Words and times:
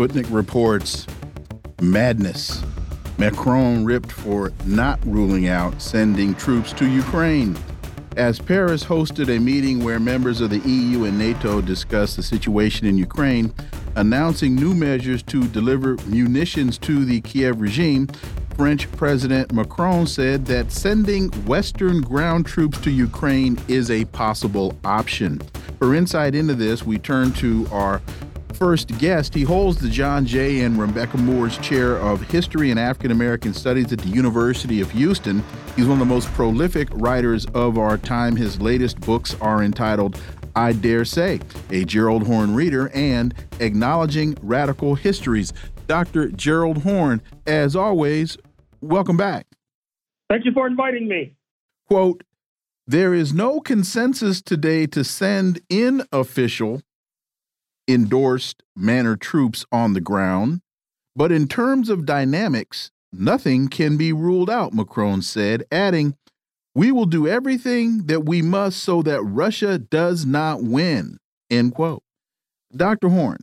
Sputnik 0.00 0.32
reports 0.32 1.06
madness. 1.82 2.62
Macron 3.18 3.84
ripped 3.84 4.10
for 4.10 4.50
not 4.64 4.98
ruling 5.04 5.46
out 5.46 5.78
sending 5.82 6.34
troops 6.36 6.72
to 6.72 6.88
Ukraine. 6.88 7.54
As 8.16 8.38
Paris 8.38 8.82
hosted 8.82 9.28
a 9.28 9.38
meeting 9.38 9.84
where 9.84 10.00
members 10.00 10.40
of 10.40 10.48
the 10.48 10.60
EU 10.60 11.04
and 11.04 11.18
NATO 11.18 11.60
discussed 11.60 12.16
the 12.16 12.22
situation 12.22 12.86
in 12.86 12.96
Ukraine, 12.96 13.52
announcing 13.94 14.54
new 14.54 14.72
measures 14.72 15.22
to 15.24 15.46
deliver 15.48 15.98
munitions 16.06 16.78
to 16.78 17.04
the 17.04 17.20
Kiev 17.20 17.60
regime, 17.60 18.06
French 18.56 18.90
President 18.92 19.52
Macron 19.52 20.06
said 20.06 20.46
that 20.46 20.72
sending 20.72 21.28
Western 21.44 22.00
ground 22.00 22.46
troops 22.46 22.80
to 22.80 22.90
Ukraine 22.90 23.58
is 23.68 23.90
a 23.90 24.06
possible 24.06 24.78
option. 24.82 25.42
For 25.78 25.94
insight 25.94 26.34
into 26.34 26.54
this, 26.54 26.84
we 26.84 26.96
turn 26.96 27.32
to 27.34 27.68
our 27.70 28.00
first 28.60 28.88
guest. 28.98 29.32
He 29.32 29.42
holds 29.42 29.80
the 29.80 29.88
John 29.88 30.26
J. 30.26 30.60
and 30.60 30.78
Rebecca 30.78 31.16
Moores 31.16 31.56
Chair 31.58 31.96
of 31.96 32.20
History 32.30 32.70
and 32.70 32.78
African 32.78 33.10
American 33.10 33.54
Studies 33.54 33.90
at 33.90 34.00
the 34.00 34.10
University 34.10 34.82
of 34.82 34.90
Houston. 34.90 35.42
He's 35.76 35.86
one 35.86 35.94
of 35.94 35.98
the 35.98 36.14
most 36.14 36.28
prolific 36.34 36.88
writers 36.92 37.46
of 37.54 37.78
our 37.78 37.96
time. 37.96 38.36
His 38.36 38.60
latest 38.60 39.00
books 39.00 39.34
are 39.40 39.62
entitled 39.62 40.20
I 40.54 40.74
Dare 40.74 41.06
Say, 41.06 41.40
a 41.70 41.86
Gerald 41.86 42.26
Horne 42.26 42.54
reader, 42.54 42.90
and 42.92 43.34
Acknowledging 43.60 44.36
Radical 44.42 44.94
Histories. 44.94 45.54
Dr. 45.86 46.28
Gerald 46.28 46.82
Horne, 46.82 47.22
as 47.46 47.74
always, 47.74 48.36
welcome 48.82 49.16
back. 49.16 49.46
Thank 50.28 50.44
you 50.44 50.52
for 50.52 50.66
inviting 50.66 51.08
me. 51.08 51.34
Quote, 51.88 52.24
there 52.86 53.14
is 53.14 53.32
no 53.32 53.60
consensus 53.60 54.42
today 54.42 54.86
to 54.88 55.02
send 55.02 55.60
in 55.70 56.02
official 56.12 56.82
endorsed 57.92 58.62
manner 58.76 59.16
troops 59.16 59.64
on 59.72 59.92
the 59.92 60.00
ground. 60.00 60.60
But 61.16 61.32
in 61.32 61.48
terms 61.48 61.88
of 61.88 62.06
dynamics, 62.06 62.90
nothing 63.12 63.68
can 63.68 63.96
be 63.96 64.12
ruled 64.12 64.48
out, 64.48 64.72
Macron 64.72 65.22
said, 65.22 65.64
adding, 65.70 66.16
We 66.74 66.92
will 66.92 67.06
do 67.06 67.26
everything 67.26 68.06
that 68.06 68.24
we 68.24 68.42
must 68.42 68.82
so 68.82 69.02
that 69.02 69.22
Russia 69.22 69.78
does 69.78 70.24
not 70.24 70.62
win. 70.62 71.18
End 71.50 71.74
quote. 71.74 72.02
Dr. 72.74 73.08
Horne, 73.08 73.40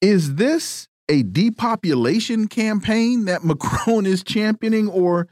is 0.00 0.36
this 0.36 0.86
a 1.08 1.22
depopulation 1.24 2.46
campaign 2.46 3.24
that 3.24 3.44
Macron 3.44 4.06
is 4.06 4.22
championing 4.22 4.88
or 4.88 5.28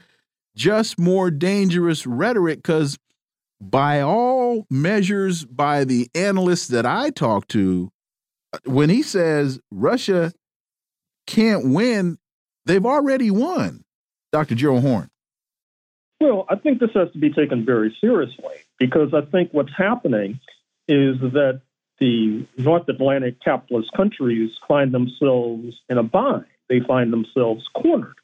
just 0.55 0.99
more 0.99 1.31
dangerous 1.31 2.05
rhetoric? 2.05 2.59
Because 2.59 2.97
by 3.61 4.01
all 4.01 4.65
measures, 4.69 5.45
by 5.45 5.83
the 5.83 6.09
analysts 6.15 6.67
that 6.67 6.85
I 6.85 7.09
talk 7.09 7.47
to, 7.49 7.91
when 8.65 8.89
he 8.89 9.03
says 9.03 9.59
Russia 9.71 10.33
can't 11.27 11.69
win, 11.69 12.17
they've 12.65 12.85
already 12.85 13.31
won. 13.31 13.83
Dr. 14.31 14.55
Gerald 14.55 14.83
Horne. 14.83 15.09
Well, 16.19 16.45
I 16.49 16.55
think 16.55 16.79
this 16.79 16.91
has 16.95 17.11
to 17.13 17.19
be 17.19 17.31
taken 17.31 17.65
very 17.65 17.95
seriously 18.01 18.55
because 18.77 19.13
I 19.13 19.21
think 19.21 19.49
what's 19.53 19.71
happening 19.75 20.39
is 20.87 21.19
that 21.19 21.61
the 21.99 22.45
North 22.57 22.87
Atlantic 22.89 23.41
capitalist 23.41 23.91
countries 23.95 24.51
find 24.67 24.93
themselves 24.93 25.75
in 25.89 25.97
a 25.97 26.03
bind. 26.03 26.45
They 26.67 26.79
find 26.81 27.11
themselves 27.11 27.65
cornered. 27.75 28.15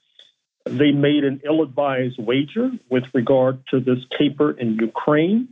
They 0.66 0.92
made 0.92 1.24
an 1.24 1.42
ill 1.46 1.62
advised 1.62 2.18
wager 2.18 2.72
with 2.90 3.04
regard 3.14 3.60
to 3.70 3.80
this 3.80 4.00
taper 4.18 4.52
in 4.52 4.76
Ukraine, 4.76 5.50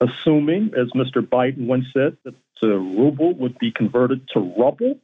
assuming, 0.00 0.72
as 0.74 0.88
Mr. 0.94 1.20
Biden 1.20 1.66
once 1.66 1.84
said, 1.92 2.16
that 2.24 2.34
the 2.62 2.78
ruble 2.78 3.34
would 3.34 3.58
be 3.58 3.70
converted 3.70 4.28
to 4.32 4.40
rubble 4.40 4.98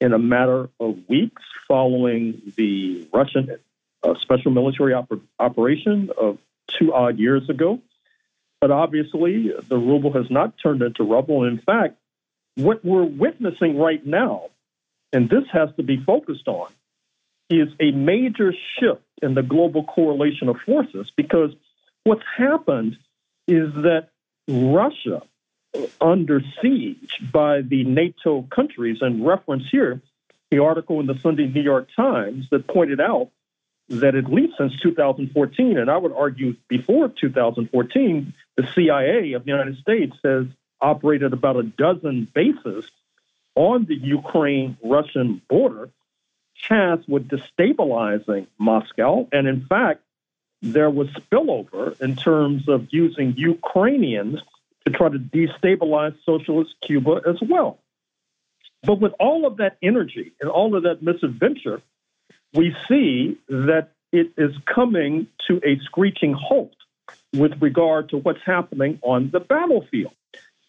in 0.00 0.12
a 0.14 0.18
matter 0.18 0.70
of 0.80 0.96
weeks 1.08 1.42
following 1.68 2.40
the 2.56 3.06
Russian 3.12 3.56
uh, 4.02 4.14
special 4.20 4.50
military 4.50 4.92
oper- 4.92 5.20
operation 5.38 6.10
of 6.18 6.38
two 6.78 6.94
odd 6.94 7.18
years 7.18 7.48
ago. 7.50 7.80
But 8.60 8.70
obviously, 8.70 9.52
the 9.68 9.76
ruble 9.76 10.12
has 10.14 10.30
not 10.30 10.54
turned 10.62 10.80
into 10.82 11.04
rubble. 11.04 11.44
In 11.44 11.58
fact, 11.58 11.98
what 12.54 12.84
we're 12.84 13.04
witnessing 13.04 13.78
right 13.78 14.04
now, 14.04 14.46
and 15.12 15.28
this 15.28 15.44
has 15.52 15.68
to 15.76 15.82
be 15.82 15.98
focused 15.98 16.48
on, 16.48 16.68
is 17.48 17.68
a 17.80 17.92
major 17.92 18.52
shift 18.78 19.02
in 19.22 19.34
the 19.34 19.42
global 19.42 19.84
correlation 19.84 20.48
of 20.48 20.56
forces 20.64 21.10
because 21.16 21.50
what's 22.04 22.24
happened 22.36 22.96
is 23.46 23.72
that 23.74 24.08
Russia, 24.48 25.22
under 26.00 26.40
siege 26.60 27.10
by 27.32 27.60
the 27.60 27.84
NATO 27.84 28.42
countries, 28.54 28.98
and 29.00 29.26
reference 29.26 29.64
here 29.70 30.00
the 30.50 30.60
article 30.60 31.00
in 31.00 31.06
the 31.06 31.18
Sunday 31.18 31.46
New 31.48 31.62
York 31.62 31.88
Times 31.96 32.46
that 32.50 32.66
pointed 32.66 33.00
out 33.00 33.30
that 33.88 34.14
at 34.14 34.32
least 34.32 34.54
since 34.58 34.72
2014, 34.80 35.78
and 35.78 35.90
I 35.90 35.96
would 35.96 36.12
argue 36.12 36.56
before 36.68 37.08
2014, 37.08 38.34
the 38.56 38.68
CIA 38.74 39.32
of 39.34 39.44
the 39.44 39.50
United 39.50 39.78
States 39.78 40.16
has 40.24 40.46
operated 40.80 41.32
about 41.32 41.56
a 41.56 41.62
dozen 41.62 42.28
bases 42.34 42.90
on 43.54 43.84
the 43.84 43.94
Ukraine 43.94 44.76
Russian 44.82 45.40
border 45.48 45.90
chance 46.56 47.06
with 47.06 47.28
destabilizing 47.28 48.46
Moscow. 48.58 49.28
And 49.32 49.46
in 49.46 49.64
fact, 49.66 50.02
there 50.62 50.90
was 50.90 51.08
spillover 51.08 52.00
in 52.00 52.16
terms 52.16 52.68
of 52.68 52.88
using 52.90 53.34
Ukrainians 53.36 54.40
to 54.86 54.92
try 54.92 55.08
to 55.08 55.18
destabilize 55.18 56.16
socialist 56.24 56.74
Cuba 56.82 57.20
as 57.26 57.36
well. 57.40 57.78
But 58.82 59.00
with 59.00 59.12
all 59.18 59.46
of 59.46 59.56
that 59.58 59.76
energy 59.82 60.32
and 60.40 60.48
all 60.50 60.76
of 60.76 60.84
that 60.84 61.02
misadventure, 61.02 61.82
we 62.54 62.74
see 62.88 63.36
that 63.48 63.90
it 64.12 64.32
is 64.38 64.54
coming 64.72 65.26
to 65.48 65.60
a 65.64 65.78
screeching 65.80 66.32
halt 66.32 66.74
with 67.32 67.60
regard 67.60 68.10
to 68.10 68.18
what's 68.18 68.42
happening 68.44 68.98
on 69.02 69.30
the 69.32 69.40
battlefield. 69.40 70.12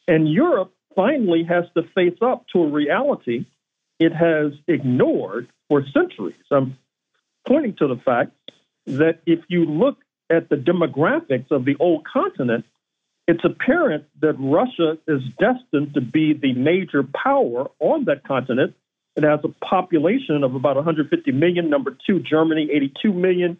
And 0.07 0.27
Europe 0.27 0.73
finally 0.95 1.43
has 1.43 1.65
to 1.75 1.83
face 1.95 2.17
up 2.21 2.45
to 2.53 2.63
a 2.63 2.67
reality 2.67 3.45
it 3.99 4.13
has 4.13 4.53
ignored 4.67 5.47
for 5.69 5.83
centuries. 5.93 6.35
I'm 6.51 6.77
pointing 7.47 7.75
to 7.77 7.87
the 7.87 7.97
fact 7.97 8.31
that 8.85 9.19
if 9.25 9.39
you 9.47 9.65
look 9.65 9.97
at 10.29 10.49
the 10.49 10.55
demographics 10.55 11.51
of 11.51 11.65
the 11.65 11.75
old 11.79 12.05
continent, 12.05 12.65
it's 13.27 13.43
apparent 13.43 14.05
that 14.21 14.35
Russia 14.39 14.97
is 15.07 15.21
destined 15.37 15.93
to 15.95 16.01
be 16.01 16.33
the 16.33 16.53
major 16.53 17.03
power 17.03 17.69
on 17.79 18.05
that 18.05 18.25
continent. 18.25 18.73
It 19.15 19.23
has 19.23 19.39
a 19.43 19.49
population 19.65 20.43
of 20.43 20.55
about 20.55 20.75
150 20.75 21.31
million. 21.31 21.69
Number 21.69 21.97
two, 22.05 22.19
Germany, 22.19 22.69
82 22.71 23.13
million. 23.13 23.57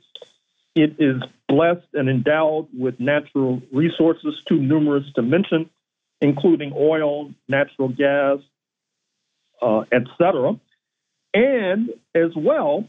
It 0.76 0.96
is 1.00 1.22
blessed 1.48 1.88
and 1.94 2.08
endowed 2.08 2.68
with 2.78 3.00
natural 3.00 3.62
resources 3.74 4.36
too 4.48 4.60
numerous 4.60 5.06
to 5.16 5.22
mention, 5.22 5.70
including 6.22 6.72
oil, 6.76 7.34
natural 7.50 7.90
gas, 7.90 8.40
uh, 9.62 9.84
etc. 9.92 10.60
And 11.34 11.90
as 12.16 12.36
well, 12.36 12.88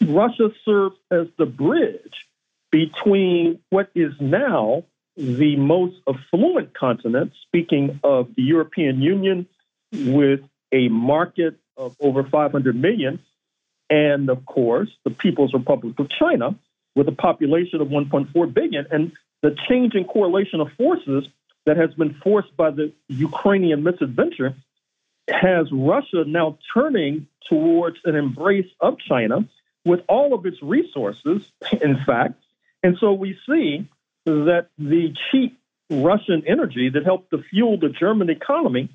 Russia 0.00 0.50
serves 0.64 0.96
as 1.10 1.26
the 1.38 1.46
bridge 1.46 2.26
between 2.70 3.60
what 3.70 3.90
is 3.94 4.12
now 4.20 4.84
the 5.16 5.56
most 5.56 5.96
affluent 6.08 6.74
continent, 6.74 7.32
speaking 7.46 8.00
of 8.02 8.34
the 8.34 8.42
European 8.42 9.02
Union, 9.02 9.46
with 9.92 10.40
a 10.72 10.88
market 10.88 11.58
of 11.76 11.94
over 12.00 12.24
500 12.24 12.74
million, 12.74 13.18
and 13.90 14.30
of 14.30 14.46
course, 14.46 14.88
the 15.04 15.10
People's 15.10 15.52
Republic 15.52 15.98
of 15.98 16.08
China, 16.10 16.56
with 16.94 17.08
a 17.08 17.12
population 17.12 17.80
of 17.80 17.88
1.4 17.88 18.54
billion. 18.54 18.86
And 18.90 19.12
the 19.42 19.54
changing 19.68 20.04
correlation 20.04 20.60
of 20.60 20.68
forces 20.78 21.26
that 21.66 21.76
has 21.76 21.92
been 21.94 22.14
forced 22.22 22.56
by 22.56 22.70
the 22.70 22.92
Ukrainian 23.08 23.82
misadventure 23.82 24.54
has 25.28 25.66
Russia 25.70 26.24
now 26.26 26.58
turning 26.74 27.26
towards 27.48 27.98
an 28.04 28.14
embrace 28.14 28.70
of 28.80 28.98
China 28.98 29.48
with 29.84 30.00
all 30.08 30.34
of 30.34 30.46
its 30.46 30.62
resources, 30.62 31.42
in 31.80 31.98
fact. 32.04 32.42
And 32.82 32.96
so 32.98 33.12
we 33.12 33.38
see 33.48 33.88
that 34.24 34.68
the 34.78 35.14
cheap 35.30 35.58
Russian 35.90 36.44
energy 36.46 36.90
that 36.90 37.04
helped 37.04 37.30
to 37.30 37.42
fuel 37.50 37.78
the 37.78 37.88
German 37.88 38.30
economy 38.30 38.88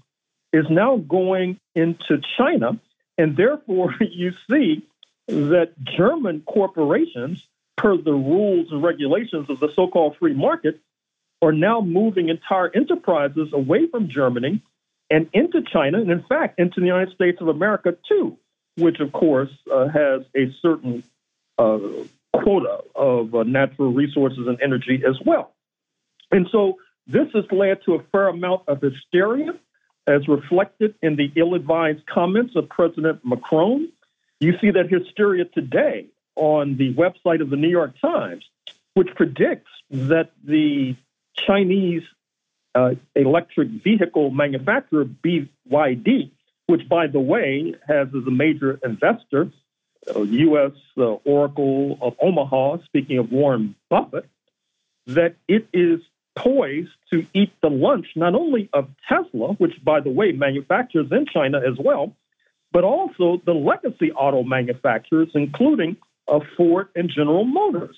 is 0.54 0.66
now 0.70 0.98
going 0.98 1.60
into 1.76 2.22
China. 2.38 2.80
And 3.18 3.36
therefore, 3.36 3.96
you 4.02 4.32
see 4.50 4.86
that 5.28 5.74
German 5.84 6.42
corporations, 6.42 7.46
per 7.76 7.98
the 7.98 8.14
rules 8.14 8.72
and 8.72 8.82
regulations 8.82 9.50
of 9.50 9.60
the 9.60 9.70
so 9.76 9.88
called 9.88 10.16
free 10.18 10.34
market, 10.34 10.80
are 11.42 11.52
now 11.52 11.82
moving 11.82 12.30
entire 12.30 12.72
enterprises 12.74 13.50
away 13.54 13.88
from 13.88 14.10
Germany 14.10 14.62
and 15.10 15.30
into 15.34 15.62
China, 15.62 16.00
and 16.00 16.12
in 16.12 16.24
fact, 16.28 16.60
into 16.60 16.80
the 16.80 16.88
United 16.88 17.14
States 17.14 17.40
of 17.42 17.48
America 17.48 17.96
too, 18.08 18.38
which 18.76 19.00
of 19.00 19.12
course 19.12 19.50
uh, 19.74 19.88
has 19.88 20.22
a 20.36 20.54
certain 20.62 21.04
uh, 21.58 21.80
quota 22.34 22.80
of 22.96 23.34
uh, 23.34 23.44
natural 23.44 23.92
resources 23.92 24.48
and 24.48 24.60
energy 24.62 25.04
as 25.08 25.16
well. 25.26 25.54
And 26.32 26.48
so 26.52 26.78
this 27.08 27.28
has 27.34 27.46
led 27.52 27.80
to 27.86 27.96
a 27.96 28.04
fair 28.12 28.28
amount 28.28 28.64
of 28.68 28.82
hysteria, 28.82 29.54
as 30.06 30.28
reflected 30.28 30.96
in 31.02 31.16
the 31.16 31.32
ill 31.36 31.54
advised 31.54 32.06
comments 32.06 32.56
of 32.56 32.70
President 32.70 33.20
Macron. 33.26 33.90
You 34.40 34.58
see 34.60 34.72
that 34.72 34.90
hysteria 34.90 35.46
today 35.46 36.08
on 36.36 36.78
the 36.78 36.94
website 36.94 37.42
of 37.42 37.50
the 37.50 37.56
New 37.56 37.70
York 37.70 37.94
Times, 38.00 38.46
which 38.94 39.08
predicts 39.16 39.72
that 39.90 40.32
the 40.44 40.96
Chinese 41.36 42.04
uh, 42.78 42.94
electric 43.16 43.70
vehicle 43.70 44.30
manufacturer, 44.30 45.06
BYD, 45.06 46.30
which, 46.68 46.88
by 46.88 47.08
the 47.08 47.20
way, 47.20 47.74
has 47.88 48.08
as 48.10 48.28
a 48.28 48.32
major 48.32 48.80
investor 48.84 49.50
uh, 50.16 50.22
U.S. 50.22 50.74
Uh, 50.96 51.14
Oracle 51.26 51.98
of 52.02 52.14
Omaha, 52.22 52.78
speaking 52.86 53.18
of 53.18 53.32
Warren 53.32 53.76
Buffett, 53.90 54.30
that 55.08 55.36
it 55.48 55.68
is 55.74 56.02
poised 56.36 56.92
to 57.12 57.26
eat 57.34 57.52
the 57.64 57.70
lunch 57.70 58.08
not 58.16 58.36
only 58.36 58.70
of 58.74 58.90
Tesla, 59.10 59.54
which, 59.54 59.84
by 59.84 60.00
the 60.00 60.12
way, 60.12 60.32
manufactures 60.34 61.08
in 61.12 61.26
China 61.26 61.58
as 61.58 61.78
well, 61.80 62.14
but 62.72 62.84
also 62.84 63.42
the 63.44 63.54
legacy 63.54 64.12
auto 64.12 64.44
manufacturers, 64.44 65.30
including 65.34 65.98
uh, 66.28 66.42
Ford 66.56 66.90
and 66.96 67.10
General 67.10 67.44
Motors. 67.44 67.98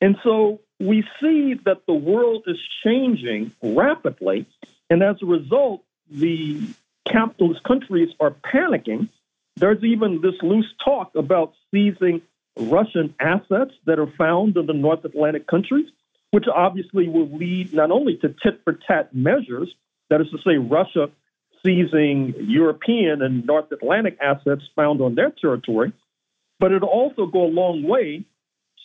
And 0.00 0.16
so 0.22 0.60
we 0.78 1.04
see 1.20 1.54
that 1.64 1.86
the 1.86 1.94
world 1.94 2.44
is 2.46 2.58
changing 2.84 3.52
rapidly. 3.62 4.46
And 4.90 5.02
as 5.02 5.16
a 5.22 5.26
result, 5.26 5.82
the 6.10 6.60
capitalist 7.06 7.62
countries 7.62 8.10
are 8.20 8.30
panicking. 8.30 9.08
There's 9.56 9.82
even 9.82 10.20
this 10.20 10.34
loose 10.42 10.72
talk 10.84 11.14
about 11.14 11.54
seizing 11.70 12.22
Russian 12.58 13.14
assets 13.20 13.72
that 13.86 13.98
are 13.98 14.12
found 14.18 14.56
in 14.56 14.66
the 14.66 14.72
North 14.72 15.04
Atlantic 15.04 15.46
countries, 15.46 15.86
which 16.30 16.46
obviously 16.46 17.08
will 17.08 17.28
lead 17.28 17.72
not 17.72 17.90
only 17.90 18.16
to 18.18 18.34
tit 18.42 18.60
for 18.64 18.72
tat 18.72 19.14
measures, 19.14 19.74
that 20.10 20.20
is 20.20 20.28
to 20.30 20.38
say, 20.38 20.56
Russia 20.56 21.10
seizing 21.64 22.34
European 22.38 23.22
and 23.22 23.44
North 23.44 23.72
Atlantic 23.72 24.18
assets 24.20 24.62
found 24.76 25.00
on 25.00 25.14
their 25.14 25.30
territory, 25.30 25.92
but 26.60 26.72
it'll 26.72 26.88
also 26.88 27.26
go 27.26 27.44
a 27.44 27.48
long 27.48 27.82
way 27.82 28.24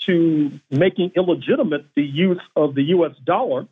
to 0.06 0.60
making 0.70 1.12
illegitimate 1.16 1.86
the 1.96 2.04
use 2.04 2.42
of 2.56 2.76
the 2.76 2.84
US 2.84 3.16
dollar 3.24 3.68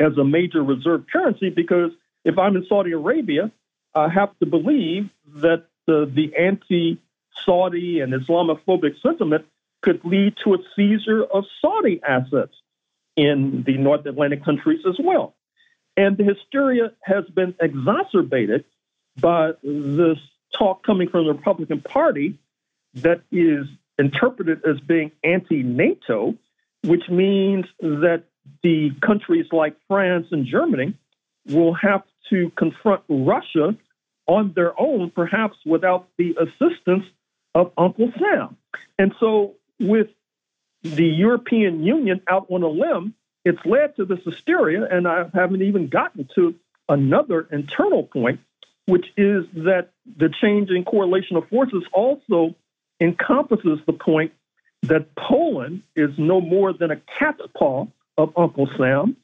as 0.00 0.16
a 0.16 0.24
major 0.24 0.62
reserve 0.62 1.04
currency 1.12 1.50
because 1.50 1.92
if 2.24 2.38
I'm 2.38 2.56
in 2.56 2.64
Saudi 2.66 2.92
Arabia, 2.92 3.50
I 3.94 4.08
have 4.08 4.36
to 4.38 4.46
believe 4.46 5.10
that 5.36 5.66
the, 5.86 6.10
the 6.12 6.34
anti 6.36 6.98
Saudi 7.44 8.00
and 8.00 8.12
Islamophobic 8.12 9.00
sentiment 9.02 9.46
could 9.80 10.04
lead 10.04 10.36
to 10.44 10.54
a 10.54 10.58
seizure 10.76 11.24
of 11.24 11.44
Saudi 11.60 12.00
assets 12.06 12.54
in 13.16 13.64
the 13.64 13.76
North 13.76 14.06
Atlantic 14.06 14.44
countries 14.44 14.80
as 14.88 14.96
well. 14.98 15.34
And 15.96 16.16
the 16.16 16.24
hysteria 16.24 16.92
has 17.02 17.24
been 17.26 17.54
exacerbated 17.60 18.64
by 19.20 19.52
this 19.62 20.18
talk 20.56 20.84
coming 20.84 21.08
from 21.08 21.26
the 21.26 21.34
Republican 21.34 21.80
Party 21.80 22.38
that 22.94 23.22
is 23.30 23.66
interpreted 23.98 24.62
as 24.68 24.80
being 24.80 25.12
anti 25.22 25.62
NATO, 25.62 26.34
which 26.84 27.08
means 27.08 27.66
that 27.80 28.24
the 28.62 28.90
countries 29.00 29.46
like 29.52 29.76
France 29.88 30.26
and 30.30 30.46
Germany 30.46 30.94
will 31.46 31.74
have 31.74 32.02
to 32.30 32.50
confront 32.56 33.02
Russia 33.08 33.76
on 34.26 34.52
their 34.54 34.78
own, 34.80 35.10
perhaps 35.10 35.56
without 35.66 36.08
the 36.16 36.36
assistance 36.40 37.04
of 37.54 37.72
Uncle 37.76 38.12
Sam. 38.18 38.56
And 38.98 39.14
so, 39.20 39.54
with 39.78 40.08
the 40.82 41.06
European 41.06 41.82
Union 41.82 42.22
out 42.28 42.46
on 42.48 42.62
a 42.62 42.68
limb, 42.68 43.14
it's 43.44 43.64
led 43.64 43.96
to 43.96 44.04
this 44.04 44.20
hysteria. 44.24 44.86
And 44.90 45.06
I 45.06 45.24
haven't 45.34 45.62
even 45.62 45.88
gotten 45.88 46.28
to 46.34 46.54
another 46.88 47.48
internal 47.50 48.04
point, 48.04 48.40
which 48.86 49.06
is 49.16 49.44
that 49.54 49.90
the 50.16 50.30
changing 50.40 50.84
correlation 50.84 51.36
of 51.36 51.48
forces 51.48 51.84
also 51.92 52.54
encompasses 53.02 53.80
the 53.86 53.92
point 53.92 54.32
that 54.82 55.14
Poland 55.14 55.82
is 55.94 56.10
no 56.18 56.40
more 56.40 56.72
than 56.72 56.90
a 56.90 56.96
cat's 57.18 57.42
paw 57.56 57.86
of 58.16 58.32
Uncle 58.36 58.68
Sam. 58.76 59.16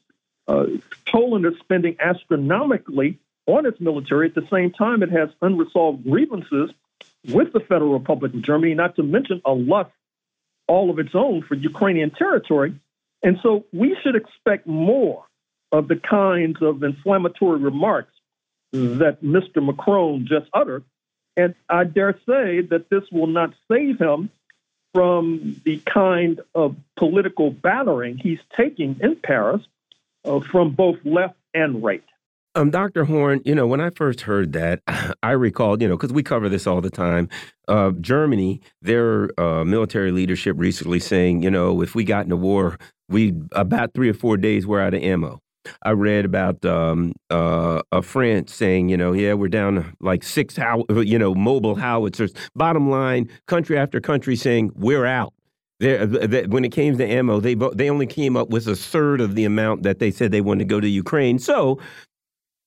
Uh, 0.47 0.65
Poland 1.07 1.45
is 1.45 1.53
spending 1.59 1.95
astronomically 1.99 3.19
on 3.45 3.65
its 3.65 3.79
military. 3.79 4.27
At 4.27 4.35
the 4.35 4.47
same 4.51 4.71
time, 4.71 5.03
it 5.03 5.11
has 5.11 5.29
unresolved 5.41 6.03
grievances 6.03 6.71
with 7.27 7.53
the 7.53 7.59
Federal 7.59 7.93
Republic 7.93 8.33
of 8.33 8.41
Germany, 8.41 8.73
not 8.73 8.95
to 8.95 9.03
mention 9.03 9.41
a 9.45 9.53
lust 9.53 9.91
all 10.67 10.89
of 10.89 10.99
its 10.99 11.15
own 11.15 11.41
for 11.41 11.55
Ukrainian 11.55 12.11
territory. 12.11 12.73
And 13.23 13.37
so 13.43 13.65
we 13.73 13.97
should 14.01 14.15
expect 14.15 14.67
more 14.67 15.25
of 15.71 15.87
the 15.87 15.97
kinds 15.97 16.61
of 16.61 16.83
inflammatory 16.83 17.59
remarks 17.59 18.13
that 18.71 19.23
Mr. 19.23 19.65
Macron 19.65 20.27
just 20.27 20.47
uttered 20.53 20.83
and 21.39 21.55
I 21.69 21.85
dare 21.85 22.13
say 22.27 22.61
that 22.61 22.87
this 22.89 23.03
will 23.11 23.27
not 23.27 23.53
save 23.71 23.99
him 23.99 24.29
from 24.93 25.61
the 25.63 25.81
kind 25.91 26.41
of 26.53 26.75
political 26.97 27.51
battering 27.51 28.17
he's 28.17 28.39
taking 28.57 28.99
in 29.01 29.15
Paris 29.15 29.61
uh, 30.25 30.39
from 30.51 30.71
both 30.71 30.97
left 31.05 31.35
and 31.53 31.81
right. 31.83 32.03
Um, 32.55 32.71
Dr. 32.71 33.05
Horne, 33.05 33.41
you 33.45 33.53
know, 33.53 33.67
when 33.67 33.79
I 33.79 33.91
first 33.91 34.21
heard 34.21 34.53
that, 34.53 34.81
I 35.23 35.31
recalled, 35.31 35.81
you 35.81 35.87
know, 35.87 35.95
because 35.95 36.11
we 36.11 36.23
cover 36.23 36.49
this 36.49 36.67
all 36.67 36.81
the 36.81 36.89
time. 36.89 37.29
Uh, 37.67 37.91
Germany, 38.01 38.59
their 38.81 39.29
uh, 39.39 39.63
military 39.63 40.11
leadership 40.11 40.55
recently 40.59 40.99
saying, 40.99 41.43
you 41.43 41.51
know, 41.51 41.81
if 41.81 41.95
we 41.95 42.03
got 42.03 42.25
in 42.25 42.31
a 42.31 42.35
war, 42.35 42.77
we 43.07 43.33
about 43.53 43.93
three 43.93 44.09
or 44.09 44.13
four 44.13 44.35
days 44.35 44.67
we're 44.67 44.81
out 44.81 44.93
of 44.93 45.01
ammo. 45.01 45.39
I 45.83 45.91
read 45.91 46.25
about 46.25 46.63
um, 46.65 47.13
uh, 47.29 47.81
a 47.91 48.01
friend 48.01 48.49
saying, 48.49 48.89
you 48.89 48.97
know, 48.97 49.13
yeah, 49.13 49.33
we're 49.33 49.49
down 49.49 49.95
like 49.99 50.23
six, 50.23 50.55
how 50.55 50.85
you 50.89 51.19
know, 51.19 51.33
mobile 51.35 51.75
howitzers. 51.75 52.33
Bottom 52.55 52.89
line, 52.89 53.29
country 53.47 53.77
after 53.77 53.99
country 53.99 54.35
saying 54.35 54.71
we're 54.75 55.05
out. 55.05 55.33
They, 55.79 56.05
they, 56.05 56.45
when 56.45 56.65
it 56.65 56.73
came 56.73 56.97
to 56.97 57.05
ammo, 57.05 57.39
they 57.39 57.55
they 57.55 57.89
only 57.89 58.07
came 58.07 58.35
up 58.35 58.49
with 58.49 58.67
a 58.67 58.75
third 58.75 59.21
of 59.21 59.35
the 59.35 59.45
amount 59.45 59.83
that 59.83 59.99
they 59.99 60.11
said 60.11 60.31
they 60.31 60.41
wanted 60.41 60.59
to 60.59 60.65
go 60.65 60.79
to 60.81 60.89
Ukraine. 60.89 61.39
So 61.39 61.79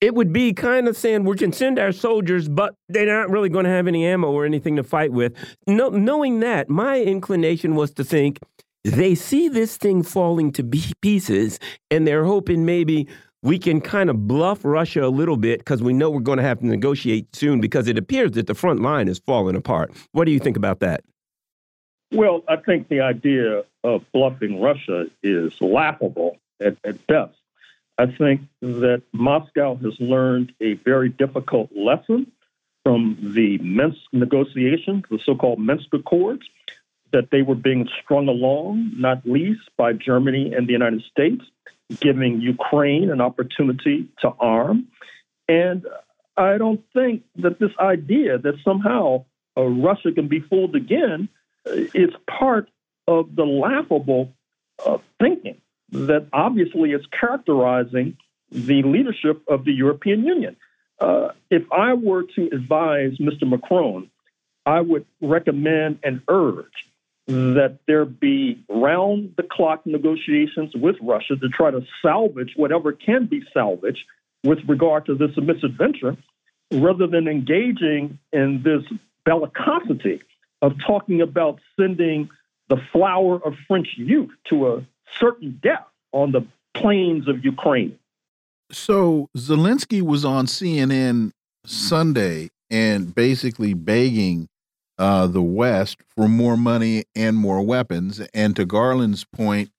it 0.03 0.17
would 0.17 0.33
be 0.33 0.53
kind 0.53 0.89
of 0.89 0.97
saying 0.97 1.25
we 1.25 1.37
can 1.37 1.53
send 1.53 1.79
our 1.79 1.93
soldiers, 1.93 2.49
but 2.49 2.75
they're 2.89 3.07
not 3.07 3.31
really 3.31 3.49
going 3.49 3.67
to 3.67 3.71
have 3.71 3.87
any 3.87 4.05
ammo 4.05 4.33
or 4.33 4.45
anything 4.45 4.75
to 4.77 4.83
fight 4.83 5.13
with. 5.13 5.33
No, 5.69 5.91
knowing 5.91 6.41
that, 6.41 6.69
my 6.69 7.01
inclination 7.01 7.77
was 7.77 7.93
to 7.93 8.05
think 8.05 8.41
they 8.85 9.15
see 9.15 9.49
this 9.49 9.77
thing 9.77 10.03
falling 10.03 10.53
to 10.53 10.65
pieces 11.01 11.59
and 11.91 12.07
they're 12.07 12.25
hoping 12.25 12.65
maybe 12.65 13.09
we 13.43 13.59
can 13.59 13.81
kind 13.81 14.11
of 14.11 14.27
bluff 14.27 14.65
Russia 14.65 15.05
a 15.05 15.09
little 15.09 15.37
bit 15.37 15.61
because 15.61 15.83
we 15.83 15.93
know 15.93 16.11
we're 16.11 16.21
going 16.21 16.39
to 16.39 16.45
have 16.45 16.61
to 16.61 16.67
negotiate 16.67 17.35
soon 17.35 17.61
because 17.61 17.89
it 17.89 17.99
appears 17.99 18.33
that 18.33 18.47
the 18.47 18.55
front 18.55 18.81
line 18.81 19.09
is 19.09 19.19
falling 19.19 19.57
apart. 19.57 19.93
What 20.13 20.25
do 20.25 20.31
you 20.33 20.39
think 20.39 20.57
about 20.57 20.81
that? 20.81 21.03
Well, 22.13 22.43
I 22.49 22.57
think 22.57 22.89
the 22.89 23.01
idea 23.01 23.65
of 23.85 24.05
bluffing 24.13 24.61
Russia 24.61 25.07
is 25.23 25.61
laughable 25.61 26.37
at, 26.61 26.77
at 26.85 27.05
best. 27.07 27.35
I 27.99 28.07
think 28.07 28.43
that 28.61 29.03
Moscow 29.13 29.77
has 29.77 29.99
learned 29.99 30.53
a 30.61 30.75
very 30.75 31.09
difficult 31.09 31.71
lesson 31.75 32.31
from 32.85 33.17
the 33.35 33.59
Minsk 33.59 33.99
negotiations, 34.13 35.05
the 35.11 35.19
so 35.19 35.35
called 35.35 35.61
Minsk 35.61 35.87
Accords 35.93 36.47
that 37.13 37.31
they 37.31 37.43
were 37.43 37.55
being 37.55 37.89
strung 38.03 38.29
along, 38.29 38.93
not 38.97 39.25
least 39.25 39.63
by 39.77 39.93
Germany 39.93 40.53
and 40.55 40.67
the 40.67 40.73
United 40.73 41.03
States, 41.11 41.45
giving 42.01 42.41
Ukraine 42.41 43.11
an 43.11 43.21
opportunity 43.21 44.09
to 44.21 44.29
arm. 44.41 44.89
And 45.49 45.87
I 46.37 46.59
don't 46.59 46.83
think 46.95 47.23
that 47.37 47.59
this 47.59 47.73
idea 47.79 48.39
that 48.39 48.55
somehow 48.65 49.25
uh, 49.57 49.63
Russia 49.63 50.13
can 50.13 50.29
be 50.29 50.41
fooled 50.41 50.75
again 50.75 51.29
uh, 51.67 51.73
is 51.95 52.11
part 52.27 52.69
of 53.07 53.37
the 53.37 53.45
laughable 53.45 54.33
uh, 54.85 54.99
thinking 55.21 55.61
that 55.91 56.27
obviously 56.33 56.93
is 56.93 57.03
characterizing 57.19 58.17
the 58.51 58.83
leadership 58.83 59.43
of 59.49 59.65
the 59.65 59.73
European 59.73 60.25
Union. 60.25 60.57
Uh, 60.99 61.29
if 61.51 61.65
I 61.71 61.95
were 61.95 62.23
to 62.37 62.49
advise 62.53 63.19
Mr. 63.19 63.47
Macron, 63.49 64.11
I 64.65 64.81
would 64.81 65.05
recommend 65.21 65.99
and 66.03 66.23
urge 66.29 66.87
that 67.27 67.79
there 67.87 68.05
be 68.05 68.63
round 68.69 69.35
the 69.37 69.45
clock 69.45 69.87
negotiations 69.87 70.73
with 70.75 70.97
Russia 71.01 71.37
to 71.37 71.49
try 71.49 71.71
to 71.71 71.83
salvage 72.03 72.55
whatever 72.57 72.93
can 72.93 73.27
be 73.27 73.43
salvaged 73.53 74.05
with 74.45 74.59
regard 74.67 75.07
to 75.07 75.15
this 75.15 75.31
misadventure, 75.37 76.17
rather 76.73 77.07
than 77.07 77.29
engaging 77.29 78.19
in 78.33 78.63
this 78.65 78.83
bellicosity 79.27 80.21
of 80.63 80.73
talking 80.85 81.21
about 81.21 81.61
sending 81.79 82.29
the 82.69 82.77
flower 82.93 83.41
of 83.45 83.55
French 83.69 83.89
youth 83.97 84.31
to 84.49 84.69
a 84.73 84.87
certain 85.21 85.61
death 85.63 85.87
on 86.13 86.33
the 86.33 86.45
plains 86.75 87.29
of 87.29 87.45
Ukraine. 87.45 87.99
So 88.71 89.29
Zelensky 89.37 90.01
was 90.03 90.25
on 90.25 90.47
CNN 90.47 91.33
Sunday 91.65 92.49
and 92.71 93.15
basically 93.15 93.75
begging 93.75 94.49
uh, 95.03 95.27
the 95.27 95.43
West 95.43 95.97
for 96.15 96.29
more 96.29 96.57
money 96.57 97.03
and 97.17 97.37
more 97.37 97.61
weapons. 97.61 98.21
And 98.33 98.55
to 98.55 98.65
Garland's 98.65 99.25
point, 99.25 99.71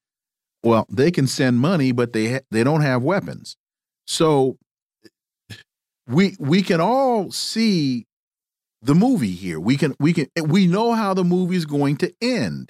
well, 0.63 0.85
they 0.89 1.11
can 1.11 1.27
send 1.27 1.59
money, 1.59 1.93
but 1.93 2.11
they 2.11 2.41
they 2.51 2.63
don't 2.65 2.81
have 2.81 3.01
weapons. 3.01 3.55
So 4.05 4.57
we 6.07 6.35
we 6.39 6.61
can 6.61 6.81
all 6.81 7.31
see 7.31 8.05
the 8.81 8.93
movie 8.93 9.31
here. 9.31 9.61
We 9.61 9.77
can 9.77 9.95
we 9.97 10.11
can 10.11 10.27
we 10.45 10.67
know 10.67 10.91
how 10.91 11.13
the 11.13 11.23
movie 11.23 11.55
is 11.55 11.65
going 11.65 11.95
to 11.97 12.13
end. 12.21 12.69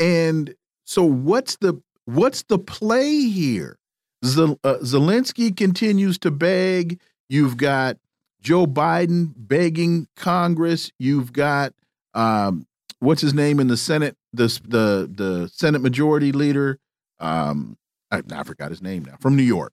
And 0.00 0.52
so 0.84 1.04
what's 1.04 1.56
the 1.58 1.80
what's 2.06 2.42
the 2.42 2.58
play 2.58 3.20
here? 3.20 3.78
uh, 4.24 4.78
Zelensky 4.82 5.56
continues 5.56 6.18
to 6.18 6.32
beg. 6.32 6.98
You've 7.28 7.56
got 7.56 7.98
Joe 8.40 8.66
Biden 8.66 9.32
begging 9.36 10.08
Congress. 10.16 10.90
You've 10.98 11.32
got 11.32 11.72
um, 12.14 12.66
what's 13.00 13.20
his 13.20 13.34
name 13.34 13.60
in 13.60 13.68
the 13.68 13.76
Senate, 13.76 14.16
the 14.32 14.46
the 14.66 15.10
the 15.12 15.50
Senate 15.52 15.80
Majority 15.80 16.32
Leader. 16.32 16.78
Um, 17.20 17.76
I, 18.10 18.22
I 18.32 18.42
forgot 18.44 18.70
his 18.70 18.82
name 18.82 19.04
now 19.04 19.16
from 19.20 19.36
New 19.36 19.42
York. 19.42 19.72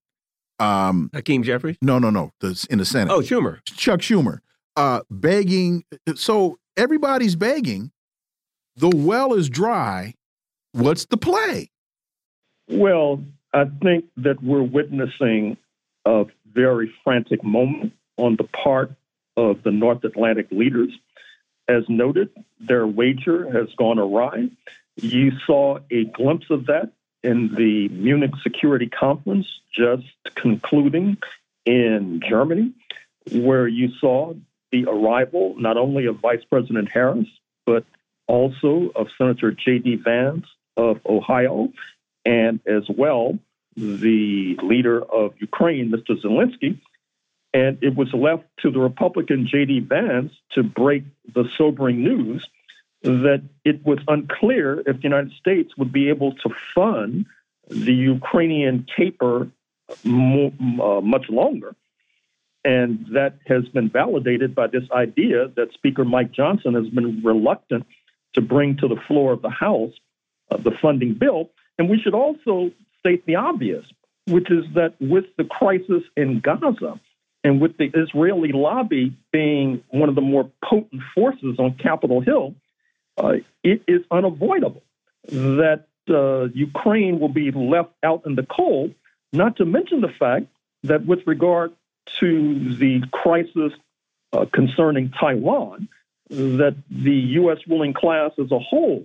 Um, 0.59 1.09
Hakeem 1.13 1.43
Jeffries. 1.43 1.77
No, 1.81 1.97
no, 1.97 2.09
no. 2.09 2.31
The, 2.39 2.67
in 2.69 2.77
the 2.77 2.85
Senate. 2.85 3.11
Oh, 3.11 3.21
Schumer. 3.21 3.59
Chuck 3.65 3.99
Schumer. 3.99 4.39
Uh, 4.75 5.01
begging. 5.09 5.83
So 6.15 6.59
everybody's 6.77 7.35
begging. 7.35 7.91
The 8.75 8.89
well 8.89 9.33
is 9.33 9.49
dry. 9.49 10.13
What's 10.73 11.05
the 11.05 11.17
play? 11.17 11.71
Well, 12.69 13.23
I 13.53 13.65
think 13.81 14.05
that 14.17 14.41
we're 14.41 14.63
witnessing 14.63 15.57
a 16.05 16.25
very 16.53 16.93
frantic 17.03 17.43
moment 17.43 17.93
on 18.17 18.37
the 18.37 18.45
part 18.45 18.93
of 19.35 19.63
the 19.63 19.71
North 19.71 20.03
Atlantic 20.03 20.47
leaders. 20.51 20.91
As 21.67 21.83
noted, 21.87 22.29
their 22.59 22.85
wager 22.85 23.49
has 23.51 23.73
gone 23.77 23.99
awry. 23.99 24.49
You 24.95 25.31
saw 25.45 25.79
a 25.89 26.05
glimpse 26.05 26.47
of 26.49 26.65
that 26.67 26.91
in 27.23 27.53
the 27.55 27.87
Munich 27.89 28.31
Security 28.43 28.87
Conference 28.87 29.47
just 29.73 30.03
concluding 30.35 31.17
in 31.65 32.21
Germany, 32.27 32.73
where 33.31 33.67
you 33.67 33.89
saw 33.99 34.33
the 34.71 34.85
arrival 34.85 35.55
not 35.57 35.77
only 35.77 36.05
of 36.07 36.17
Vice 36.17 36.43
President 36.49 36.89
Harris, 36.91 37.27
but 37.65 37.85
also 38.27 38.91
of 38.95 39.07
Senator 39.17 39.51
J.D. 39.51 39.97
Vance 39.97 40.45
of 40.77 40.99
Ohio, 41.05 41.71
and 42.25 42.59
as 42.65 42.83
well 42.89 43.37
the 43.75 44.57
leader 44.61 45.01
of 45.01 45.33
Ukraine, 45.39 45.91
Mr. 45.91 46.21
Zelensky, 46.21 46.79
and 47.53 47.77
it 47.81 47.95
was 47.95 48.13
left 48.13 48.43
to 48.61 48.71
the 48.71 48.79
Republican 48.79 49.47
J.D. 49.47 49.81
Vance 49.81 50.33
to 50.51 50.63
break 50.63 51.03
the 51.33 51.45
sobering 51.57 52.03
news 52.03 52.47
that 53.03 53.41
it 53.65 53.85
was 53.85 53.99
unclear 54.07 54.79
if 54.85 54.97
the 54.97 55.03
United 55.03 55.31
States 55.33 55.75
would 55.77 55.91
be 55.91 56.09
able 56.09 56.33
to 56.33 56.49
fund 56.73 57.25
the 57.67 57.93
Ukrainian 57.93 58.85
caper 58.95 59.49
uh, 59.89 61.01
much 61.01 61.29
longer. 61.29 61.75
And 62.63 63.07
that 63.13 63.39
has 63.47 63.67
been 63.69 63.89
validated 63.89 64.53
by 64.53 64.67
this 64.67 64.83
idea 64.91 65.47
that 65.55 65.73
Speaker 65.73 66.05
Mike 66.05 66.31
Johnson 66.31 66.75
has 66.75 66.87
been 66.89 67.21
reluctant 67.23 67.87
to 68.35 68.41
bring 68.41 68.77
to 68.77 68.87
the 68.87 69.01
floor 69.07 69.33
of 69.33 69.41
the 69.41 69.49
House 69.49 69.93
uh, 70.51 70.57
the 70.57 70.71
funding 70.81 71.15
bill. 71.15 71.49
And 71.79 71.89
we 71.89 71.99
should 71.99 72.13
also 72.13 72.71
state 72.99 73.25
the 73.25 73.35
obvious, 73.35 73.85
which 74.27 74.51
is 74.51 74.65
that 74.75 74.93
with 75.01 75.25
the 75.37 75.43
crisis 75.43 76.03
in 76.15 76.39
Gaza, 76.39 76.99
and 77.43 77.59
with 77.59 77.77
the 77.77 77.89
Israeli 77.93 78.51
lobby 78.51 79.15
being 79.31 79.83
one 79.89 80.09
of 80.09 80.15
the 80.15 80.21
more 80.21 80.49
potent 80.63 81.01
forces 81.15 81.57
on 81.57 81.75
Capitol 81.75 82.21
Hill, 82.21 82.55
uh, 83.17 83.33
it 83.63 83.83
is 83.87 84.01
unavoidable 84.11 84.83
that 85.27 85.85
uh, 86.09 86.45
Ukraine 86.53 87.19
will 87.19 87.29
be 87.29 87.51
left 87.51 87.93
out 88.03 88.23
in 88.25 88.35
the 88.35 88.43
cold, 88.43 88.93
not 89.33 89.57
to 89.57 89.65
mention 89.65 90.01
the 90.01 90.09
fact 90.19 90.47
that 90.83 91.05
with 91.05 91.19
regard 91.25 91.71
to 92.19 92.75
the 92.77 93.01
crisis 93.11 93.73
uh, 94.33 94.45
concerning 94.51 95.11
Taiwan, 95.11 95.87
that 96.29 96.75
the 96.89 97.15
U.S. 97.41 97.59
ruling 97.67 97.93
class 97.93 98.31
as 98.39 98.51
a 98.51 98.59
whole 98.59 99.03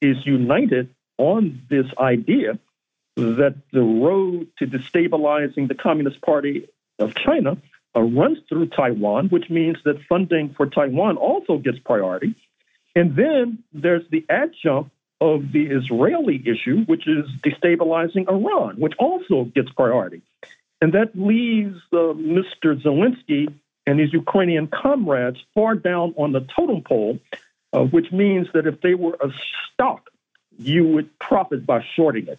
is 0.00 0.16
united 0.26 0.94
on 1.18 1.62
this 1.70 1.86
idea 1.98 2.58
that 3.16 3.54
the 3.72 3.80
road 3.80 4.48
to 4.58 4.66
destabilizing 4.66 5.68
the 5.68 5.74
Communist 5.74 6.20
Party 6.20 6.68
of 6.98 7.14
China 7.14 7.56
runs 8.00 8.38
through 8.48 8.68
Taiwan, 8.68 9.28
which 9.28 9.48
means 9.50 9.76
that 9.84 9.96
funding 10.08 10.54
for 10.56 10.66
Taiwan 10.66 11.16
also 11.16 11.58
gets 11.58 11.78
priority. 11.78 12.34
And 12.94 13.16
then 13.16 13.62
there's 13.72 14.02
the 14.10 14.24
adjunct 14.28 14.90
of 15.20 15.52
the 15.52 15.66
Israeli 15.66 16.42
issue, 16.44 16.84
which 16.86 17.06
is 17.06 17.24
destabilizing 17.44 18.28
Iran, 18.28 18.76
which 18.76 18.94
also 18.98 19.44
gets 19.44 19.70
priority. 19.70 20.22
And 20.80 20.92
that 20.92 21.10
leaves 21.14 21.78
uh, 21.92 22.12
Mr. 22.14 22.80
Zelensky 22.82 23.52
and 23.86 23.98
his 23.98 24.12
Ukrainian 24.12 24.66
comrades 24.66 25.38
far 25.54 25.74
down 25.74 26.14
on 26.16 26.32
the 26.32 26.46
totem 26.54 26.82
pole, 26.82 27.18
uh, 27.72 27.84
which 27.84 28.12
means 28.12 28.48
that 28.52 28.66
if 28.66 28.80
they 28.82 28.94
were 28.94 29.16
a 29.20 29.30
stock, 29.72 30.10
you 30.58 30.86
would 30.88 31.18
profit 31.18 31.64
by 31.64 31.84
shorting 31.94 32.26
it. 32.28 32.38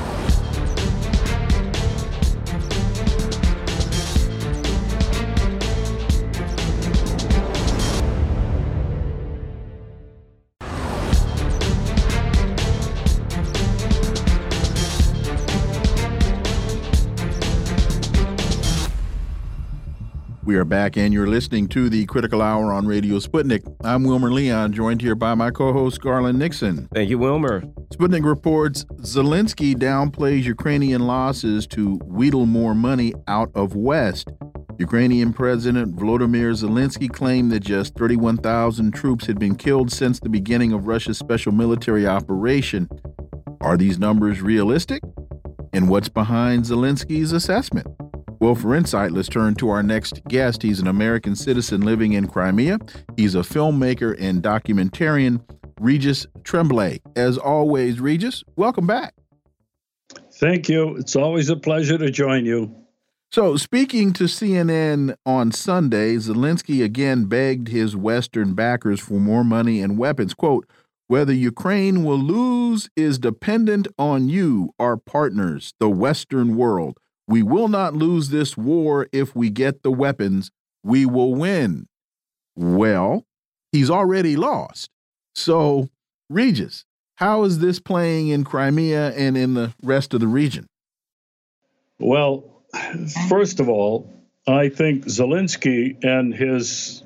We 20.51 20.57
are 20.57 20.65
back, 20.65 20.97
and 20.97 21.13
you're 21.13 21.27
listening 21.29 21.69
to 21.69 21.89
the 21.89 22.05
Critical 22.07 22.41
Hour 22.41 22.73
on 22.73 22.85
Radio 22.85 23.19
Sputnik. 23.19 23.63
I'm 23.85 24.03
Wilmer 24.03 24.33
Leon, 24.33 24.73
joined 24.73 25.01
here 25.01 25.15
by 25.15 25.33
my 25.33 25.49
co 25.49 25.71
host, 25.71 26.01
Garland 26.01 26.39
Nixon. 26.39 26.89
Thank 26.93 27.09
you, 27.09 27.17
Wilmer. 27.17 27.61
Sputnik 27.93 28.25
reports 28.25 28.83
Zelensky 28.99 29.73
downplays 29.73 30.43
Ukrainian 30.43 31.07
losses 31.07 31.65
to 31.67 31.95
wheedle 31.99 32.47
more 32.47 32.75
money 32.75 33.13
out 33.29 33.49
of 33.55 33.77
West. 33.77 34.27
Ukrainian 34.77 35.31
President 35.31 35.95
Volodymyr 35.95 36.51
Zelensky 36.51 37.09
claimed 37.09 37.49
that 37.53 37.61
just 37.61 37.95
31,000 37.95 38.91
troops 38.91 39.27
had 39.27 39.39
been 39.39 39.55
killed 39.55 39.89
since 39.89 40.19
the 40.19 40.27
beginning 40.27 40.73
of 40.73 40.85
Russia's 40.85 41.17
special 41.17 41.53
military 41.53 42.05
operation. 42.05 42.89
Are 43.61 43.77
these 43.77 43.97
numbers 43.97 44.41
realistic? 44.41 45.01
And 45.71 45.87
what's 45.87 46.09
behind 46.09 46.65
Zelensky's 46.65 47.31
assessment? 47.31 47.87
Well, 48.41 48.55
for 48.55 48.73
insight, 48.73 49.11
let's 49.11 49.29
turn 49.29 49.53
to 49.57 49.69
our 49.69 49.83
next 49.83 50.23
guest. 50.27 50.63
He's 50.63 50.79
an 50.79 50.87
American 50.87 51.35
citizen 51.35 51.81
living 51.81 52.13
in 52.13 52.27
Crimea. 52.27 52.79
He's 53.15 53.35
a 53.35 53.41
filmmaker 53.41 54.19
and 54.19 54.41
documentarian, 54.41 55.43
Regis 55.79 56.25
Tremblay. 56.43 57.01
As 57.15 57.37
always, 57.37 57.99
Regis, 57.99 58.43
welcome 58.55 58.87
back. 58.87 59.13
Thank 60.33 60.69
you. 60.69 60.95
It's 60.95 61.15
always 61.15 61.51
a 61.51 61.55
pleasure 61.55 61.99
to 61.99 62.09
join 62.09 62.47
you. 62.47 62.75
So, 63.31 63.57
speaking 63.57 64.11
to 64.13 64.23
CNN 64.23 65.13
on 65.23 65.51
Sunday, 65.51 66.15
Zelensky 66.15 66.83
again 66.83 67.25
begged 67.25 67.67
his 67.67 67.95
Western 67.95 68.55
backers 68.55 68.99
for 68.99 69.19
more 69.19 69.43
money 69.43 69.83
and 69.83 69.99
weapons. 69.99 70.33
Quote, 70.33 70.67
whether 71.05 71.31
Ukraine 71.31 72.03
will 72.03 72.17
lose 72.17 72.89
is 72.95 73.19
dependent 73.19 73.87
on 73.99 74.29
you, 74.29 74.73
our 74.79 74.97
partners, 74.97 75.75
the 75.77 75.89
Western 75.89 76.55
world. 76.55 76.97
We 77.31 77.43
will 77.43 77.69
not 77.69 77.93
lose 77.93 78.27
this 78.27 78.57
war 78.57 79.07
if 79.13 79.33
we 79.33 79.49
get 79.49 79.83
the 79.83 79.91
weapons. 79.91 80.51
we 80.83 81.05
will 81.05 81.33
win. 81.33 81.87
Well, 82.57 83.23
he's 83.71 83.89
already 83.89 84.35
lost. 84.35 84.89
So, 85.33 85.87
Regis, 86.29 86.83
how 87.15 87.43
is 87.43 87.59
this 87.59 87.79
playing 87.79 88.27
in 88.27 88.43
Crimea 88.43 89.11
and 89.11 89.37
in 89.37 89.53
the 89.53 89.73
rest 89.81 90.13
of 90.13 90.19
the 90.19 90.27
region? 90.27 90.67
Well, 91.99 92.43
first 93.29 93.61
of 93.61 93.69
all, 93.69 94.11
I 94.45 94.67
think 94.67 95.05
Zelensky 95.05 96.03
and 96.03 96.33
his 96.33 97.01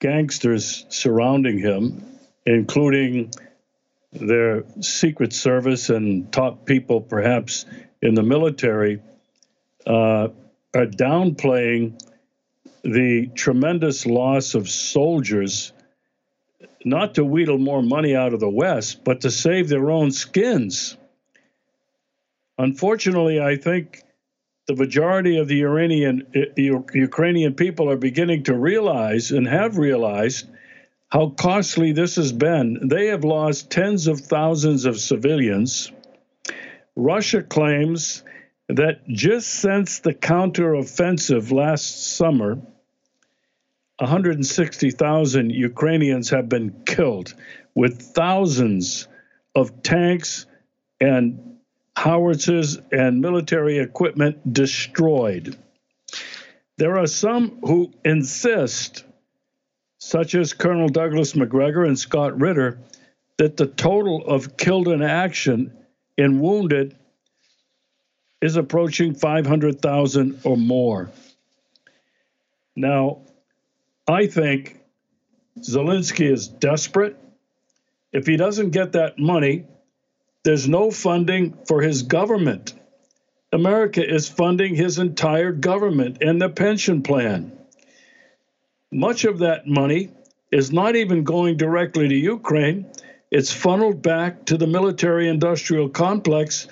gangsters 0.00 0.84
surrounding 0.88 1.60
him, 1.60 2.04
including 2.44 3.30
their 4.12 4.64
Secret 4.80 5.32
Service 5.32 5.90
and 5.90 6.32
top 6.32 6.66
people, 6.66 7.00
perhaps 7.00 7.66
in 8.02 8.14
the 8.14 8.22
military, 8.22 9.00
uh, 9.86 10.28
are 10.74 10.86
downplaying 10.86 12.00
the 12.82 13.28
tremendous 13.34 14.06
loss 14.06 14.54
of 14.54 14.68
soldiers, 14.68 15.72
not 16.84 17.14
to 17.14 17.24
wheedle 17.24 17.58
more 17.58 17.82
money 17.82 18.16
out 18.16 18.34
of 18.34 18.40
the 18.40 18.50
West, 18.50 19.04
but 19.04 19.20
to 19.20 19.30
save 19.30 19.68
their 19.68 19.90
own 19.90 20.10
skins. 20.10 20.96
Unfortunately, 22.58 23.40
I 23.40 23.56
think 23.56 24.02
the 24.66 24.76
majority 24.76 25.38
of 25.38 25.48
the 25.48 25.62
Iranian, 25.62 26.26
Ukrainian 26.56 27.54
people 27.54 27.90
are 27.90 27.96
beginning 27.96 28.44
to 28.44 28.54
realize 28.54 29.30
and 29.30 29.46
have 29.46 29.78
realized 29.78 30.46
how 31.08 31.28
costly 31.28 31.92
this 31.92 32.16
has 32.16 32.32
been. 32.32 32.88
They 32.88 33.08
have 33.08 33.24
lost 33.24 33.70
tens 33.70 34.06
of 34.06 34.20
thousands 34.20 34.86
of 34.86 34.98
civilians. 34.98 35.92
Russia 36.96 37.42
claims 37.42 38.22
that 38.68 39.06
just 39.08 39.48
since 39.48 40.00
the 40.00 40.14
counteroffensive 40.14 41.50
last 41.52 42.16
summer, 42.16 42.60
160,000 43.98 45.50
Ukrainians 45.50 46.30
have 46.30 46.48
been 46.48 46.82
killed, 46.84 47.34
with 47.74 48.02
thousands 48.14 49.08
of 49.54 49.82
tanks 49.82 50.46
and 51.00 51.58
howitzers 51.96 52.78
and 52.90 53.20
military 53.20 53.78
equipment 53.78 54.52
destroyed. 54.52 55.56
There 56.78 56.98
are 56.98 57.06
some 57.06 57.58
who 57.62 57.92
insist 58.04 59.04
such 59.98 60.34
as 60.34 60.52
Colonel 60.52 60.88
Douglas 60.88 61.36
Macgregor 61.36 61.84
and 61.84 61.96
Scott 61.96 62.40
Ritter, 62.40 62.80
that 63.38 63.56
the 63.56 63.66
total 63.66 64.26
of 64.26 64.56
killed 64.56 64.88
in 64.88 65.00
action 65.00 65.72
and 66.18 66.40
wounded 66.40 66.96
is 68.40 68.56
approaching 68.56 69.14
500,000 69.14 70.40
or 70.44 70.56
more. 70.56 71.10
Now, 72.74 73.22
I 74.08 74.26
think 74.26 74.80
Zelensky 75.58 76.30
is 76.30 76.48
desperate. 76.48 77.16
If 78.12 78.26
he 78.26 78.36
doesn't 78.36 78.70
get 78.70 78.92
that 78.92 79.18
money, 79.18 79.64
there's 80.44 80.68
no 80.68 80.90
funding 80.90 81.56
for 81.66 81.80
his 81.82 82.02
government. 82.02 82.74
America 83.52 84.02
is 84.04 84.28
funding 84.28 84.74
his 84.74 84.98
entire 84.98 85.52
government 85.52 86.18
and 86.20 86.40
the 86.40 86.48
pension 86.48 87.02
plan. 87.02 87.52
Much 88.90 89.24
of 89.24 89.38
that 89.38 89.66
money 89.66 90.10
is 90.50 90.72
not 90.72 90.96
even 90.96 91.22
going 91.22 91.56
directly 91.56 92.08
to 92.08 92.14
Ukraine. 92.14 92.90
It's 93.32 93.50
funneled 93.50 94.02
back 94.02 94.44
to 94.44 94.58
the 94.58 94.66
military 94.66 95.26
industrial 95.26 95.88
complex 95.88 96.68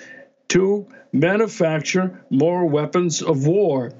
to 0.49 0.85
manufacture 1.11 2.23
more 2.29 2.67
weapons 2.67 3.23
of 3.23 3.47
war. 3.47 3.93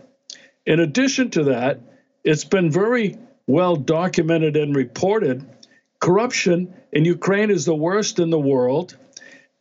In 0.67 0.79
addition 0.79 1.31
to 1.31 1.45
that, 1.45 1.81
it's 2.23 2.43
been 2.43 2.69
very 2.69 3.17
well 3.47 3.75
documented 3.75 4.57
and 4.57 4.75
reported. 4.75 5.43
Corruption 5.99 6.75
in 6.91 7.03
Ukraine 7.03 7.49
is 7.49 7.65
the 7.65 7.73
worst 7.73 8.19
in 8.19 8.29
the 8.29 8.39
world, 8.39 8.95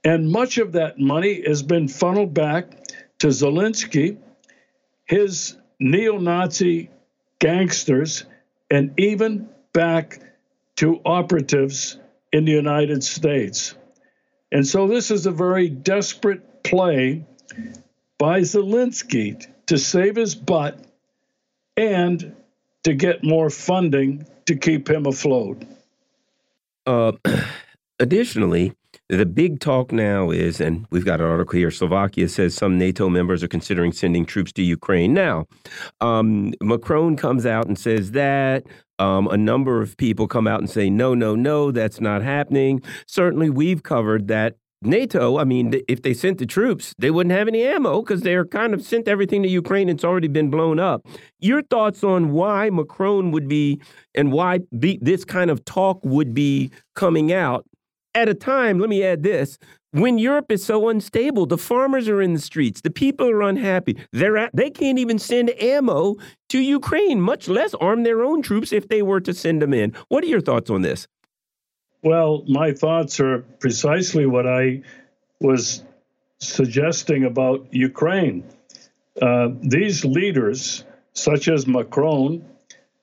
and 0.04 0.30
much 0.30 0.58
of 0.58 0.72
that 0.72 0.98
money 0.98 1.42
has 1.46 1.62
been 1.62 1.88
funneled 1.88 2.34
back 2.34 2.86
to 3.20 3.28
Zelensky, 3.28 4.18
his 5.06 5.56
neo 5.78 6.18
Nazi 6.18 6.90
gangsters, 7.38 8.26
and 8.70 8.92
even 9.00 9.48
back 9.72 10.20
to 10.76 11.00
operatives 11.06 11.96
in 12.32 12.44
the 12.44 12.52
United 12.52 13.02
States. 13.04 13.74
And 14.52 14.66
so 14.66 14.86
this 14.88 15.10
is 15.10 15.26
a 15.26 15.30
very 15.30 15.68
desperate 15.68 16.62
play 16.62 17.24
by 18.18 18.40
Zelensky 18.40 19.46
to 19.66 19.78
save 19.78 20.16
his 20.16 20.34
butt 20.34 20.78
and 21.76 22.34
to 22.84 22.94
get 22.94 23.24
more 23.24 23.50
funding 23.50 24.26
to 24.46 24.56
keep 24.56 24.88
him 24.88 25.06
afloat. 25.06 25.62
Uh, 26.86 27.12
additionally, 27.98 28.72
the 29.08 29.26
big 29.26 29.60
talk 29.60 29.92
now 29.92 30.30
is, 30.30 30.60
and 30.60 30.86
we've 30.90 31.04
got 31.04 31.20
an 31.20 31.26
article 31.26 31.58
here 31.58 31.70
Slovakia 31.70 32.28
says 32.28 32.54
some 32.54 32.78
NATO 32.78 33.08
members 33.08 33.42
are 33.42 33.48
considering 33.48 33.92
sending 33.92 34.24
troops 34.24 34.52
to 34.52 34.62
Ukraine. 34.62 35.14
Now, 35.14 35.46
um, 36.00 36.54
Macron 36.62 37.16
comes 37.16 37.44
out 37.44 37.66
and 37.66 37.78
says 37.78 38.12
that. 38.12 38.64
Um, 39.00 39.28
a 39.28 39.36
number 39.36 39.80
of 39.80 39.96
people 39.96 40.28
come 40.28 40.46
out 40.46 40.60
and 40.60 40.68
say, 40.68 40.90
no, 40.90 41.14
no, 41.14 41.34
no, 41.34 41.72
that's 41.72 42.00
not 42.00 42.22
happening. 42.22 42.82
Certainly, 43.06 43.50
we've 43.50 43.82
covered 43.82 44.28
that 44.28 44.56
NATO, 44.82 45.38
I 45.38 45.44
mean, 45.44 45.74
if 45.88 46.02
they 46.02 46.14
sent 46.14 46.38
the 46.38 46.46
troops, 46.46 46.94
they 46.98 47.10
wouldn't 47.10 47.34
have 47.34 47.48
any 47.48 47.62
ammo 47.62 48.00
because 48.00 48.22
they're 48.22 48.46
kind 48.46 48.72
of 48.72 48.82
sent 48.82 49.08
everything 49.08 49.42
to 49.42 49.48
Ukraine. 49.48 49.88
It's 49.90 50.04
already 50.04 50.28
been 50.28 50.50
blown 50.50 50.78
up. 50.78 51.06
Your 51.38 51.62
thoughts 51.62 52.02
on 52.02 52.32
why 52.32 52.70
Macron 52.70 53.30
would 53.32 53.48
be 53.48 53.80
and 54.14 54.32
why 54.32 54.60
be, 54.78 54.98
this 55.02 55.24
kind 55.24 55.50
of 55.50 55.64
talk 55.66 56.00
would 56.02 56.32
be 56.32 56.70
coming 56.94 57.32
out 57.32 57.66
at 58.14 58.28
a 58.28 58.34
time, 58.34 58.78
let 58.78 58.88
me 58.88 59.04
add 59.04 59.22
this, 59.22 59.58
when 59.92 60.18
Europe 60.18 60.52
is 60.52 60.64
so 60.64 60.88
unstable, 60.88 61.46
the 61.46 61.58
farmers 61.58 62.08
are 62.08 62.22
in 62.22 62.32
the 62.32 62.40
streets, 62.40 62.80
the 62.80 62.90
people 62.90 63.28
are 63.28 63.42
unhappy. 63.42 63.96
They're 64.12 64.36
at, 64.36 64.54
they 64.54 64.70
can't 64.70 64.98
even 64.98 65.18
send 65.18 65.50
ammo 65.60 66.16
to 66.50 66.58
Ukraine, 66.58 67.20
much 67.20 67.48
less 67.48 67.74
arm 67.74 68.02
their 68.04 68.22
own 68.22 68.42
troops 68.42 68.72
if 68.72 68.88
they 68.88 69.02
were 69.02 69.20
to 69.20 69.34
send 69.34 69.60
them 69.62 69.74
in. 69.74 69.94
What 70.08 70.22
are 70.24 70.28
your 70.28 70.40
thoughts 70.40 70.70
on 70.70 70.82
this? 70.82 71.08
Well, 72.02 72.44
my 72.46 72.72
thoughts 72.72 73.20
are 73.20 73.40
precisely 73.58 74.26
what 74.26 74.46
I 74.46 74.82
was 75.40 75.82
suggesting 76.38 77.24
about 77.24 77.66
Ukraine. 77.72 78.44
Uh, 79.20 79.48
these 79.60 80.04
leaders, 80.04 80.84
such 81.12 81.48
as 81.48 81.66
Macron 81.66 82.44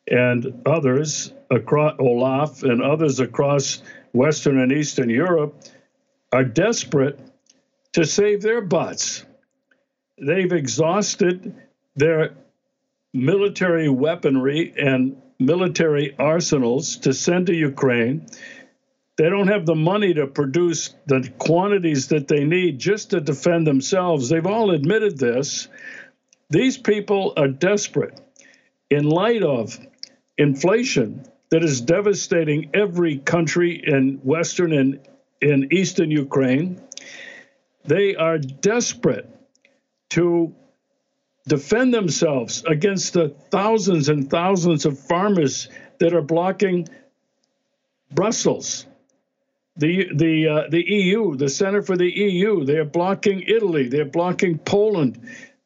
and 0.09 0.61
others, 0.65 1.33
across, 1.51 1.95
Olaf 1.99 2.63
and 2.63 2.81
others 2.81 3.19
across 3.19 3.83
Western 4.13 4.59
and 4.59 4.71
Eastern 4.71 5.09
Europe 5.09 5.63
are 6.31 6.43
desperate 6.43 7.19
to 7.93 8.05
save 8.05 8.41
their 8.41 8.61
butts. 8.61 9.25
They've 10.17 10.51
exhausted 10.51 11.55
their 11.95 12.35
military 13.13 13.89
weaponry 13.89 14.73
and 14.77 15.21
military 15.39 16.15
arsenals 16.17 16.97
to 16.97 17.13
send 17.13 17.47
to 17.47 17.55
Ukraine. 17.55 18.27
They 19.17 19.29
don't 19.29 19.47
have 19.47 19.65
the 19.65 19.75
money 19.75 20.13
to 20.15 20.27
produce 20.27 20.93
the 21.07 21.31
quantities 21.39 22.09
that 22.09 22.27
they 22.27 22.43
need 22.43 22.79
just 22.79 23.11
to 23.11 23.21
defend 23.21 23.65
themselves. 23.65 24.29
They've 24.29 24.45
all 24.45 24.71
admitted 24.71 25.17
this. 25.17 25.67
These 26.49 26.77
people 26.77 27.33
are 27.37 27.47
desperate. 27.47 28.19
In 28.89 29.09
light 29.09 29.43
of 29.43 29.79
inflation, 30.37 31.25
that 31.49 31.63
is 31.63 31.81
devastating 31.81 32.71
every 32.73 33.17
country 33.17 33.81
in 33.85 34.19
Western 34.23 34.71
and 34.71 34.99
in 35.41 35.69
Eastern 35.71 36.11
Ukraine. 36.11 36.81
They 37.85 38.15
are 38.15 38.37
desperate 38.37 39.29
to 40.09 40.55
defend 41.47 41.93
themselves 41.93 42.63
against 42.65 43.13
the 43.13 43.29
thousands 43.49 44.09
and 44.09 44.29
thousands 44.29 44.85
of 44.85 44.99
farmers 44.99 45.69
that 45.99 46.13
are 46.13 46.21
blocking 46.21 46.87
Brussels, 48.11 48.85
the 49.75 50.09
the 50.13 50.47
uh, 50.47 50.69
the 50.69 50.83
EU, 50.85 51.35
the 51.35 51.49
Center 51.49 51.81
for 51.81 51.97
the 51.97 52.09
EU. 52.09 52.63
They're 52.65 52.85
blocking 52.85 53.41
Italy. 53.41 53.89
They're 53.89 54.05
blocking 54.05 54.57
Poland. 54.59 55.19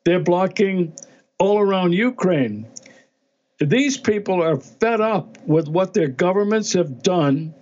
They're 0.03 0.23
blocking 0.23 0.93
all 1.37 1.59
around 1.59 1.93
Ukraine. 1.93 2.67
These 3.59 3.97
people 3.97 4.41
are 4.41 4.57
fed 4.57 5.01
up 5.01 5.37
with 5.45 5.67
what 5.67 5.93
their 5.93 6.07
governments 6.07 6.73
have 6.73 7.03
done 7.03 7.53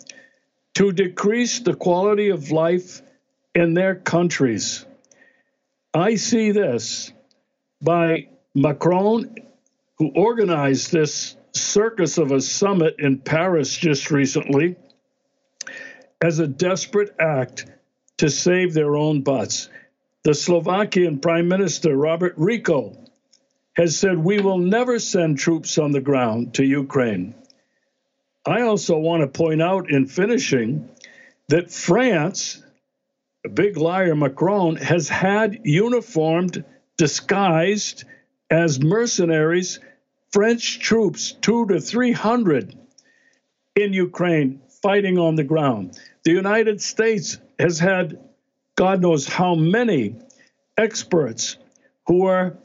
to 0.76 0.92
decrease 0.92 1.60
the 1.60 1.74
quality 1.74 2.30
of 2.30 2.52
life 2.52 3.02
in 3.56 3.74
their 3.74 3.96
countries. 3.96 4.86
I 5.94 6.16
see 6.16 6.52
this 6.52 7.12
by 7.82 8.30
Macron, 8.54 9.36
who 9.98 10.12
organized 10.16 10.92
this 10.92 11.36
circus 11.54 12.18
of 12.18 12.32
a 12.32 12.42
summit 12.42 12.96
in 13.00 13.20
Paris 13.20 13.76
just 13.76 14.12
recently, 14.12 14.76
as 16.22 16.40
a 16.40 16.48
desperate 16.48 17.16
act 17.20 17.66
to 18.18 18.30
save 18.30 18.74
their 18.74 18.96
own 18.96 19.22
butts. 19.22 19.70
The 20.24 20.34
Slovakian 20.34 21.20
Prime 21.20 21.48
Minister, 21.48 21.96
Robert 21.96 22.36
Fico, 22.38 22.98
has 23.74 23.98
said 23.98 24.18
we 24.18 24.42
will 24.42 24.58
never 24.58 25.00
send 25.00 25.40
troops 25.40 25.78
on 25.78 25.92
the 25.92 26.02
ground 26.02 26.56
to 26.56 26.66
Ukraine. 26.66 27.34
I 28.50 28.64
also 28.64 28.98
want 28.98 29.22
to 29.22 29.28
point 29.28 29.62
out 29.62 29.92
in 29.92 30.08
finishing 30.08 30.90
that 31.50 31.70
France, 31.70 32.64
big 33.54 33.78
liar, 33.78 34.16
Macron, 34.16 34.76
has 34.78 35.08
had 35.08 35.60
uniformed, 35.66 36.66
disguised 36.98 38.06
as 38.50 38.82
mercenaries, 38.82 39.80
French 40.32 40.80
troops, 40.80 41.32
two 41.32 41.68
to 41.68 41.80
300 41.80 42.76
in 43.76 43.94
Ukraine 43.94 44.62
fighting 44.82 45.20
on 45.20 45.36
the 45.36 45.44
ground. 45.44 46.00
The 46.24 46.32
United 46.32 46.82
States 46.82 47.38
has 47.60 47.78
had 47.78 48.18
God 48.76 49.00
knows 49.00 49.28
how 49.28 49.54
many 49.54 50.16
experts 50.76 51.58
who 52.08 52.26
are 52.26 52.58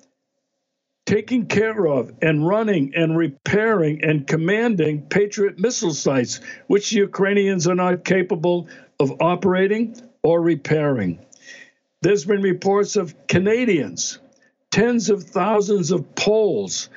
taking 1.07 1.47
care 1.47 1.87
of 1.87 2.12
and 2.23 2.47
running 2.47 2.93
and 2.95 3.17
repairing 3.17 4.03
and 4.03 4.27
commanding 4.27 5.03
Patriot 5.03 5.59
missile 5.59 5.93
sites, 5.93 6.40
which 6.67 6.90
the 6.90 6.97
Ukrainians 6.97 7.67
are 7.69 7.75
not 7.75 8.05
capable 8.05 8.69
of 8.99 9.21
operating 9.21 10.01
or 10.23 10.40
repairing. 10.40 11.19
There's 12.01 12.25
been 12.25 12.43
reports 12.43 12.97
of 12.97 13.27
Canadians, 13.27 14.19
tens 14.71 15.11
of 15.11 15.25
thousands 15.25 15.90
of 15.90 16.14
Poles. 16.14 16.88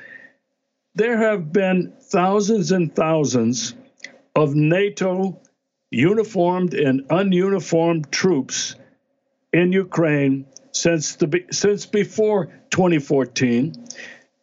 There 0.94 1.18
have 1.18 1.52
been 1.52 1.92
thousands 2.00 2.72
and 2.72 2.94
thousands 2.94 3.74
of 4.34 4.54
NATO 4.54 5.40
uniformed 5.90 6.74
and 6.74 7.08
ununiformed 7.08 8.10
troops 8.10 8.74
in 9.52 9.72
Ukraine 9.72 10.46
since 10.78 11.16
the 11.16 11.44
since 11.50 11.86
before 11.86 12.46
2014, 12.70 13.74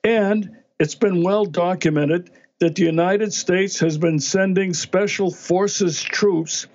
and 0.03 0.57
it's 0.79 0.95
been 0.95 1.23
well 1.23 1.45
documented 1.45 2.29
that 2.59 2.75
the 2.75 2.83
United 2.83 3.33
States 3.33 3.79
has 3.79 3.97
been 3.97 4.19
sending 4.19 4.73
special 4.73 5.31
forces 5.31 6.01
troops 6.01 6.67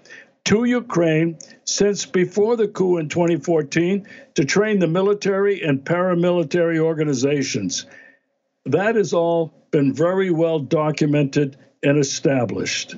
to 0.45 0.65
Ukraine 0.65 1.39
since 1.65 2.07
before 2.07 2.57
the 2.57 2.69
coup 2.69 2.97
in 2.97 3.09
2014 3.09 4.07
to 4.35 4.45
train 4.45 4.79
the 4.79 4.87
military 4.87 5.63
and 5.63 5.85
paramilitary 5.85 6.79
organizations. 6.79 7.87
That 8.65 8.97
has 8.97 9.13
all 9.13 9.53
been 9.71 9.93
very 9.93 10.31
well 10.31 10.59
documented 10.59 11.57
and 11.83 11.99
established. 11.99 12.95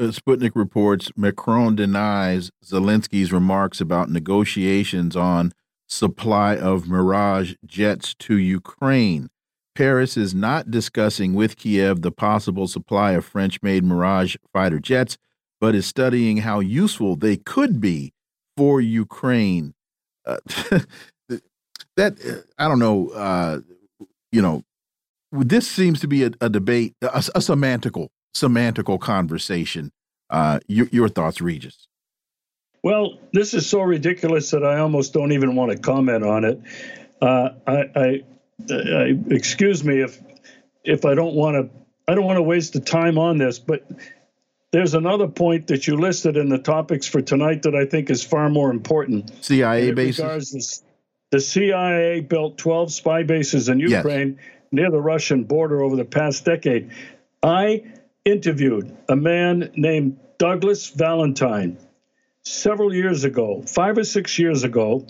Uh, 0.00 0.04
Sputnik 0.04 0.52
reports 0.54 1.12
Macron 1.14 1.76
denies 1.76 2.50
Zelensky's 2.64 3.34
remarks 3.34 3.82
about 3.82 4.08
negotiations 4.08 5.14
on 5.14 5.52
supply 5.86 6.56
of 6.56 6.88
Mirage 6.88 7.52
jets 7.66 8.14
to 8.14 8.38
Ukraine. 8.38 9.28
Paris 9.74 10.16
is 10.16 10.34
not 10.34 10.70
discussing 10.70 11.34
with 11.34 11.58
Kiev 11.58 12.00
the 12.00 12.10
possible 12.10 12.66
supply 12.66 13.12
of 13.12 13.26
French 13.26 13.62
made 13.62 13.84
Mirage 13.84 14.36
fighter 14.54 14.78
jets, 14.78 15.18
but 15.60 15.74
is 15.74 15.84
studying 15.84 16.38
how 16.38 16.60
useful 16.60 17.14
they 17.14 17.36
could 17.36 17.78
be 17.78 18.14
for 18.56 18.80
Ukraine. 18.80 19.74
Uh, 20.24 20.38
that, 21.96 22.42
I 22.58 22.68
don't 22.68 22.78
know, 22.78 23.10
uh, 23.10 23.60
you 24.32 24.40
know, 24.40 24.62
this 25.30 25.68
seems 25.68 26.00
to 26.00 26.08
be 26.08 26.24
a, 26.24 26.30
a 26.40 26.48
debate, 26.48 26.94
a, 27.02 27.08
a 27.08 27.40
semantical 27.40 28.08
semantical 28.34 29.00
conversation. 29.00 29.92
Uh, 30.28 30.60
your, 30.68 30.86
your 30.92 31.08
thoughts, 31.08 31.40
Regis? 31.40 31.88
Well, 32.82 33.18
this 33.32 33.52
is 33.52 33.68
so 33.68 33.82
ridiculous 33.82 34.50
that 34.52 34.64
I 34.64 34.78
almost 34.78 35.12
don't 35.12 35.32
even 35.32 35.54
want 35.54 35.72
to 35.72 35.78
comment 35.78 36.24
on 36.24 36.44
it. 36.44 36.60
Uh, 37.20 37.50
I, 37.66 37.72
I, 37.94 38.24
I, 38.70 39.18
excuse 39.28 39.84
me 39.84 40.00
if 40.00 40.18
if 40.84 41.04
I 41.04 41.14
don't 41.14 41.34
want 41.34 41.56
to. 41.56 41.80
I 42.08 42.14
don't 42.14 42.24
want 42.24 42.38
to 42.38 42.42
waste 42.42 42.72
the 42.72 42.80
time 42.80 43.18
on 43.18 43.38
this, 43.38 43.58
but 43.58 43.86
there's 44.72 44.94
another 44.94 45.28
point 45.28 45.68
that 45.68 45.86
you 45.86 45.96
listed 45.96 46.36
in 46.36 46.48
the 46.48 46.58
topics 46.58 47.06
for 47.06 47.20
tonight 47.20 47.62
that 47.62 47.74
I 47.74 47.84
think 47.84 48.10
is 48.10 48.24
far 48.24 48.48
more 48.48 48.70
important. 48.70 49.44
CIA 49.44 49.92
bases. 49.92 50.82
The 51.30 51.40
CIA 51.40 52.20
built 52.20 52.58
12 52.58 52.92
spy 52.92 53.22
bases 53.22 53.68
in 53.68 53.78
Ukraine 53.78 54.36
yes. 54.36 54.46
near 54.72 54.90
the 54.90 55.00
Russian 55.00 55.44
border 55.44 55.82
over 55.82 55.94
the 55.94 56.04
past 56.04 56.44
decade. 56.44 56.90
I 57.42 57.84
interviewed 58.24 58.96
a 59.08 59.16
man 59.16 59.70
named 59.76 60.18
Douglas 60.38 60.90
Valentine 60.90 61.78
several 62.42 62.94
years 62.94 63.24
ago, 63.24 63.62
five 63.62 63.96
or 63.96 64.04
six 64.04 64.38
years 64.38 64.64
ago, 64.64 65.06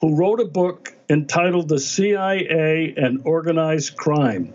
who 0.00 0.16
wrote 0.16 0.40
a 0.40 0.44
book 0.44 0.94
entitled 1.08 1.68
The 1.68 1.80
CIA 1.80 2.94
and 2.96 3.22
Organized 3.24 3.96
Crime. 3.96 4.54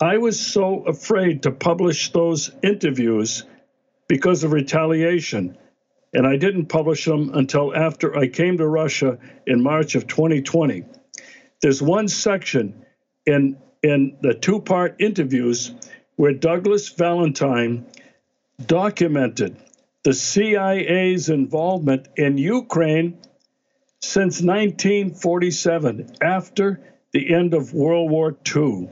I 0.00 0.18
was 0.18 0.38
so 0.38 0.84
afraid 0.84 1.42
to 1.42 1.50
publish 1.50 2.12
those 2.12 2.50
interviews 2.62 3.44
because 4.08 4.44
of 4.44 4.52
retaliation, 4.52 5.58
and 6.12 6.26
I 6.26 6.36
didn't 6.36 6.66
publish 6.66 7.04
them 7.04 7.32
until 7.34 7.74
after 7.74 8.16
I 8.16 8.28
came 8.28 8.58
to 8.58 8.66
Russia 8.66 9.18
in 9.46 9.62
March 9.62 9.94
of 9.94 10.06
2020. 10.06 10.84
There's 11.62 11.82
one 11.82 12.08
section 12.08 12.84
in 13.26 13.58
in 13.82 14.18
the 14.20 14.34
two-part 14.34 14.96
interviews 15.00 15.72
where 16.20 16.34
Douglas 16.34 16.90
Valentine 16.90 17.86
documented 18.66 19.56
the 20.02 20.12
CIA's 20.12 21.30
involvement 21.30 22.08
in 22.14 22.36
Ukraine 22.36 23.16
since 24.02 24.42
1947, 24.42 26.16
after 26.20 26.78
the 27.12 27.34
end 27.34 27.54
of 27.54 27.72
World 27.72 28.10
War 28.10 28.36
II. 28.54 28.90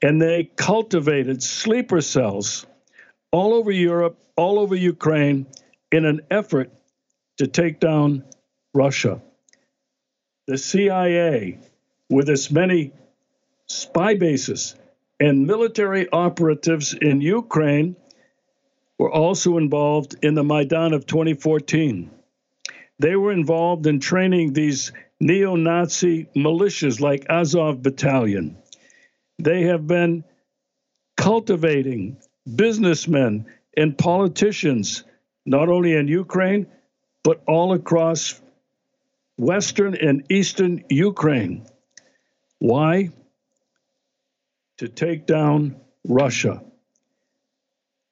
And 0.00 0.22
they 0.22 0.44
cultivated 0.54 1.42
sleeper 1.42 2.00
cells 2.00 2.66
all 3.32 3.54
over 3.54 3.72
Europe, 3.72 4.16
all 4.36 4.60
over 4.60 4.76
Ukraine, 4.76 5.46
in 5.90 6.04
an 6.04 6.20
effort 6.30 6.70
to 7.38 7.48
take 7.48 7.80
down 7.80 8.22
Russia. 8.72 9.20
The 10.46 10.58
CIA, 10.58 11.58
with 12.08 12.28
its 12.28 12.52
many 12.52 12.92
spy 13.66 14.14
bases, 14.14 14.76
and 15.20 15.46
military 15.46 16.08
operatives 16.10 16.94
in 16.94 17.20
Ukraine 17.20 17.96
were 18.98 19.12
also 19.12 19.58
involved 19.58 20.16
in 20.22 20.34
the 20.34 20.44
Maidan 20.44 20.92
of 20.92 21.06
2014. 21.06 22.10
They 22.98 23.16
were 23.16 23.32
involved 23.32 23.86
in 23.86 24.00
training 24.00 24.52
these 24.52 24.92
neo 25.20 25.56
Nazi 25.56 26.26
militias 26.36 27.00
like 27.00 27.26
Azov 27.28 27.82
Battalion. 27.82 28.56
They 29.38 29.62
have 29.62 29.86
been 29.86 30.24
cultivating 31.16 32.18
businessmen 32.54 33.46
and 33.76 33.98
politicians, 33.98 35.04
not 35.44 35.68
only 35.68 35.94
in 35.94 36.08
Ukraine, 36.08 36.66
but 37.22 37.42
all 37.46 37.72
across 37.72 38.40
Western 39.36 39.96
and 39.96 40.24
Eastern 40.30 40.84
Ukraine. 40.88 41.66
Why? 42.58 43.10
To 44.78 44.88
take 44.88 45.26
down 45.26 45.76
Russia. 46.06 46.62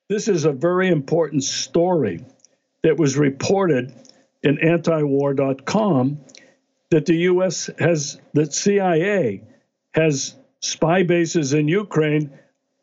This 0.09 0.29
is 0.29 0.45
a 0.45 0.53
very 0.53 0.89
important 0.89 1.45
story 1.45 2.25
that 2.83 2.97
was 2.97 3.17
reported 3.17 3.95
in 4.43 4.57
antiwar.com 4.59 6.21
that 6.91 7.07
the 7.07 7.17
US 7.17 7.71
has, 7.79 8.21
that 8.35 8.53
CIA 8.53 9.43
has 9.95 10.35
spy 10.61 11.03
bases 11.03 11.55
in 11.55 11.69
Ukraine 11.69 12.39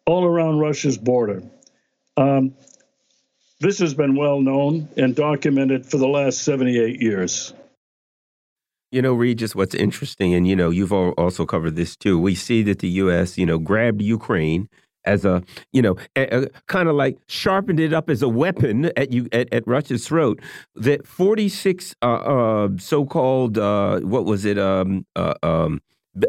all 0.06 0.26
around 0.26 0.60
Russia's 0.60 0.98
border. 0.98 1.44
Um, 2.18 2.56
this 3.60 3.80
has 3.80 3.94
been 3.94 4.16
well 4.16 4.42
known 4.42 4.90
and 4.98 5.16
documented 5.16 5.86
for 5.86 5.98
the 5.98 6.08
last 6.08 6.42
78 6.42 7.02
years. 7.02 7.54
You 8.92 9.02
know, 9.02 9.14
Regis, 9.14 9.56
what's 9.56 9.76
interesting, 9.76 10.34
and 10.34 10.48
you 10.48 10.56
know, 10.56 10.70
you've 10.70 10.94
also 10.94 11.46
covered 11.46 11.76
this 11.76 11.96
too. 11.96 12.20
We 12.20 12.36
see 12.36 12.64
that 12.64 12.80
the 12.80 12.90
U.S., 12.90 13.38
you 13.38 13.46
know, 13.46 13.60
grabbed 13.60 14.02
Ukraine 14.02 14.68
as 15.06 15.26
a, 15.26 15.44
you 15.72 15.82
know, 15.82 15.96
kind 16.68 16.90
of 16.90 16.96
like 16.96 17.18
sharpened 17.28 17.80
it 17.80 17.94
up 17.94 18.10
as 18.10 18.22
a 18.22 18.30
weapon 18.30 18.92
at 18.98 19.12
you 19.12 19.28
at, 19.32 19.52
at 19.54 19.68
Russia's 19.68 20.08
throat. 20.08 20.42
That 20.76 21.06
46 21.08 21.96
uh, 22.02 22.06
uh, 22.06 22.70
so-called 22.78 23.58
uh, 23.58 24.00
what 24.02 24.26
was 24.26 24.46
it? 24.46 24.58
Um, 24.58 25.06
uh, 25.16 25.34
um, 25.44 25.82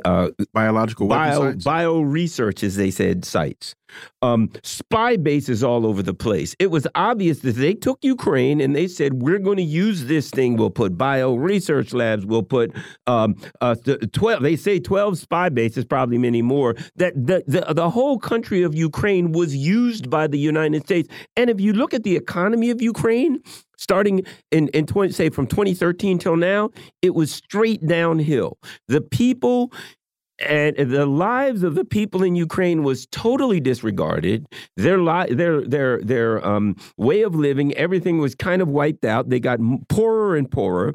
uh, 0.04 0.28
biological 0.52 1.08
bio, 1.08 1.54
bio 1.54 2.00
research, 2.00 2.62
as 2.62 2.76
they 2.76 2.90
said, 2.90 3.24
sites, 3.24 3.74
um, 4.22 4.50
spy 4.62 5.16
bases 5.16 5.62
all 5.62 5.86
over 5.86 6.02
the 6.02 6.14
place. 6.14 6.54
It 6.58 6.70
was 6.70 6.86
obvious 6.94 7.40
that 7.40 7.56
they 7.56 7.74
took 7.74 7.98
Ukraine 8.02 8.60
and 8.60 8.74
they 8.74 8.86
said, 8.86 9.22
"We're 9.22 9.38
going 9.38 9.56
to 9.56 9.62
use 9.62 10.04
this 10.06 10.30
thing. 10.30 10.56
We'll 10.56 10.70
put 10.70 10.96
bio 10.98 11.34
research 11.34 11.92
labs. 11.92 12.26
We'll 12.26 12.42
put 12.42 12.72
um, 13.06 13.36
uh, 13.60 13.74
twelve. 14.12 14.42
They 14.42 14.56
say 14.56 14.78
twelve 14.78 15.18
spy 15.18 15.48
bases, 15.48 15.84
probably 15.84 16.18
many 16.18 16.42
more. 16.42 16.74
That 16.96 17.14
the, 17.14 17.42
the 17.46 17.72
the 17.72 17.90
whole 17.90 18.18
country 18.18 18.62
of 18.62 18.74
Ukraine 18.74 19.32
was 19.32 19.56
used 19.56 20.10
by 20.10 20.26
the 20.26 20.38
United 20.38 20.84
States. 20.84 21.08
And 21.36 21.50
if 21.50 21.60
you 21.60 21.72
look 21.72 21.94
at 21.94 22.02
the 22.02 22.16
economy 22.16 22.70
of 22.70 22.82
Ukraine, 22.82 23.42
starting 23.80 24.24
in, 24.50 24.68
in 24.68 24.86
20, 24.86 25.12
say 25.12 25.30
from 25.30 25.46
2013 25.46 26.18
till 26.18 26.36
now, 26.36 26.70
it 27.02 27.14
was 27.14 27.32
straight 27.32 27.86
downhill. 27.86 28.58
The 28.88 29.00
people 29.00 29.72
and 30.40 30.76
the 30.76 31.06
lives 31.06 31.62
of 31.62 31.74
the 31.74 31.84
people 31.84 32.22
in 32.22 32.34
Ukraine 32.36 32.82
was 32.82 33.06
totally 33.06 33.60
disregarded. 33.60 34.46
Their 34.76 34.98
li 34.98 35.34
their 35.34 35.62
their 35.62 36.00
their 36.00 36.46
um, 36.46 36.76
way 36.96 37.22
of 37.22 37.34
living, 37.34 37.74
everything 37.74 38.18
was 38.18 38.34
kind 38.34 38.62
of 38.62 38.68
wiped 38.68 39.04
out. 39.04 39.28
They 39.28 39.40
got 39.40 39.60
poorer 39.88 40.36
and 40.36 40.50
poorer. 40.50 40.94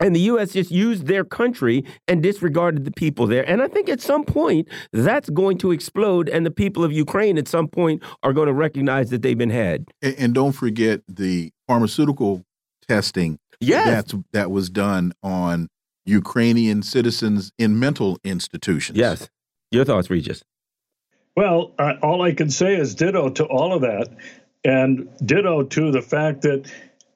And 0.00 0.16
the 0.16 0.20
U.S. 0.20 0.52
just 0.52 0.72
used 0.72 1.06
their 1.06 1.24
country 1.24 1.84
and 2.08 2.24
disregarded 2.24 2.84
the 2.84 2.90
people 2.90 3.28
there. 3.28 3.48
And 3.48 3.62
I 3.62 3.68
think 3.68 3.88
at 3.88 4.00
some 4.00 4.24
point 4.24 4.68
that's 4.92 5.30
going 5.30 5.58
to 5.58 5.70
explode, 5.70 6.28
and 6.28 6.44
the 6.44 6.50
people 6.50 6.82
of 6.82 6.90
Ukraine 6.90 7.38
at 7.38 7.46
some 7.46 7.68
point 7.68 8.02
are 8.24 8.32
going 8.32 8.48
to 8.48 8.52
recognize 8.52 9.10
that 9.10 9.22
they've 9.22 9.38
been 9.38 9.50
had. 9.50 9.84
And, 10.02 10.14
and 10.18 10.34
don't 10.34 10.52
forget 10.52 11.02
the 11.06 11.52
pharmaceutical 11.68 12.42
testing 12.88 13.38
yes. 13.60 13.86
that's, 13.86 14.14
that 14.32 14.50
was 14.50 14.70
done 14.70 15.12
on 15.22 15.68
Ukrainian 16.04 16.82
citizens 16.82 17.52
in 17.58 17.78
mental 17.78 18.18
institutions. 18.24 18.98
Yes. 18.98 19.28
Your 19.70 19.84
thoughts, 19.84 20.10
Regis? 20.10 20.42
Well, 21.36 21.72
uh, 21.78 21.94
all 22.02 22.22
I 22.22 22.32
can 22.32 22.50
say 22.50 22.76
is 22.76 22.94
ditto 22.94 23.30
to 23.30 23.44
all 23.44 23.72
of 23.72 23.82
that, 23.82 24.08
and 24.64 25.08
ditto 25.24 25.62
to 25.62 25.90
the 25.90 26.02
fact 26.02 26.42
that 26.42 26.70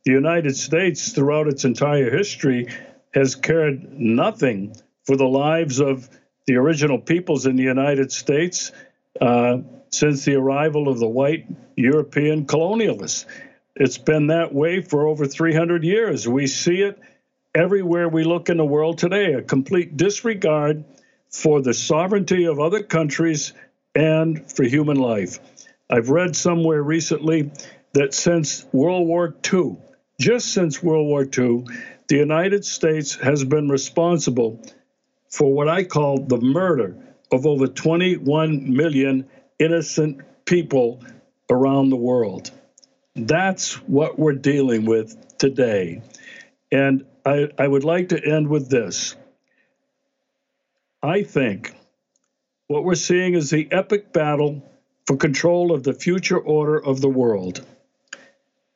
the 0.05 0.13
United 0.13 0.57
States, 0.57 1.13
throughout 1.13 1.49
its 1.49 1.65
entire 1.65 2.11
history, 2.17 2.69
has 3.13 3.35
cared 3.35 3.99
nothing 3.99 4.75
for 5.05 5.17
the 5.17 5.27
lives 5.27 5.81
of 5.81 6.09
the 6.47 6.57
original 6.57 6.99
peoples 6.99 7.47
in 7.47 7.57
the 7.57 7.63
United 7.63 8.13
States 8.13 8.73
uh, 9.21 9.59
since 9.91 10.25
the 10.25 10.35
arrival 10.35 10.89
of 10.89 10.99
the 10.99 11.09
white 11.09 11.47
European 11.77 12.47
colonialists. 12.47 13.27
It's 13.75 13.99
been 13.99 14.29
that 14.29 14.55
way 14.55 14.81
for 14.81 15.07
over 15.07 15.27
300 15.27 15.85
years. 15.85 16.27
We 16.27 16.47
see 16.47 16.83
it 16.83 16.99
everywhere 17.57 18.07
we 18.07 18.23
look 18.23 18.51
in 18.51 18.59
the 18.59 18.65
world 18.65 18.99
today 18.99 19.33
a 19.33 19.41
complete 19.41 19.97
disregard 19.97 20.85
for 21.31 21.63
the 21.63 21.73
sovereignty 21.73 22.45
of 22.45 22.61
other 22.61 22.83
countries 22.83 23.55
and 23.95 24.53
for 24.53 24.63
human 24.65 24.99
life. 24.99 25.39
I've 25.89 26.11
read 26.11 26.37
somewhere 26.37 26.83
recently 26.83 27.51
that 27.95 28.13
since 28.13 28.67
World 28.73 29.09
War 29.09 29.35
II, 29.51 29.79
just 30.21 30.53
since 30.53 30.83
World 30.83 31.07
War 31.07 31.23
II, 31.23 31.65
the 32.09 32.17
United 32.17 32.67
States 32.67 33.15
has 33.15 33.43
been 33.43 33.71
responsible 33.71 34.61
for 35.31 35.51
what 35.51 35.67
I 35.67 35.85
call 35.85 36.27
the 36.27 36.41
murder 36.41 36.95
of 37.33 37.47
over 37.47 37.69
21 37.69 38.77
million 38.77 39.31
innocent 39.59 40.21
people 40.45 41.03
around 41.51 41.89
the 41.89 41.97
world. 41.97 42.51
That's 43.15 43.75
what 43.89 44.19
we're 44.19 44.35
dealing 44.35 44.85
with 44.85 45.39
today. 45.39 46.03
And 46.71 47.07
I, 47.27 47.49
I 47.59 47.67
would 47.67 47.83
like 47.83 48.11
to 48.11 48.25
end 48.25 48.49
with 48.49 48.71
this. 48.71 49.17
I 51.03 51.25
think 51.25 51.75
what 52.69 52.85
we're 52.85 52.95
seeing 52.95 53.35
is 53.35 53.51
the 53.51 53.69
epic 53.73 54.13
battle 54.13 54.63
for 55.07 55.17
control 55.17 55.73
of 55.73 55.83
the 55.83 55.93
future 55.93 56.39
order 56.39 56.83
of 56.83 57.01
the 57.01 57.09
world 57.09 57.67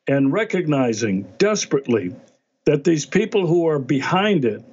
and 0.05 0.33
recognizing 0.33 1.23
desperately 1.37 2.13
that 2.65 2.83
these 2.83 3.05
people 3.05 3.47
who 3.47 3.67
are 3.67 3.79
behind 3.79 4.43
it 4.43 4.63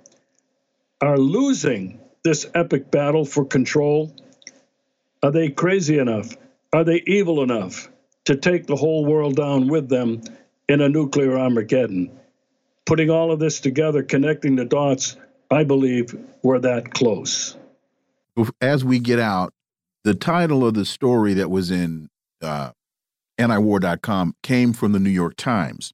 are 1.01 1.19
losing 1.19 2.01
this 2.25 2.47
epic 2.55 2.91
battle 2.91 3.25
for 3.25 3.45
control. 3.45 4.13
Are 5.23 5.31
they 5.31 5.51
crazy 5.51 5.99
enough? 5.99 6.37
Are 6.73 6.85
they 6.85 7.03
evil 7.07 7.43
enough 7.45 7.89
to 8.25 8.35
take 8.35 8.67
the 8.67 8.77
whole 8.77 9.07
world 9.07 9.37
down 9.37 9.69
with 9.69 9.89
them 9.89 10.23
in 10.69 10.81
a 10.81 10.89
nuclear 10.89 11.39
Armageddon? 11.39 12.11
Putting 12.89 13.11
all 13.11 13.31
of 13.31 13.39
this 13.39 13.61
together, 13.61 14.03
connecting 14.03 14.57
the 14.57 14.65
dots, 14.65 15.19
I 15.51 15.63
believe 15.63 16.19
we're 16.43 16.59
that 16.61 16.95
close. 16.95 17.55
As 18.63 18.83
we 18.83 18.99
get 18.99 19.19
out, 19.19 19.53
the 20.05 20.15
title 20.15 20.67
of 20.67 20.73
the 20.73 20.87
story 20.87 21.35
that 21.35 21.51
was 21.51 21.71
in 21.71 22.09
uh, 22.41 22.71
antiwar.com 23.39 24.37
came 24.43 24.73
from 24.73 24.93
the 24.93 24.99
New 24.99 25.11
York 25.11 25.37
Times. 25.37 25.93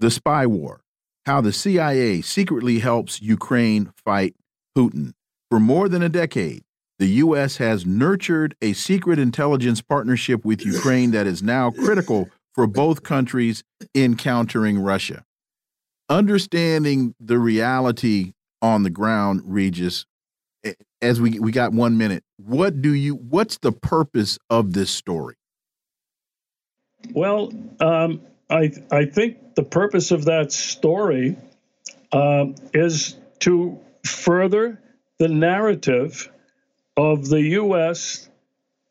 The 0.00 0.10
Spy 0.10 0.44
War 0.44 0.82
How 1.24 1.40
the 1.40 1.50
CIA 1.50 2.20
Secretly 2.20 2.80
Helps 2.80 3.22
Ukraine 3.22 3.90
Fight 4.04 4.34
Putin. 4.76 5.14
For 5.50 5.58
more 5.58 5.88
than 5.88 6.02
a 6.02 6.10
decade, 6.10 6.62
the 6.98 7.06
U.S. 7.06 7.56
has 7.56 7.86
nurtured 7.86 8.54
a 8.60 8.74
secret 8.74 9.18
intelligence 9.18 9.80
partnership 9.80 10.44
with 10.44 10.66
Ukraine 10.66 11.12
that 11.12 11.26
is 11.26 11.42
now 11.42 11.70
critical 11.70 12.28
for 12.54 12.66
both 12.66 13.02
countries 13.02 13.64
in 13.94 14.14
countering 14.14 14.78
Russia. 14.78 15.24
Understanding 16.10 17.14
the 17.20 17.38
reality 17.38 18.32
on 18.62 18.82
the 18.82 18.90
ground, 18.90 19.42
Regis, 19.44 20.06
as 21.02 21.20
we 21.20 21.38
we 21.38 21.52
got 21.52 21.72
one 21.72 21.98
minute, 21.98 22.24
what 22.36 22.80
do 22.82 22.92
you? 22.92 23.14
What's 23.14 23.58
the 23.58 23.72
purpose 23.72 24.38
of 24.50 24.72
this 24.72 24.90
story? 24.90 25.36
Well, 27.12 27.52
um, 27.80 28.22
I 28.50 28.72
I 28.90 29.04
think 29.04 29.54
the 29.54 29.62
purpose 29.62 30.10
of 30.10 30.24
that 30.24 30.52
story 30.52 31.36
uh, 32.12 32.46
is 32.72 33.16
to 33.40 33.78
further 34.04 34.80
the 35.18 35.28
narrative 35.28 36.30
of 36.96 37.28
the 37.28 37.40
U.S. 37.42 38.28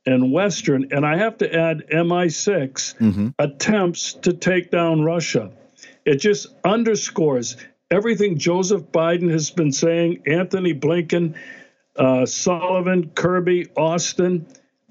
and 0.06 0.32
Western, 0.32 0.90
and 0.92 1.06
I 1.06 1.18
have 1.18 1.40
to 1.40 1.54
add 1.54 1.88
MI6 1.92 2.96
mm-hmm. 2.98 3.30
attempts 3.38 4.14
to 4.14 4.34
take 4.34 4.72
down 4.72 5.02
Russia. 5.02 5.52
It 6.08 6.16
just 6.16 6.48
underscores 6.64 7.58
everything 7.92 8.40
Joseph 8.40 8.84
Biden 8.92 9.30
has 9.30 9.52
been 9.52 9.72
saying, 9.72 10.24
Anthony 10.26 10.74
Blinken, 10.74 11.36
uh, 11.96 12.26
Sullivan, 12.26 13.12
Kirby, 13.14 13.68
Austin 13.76 14.48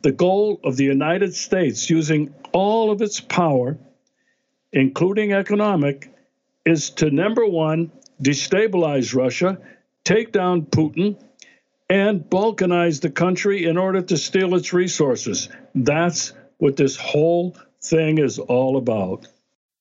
the 0.07 0.13
goal 0.13 0.61
of 0.63 0.77
the 0.77 0.85
United 0.85 1.35
States, 1.35 1.91
using 1.91 2.33
all 2.53 2.93
of 2.93 3.03
its 3.03 3.19
power, 3.21 3.77
including 4.73 5.33
economic, 5.33 6.15
is 6.65 6.91
to 6.91 7.11
number 7.11 7.45
one, 7.45 7.91
destabilize 8.23 9.17
Russia, 9.17 9.59
take 10.05 10.31
down 10.31 10.63
Putin, 10.63 11.21
and 11.91 12.21
balkanize 12.21 13.01
the 13.01 13.11
country 13.11 13.65
in 13.65 13.77
order 13.77 14.01
to 14.01 14.17
steal 14.17 14.55
its 14.55 14.73
resources. 14.73 15.49
That's 15.75 16.33
what 16.59 16.77
this 16.77 16.97
whole 16.97 17.57
thing 17.83 18.19
is 18.19 18.39
all 18.39 18.77
about. 18.77 19.27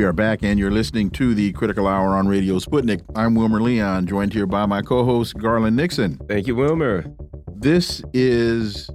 We 0.00 0.06
are 0.06 0.14
back, 0.14 0.42
and 0.42 0.58
you're 0.58 0.70
listening 0.70 1.10
to 1.10 1.34
the 1.34 1.52
Critical 1.52 1.86
Hour 1.86 2.16
on 2.16 2.26
Radio 2.26 2.58
Sputnik. 2.58 3.02
I'm 3.14 3.34
Wilmer 3.34 3.60
Leon, 3.60 4.06
joined 4.06 4.32
here 4.32 4.46
by 4.46 4.64
my 4.64 4.80
co 4.80 5.04
host, 5.04 5.36
Garland 5.36 5.76
Nixon. 5.76 6.18
Thank 6.26 6.46
you, 6.46 6.56
Wilmer. 6.56 7.04
This 7.54 8.02
is 8.14 8.88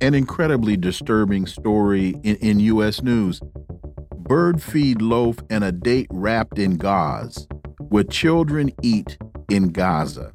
an 0.00 0.14
incredibly 0.14 0.78
disturbing 0.78 1.46
story 1.46 2.14
in, 2.22 2.36
in 2.36 2.60
U.S. 2.60 3.02
news. 3.02 3.42
Bird 4.16 4.62
feed 4.62 5.02
loaf 5.02 5.36
and 5.50 5.62
a 5.62 5.72
date 5.72 6.06
wrapped 6.10 6.58
in 6.58 6.78
gauze. 6.78 7.46
What 7.90 8.08
children 8.08 8.72
eat 8.82 9.18
in 9.50 9.72
Gaza. 9.72 10.32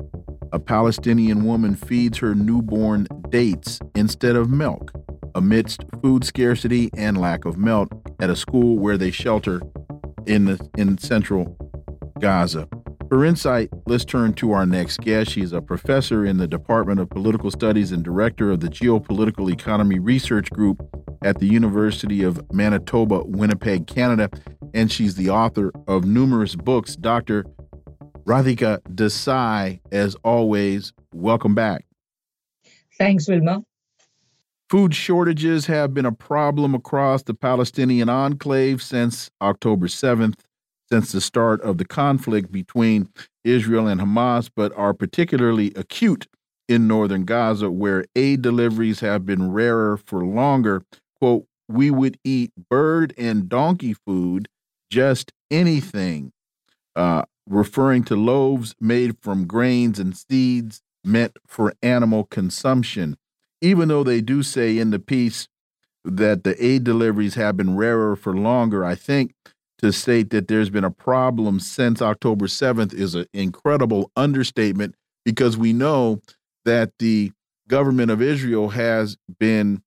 A 0.54 0.60
Palestinian 0.60 1.46
woman 1.46 1.76
feeds 1.76 2.20
her 2.20 2.36
newborn 2.36 3.08
dates 3.30 3.80
instead 3.96 4.36
of 4.36 4.52
milk 4.52 4.92
amidst 5.34 5.84
food 6.04 6.24
scarcity 6.24 6.92
and 6.96 7.20
lack 7.20 7.44
of 7.44 7.58
milk 7.58 7.90
at 8.20 8.30
a 8.30 8.36
school 8.36 8.78
where 8.78 9.00
they 9.00 9.10
shelter 9.10 9.60
in 10.26 10.46
the 10.46 10.70
in 10.78 10.98
central 10.98 11.58
Gaza. 12.20 12.68
For 13.10 13.26
insight, 13.26 13.70
let's 13.88 14.06
turn 14.06 14.34
to 14.36 14.54
our 14.54 14.66
next 14.66 15.02
guest. 15.02 15.32
She's 15.32 15.52
a 15.52 15.62
professor 15.62 16.26
in 16.26 16.38
the 16.38 16.48
Department 16.48 17.02
of 17.02 17.10
Political 17.10 17.52
Studies 17.52 17.92
and 17.92 18.04
director 18.04 18.52
of 18.52 18.62
the 18.62 18.70
Geopolitical 18.70 19.52
Economy 19.52 20.00
Research 20.00 20.50
Group 20.50 20.82
at 21.22 21.40
the 21.40 21.46
University 21.46 22.24
of 22.24 22.42
Manitoba, 22.54 23.24
Winnipeg, 23.26 23.88
Canada, 23.88 24.30
and 24.74 24.90
she's 24.90 25.16
the 25.16 25.30
author 25.30 25.74
of 25.88 26.06
numerous 26.06 26.56
books. 26.56 26.96
Dr. 26.96 27.46
Radhika 28.24 28.80
Desai, 28.84 29.82
as 29.92 30.16
always, 30.24 30.94
welcome 31.14 31.54
back. 31.54 31.86
Thanks, 32.98 33.28
Wilma. 33.28 33.64
Food 34.72 34.96
shortages 34.96 35.66
have 35.66 35.94
been 35.94 36.06
a 36.06 36.14
problem 36.14 36.74
across 36.74 37.24
the 37.24 37.34
Palestinian 37.34 38.08
enclave 38.08 38.82
since 38.82 39.30
October 39.42 39.88
7th, 39.88 40.40
since 40.90 41.12
the 41.12 41.20
start 41.20 41.60
of 41.60 41.78
the 41.78 41.84
conflict 41.84 42.54
between 42.54 43.10
Israel 43.44 43.86
and 43.86 44.00
Hamas, 44.00 44.50
but 44.56 44.72
are 44.78 44.94
particularly 44.94 45.74
acute 45.76 46.26
in 46.70 46.88
northern 46.88 47.26
Gaza, 47.26 47.70
where 47.70 48.06
aid 48.16 48.44
deliveries 48.44 49.02
have 49.02 49.26
been 49.26 49.52
rarer 49.52 49.98
for 49.98 50.24
longer. 50.26 50.84
Quote, 51.20 51.48
we 51.68 51.92
would 51.92 52.18
eat 52.24 52.54
bird 52.70 53.14
and 53.18 53.50
donkey 53.50 53.94
food, 53.94 54.48
just 54.90 55.34
anything, 55.52 56.32
uh, 56.96 57.24
referring 57.46 58.06
to 58.06 58.16
loaves 58.16 58.74
made 58.80 59.18
from 59.22 59.48
grains 59.48 60.00
and 60.00 60.16
seeds 60.16 60.82
meant 61.04 61.36
for 61.46 61.74
animal 61.84 62.24
consumption 62.24 63.18
even 63.62 63.88
though 63.88 64.04
they 64.04 64.22
do 64.22 64.44
say 64.44 64.78
in 64.78 64.90
the 64.90 65.00
piece 65.00 65.48
that 66.04 66.44
the 66.44 66.64
aid 66.64 66.84
deliveries 66.84 67.36
have 67.36 67.56
been 67.56 67.78
rarer 67.78 68.16
for 68.16 68.36
longer, 68.36 68.84
I 68.84 68.96
think 68.96 69.34
to 69.80 69.92
state 69.92 70.30
that 70.32 70.48
there's 70.48 70.70
been 70.70 70.84
a 70.84 70.92
problem 70.92 71.60
since 71.60 72.02
October 72.02 72.48
7th 72.48 72.94
is 72.94 73.16
an 73.16 73.26
incredible 73.34 74.12
understatement 74.16 74.96
because 75.26 75.58
we 75.58 75.74
know 75.74 76.22
that 76.66 76.92
the 77.00 77.32
government 77.68 78.12
of 78.12 78.22
Israel 78.22 78.70
has 78.70 79.18
been 79.40 79.82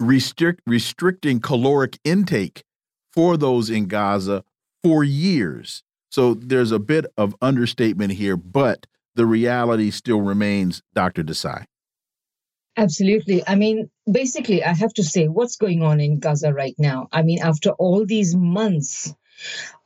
restrict, 0.00 0.62
restricting 0.66 1.40
caloric 1.40 1.98
intake 2.04 2.62
for 3.12 3.36
those 3.36 3.70
in 3.70 3.86
Gaza 3.86 4.44
for 4.82 5.02
years. 5.02 5.82
So 6.10 6.34
there's 6.34 6.72
a 6.72 6.78
bit 6.78 7.06
of 7.16 7.34
understatement 7.42 8.12
here, 8.12 8.36
but 8.36 8.86
the 9.14 9.26
reality 9.26 9.90
still 9.90 10.20
remains, 10.20 10.82
Dr. 10.94 11.22
Desai. 11.22 11.64
Absolutely. 12.78 13.42
I 13.46 13.56
mean, 13.56 13.90
basically, 14.10 14.64
I 14.64 14.72
have 14.72 14.94
to 14.94 15.04
say 15.04 15.28
what's 15.28 15.56
going 15.56 15.82
on 15.82 16.00
in 16.00 16.18
Gaza 16.20 16.54
right 16.54 16.76
now. 16.78 17.08
I 17.12 17.22
mean, 17.22 17.40
after 17.42 17.72
all 17.72 18.06
these 18.06 18.34
months 18.36 19.14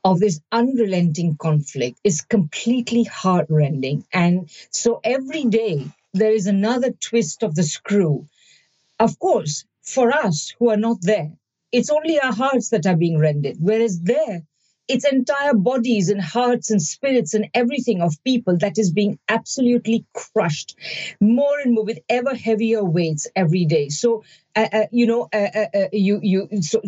of 0.05 0.19
this 0.19 0.39
unrelenting 0.51 1.35
conflict 1.37 1.99
is 2.05 2.21
completely 2.21 3.03
heartrending. 3.03 4.05
And 4.13 4.49
so 4.71 5.01
every 5.03 5.45
day 5.45 5.87
there 6.13 6.31
is 6.33 6.47
another 6.47 6.91
twist 6.91 7.43
of 7.43 7.55
the 7.55 7.63
screw. 7.63 8.27
Of 8.99 9.19
course, 9.19 9.65
for 9.81 10.11
us 10.13 10.53
who 10.59 10.69
are 10.69 10.77
not 10.77 10.97
there, 11.01 11.33
it's 11.71 11.89
only 11.89 12.19
our 12.19 12.33
hearts 12.33 12.69
that 12.69 12.85
are 12.85 12.97
being 12.97 13.19
rendered. 13.19 13.57
Whereas 13.59 14.01
there, 14.01 14.43
its 14.87 15.05
entire 15.05 15.53
bodies 15.53 16.09
and 16.09 16.21
hearts 16.21 16.69
and 16.69 16.81
spirits 16.81 17.33
and 17.33 17.49
everything 17.53 18.01
of 18.01 18.21
people 18.23 18.57
that 18.57 18.77
is 18.77 18.91
being 18.91 19.17
absolutely 19.29 20.05
crushed 20.13 20.75
more 21.21 21.59
and 21.63 21.73
more 21.73 21.85
with 21.85 21.99
ever 22.09 22.35
heavier 22.35 22.83
weights 22.83 23.27
every 23.35 23.65
day. 23.65 23.89
So 23.89 24.23
uh, 24.55 24.67
uh, 24.71 24.85
you 24.91 25.07
know 25.07 25.29
uh, 25.33 25.47
uh, 25.55 25.65
uh 25.73 25.87
you 25.91 26.19
you 26.21 26.61
so 26.61 26.81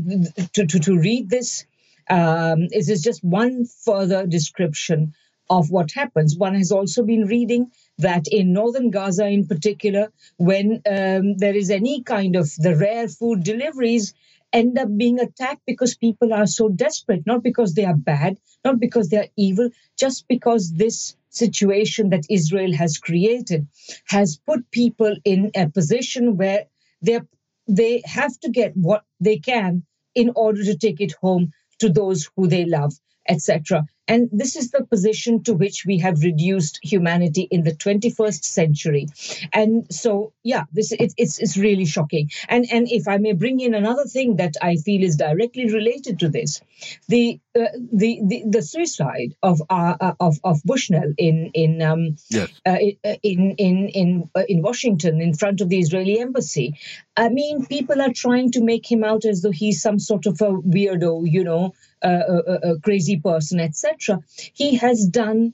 to, 0.54 0.68
to, 0.68 0.80
to 0.80 1.00
read 1.00 1.30
this 1.30 1.66
um, 2.10 2.68
is 2.72 2.88
this 2.88 3.02
just 3.02 3.24
one 3.24 3.66
further 3.66 4.26
description 4.28 5.14
of 5.50 5.70
what 5.70 5.92
happens. 5.92 6.38
One 6.38 6.56
has 6.56 6.72
also 6.72 7.04
been 7.04 7.26
reading 7.26 7.72
that 8.00 8.28
in 8.28 8.54
northern 8.54 8.90
Gaza, 8.90 9.28
in 9.28 9.48
particular, 9.48 10.12
when 10.38 10.82
um, 10.90 11.38
there 11.38 11.56
is 11.56 11.70
any 11.70 12.04
kind 12.04 12.36
of 12.36 12.52
the 12.58 12.76
rare 12.76 13.08
food 13.08 13.44
deliveries, 13.44 14.14
end 14.56 14.80
up 14.80 14.90
being 14.98 15.20
attacked 15.22 15.64
because 15.68 15.98
people 15.98 16.34
are 16.34 16.48
so 16.48 16.70
desperate, 16.70 17.26
not 17.28 17.44
because 17.44 17.76
they 17.76 17.86
are 17.86 17.96
bad, 17.98 18.40
not 18.66 18.80
because 18.80 19.10
they 19.10 19.20
are 19.20 19.30
evil, 19.38 19.70
just 20.00 20.28
because 20.30 20.74
this 20.74 21.18
situation 21.32 22.12
that 22.12 22.26
Israel 22.32 22.74
has 22.74 23.00
created 23.00 23.68
has 24.08 24.40
put 24.48 24.72
people 24.72 25.16
in 25.26 25.52
a 25.56 25.70
position 25.70 26.38
where 26.38 26.66
they 27.04 27.22
they 27.70 28.04
have 28.06 28.40
to 28.42 28.52
get 28.52 28.78
what 28.78 29.06
they 29.22 29.40
can 29.40 29.86
in 30.16 30.32
order 30.36 30.64
to 30.66 30.78
take 30.78 31.02
it 31.02 31.14
home 31.22 31.54
to 31.80 31.90
those 31.90 32.30
who 32.38 32.48
they 32.48 32.66
love, 32.66 32.94
etc. 33.30 33.86
And 34.08 34.30
this 34.32 34.56
is 34.56 34.72
the 34.72 34.84
position 34.84 35.44
to 35.44 35.54
which 35.54 35.86
we 35.86 35.98
have 36.00 36.22
reduced 36.22 36.80
humanity 36.84 37.48
in 37.50 37.64
the 37.64 37.72
21st 37.74 38.44
century. 38.44 39.08
And 39.52 39.92
so, 39.92 40.34
yeah, 40.44 40.64
this 40.72 40.92
it, 40.92 41.14
it's 41.18 41.40
it's 41.40 41.58
really 41.58 41.86
shocking. 41.86 42.30
And 42.48 42.66
and 42.72 42.88
if 42.90 43.08
I 43.08 43.18
may 43.18 43.34
bring 43.34 43.60
in 43.60 43.74
another 43.74 44.06
thing 44.06 44.36
that 44.38 44.56
I 44.62 44.76
feel 44.76 45.04
is 45.04 45.16
directly 45.16 45.72
related 45.72 46.20
to 46.20 46.30
this, 46.30 46.62
the 47.08 47.40
uh, 47.56 47.66
the, 47.94 48.22
the 48.24 48.44
the 48.48 48.62
suicide 48.62 49.34
of 49.42 49.62
uh, 49.70 49.96
uh 50.00 50.14
of 50.20 50.38
of 50.44 50.62
Bushnell 50.64 51.14
in 51.18 51.52
in 51.54 51.82
um, 51.82 52.18
yes. 52.30 52.50
Uh, 52.66 52.78
uh, 53.04 53.16
in 53.24 53.56
in 53.58 53.90
in 53.90 54.30
uh, 54.36 54.44
in 54.48 54.62
Washington 54.62 55.22
in 55.22 55.34
front 55.34 55.62
of 55.62 55.70
the 55.70 55.80
Israeli 55.80 56.20
embassy. 56.20 56.78
I 57.18 57.30
mean, 57.30 57.66
people 57.66 58.02
are 58.02 58.12
trying 58.14 58.52
to 58.52 58.62
make 58.62 58.92
him 58.92 59.04
out 59.04 59.26
as 59.26 59.42
though 59.42 59.52
he's 59.52 59.82
some 59.82 60.00
sort 60.00 60.26
of 60.26 60.42
a 60.42 60.52
weirdo, 60.52 61.32
you 61.32 61.44
know, 61.44 61.74
a, 62.02 62.72
a 62.74 62.80
crazy 62.80 63.20
person, 63.20 63.60
etc. 63.60 64.20
He 64.54 64.76
has 64.76 65.08
done 65.08 65.54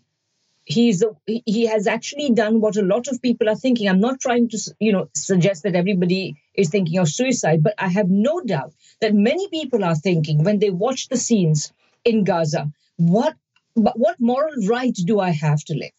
he's 0.66 1.02
a, 1.02 1.10
he 1.26 1.66
has 1.66 1.88
actually 1.88 2.32
done 2.32 2.62
what 2.62 2.78
a 2.78 2.82
lot 2.82 3.08
of 3.08 3.22
people 3.22 3.50
are 3.50 3.56
thinking 3.56 3.90
i'm 3.90 4.00
not 4.00 4.20
trying 4.20 4.48
to 4.48 4.58
you 4.80 4.92
know 4.92 5.10
suggest 5.16 5.64
that 5.64 5.76
everybody 5.76 6.36
is 6.54 6.70
thinking 6.70 7.00
of 7.00 7.10
suicide 7.10 7.64
but 7.64 7.74
i 7.78 7.88
have 7.88 8.10
no 8.10 8.42
doubt 8.42 8.74
that 9.00 9.14
many 9.14 9.48
people 9.50 9.84
are 9.84 9.96
thinking 9.96 10.44
when 10.44 10.60
they 10.60 10.70
watch 10.70 11.08
the 11.08 11.18
scenes 11.18 11.74
in 12.06 12.24
gaza 12.24 12.72
what 12.98 13.36
but 13.76 13.98
what 13.98 14.20
moral 14.20 14.54
right 14.68 14.98
do 15.06 15.20
i 15.20 15.32
have 15.32 15.64
to 15.64 15.74
live 15.74 15.92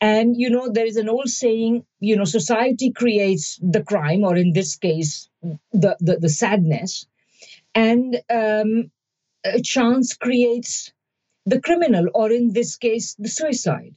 and 0.00 0.36
you 0.36 0.50
know 0.50 0.68
there 0.68 0.86
is 0.86 0.96
an 0.96 1.08
old 1.08 1.28
saying 1.28 1.84
you 2.00 2.16
know 2.16 2.24
society 2.24 2.90
creates 2.92 3.58
the 3.62 3.82
crime 3.82 4.22
or 4.22 4.36
in 4.36 4.52
this 4.52 4.76
case 4.76 5.28
the 5.72 5.96
the, 6.00 6.16
the 6.16 6.28
sadness 6.28 7.06
and 7.74 8.20
um, 8.30 8.90
chance 9.62 10.14
creates 10.14 10.92
the 11.46 11.60
criminal, 11.60 12.06
or 12.14 12.30
in 12.30 12.52
this 12.52 12.76
case, 12.76 13.14
the 13.18 13.28
suicide. 13.28 13.94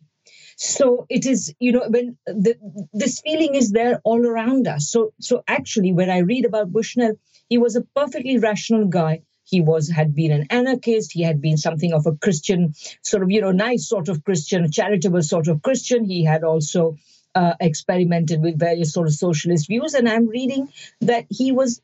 So 0.55 1.05
it 1.09 1.25
is, 1.25 1.53
you 1.59 1.71
know, 1.71 1.85
when 1.89 2.17
the, 2.25 2.55
this 2.93 3.19
feeling 3.21 3.55
is 3.55 3.71
there 3.71 3.99
all 4.03 4.25
around 4.25 4.67
us. 4.67 4.89
So, 4.89 5.11
so 5.19 5.43
actually, 5.47 5.91
when 5.91 6.09
I 6.09 6.19
read 6.19 6.45
about 6.45 6.71
Bushnell, 6.71 7.15
he 7.49 7.57
was 7.57 7.75
a 7.75 7.81
perfectly 7.81 8.37
rational 8.37 8.85
guy. 8.85 9.23
He 9.43 9.59
was 9.59 9.89
had 9.89 10.13
been 10.13 10.31
an 10.31 10.47
anarchist. 10.49 11.11
He 11.11 11.23
had 11.23 11.41
been 11.41 11.57
something 11.57 11.93
of 11.93 12.05
a 12.05 12.15
Christian, 12.15 12.73
sort 13.01 13.23
of, 13.23 13.31
you 13.31 13.41
know, 13.41 13.51
nice 13.51 13.89
sort 13.89 14.07
of 14.07 14.23
Christian, 14.23 14.71
charitable 14.71 15.23
sort 15.23 15.47
of 15.47 15.61
Christian. 15.61 16.05
He 16.05 16.23
had 16.23 16.43
also 16.43 16.95
uh, 17.33 17.55
experimented 17.59 18.41
with 18.41 18.59
various 18.59 18.93
sort 18.93 19.07
of 19.07 19.13
socialist 19.13 19.67
views. 19.67 19.93
And 19.93 20.07
I'm 20.07 20.27
reading 20.27 20.71
that 21.01 21.25
he 21.29 21.51
was 21.51 21.81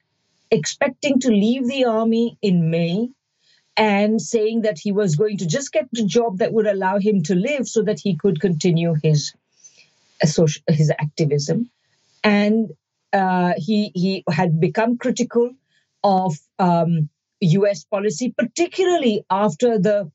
expecting 0.52 1.20
to 1.22 1.30
leave 1.30 1.68
the 1.68 1.86
army 1.86 2.38
in 2.42 2.70
May 2.70 3.10
and 3.78 4.20
saying 4.20 4.62
that 4.62 4.80
he 4.80 4.92
was 4.92 5.16
going 5.16 5.38
to 5.38 5.46
just 5.46 5.72
get 5.72 5.88
a 5.98 6.04
job 6.04 6.40
that 6.40 6.52
would 6.52 6.66
allow 6.66 6.98
him 6.98 7.22
to 7.24 7.36
live 7.36 7.68
so 7.68 7.84
that 7.84 8.00
he 8.00 8.16
could 8.18 8.42
continue 8.42 8.96
his 9.04 9.34
social, 10.26 10.64
his 10.68 10.92
activism. 10.92 11.70
And 12.24 12.72
uh, 13.14 13.54
he 13.58 13.92
he 13.94 14.24
had 14.30 14.60
become 14.60 14.98
critical 14.98 15.52
of 16.04 16.36
um, 16.58 17.10
U.S. 17.40 17.84
policy, 17.84 18.34
particularly 18.36 19.24
after 19.30 19.78
the 19.78 20.12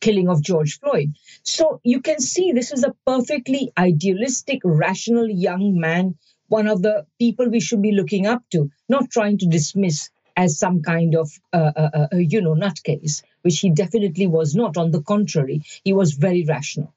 killing 0.00 0.28
of 0.28 0.42
George 0.42 0.78
Floyd. 0.80 1.14
So 1.42 1.80
you 1.84 2.00
can 2.00 2.20
see 2.20 2.52
this 2.52 2.72
is 2.72 2.84
a 2.84 2.94
perfectly 3.06 3.72
idealistic, 3.76 4.60
rational 4.64 5.28
young 5.28 5.78
man, 5.78 6.16
one 6.48 6.68
of 6.68 6.82
the 6.82 7.06
people 7.18 7.48
we 7.48 7.60
should 7.60 7.82
be 7.82 7.92
looking 7.92 8.26
up 8.26 8.42
to, 8.52 8.70
not 8.88 9.10
trying 9.10 9.38
to 9.38 9.46
dismiss 9.46 10.10
as 10.36 10.58
some 10.58 10.82
kind 10.82 11.14
of, 11.14 11.30
uh, 11.52 11.72
uh, 11.76 11.90
uh, 11.94 12.06
uh, 12.12 12.16
you 12.16 12.40
know, 12.40 12.54
nutcase, 12.54 13.22
which 13.42 13.60
he 13.60 13.70
definitely 13.70 14.26
was 14.26 14.54
not. 14.54 14.76
On 14.76 14.90
the 14.90 15.02
contrary, 15.02 15.62
he 15.84 15.92
was 15.92 16.12
very 16.12 16.44
rational. 16.44 16.92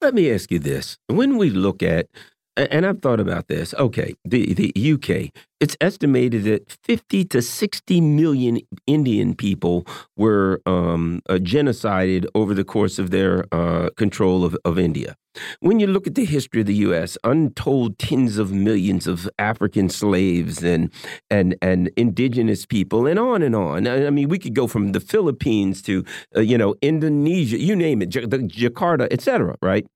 Let 0.00 0.14
me 0.14 0.30
ask 0.32 0.50
you 0.50 0.58
this. 0.58 0.96
When 1.08 1.36
we 1.36 1.50
look 1.50 1.82
at 1.82 2.06
and 2.56 2.86
I've 2.86 3.00
thought 3.00 3.20
about 3.20 3.48
this. 3.48 3.74
Okay, 3.74 4.14
the 4.24 4.54
the 4.54 4.72
UK, 4.92 5.32
it's 5.60 5.76
estimated 5.80 6.44
that 6.44 6.70
50 6.84 7.24
to 7.26 7.42
60 7.42 8.00
million 8.00 8.60
Indian 8.86 9.34
people 9.34 9.86
were 10.16 10.60
um, 10.66 11.20
uh, 11.28 11.34
genocided 11.34 12.26
over 12.34 12.54
the 12.54 12.64
course 12.64 12.98
of 12.98 13.10
their 13.10 13.44
uh, 13.52 13.90
control 13.96 14.44
of, 14.44 14.56
of 14.64 14.78
India. 14.78 15.16
When 15.60 15.78
you 15.78 15.86
look 15.86 16.06
at 16.06 16.16
the 16.16 16.24
history 16.24 16.62
of 16.62 16.66
the 16.66 16.74
U.S., 16.74 17.16
untold 17.22 17.98
tens 17.98 18.36
of 18.36 18.52
millions 18.52 19.06
of 19.06 19.28
African 19.38 19.88
slaves 19.88 20.62
and 20.64 20.90
and 21.30 21.56
and 21.62 21.90
indigenous 21.96 22.66
people, 22.66 23.06
and 23.06 23.18
on 23.18 23.42
and 23.42 23.54
on. 23.54 23.86
I 23.86 24.10
mean, 24.10 24.28
we 24.28 24.38
could 24.38 24.54
go 24.54 24.66
from 24.66 24.92
the 24.92 25.00
Philippines 25.00 25.82
to 25.82 26.04
uh, 26.36 26.40
you 26.40 26.58
know 26.58 26.74
Indonesia, 26.82 27.58
you 27.58 27.76
name 27.76 28.02
it, 28.02 28.08
J 28.08 28.22
Jakarta, 28.22 29.06
etc. 29.12 29.56
Right? 29.62 29.86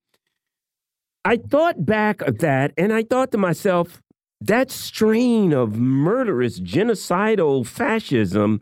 I 1.24 1.38
thought 1.38 1.86
back 1.86 2.20
of 2.22 2.38
that 2.38 2.72
and 2.76 2.92
I 2.92 3.02
thought 3.02 3.32
to 3.32 3.38
myself, 3.38 4.02
that 4.42 4.70
strain 4.70 5.54
of 5.54 5.76
murderous, 5.76 6.60
genocidal 6.60 7.66
fascism 7.66 8.60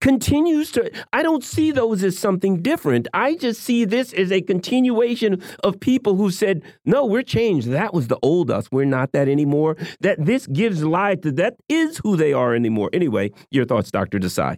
continues 0.00 0.72
to. 0.72 0.90
I 1.12 1.22
don't 1.22 1.44
see 1.44 1.70
those 1.70 2.02
as 2.02 2.18
something 2.18 2.60
different. 2.60 3.06
I 3.14 3.36
just 3.36 3.62
see 3.62 3.84
this 3.84 4.12
as 4.12 4.32
a 4.32 4.40
continuation 4.42 5.40
of 5.62 5.78
people 5.78 6.16
who 6.16 6.32
said, 6.32 6.62
no, 6.84 7.06
we're 7.06 7.22
changed. 7.22 7.68
That 7.68 7.94
was 7.94 8.08
the 8.08 8.18
old 8.20 8.50
us. 8.50 8.68
We're 8.72 8.84
not 8.84 9.12
that 9.12 9.28
anymore. 9.28 9.76
That 10.00 10.24
this 10.24 10.48
gives 10.48 10.82
life 10.82 11.20
to 11.20 11.30
that 11.32 11.54
is 11.68 11.98
who 11.98 12.16
they 12.16 12.32
are 12.32 12.52
anymore. 12.54 12.90
Anyway, 12.92 13.30
your 13.52 13.64
thoughts, 13.64 13.92
Dr. 13.92 14.18
Desai. 14.18 14.56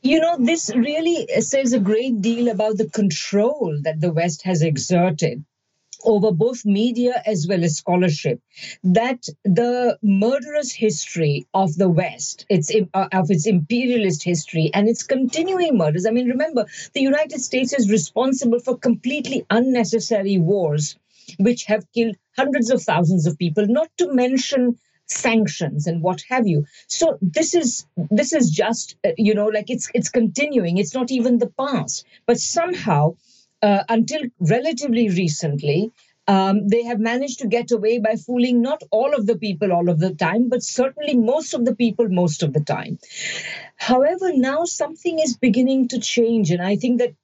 You 0.00 0.20
know, 0.20 0.36
this 0.38 0.70
really 0.74 1.26
says 1.40 1.74
a 1.74 1.80
great 1.80 2.22
deal 2.22 2.48
about 2.48 2.78
the 2.78 2.88
control 2.88 3.78
that 3.82 4.00
the 4.00 4.12
West 4.12 4.42
has 4.44 4.62
exerted 4.62 5.44
over 6.04 6.30
both 6.32 6.64
media 6.64 7.22
as 7.26 7.46
well 7.48 7.64
as 7.64 7.76
scholarship 7.76 8.40
that 8.82 9.26
the 9.44 9.98
murderous 10.02 10.72
history 10.72 11.46
of 11.54 11.74
the 11.76 11.88
west 11.88 12.46
its 12.48 12.70
uh, 12.94 13.08
of 13.12 13.30
its 13.30 13.46
imperialist 13.46 14.22
history 14.22 14.70
and 14.74 14.88
its 14.88 15.02
continuing 15.02 15.76
murders. 15.76 16.06
I 16.06 16.10
mean 16.10 16.28
remember 16.28 16.66
the 16.94 17.02
united 17.02 17.40
states 17.40 17.72
is 17.72 17.90
responsible 17.90 18.60
for 18.60 18.78
completely 18.78 19.44
unnecessary 19.50 20.38
wars 20.38 20.96
which 21.38 21.64
have 21.64 21.90
killed 21.92 22.16
hundreds 22.36 22.70
of 22.70 22.82
thousands 22.82 23.26
of 23.26 23.38
people 23.38 23.66
not 23.66 23.90
to 23.98 24.12
mention 24.12 24.78
sanctions 25.06 25.86
and 25.86 26.02
what 26.02 26.22
have 26.28 26.46
you. 26.46 26.66
So 26.86 27.18
this 27.22 27.54
is 27.54 27.86
this 28.10 28.32
is 28.32 28.50
just 28.50 28.96
uh, 29.04 29.10
you 29.16 29.34
know 29.34 29.46
like 29.46 29.70
it's 29.70 29.90
it's 29.94 30.10
continuing. 30.10 30.76
It's 30.78 30.94
not 30.94 31.10
even 31.10 31.38
the 31.38 31.50
past. 31.58 32.04
But 32.26 32.38
somehow 32.38 33.16
uh, 33.62 33.84
until 33.88 34.22
relatively 34.40 35.08
recently, 35.08 35.92
um, 36.26 36.68
they 36.68 36.82
have 36.84 37.00
managed 37.00 37.38
to 37.38 37.48
get 37.48 37.70
away 37.70 37.98
by 37.98 38.16
fooling 38.16 38.60
not 38.60 38.82
all 38.90 39.14
of 39.14 39.26
the 39.26 39.36
people 39.36 39.72
all 39.72 39.88
of 39.88 39.98
the 39.98 40.14
time, 40.14 40.50
but 40.50 40.62
certainly 40.62 41.16
most 41.16 41.54
of 41.54 41.64
the 41.64 41.74
people 41.74 42.08
most 42.08 42.42
of 42.42 42.52
the 42.52 42.60
time. 42.60 42.98
However, 43.76 44.32
now 44.34 44.64
something 44.64 45.18
is 45.18 45.36
beginning 45.36 45.88
to 45.88 45.98
change, 45.98 46.50
and 46.50 46.60
I 46.60 46.76
think 46.76 46.98
that 46.98 47.14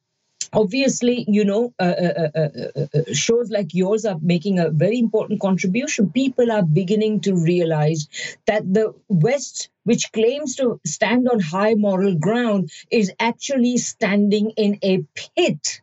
obviously 0.54 1.24
you 1.28 1.44
know 1.44 1.74
uh, 1.80 1.82
uh, 1.82 2.28
uh, 2.34 2.48
uh, 2.76 2.86
uh 2.94 3.12
shows 3.12 3.50
like 3.50 3.74
yours 3.74 4.04
are 4.04 4.18
making 4.22 4.58
a 4.58 4.70
very 4.70 4.98
important 4.98 5.40
contribution 5.40 6.10
people 6.10 6.50
are 6.52 6.62
beginning 6.62 7.20
to 7.20 7.34
realize 7.34 8.08
that 8.46 8.62
the 8.72 8.94
west 9.08 9.68
which 9.82 10.12
claims 10.12 10.54
to 10.56 10.80
stand 10.86 11.28
on 11.28 11.40
high 11.40 11.74
moral 11.74 12.14
ground 12.14 12.70
is 12.90 13.12
actually 13.18 13.76
standing 13.76 14.50
in 14.50 14.78
a 14.82 15.02
pit 15.14 15.80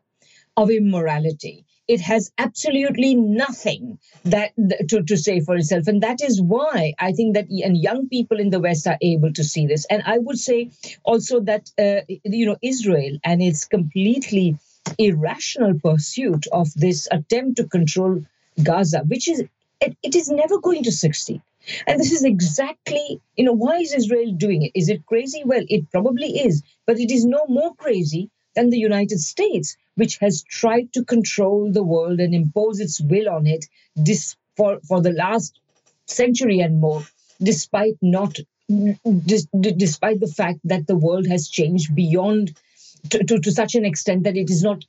of 0.57 0.69
immorality. 0.69 1.65
It 1.87 2.01
has 2.01 2.31
absolutely 2.37 3.15
nothing 3.15 3.99
that 4.23 4.51
to, 4.89 5.03
to 5.03 5.17
say 5.17 5.41
for 5.41 5.55
itself. 5.55 5.87
And 5.87 6.01
that 6.03 6.21
is 6.21 6.41
why 6.41 6.93
I 6.99 7.11
think 7.11 7.35
that 7.35 7.49
and 7.49 7.75
young 7.75 8.07
people 8.07 8.39
in 8.39 8.49
the 8.49 8.59
West 8.59 8.87
are 8.87 8.97
able 9.01 9.33
to 9.33 9.43
see 9.43 9.65
this. 9.67 9.85
And 9.89 10.01
I 10.05 10.17
would 10.17 10.39
say 10.39 10.71
also 11.03 11.41
that 11.41 11.69
uh, 11.77 12.01
you 12.07 12.45
know 12.45 12.57
Israel 12.61 13.17
and 13.23 13.41
its 13.41 13.65
completely 13.65 14.57
irrational 14.97 15.79
pursuit 15.79 16.47
of 16.51 16.73
this 16.75 17.07
attempt 17.11 17.57
to 17.57 17.67
control 17.67 18.23
Gaza, 18.63 18.99
which 18.99 19.27
is 19.27 19.43
it, 19.81 19.97
it 20.03 20.15
is 20.15 20.29
never 20.29 20.59
going 20.59 20.83
to 20.83 20.91
succeed. 20.91 21.41
And 21.85 21.99
this 21.99 22.11
is 22.11 22.23
exactly, 22.23 23.21
you 23.35 23.43
know, 23.43 23.53
why 23.53 23.77
is 23.77 23.93
Israel 23.93 24.31
doing 24.31 24.63
it? 24.63 24.71
Is 24.73 24.89
it 24.89 25.05
crazy? 25.05 25.43
Well, 25.45 25.63
it 25.67 25.91
probably 25.91 26.39
is, 26.39 26.63
but 26.87 26.99
it 26.99 27.11
is 27.11 27.23
no 27.25 27.45
more 27.47 27.75
crazy 27.75 28.29
than 28.55 28.69
the 28.69 28.77
United 28.77 29.19
States, 29.19 29.77
which 29.95 30.17
has 30.17 30.43
tried 30.43 30.91
to 30.93 31.03
control 31.03 31.71
the 31.71 31.83
world 31.83 32.19
and 32.19 32.33
impose 32.33 32.79
its 32.79 32.99
will 33.01 33.29
on 33.29 33.47
it 33.47 33.65
dis- 34.01 34.35
for, 34.57 34.79
for 34.87 35.01
the 35.01 35.11
last 35.11 35.59
century 36.07 36.59
and 36.59 36.79
more, 36.79 37.03
despite 37.41 37.97
not 38.01 38.37
dis- 39.25 39.47
despite 39.53 40.19
the 40.19 40.33
fact 40.35 40.59
that 40.63 40.87
the 40.87 40.97
world 40.97 41.27
has 41.27 41.49
changed 41.49 41.95
beyond 41.95 42.55
to, 43.09 43.23
to, 43.23 43.39
to 43.39 43.51
such 43.51 43.75
an 43.75 43.85
extent 43.85 44.23
that 44.23 44.37
it 44.37 44.49
is 44.49 44.63
not 44.63 44.85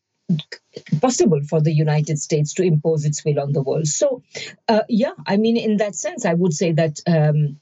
possible 1.01 1.41
for 1.49 1.61
the 1.61 1.73
United 1.73 2.19
States 2.19 2.55
to 2.55 2.63
impose 2.63 3.05
its 3.05 3.25
will 3.25 3.41
on 3.41 3.53
the 3.53 3.63
world. 3.63 3.87
So, 3.87 4.23
uh, 4.69 4.83
yeah, 4.89 5.13
I 5.27 5.37
mean, 5.37 5.57
in 5.57 5.79
that 5.79 5.95
sense, 5.95 6.25
I 6.25 6.35
would 6.35 6.53
say 6.53 6.73
that. 6.73 7.01
Um, 7.07 7.59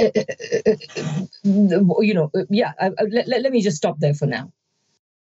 uh, 0.00 0.10
uh, 0.16 0.70
uh 0.70 0.76
you 1.44 2.14
know, 2.14 2.30
yeah, 2.50 2.72
let, 3.08 3.28
let 3.28 3.52
me 3.52 3.62
just 3.62 3.76
stop 3.76 4.00
there 4.00 4.14
for 4.14 4.26
now 4.26 4.52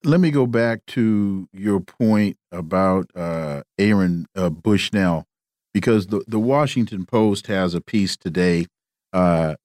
let 0.03 0.19
me 0.19 0.31
go 0.31 0.45
back 0.45 0.85
to 0.87 1.47
your 1.51 1.79
point 1.79 2.37
about 2.51 3.09
uh, 3.15 3.63
Aaron 3.77 4.27
uh, 4.35 4.49
Bushnell, 4.49 5.25
because 5.73 6.07
the, 6.07 6.23
the 6.27 6.39
Washington 6.39 7.05
Post 7.05 7.47
has 7.47 7.73
a 7.73 7.81
piece 7.81 8.15
today. 8.15 8.67
Uh, 9.11 9.55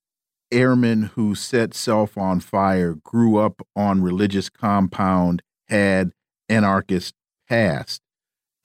airman 0.51 1.03
who 1.14 1.35
set 1.35 1.74
self 1.74 2.16
on 2.16 2.41
fire 2.41 2.95
grew 2.95 3.37
up 3.37 3.62
on 3.76 4.03
religious 4.03 4.49
compound, 4.49 5.43
had 5.68 6.12
anarchist 6.49 7.14
past, 7.49 8.01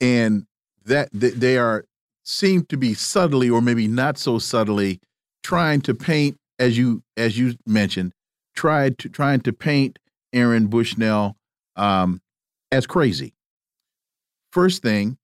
and 0.00 0.46
that 0.84 1.08
they 1.12 1.56
are 1.56 1.84
seem 2.24 2.64
to 2.64 2.76
be 2.76 2.94
subtly, 2.94 3.48
or 3.50 3.60
maybe 3.60 3.86
not 3.86 4.18
so 4.18 4.38
subtly, 4.38 5.00
trying 5.42 5.80
to 5.80 5.94
paint, 5.94 6.36
as 6.58 6.76
you 6.78 7.02
as 7.16 7.38
you 7.38 7.54
mentioned, 7.66 8.12
tried 8.54 8.98
to 8.98 9.08
trying 9.08 9.40
to 9.40 9.52
paint 9.52 9.98
Aaron 10.32 10.66
Bushnell 10.66 11.36
um, 11.76 12.20
as 12.72 12.86
crazy. 12.86 13.34
First 14.52 14.82
thing, 14.82 15.18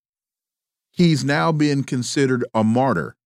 he's 0.93 1.25
now 1.25 1.53
being 1.53 1.85
considered 1.85 2.45
a 2.55 2.63
martyr 2.65 3.17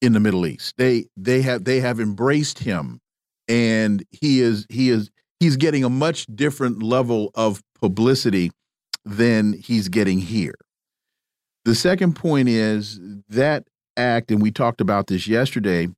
in 0.00 0.12
the 0.12 0.20
Middle 0.20 0.46
East. 0.46 0.74
They 0.76 1.06
they 1.16 1.42
have 1.42 1.64
they 1.64 1.80
have 1.80 2.00
embraced 2.00 2.58
him, 2.58 3.00
and 3.48 4.02
he 4.10 4.40
is 4.40 4.66
he 4.68 4.90
is 4.90 5.10
he's 5.40 5.56
getting 5.56 5.84
a 5.84 5.90
much 5.90 6.26
different 6.34 6.82
level 6.82 7.30
of 7.34 7.62
publicity 7.80 8.50
than 9.04 9.52
he's 9.54 9.88
getting 9.88 10.18
here. 10.18 10.54
The 11.64 11.74
second 11.74 12.14
point 12.14 12.48
is 12.48 13.00
that 13.28 13.64
act, 13.96 14.30
and 14.30 14.42
we 14.42 14.50
talked 14.50 14.80
about 14.80 15.06
this 15.06 15.28
yesterday, 15.28 15.88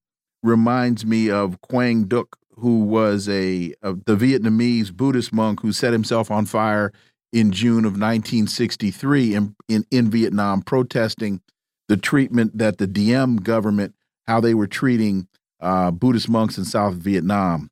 reminds 0.42 1.06
me 1.06 1.30
of 1.30 1.60
Quang 1.62 2.04
Duc 2.04 2.36
who 2.56 2.80
was 2.80 3.28
a, 3.28 3.74
a, 3.82 3.94
the 3.94 4.16
Vietnamese 4.16 4.92
Buddhist 4.92 5.32
monk 5.32 5.60
who 5.60 5.72
set 5.72 5.92
himself 5.92 6.30
on 6.30 6.46
fire 6.46 6.92
in 7.32 7.50
June 7.50 7.84
of 7.84 7.92
1963 7.92 9.34
in, 9.34 9.56
in, 9.68 9.84
in 9.90 10.10
Vietnam, 10.10 10.62
protesting 10.62 11.40
the 11.88 11.96
treatment 11.96 12.56
that 12.56 12.78
the 12.78 12.86
Diem 12.86 13.36
government, 13.36 13.94
how 14.26 14.40
they 14.40 14.54
were 14.54 14.68
treating 14.68 15.26
uh, 15.60 15.90
Buddhist 15.90 16.28
monks 16.28 16.56
in 16.56 16.64
South 16.64 16.94
Vietnam. 16.94 17.70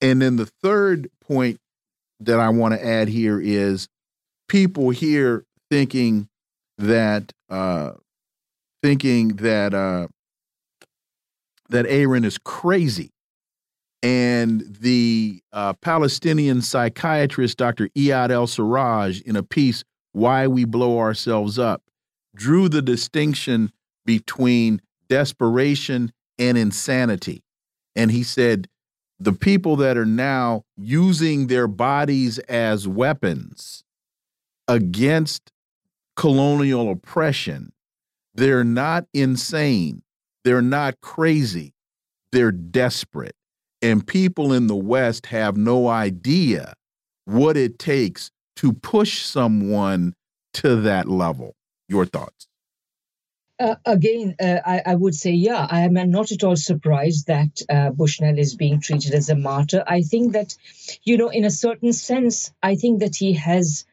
And 0.00 0.20
then 0.20 0.36
the 0.36 0.46
third 0.46 1.08
point 1.24 1.58
that 2.20 2.40
I 2.40 2.48
want 2.48 2.74
to 2.74 2.84
add 2.84 3.08
here 3.08 3.40
is 3.40 3.88
people 4.48 4.90
here 4.90 5.44
thinking 5.70 6.28
that 6.78 7.32
uh, 7.48 7.92
thinking 8.82 9.28
that 9.36 9.72
uh, 9.74 10.08
that 11.68 11.86
Aaron 11.86 12.24
is 12.24 12.36
crazy 12.38 13.11
and 14.02 14.76
the 14.80 15.42
uh, 15.52 15.74
Palestinian 15.74 16.60
psychiatrist 16.60 17.56
Dr. 17.56 17.88
Iyad 17.90 18.30
El 18.30 18.46
Sarraj, 18.46 19.22
in 19.22 19.36
a 19.36 19.42
piece, 19.42 19.84
Why 20.12 20.46
We 20.46 20.64
Blow 20.64 20.98
Ourselves 20.98 21.58
Up, 21.58 21.82
drew 22.34 22.68
the 22.68 22.82
distinction 22.82 23.72
between 24.04 24.82
desperation 25.08 26.12
and 26.38 26.58
insanity. 26.58 27.44
And 27.94 28.10
he 28.10 28.22
said, 28.22 28.68
the 29.20 29.32
people 29.32 29.76
that 29.76 29.96
are 29.96 30.06
now 30.06 30.64
using 30.76 31.46
their 31.46 31.68
bodies 31.68 32.40
as 32.40 32.88
weapons 32.88 33.84
against 34.66 35.52
colonial 36.16 36.90
oppression, 36.90 37.72
they're 38.34 38.64
not 38.64 39.06
insane. 39.14 40.02
They're 40.42 40.62
not 40.62 41.00
crazy. 41.00 41.74
They're 42.32 42.50
desperate 42.50 43.36
and 43.82 44.06
people 44.06 44.52
in 44.52 44.66
the 44.66 44.76
West 44.76 45.26
have 45.26 45.56
no 45.56 45.88
idea 45.88 46.74
what 47.24 47.56
it 47.56 47.78
takes 47.78 48.30
to 48.56 48.72
push 48.72 49.22
someone 49.22 50.14
to 50.54 50.76
that 50.76 51.08
level. 51.08 51.54
Your 51.88 52.06
thoughts? 52.06 52.46
Uh, 53.58 53.76
again, 53.84 54.34
uh, 54.40 54.58
I, 54.64 54.82
I, 54.86 54.94
would 54.94 55.14
say, 55.14 55.30
yeah, 55.30 55.66
I 55.70 55.80
am 55.80 55.94
not 56.10 56.32
at 56.32 56.42
all 56.42 56.56
surprised 56.56 57.28
that 57.28 57.62
uh, 57.68 57.90
Bushnell 57.90 58.38
is 58.38 58.56
being 58.56 58.80
treated 58.80 59.14
as 59.14 59.28
a 59.28 59.36
martyr. 59.36 59.84
I 59.86 60.02
think 60.02 60.32
that, 60.32 60.56
you 61.04 61.16
know, 61.16 61.28
in 61.28 61.44
a 61.44 61.50
certain 61.50 61.92
sense, 61.92 62.52
I 62.62 62.74
think 62.74 63.00
that 63.00 63.14
he 63.14 63.34
has 63.34 63.84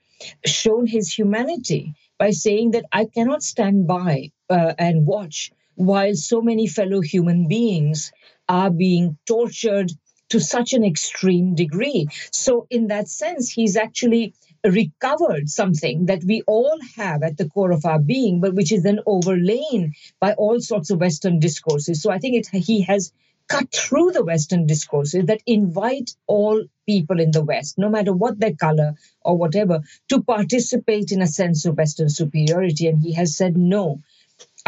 shown 0.45 0.87
his 0.87 1.13
humanity 1.13 1.93
by 2.17 2.31
saying 2.31 2.71
that 2.71 2.85
I 2.91 3.05
cannot 3.05 3.43
stand 3.43 3.85
by 3.85 4.31
uh, 4.49 4.73
and 4.77 5.05
watch 5.05 5.51
while 5.75 6.15
so 6.15 6.41
many 6.41 6.67
fellow 6.67 6.99
human 6.99 7.47
beings 7.47 8.11
are 8.49 8.71
being 8.71 9.17
tortured 9.25 9.91
to 10.29 10.39
such 10.39 10.73
an 10.73 10.83
extreme 10.83 11.55
degree. 11.55 12.07
So, 12.31 12.67
in 12.69 12.87
that 12.87 13.07
sense, 13.07 13.49
he's 13.49 13.77
actually 13.77 14.33
recovered 14.65 15.49
something 15.49 16.07
that 16.07 16.23
we 16.23 16.41
all 16.45 16.77
have 16.97 17.23
at 17.23 17.37
the 17.37 17.47
core 17.47 17.71
of 17.71 17.85
our 17.85 17.99
being, 17.99 18.41
but 18.41 18.53
which 18.53 18.71
is 18.71 18.83
then 18.83 18.99
overlain 19.05 19.93
by 20.19 20.33
all 20.33 20.59
sorts 20.59 20.89
of 20.89 20.99
Western 20.99 21.39
discourses. 21.39 22.01
So 22.01 22.11
I 22.11 22.19
think 22.19 22.35
it, 22.35 22.47
he 22.63 22.81
has 22.81 23.13
cut 23.47 23.73
through 23.73 24.11
the 24.11 24.23
Western 24.23 24.67
discourses 24.67 25.25
that 25.25 25.41
invite 25.45 26.11
all 26.27 26.63
people 26.85 27.19
in 27.19 27.31
the 27.31 27.43
West, 27.43 27.77
no 27.77 27.89
matter 27.89 28.13
what 28.13 28.39
their 28.39 28.53
color 28.53 28.93
or 29.21 29.37
whatever, 29.37 29.81
to 30.09 30.21
participate 30.21 31.11
in 31.11 31.21
a 31.21 31.27
sense 31.27 31.65
of 31.65 31.77
Western 31.77 32.09
superiority. 32.09 32.87
And 32.87 33.01
he 33.01 33.13
has 33.13 33.35
said, 33.35 33.57
no, 33.57 34.01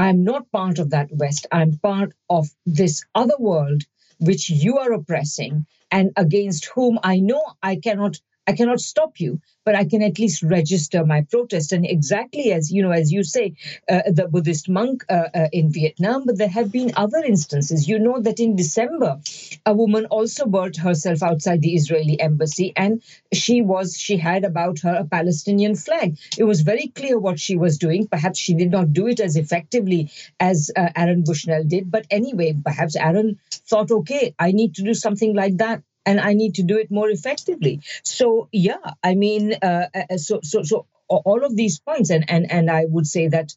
I'm 0.02 0.24
not 0.24 0.52
part 0.52 0.80
of 0.80 0.90
that 0.90 1.10
West. 1.12 1.46
I'm 1.52 1.78
part 1.78 2.14
of 2.28 2.48
this 2.66 3.04
other 3.14 3.36
world 3.38 3.84
which 4.20 4.50
you 4.50 4.80
are 4.80 4.94
oppressing 4.94 5.68
and 5.92 6.12
against 6.18 6.66
whom 6.74 6.98
I 7.04 7.20
know 7.20 7.44
I 7.62 7.76
cannot 7.76 8.20
I 8.48 8.54
cannot 8.54 8.80
stop 8.80 9.20
you, 9.20 9.40
but 9.66 9.76
I 9.76 9.86
can 9.86 10.02
at 10.02 10.18
least 10.18 10.42
register 10.42 11.06
my 11.06 11.22
protest. 11.22 11.72
And 11.74 11.86
exactly 11.86 12.52
as 12.52 12.72
you 12.72 12.82
know, 12.82 12.92
as 12.92 13.12
you 13.12 13.24
say, 13.24 13.54
uh, 13.90 14.02
the 14.08 14.28
Buddhist 14.28 14.68
monk 14.68 15.06
uh, 15.10 15.30
uh, 15.34 15.48
in 15.54 15.72
Vietnam, 15.72 16.26
but 16.26 16.38
there 16.38 16.50
have 16.50 16.72
been 16.72 16.92
other 16.96 17.20
instances. 17.20 17.88
You 17.88 18.00
know 18.00 18.20
that 18.20 18.40
in 18.40 18.56
December, 18.56 19.20
a 19.66 19.74
woman 19.74 20.06
also 20.08 20.48
burnt 20.48 20.78
herself 20.78 21.22
outside 21.22 21.62
the 21.62 21.76
Israeli 21.76 22.20
embassy, 22.20 22.74
and 22.76 23.04
she 23.32 23.62
was 23.62 23.96
she 23.96 24.18
had 24.18 24.44
about 24.44 24.80
her 24.80 24.96
a 24.96 25.06
Palestinian 25.06 25.76
flag. 25.76 26.18
It 26.38 26.46
was 26.46 26.62
very 26.62 26.88
clear 26.88 27.20
what 27.20 27.40
she 27.40 27.58
was 27.58 27.78
doing. 27.78 28.08
Perhaps 28.08 28.40
she 28.40 28.56
did 28.56 28.72
not 28.72 28.92
do 28.92 29.08
it 29.08 29.20
as 29.20 29.36
effectively 29.36 30.10
as 30.40 30.72
uh, 30.76 30.90
Aaron 30.96 31.24
Bushnell 31.24 31.64
did, 31.64 31.92
but 31.92 32.08
anyway, 32.10 32.56
perhaps 32.66 32.96
Aaron 32.96 33.40
thought, 33.70 33.92
okay, 33.92 34.34
I 34.40 34.52
need 34.52 34.76
to 34.76 34.84
do 34.84 34.94
something 34.96 35.36
like 35.36 35.58
that 35.58 35.84
and 36.06 36.20
I 36.20 36.34
need 36.34 36.56
to 36.56 36.64
do 36.64 36.78
it 36.78 36.92
more 36.92 37.10
effectively. 37.10 37.82
So 38.04 38.50
yeah, 38.52 38.94
I 39.04 39.16
mean, 39.16 39.54
uh, 39.62 39.88
uh, 39.94 40.18
so 40.18 40.40
so 40.44 40.64
so 40.64 40.88
all 41.10 41.44
of 41.44 41.56
these 41.56 41.80
points, 41.80 42.10
and 42.10 42.30
and 42.30 42.52
and 42.52 42.70
I 42.72 42.86
would 42.86 43.06
say 43.06 43.28
that 43.28 43.54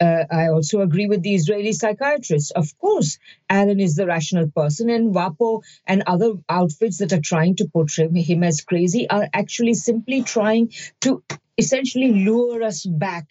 uh, 0.00 0.24
I 0.30 0.48
also 0.48 0.80
agree 0.82 1.06
with 1.06 1.22
the 1.22 1.34
Israeli 1.34 1.72
psychiatrists. 1.72 2.50
Of 2.50 2.76
course, 2.78 3.18
Aaron 3.50 3.80
is 3.80 3.94
the 3.96 4.06
rational 4.06 4.48
person, 4.50 4.90
and 4.90 5.14
WAPO 5.14 5.62
and 5.86 6.02
other 6.06 6.34
outfits 6.48 6.98
that 6.98 7.12
are 7.12 7.20
trying 7.20 7.56
to 7.56 7.68
portray 7.68 8.08
him 8.20 8.44
as 8.44 8.60
crazy 8.60 9.08
are 9.08 9.28
actually 9.32 9.74
simply 9.74 10.22
trying 10.22 10.72
to 11.00 11.22
essentially 11.56 12.12
lure 12.12 12.62
us 12.62 12.84
back 12.84 13.26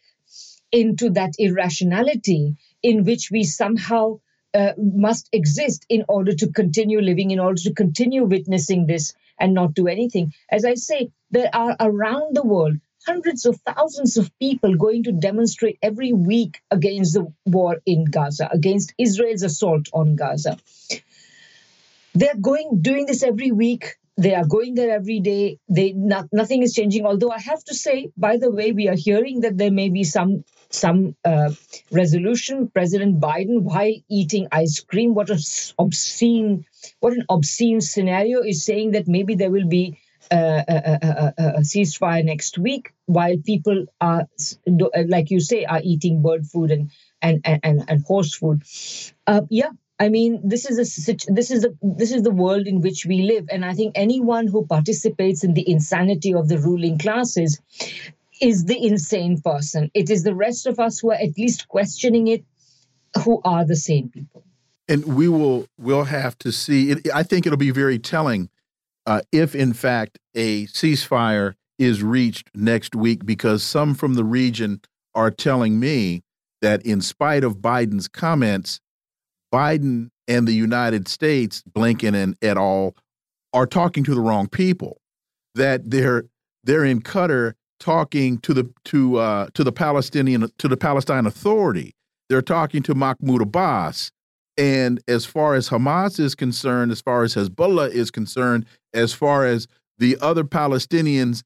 into 0.71 1.09
that 1.11 1.33
irrationality 1.39 2.55
in 2.83 3.03
which 3.03 3.29
we 3.31 3.43
somehow 3.43 4.19
uh, 4.53 4.73
must 4.77 5.29
exist 5.33 5.85
in 5.89 6.05
order 6.07 6.33
to 6.33 6.51
continue 6.51 7.01
living, 7.01 7.31
in 7.31 7.39
order 7.39 7.61
to 7.61 7.73
continue 7.73 8.23
witnessing 8.23 8.87
this 8.87 9.13
and 9.39 9.53
not 9.53 9.73
do 9.73 9.87
anything. 9.87 10.33
As 10.49 10.65
I 10.65 10.75
say, 10.75 11.11
there 11.31 11.49
are 11.53 11.75
around 11.79 12.35
the 12.35 12.43
world 12.43 12.77
hundreds 13.05 13.45
of 13.45 13.57
thousands 13.61 14.17
of 14.17 14.29
people 14.37 14.75
going 14.75 15.03
to 15.03 15.13
demonstrate 15.13 15.77
every 15.81 16.11
week 16.11 16.61
against 16.71 17.13
the 17.13 17.31
war 17.45 17.77
in 17.85 18.03
Gaza, 18.03 18.49
against 18.51 18.93
Israel's 18.97 19.43
assault 19.43 19.87
on 19.93 20.15
Gaza. 20.15 20.57
They're 22.13 22.35
going 22.35 22.79
doing 22.81 23.05
this 23.05 23.23
every 23.23 23.51
week. 23.51 23.95
They 24.17 24.33
are 24.33 24.45
going 24.45 24.73
there 24.75 24.91
every 24.91 25.19
day. 25.19 25.59
They 25.69 25.93
not, 25.93 26.27
nothing 26.33 26.63
is 26.63 26.73
changing. 26.73 27.05
Although 27.05 27.31
I 27.31 27.39
have 27.39 27.63
to 27.65 27.75
say, 27.75 28.09
by 28.17 28.37
the 28.37 28.51
way, 28.51 28.71
we 28.71 28.89
are 28.89 28.95
hearing 28.95 29.41
that 29.41 29.57
there 29.57 29.71
may 29.71 29.89
be 29.89 30.03
some 30.03 30.43
some 30.69 31.15
uh, 31.25 31.51
resolution. 31.91 32.69
President 32.69 33.19
Biden, 33.19 33.61
while 33.61 33.93
eating 34.09 34.47
ice 34.51 34.79
cream, 34.79 35.13
what 35.13 35.29
an 35.29 35.39
obscene, 35.79 36.65
what 36.99 37.13
an 37.13 37.25
obscene 37.29 37.81
scenario 37.81 38.41
is 38.41 38.65
saying 38.65 38.91
that 38.91 39.07
maybe 39.07 39.35
there 39.35 39.51
will 39.51 39.67
be 39.67 39.97
uh, 40.31 40.63
a, 40.67 40.75
a, 40.75 41.33
a, 41.37 41.47
a, 41.47 41.61
ceasefire 41.61 42.23
next 42.23 42.57
week 42.57 42.93
while 43.05 43.37
people 43.45 43.85
are, 44.01 44.27
like 45.07 45.31
you 45.31 45.39
say, 45.39 45.63
are 45.63 45.81
eating 45.83 46.21
bird 46.21 46.45
food 46.45 46.71
and 46.71 46.91
and 47.21 47.39
and, 47.45 47.83
and 47.87 48.03
horse 48.05 48.35
food. 48.35 48.61
Uh, 49.25 49.41
yeah, 49.49 49.69
I 49.99 50.09
mean, 50.09 50.41
this 50.43 50.69
is 50.69 50.77
a 50.77 51.15
this 51.31 51.49
is 51.49 51.65
a 51.65 51.69
this 51.81 52.11
is 52.11 52.21
the 52.21 52.31
world 52.31 52.67
in 52.67 52.81
which 52.81 53.05
we 53.05 53.23
live, 53.23 53.47
and 53.49 53.65
I 53.65 53.73
think 53.73 53.93
anyone 53.95 54.47
who 54.47 54.65
participates 54.65 55.43
in 55.43 55.53
the 55.53 55.67
insanity 55.69 56.33
of 56.33 56.47
the 56.47 56.59
ruling 56.59 56.99
classes 56.99 57.59
is 58.41 58.65
the 58.65 58.85
insane 58.85 59.41
person. 59.41 59.89
It 59.93 60.09
is 60.09 60.23
the 60.23 60.35
rest 60.35 60.67
of 60.67 60.79
us 60.79 60.99
who 60.99 61.11
are 61.11 61.15
at 61.15 61.37
least 61.37 61.67
questioning 61.67 62.27
it, 62.27 62.43
who 63.23 63.41
are 63.43 63.65
the 63.65 63.75
sane 63.75 64.09
people. 64.09 64.43
And 64.87 65.03
we 65.05 65.27
will 65.27 65.67
will 65.77 66.05
have 66.05 66.37
to 66.39 66.51
see. 66.51 66.91
It, 66.91 67.07
I 67.13 67.23
think 67.23 67.45
it'll 67.45 67.57
be 67.57 67.71
very 67.71 67.99
telling 67.99 68.49
uh, 69.05 69.21
if, 69.31 69.55
in 69.55 69.73
fact, 69.73 70.17
a 70.33 70.65
ceasefire 70.67 71.55
is 71.77 72.01
reached 72.01 72.49
next 72.55 72.95
week, 72.95 73.25
because 73.25 73.63
some 73.63 73.93
from 73.95 74.15
the 74.15 74.23
region 74.23 74.81
are 75.13 75.31
telling 75.31 75.79
me 75.79 76.23
that, 76.61 76.85
in 76.85 77.01
spite 77.01 77.43
of 77.43 77.57
Biden's 77.57 78.07
comments, 78.07 78.79
Biden 79.53 80.09
and 80.27 80.47
the 80.47 80.53
United 80.53 81.07
States, 81.07 81.63
Blinken 81.69 82.15
and 82.15 82.35
et 82.41 82.57
al., 82.57 82.95
are 83.53 83.67
talking 83.67 84.03
to 84.05 84.15
the 84.15 84.21
wrong 84.21 84.47
people. 84.47 85.01
That 85.55 85.89
they're 85.89 86.23
they're 86.63 86.85
in 86.85 87.01
Qatar 87.01 87.53
talking 87.79 88.39
to 88.39 88.53
the 88.53 88.69
to 88.85 89.17
uh, 89.17 89.47
to 89.53 89.63
the 89.63 89.71
Palestinian 89.71 90.49
to 90.57 90.67
the 90.67 90.77
Palestine 90.77 91.25
Authority. 91.25 91.93
They're 92.29 92.41
talking 92.41 92.83
to 92.83 92.95
Mahmoud 92.95 93.41
Abbas. 93.41 94.11
And 94.57 94.99
as 95.07 95.23
far 95.25 95.53
as 95.53 95.69
Hamas 95.69 96.19
is 96.19 96.33
concerned, 96.33 96.91
as 96.91 96.99
far 96.99 97.23
as 97.23 97.35
Hezbollah 97.35 97.91
is 97.91 98.09
concerned, 98.09 98.65
as 98.93 99.13
far 99.13 99.45
as 99.45 99.67
the 99.99 100.17
other 100.19 100.43
Palestinians 100.43 101.43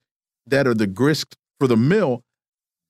that 0.48 0.66
are 0.66 0.74
the 0.74 0.88
grist 0.88 1.36
for 1.60 1.68
the 1.68 1.76
mill, 1.76 2.24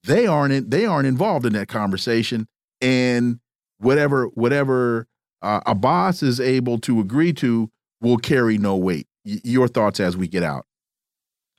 they 0.04 0.28
aren't 0.28 0.54
in, 0.54 0.70
they 0.70 0.86
aren't 0.86 1.08
involved 1.08 1.46
in 1.46 1.54
that 1.54 1.68
conversation. 1.68 2.48
And 2.82 3.40
whatever 3.80 4.28
whatever 4.28 5.08
uh, 5.42 5.62
Abbas 5.66 6.22
is 6.22 6.40
able 6.40 6.80
to 6.80 7.00
agree 7.00 7.34
to 7.34 7.70
will 8.00 8.18
carry 8.18 8.58
no 8.58 8.76
weight. 8.76 9.08
Y 9.26 9.40
your 9.44 9.68
thoughts 9.68 10.00
as 10.00 10.16
we 10.16 10.28
get 10.28 10.44
out. 10.44 10.66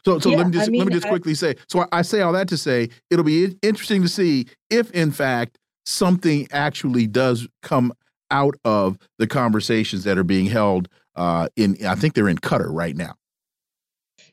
So, 0.04 0.18
so 0.18 0.30
yeah, 0.30 0.38
let 0.38 0.46
me 0.48 0.52
just 0.52 0.68
I 0.68 0.70
mean, 0.70 0.78
let 0.80 0.88
me 0.88 0.94
just 0.94 1.08
quickly 1.08 1.32
I, 1.32 1.34
say. 1.34 1.54
So 1.68 1.80
I, 1.80 1.86
I 1.92 2.02
say 2.02 2.20
all 2.20 2.32
that 2.32 2.48
to 2.48 2.56
say 2.56 2.88
it'll 3.10 3.24
be 3.24 3.56
interesting 3.62 4.02
to 4.02 4.08
see 4.08 4.46
if, 4.70 4.90
in 4.92 5.12
fact, 5.12 5.58
something 5.84 6.48
actually 6.50 7.06
does 7.06 7.48
come 7.62 7.92
out 8.30 8.56
of 8.64 8.98
the 9.18 9.26
conversations 9.26 10.04
that 10.04 10.18
are 10.18 10.24
being 10.24 10.46
held 10.46 10.88
uh, 11.16 11.48
in. 11.56 11.76
I 11.86 11.94
think 11.94 12.14
they're 12.14 12.28
in 12.28 12.38
Qatar 12.38 12.68
right 12.68 12.96
now. 12.96 13.14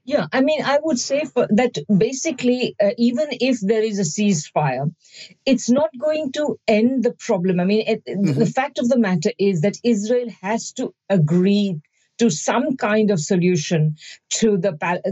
Yeah, 0.05 0.25
I 0.33 0.41
mean, 0.41 0.63
I 0.63 0.79
would 0.81 0.97
say 0.97 1.25
for, 1.25 1.47
that 1.51 1.77
basically, 1.95 2.75
uh, 2.81 2.91
even 2.97 3.27
if 3.31 3.59
there 3.59 3.83
is 3.83 3.99
a 3.99 4.03
ceasefire, 4.03 4.91
it's 5.45 5.69
not 5.69 5.89
going 5.99 6.31
to 6.31 6.59
end 6.67 7.03
the 7.03 7.11
problem. 7.11 7.59
I 7.59 7.65
mean, 7.65 7.83
it, 7.85 8.01
mm 8.07 8.25
-hmm. 8.25 8.39
the 8.39 8.51
fact 8.59 8.79
of 8.79 8.87
the 8.89 8.97
matter 8.97 9.31
is 9.37 9.61
that 9.61 9.77
Israel 9.83 10.29
has 10.41 10.73
to 10.73 10.93
agree 11.09 11.79
to 12.19 12.29
some 12.29 12.75
kind 12.77 13.11
of 13.11 13.19
solution 13.19 13.95
to 14.29 14.57
the 14.57 14.71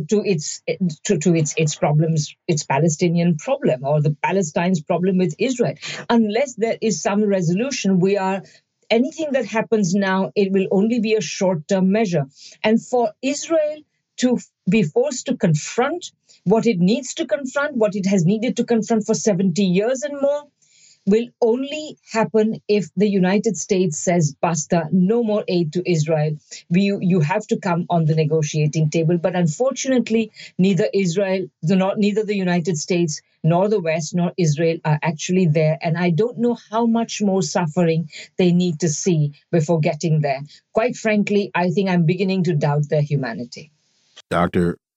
to 0.09 0.21
its 0.23 0.61
to, 1.05 1.17
to 1.17 1.35
its 1.35 1.53
its 1.57 1.75
problems 1.75 2.35
its 2.47 2.63
palestinian 2.63 3.35
problem 3.37 3.83
or 3.83 4.01
the 4.01 4.15
palestine's 4.21 4.81
problem 4.81 5.17
with 5.17 5.35
israel. 5.39 5.75
Unless 6.09 6.55
there 6.55 6.77
is 6.81 7.01
some 7.01 7.23
resolution 7.23 7.99
we 7.99 8.17
are 8.17 8.43
anything 8.89 9.31
that 9.31 9.45
happens 9.45 9.93
now 9.95 10.31
it 10.35 10.51
will 10.51 10.67
only 10.71 10.99
be 10.99 11.15
a 11.15 11.21
short 11.21 11.67
term 11.67 11.91
measure. 11.91 12.25
And 12.63 12.81
for 12.81 13.11
israel 13.21 13.81
to 14.17 14.37
be 14.69 14.83
forced 14.83 15.27
to 15.27 15.37
confront 15.37 16.11
what 16.43 16.65
it 16.65 16.79
needs 16.79 17.13
to 17.15 17.25
confront 17.25 17.75
what 17.75 17.95
it 17.95 18.05
has 18.05 18.25
needed 18.25 18.57
to 18.57 18.63
confront 18.63 19.05
for 19.05 19.13
70 19.13 19.61
years 19.61 20.03
and 20.03 20.19
more 20.21 20.43
will 21.07 21.27
only 21.41 21.97
happen 22.11 22.61
if 22.67 22.89
the 22.95 23.09
United 23.09 23.57
States 23.57 23.97
says, 23.97 24.35
basta, 24.41 24.83
no 24.91 25.23
more 25.23 25.43
aid 25.47 25.73
to 25.73 25.89
Israel. 25.89 26.35
We, 26.69 26.95
you 26.99 27.21
have 27.21 27.47
to 27.47 27.57
come 27.57 27.85
on 27.89 28.05
the 28.05 28.15
negotiating 28.15 28.89
table. 28.89 29.17
But 29.17 29.35
unfortunately, 29.35 30.31
neither 30.57 30.87
Israel, 30.93 31.47
not, 31.63 31.97
neither 31.97 32.23
the 32.23 32.35
United 32.35 32.77
States, 32.77 33.21
nor 33.41 33.69
the 33.69 33.79
West, 33.79 34.13
nor 34.13 34.33
Israel 34.37 34.77
are 34.83 34.99
actually 35.01 35.45
there. 35.45 35.77
And 35.81 35.97
I 35.97 36.09
don't 36.09 36.37
know 36.39 36.57
how 36.69 36.85
much 36.85 37.21
more 37.21 37.41
suffering 37.41 38.09
they 38.37 38.51
need 38.51 38.81
to 38.81 38.89
see 38.89 39.31
before 39.49 39.79
getting 39.79 40.19
there. 40.19 40.41
Quite 40.73 40.97
frankly, 40.97 41.51
I 41.55 41.69
think 41.69 41.89
I'm 41.89 42.05
beginning 42.05 42.43
to 42.45 42.55
doubt 42.55 42.89
their 42.89 43.01
humanity. 43.01 43.71
Dr. 44.29 44.77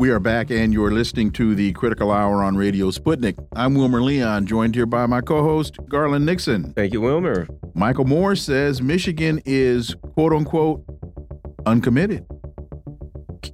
We 0.00 0.08
are 0.08 0.18
back, 0.18 0.50
and 0.50 0.72
you're 0.72 0.90
listening 0.90 1.30
to 1.32 1.54
the 1.54 1.72
Critical 1.72 2.10
Hour 2.10 2.42
on 2.42 2.56
Radio 2.56 2.90
Sputnik. 2.90 3.36
I'm 3.54 3.74
Wilmer 3.74 4.00
Leon, 4.00 4.46
joined 4.46 4.74
here 4.74 4.86
by 4.86 5.04
my 5.04 5.20
co 5.20 5.42
host, 5.42 5.76
Garland 5.90 6.24
Nixon. 6.24 6.72
Thank 6.72 6.94
you, 6.94 7.02
Wilmer. 7.02 7.46
Michael 7.74 8.06
Moore 8.06 8.34
says 8.34 8.80
Michigan 8.80 9.42
is, 9.44 9.94
quote 10.14 10.32
unquote, 10.32 10.82
uncommitted. 11.66 12.24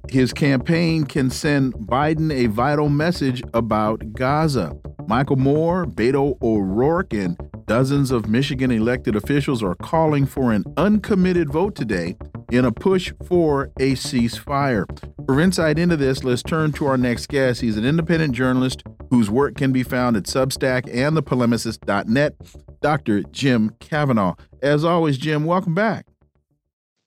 His 0.07 0.31
campaign 0.31 1.03
can 1.03 1.29
send 1.29 1.73
Biden 1.73 2.31
a 2.31 2.45
vital 2.45 2.87
message 2.87 3.43
about 3.53 4.13
Gaza. 4.13 4.73
Michael 5.05 5.35
Moore, 5.35 5.85
Beto 5.85 6.41
O'Rourke, 6.41 7.13
and 7.13 7.37
dozens 7.67 8.11
of 8.11 8.29
Michigan 8.29 8.71
elected 8.71 9.15
officials 9.15 9.61
are 9.61 9.75
calling 9.75 10.25
for 10.25 10.51
an 10.51 10.63
uncommitted 10.77 11.51
vote 11.51 11.75
today 11.75 12.15
in 12.49 12.63
a 12.65 12.71
push 12.71 13.11
for 13.25 13.65
a 13.77 13.91
ceasefire. 13.91 14.85
For 15.25 15.39
insight 15.39 15.77
into 15.77 15.97
this, 15.97 16.23
let's 16.23 16.41
turn 16.41 16.71
to 16.73 16.85
our 16.87 16.97
next 16.97 17.27
guest. 17.27 17.61
He's 17.61 17.77
an 17.77 17.85
independent 17.85 18.33
journalist 18.33 18.83
whose 19.11 19.29
work 19.29 19.55
can 19.55 19.73
be 19.73 19.83
found 19.83 20.15
at 20.15 20.23
Substack 20.23 20.89
and 20.91 21.17
thepolemicist.net, 21.17 22.35
Dr. 22.81 23.23
Jim 23.23 23.75
Kavanagh. 23.81 24.35
As 24.61 24.85
always, 24.85 25.17
Jim, 25.17 25.43
welcome 25.45 25.75
back. 25.75 26.07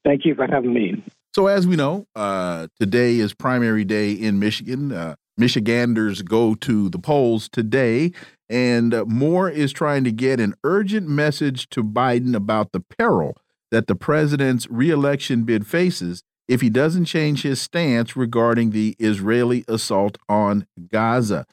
Thank 0.04 0.24
you 0.24 0.34
for 0.34 0.46
having 0.46 0.74
me. 0.74 1.02
So, 1.34 1.46
as 1.46 1.66
we 1.66 1.76
know, 1.76 2.06
uh, 2.14 2.66
today 2.78 3.18
is 3.18 3.32
primary 3.32 3.84
day 3.84 4.12
in 4.12 4.38
Michigan. 4.38 4.92
Uh, 4.92 5.14
Michiganders 5.40 6.20
go 6.20 6.54
to 6.56 6.90
the 6.90 6.98
polls 6.98 7.48
today, 7.48 8.12
and 8.50 8.92
uh, 8.92 9.04
Moore 9.06 9.48
is 9.48 9.72
trying 9.72 10.02
to 10.04 10.10
get 10.10 10.40
an 10.40 10.54
urgent 10.64 11.08
message 11.08 11.70
to 11.70 11.84
Biden 11.84 12.34
about 12.34 12.72
the 12.72 12.80
peril 12.80 13.36
that 13.70 13.86
the 13.86 13.94
president's 13.94 14.68
reelection 14.68 15.44
bid 15.44 15.66
faces 15.66 16.24
if 16.48 16.60
he 16.60 16.68
doesn't 16.68 17.04
change 17.04 17.42
his 17.42 17.62
stance 17.62 18.16
regarding 18.16 18.70
the 18.70 18.96
Israeli 18.98 19.64
assault 19.68 20.18
on 20.28 20.66
Gaza. 20.88 21.46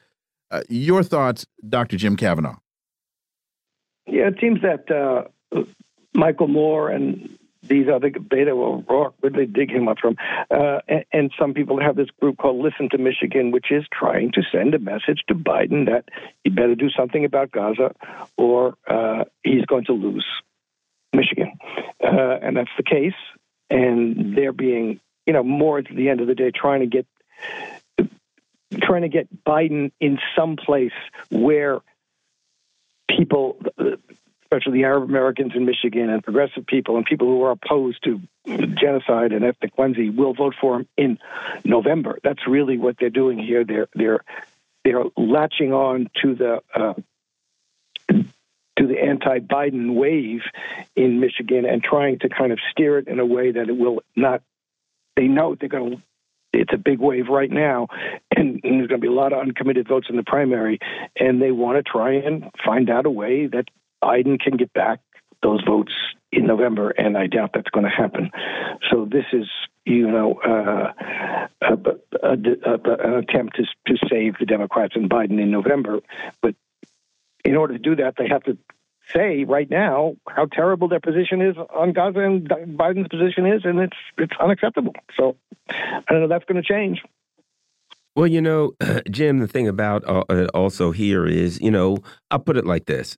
Uh, 0.50 0.62
your 0.68 1.04
thoughts, 1.04 1.46
Dr. 1.66 1.96
Jim 1.96 2.16
Kavanagh? 2.16 2.56
Yeah, 4.08 4.26
it 4.26 4.38
seems 4.40 4.60
that 4.62 4.90
uh, 4.90 5.62
Michael 6.14 6.48
Moore 6.48 6.90
and 6.90 7.37
these 7.68 7.86
other 7.88 8.10
Beto 8.10 8.56
O'Rourke, 8.56 9.14
where 9.20 9.30
they 9.30 9.46
dig 9.46 9.70
him 9.70 9.88
up 9.88 9.98
from, 9.98 10.16
uh, 10.50 10.80
and, 10.88 11.04
and, 11.12 11.32
some 11.38 11.54
people 11.54 11.80
have 11.80 11.96
this 11.96 12.08
group 12.20 12.38
called 12.38 12.62
Listen 12.62 12.88
to 12.90 12.98
Michigan, 12.98 13.50
which 13.50 13.70
is 13.70 13.84
trying 13.92 14.32
to 14.32 14.42
send 14.50 14.74
a 14.74 14.78
message 14.78 15.22
to 15.28 15.34
Biden 15.34 15.86
that 15.86 16.04
he 16.44 16.50
better 16.50 16.74
do 16.74 16.90
something 16.90 17.24
about 17.24 17.50
Gaza, 17.50 17.94
or 18.36 18.74
uh, 18.86 19.24
he's 19.42 19.64
going 19.66 19.84
to 19.86 19.92
lose 19.92 20.26
Michigan, 21.12 21.52
uh, 22.02 22.38
and 22.42 22.56
that's 22.56 22.70
the 22.76 22.82
case. 22.82 23.14
And 23.70 24.36
they're 24.36 24.52
being, 24.52 25.00
you 25.26 25.32
know, 25.32 25.42
more 25.42 25.78
at 25.78 25.86
the 25.94 26.08
end 26.08 26.20
of 26.20 26.26
the 26.26 26.34
day 26.34 26.50
trying 26.50 26.80
to 26.80 26.86
get 26.86 27.06
trying 28.80 29.02
to 29.02 29.08
get 29.08 29.28
Biden 29.44 29.92
in 30.00 30.18
some 30.36 30.56
place 30.56 30.92
where 31.30 31.80
people, 33.08 33.56
especially 34.50 34.78
the 34.78 34.84
Arab 34.84 35.02
Americans 35.02 35.52
in 35.54 35.66
Michigan 35.66 36.08
and 36.08 36.24
progressive 36.24 36.66
people 36.66 36.96
and 36.96 37.04
people 37.04 37.26
who 37.26 37.42
are 37.42 37.50
opposed 37.50 38.02
to 38.04 38.20
genocide 38.46 39.32
and 39.32 39.44
ethnic 39.44 39.76
cleansing, 39.76 40.16
will 40.16 40.32
vote 40.32 40.54
for 40.58 40.76
him 40.76 40.88
in 40.96 41.18
November. 41.64 42.18
That's 42.22 42.46
really 42.46 42.78
what 42.78 42.96
they're 42.98 43.10
doing 43.10 43.38
here. 43.38 43.64
They're 43.64 43.88
they're 43.94 44.24
they're 44.84 45.04
latching 45.18 45.74
on 45.74 46.08
to 46.22 46.34
the 46.34 46.62
uh, 46.74 46.94
to 48.08 48.86
the 48.86 48.98
anti-Biden 48.98 49.94
wave 49.94 50.42
in 50.96 51.20
Michigan 51.20 51.66
and 51.66 51.82
trying 51.82 52.20
to 52.20 52.28
kind 52.30 52.52
of 52.52 52.58
steer 52.70 52.98
it 52.98 53.08
in 53.08 53.18
a 53.18 53.26
way 53.26 53.50
that 53.52 53.68
it 53.68 53.76
will 53.76 54.02
not. 54.16 54.40
They 55.16 55.28
know 55.28 55.56
they're 55.56 55.68
going 55.68 55.96
to. 55.96 56.02
It's 56.50 56.72
a 56.72 56.78
big 56.78 56.98
wave 56.98 57.28
right 57.28 57.50
now, 57.50 57.88
and, 58.34 58.60
and 58.64 58.80
there's 58.80 58.88
going 58.88 59.02
to 59.02 59.06
be 59.06 59.08
a 59.08 59.12
lot 59.12 59.34
of 59.34 59.40
uncommitted 59.40 59.86
votes 59.86 60.06
in 60.08 60.16
the 60.16 60.22
primary, 60.22 60.78
and 61.14 61.42
they 61.42 61.50
want 61.50 61.76
to 61.76 61.82
try 61.82 62.14
and 62.14 62.50
find 62.64 62.88
out 62.88 63.04
a 63.04 63.10
way 63.10 63.46
that 63.46 63.66
Biden 64.02 64.40
can 64.40 64.56
get 64.56 64.72
back 64.72 65.00
those 65.42 65.62
votes 65.64 65.92
in 66.32 66.46
November, 66.46 66.90
and 66.90 67.16
I 67.16 67.26
doubt 67.26 67.50
that's 67.54 67.70
going 67.70 67.84
to 67.84 67.90
happen. 67.90 68.30
So 68.90 69.06
this 69.10 69.24
is, 69.32 69.46
you 69.84 70.06
know, 70.08 70.34
uh, 70.34 70.92
a, 71.62 71.74
a, 72.22 72.32
a, 72.32 73.06
an 73.06 73.14
attempt 73.14 73.56
to, 73.56 73.64
to 73.86 73.98
save 74.10 74.34
the 74.38 74.46
Democrats 74.46 74.94
and 74.96 75.08
Biden 75.08 75.40
in 75.40 75.50
November, 75.50 76.00
but 76.42 76.54
in 77.44 77.56
order 77.56 77.74
to 77.74 77.78
do 77.78 77.96
that, 77.96 78.14
they 78.18 78.28
have 78.28 78.42
to 78.44 78.58
say 79.14 79.44
right 79.44 79.70
now 79.70 80.16
how 80.28 80.46
terrible 80.46 80.88
their 80.88 81.00
position 81.00 81.40
is 81.40 81.56
on 81.56 81.92
Gaza 81.92 82.20
and 82.20 82.48
Biden's 82.48 83.08
position 83.08 83.46
is, 83.46 83.62
and 83.64 83.78
it's 83.78 83.96
it's 84.18 84.34
unacceptable. 84.40 84.94
So 85.16 85.36
I 85.70 86.02
don't 86.10 86.20
know 86.20 86.28
that's 86.28 86.44
going 86.44 86.62
to 86.62 86.68
change. 86.68 87.02
Well, 88.14 88.26
you 88.26 88.42
know, 88.42 88.72
Jim, 89.10 89.38
the 89.38 89.48
thing 89.48 89.68
about 89.68 90.04
uh, 90.06 90.48
also 90.52 90.90
here 90.90 91.26
is, 91.26 91.60
you 91.60 91.70
know, 91.70 91.98
I'll 92.30 92.40
put 92.40 92.56
it 92.56 92.66
like 92.66 92.86
this: 92.86 93.16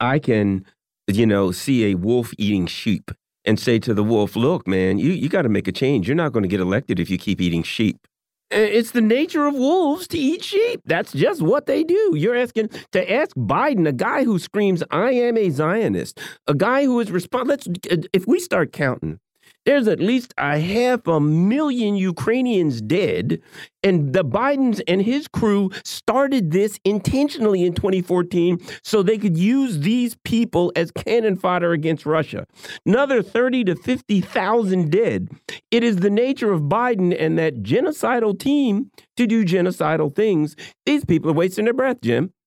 I 0.00 0.18
can, 0.18 0.64
you 1.06 1.26
know, 1.26 1.52
see 1.52 1.90
a 1.90 1.94
wolf 1.94 2.32
eating 2.38 2.66
sheep 2.66 3.10
and 3.44 3.58
say 3.58 3.78
to 3.80 3.94
the 3.94 4.04
wolf, 4.04 4.36
"Look, 4.36 4.66
man, 4.66 4.98
you 4.98 5.10
you 5.10 5.28
got 5.28 5.42
to 5.42 5.48
make 5.48 5.68
a 5.68 5.72
change. 5.72 6.08
You're 6.08 6.16
not 6.16 6.32
going 6.32 6.42
to 6.42 6.48
get 6.48 6.60
elected 6.60 6.98
if 7.00 7.10
you 7.10 7.18
keep 7.18 7.40
eating 7.40 7.62
sheep." 7.62 8.06
It's 8.50 8.92
the 8.92 9.00
nature 9.00 9.46
of 9.46 9.54
wolves 9.54 10.06
to 10.08 10.18
eat 10.18 10.44
sheep. 10.44 10.80
That's 10.84 11.12
just 11.12 11.42
what 11.42 11.66
they 11.66 11.82
do. 11.82 12.12
You're 12.14 12.36
asking 12.36 12.70
to 12.92 13.12
ask 13.12 13.34
Biden, 13.34 13.88
a 13.88 13.92
guy 13.92 14.22
who 14.22 14.38
screams, 14.38 14.84
I 14.92 15.10
am 15.10 15.36
a 15.36 15.50
Zionist, 15.50 16.20
a 16.46 16.54
guy 16.54 16.84
who 16.84 17.00
is 17.00 17.10
responsible. 17.10 17.74
If 18.12 18.28
we 18.28 18.38
start 18.38 18.72
counting, 18.72 19.18
there's 19.66 19.88
at 19.88 20.00
least 20.00 20.32
a 20.38 20.58
half 20.58 21.06
a 21.06 21.20
million 21.20 21.96
Ukrainians 21.96 22.80
dead. 22.80 23.42
And 23.82 24.12
the 24.12 24.24
Bidens 24.24 24.80
and 24.88 25.02
his 25.02 25.28
crew 25.28 25.70
started 25.84 26.52
this 26.52 26.78
intentionally 26.84 27.64
in 27.64 27.74
2014 27.74 28.58
so 28.82 29.02
they 29.02 29.18
could 29.18 29.36
use 29.36 29.80
these 29.80 30.16
people 30.24 30.72
as 30.74 30.90
cannon 30.92 31.36
fodder 31.36 31.72
against 31.72 32.06
Russia. 32.06 32.46
Another 32.86 33.22
30 33.22 33.64
to 33.64 33.76
50,000 33.76 34.90
dead. 34.90 35.28
It 35.70 35.84
is 35.84 35.96
the 35.96 36.10
nature 36.10 36.52
of 36.52 36.62
Biden 36.62 37.14
and 37.18 37.38
that 37.38 37.62
genocidal 37.62 38.38
team 38.38 38.90
to 39.16 39.26
do 39.26 39.44
genocidal 39.44 40.14
things. 40.14 40.56
These 40.84 41.04
people 41.04 41.30
are 41.30 41.34
wasting 41.34 41.64
their 41.64 41.74
breath, 41.74 41.98
Jim. 42.02 42.32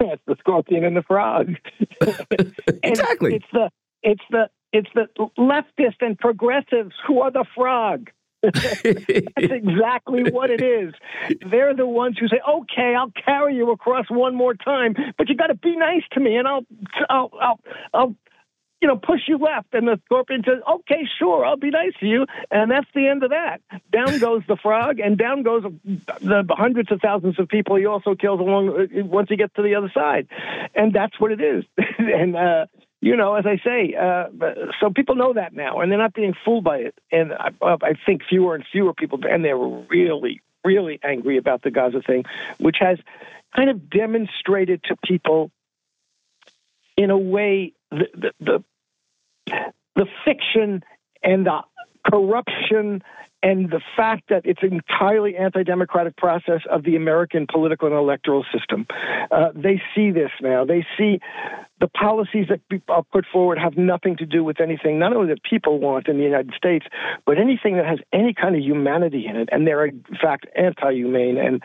Yes, 0.00 0.18
the 0.26 0.36
scorpion 0.38 0.84
and 0.84 0.94
the 0.94 1.02
frog. 1.02 1.54
exactly. 2.82 3.36
It's 3.36 3.46
the 3.52 3.70
it's 4.02 4.22
the 4.30 4.48
it's 4.72 4.88
the 4.94 5.08
leftists 5.38 6.00
and 6.00 6.18
progressives 6.18 6.94
who 7.06 7.20
are 7.20 7.30
the 7.30 7.44
frog. 7.54 8.10
That's 8.42 8.82
exactly 9.36 10.24
what 10.32 10.50
it 10.50 10.62
is. 10.62 10.94
They're 11.48 11.76
the 11.76 11.86
ones 11.86 12.18
who 12.18 12.26
say, 12.26 12.40
"Okay, 12.48 12.94
I'll 12.98 13.12
carry 13.24 13.54
you 13.54 13.70
across 13.70 14.06
one 14.10 14.34
more 14.34 14.54
time, 14.54 14.96
but 15.16 15.28
you 15.28 15.36
got 15.36 15.46
to 15.48 15.54
be 15.54 15.76
nice 15.76 16.02
to 16.12 16.20
me, 16.20 16.36
and 16.36 16.48
I'll, 16.48 16.66
I'll, 17.08 17.30
I'll, 17.40 17.60
I'll, 17.94 18.14
you 18.80 18.88
know, 18.88 18.96
push 18.96 19.20
you 19.28 19.38
left." 19.38 19.74
And 19.74 19.86
the 19.86 20.00
scorpion 20.06 20.42
says, 20.44 20.58
"Okay, 20.68 21.06
sure, 21.20 21.44
I'll 21.44 21.56
be 21.56 21.70
nice 21.70 21.92
to 22.00 22.06
you," 22.06 22.26
and 22.50 22.68
that's 22.68 22.88
the 22.96 23.06
end 23.06 23.22
of 23.22 23.30
that. 23.30 23.60
Down 23.92 24.18
goes 24.18 24.42
the 24.48 24.56
frog, 24.56 24.98
and 24.98 25.16
down 25.16 25.44
goes 25.44 25.62
the 25.84 26.44
hundreds 26.50 26.90
of 26.90 27.00
thousands 27.00 27.38
of 27.38 27.46
people 27.46 27.76
he 27.76 27.86
also 27.86 28.16
kills 28.16 28.40
along 28.40 28.88
once 29.08 29.28
he 29.28 29.36
gets 29.36 29.54
to 29.54 29.62
the 29.62 29.76
other 29.76 29.92
side, 29.94 30.26
and 30.74 30.92
that's 30.92 31.20
what 31.20 31.30
it 31.30 31.40
is. 31.40 31.62
and 31.98 32.34
uh, 32.34 32.66
you 33.02 33.16
know, 33.16 33.34
as 33.34 33.44
I 33.46 33.56
say, 33.64 33.94
uh, 34.00 34.28
so 34.80 34.90
people 34.90 35.16
know 35.16 35.32
that 35.32 35.52
now, 35.52 35.80
and 35.80 35.90
they're 35.90 35.98
not 35.98 36.14
being 36.14 36.34
fooled 36.44 36.62
by 36.62 36.78
it. 36.78 36.94
And 37.10 37.32
I, 37.32 37.50
I 37.60 37.94
think 38.06 38.22
fewer 38.28 38.54
and 38.54 38.64
fewer 38.70 38.94
people, 38.94 39.18
and 39.28 39.44
they're 39.44 39.56
really, 39.56 40.40
really 40.64 41.00
angry 41.02 41.36
about 41.36 41.62
the 41.62 41.72
Gaza 41.72 42.00
thing, 42.00 42.24
which 42.58 42.76
has 42.78 42.98
kind 43.56 43.68
of 43.70 43.90
demonstrated 43.90 44.84
to 44.84 44.96
people, 45.04 45.50
in 46.96 47.10
a 47.10 47.18
way, 47.18 47.72
the 47.90 48.06
the 48.14 48.64
the, 49.46 49.54
the 49.96 50.06
fiction 50.24 50.84
and 51.24 51.44
the 51.46 51.60
corruption 52.08 53.02
and 53.42 53.70
the 53.70 53.80
fact 53.96 54.28
that 54.28 54.42
it's 54.44 54.62
an 54.62 54.72
entirely 54.72 55.36
anti-democratic 55.36 56.16
process 56.16 56.60
of 56.70 56.84
the 56.84 56.96
American 56.96 57.46
political 57.46 57.88
and 57.88 57.96
electoral 57.96 58.44
system. 58.56 58.86
Uh, 59.30 59.50
they 59.54 59.82
see 59.94 60.10
this 60.10 60.30
now. 60.40 60.64
They 60.64 60.86
see 60.96 61.20
the 61.80 61.88
policies 61.88 62.46
that 62.48 62.60
are 62.88 63.02
put 63.02 63.26
forward 63.32 63.58
have 63.58 63.76
nothing 63.76 64.16
to 64.18 64.26
do 64.26 64.44
with 64.44 64.60
anything, 64.60 64.98
not 64.98 65.14
only 65.14 65.28
that 65.28 65.42
people 65.42 65.80
want 65.80 66.06
in 66.06 66.18
the 66.18 66.22
United 66.22 66.54
States, 66.56 66.86
but 67.26 67.38
anything 67.38 67.76
that 67.76 67.86
has 67.86 67.98
any 68.12 68.32
kind 68.34 68.54
of 68.54 68.62
humanity 68.62 69.26
in 69.26 69.36
it. 69.36 69.48
And 69.50 69.66
they're, 69.66 69.86
in 69.86 70.04
fact, 70.20 70.46
anti-humane 70.54 71.38
and, 71.38 71.62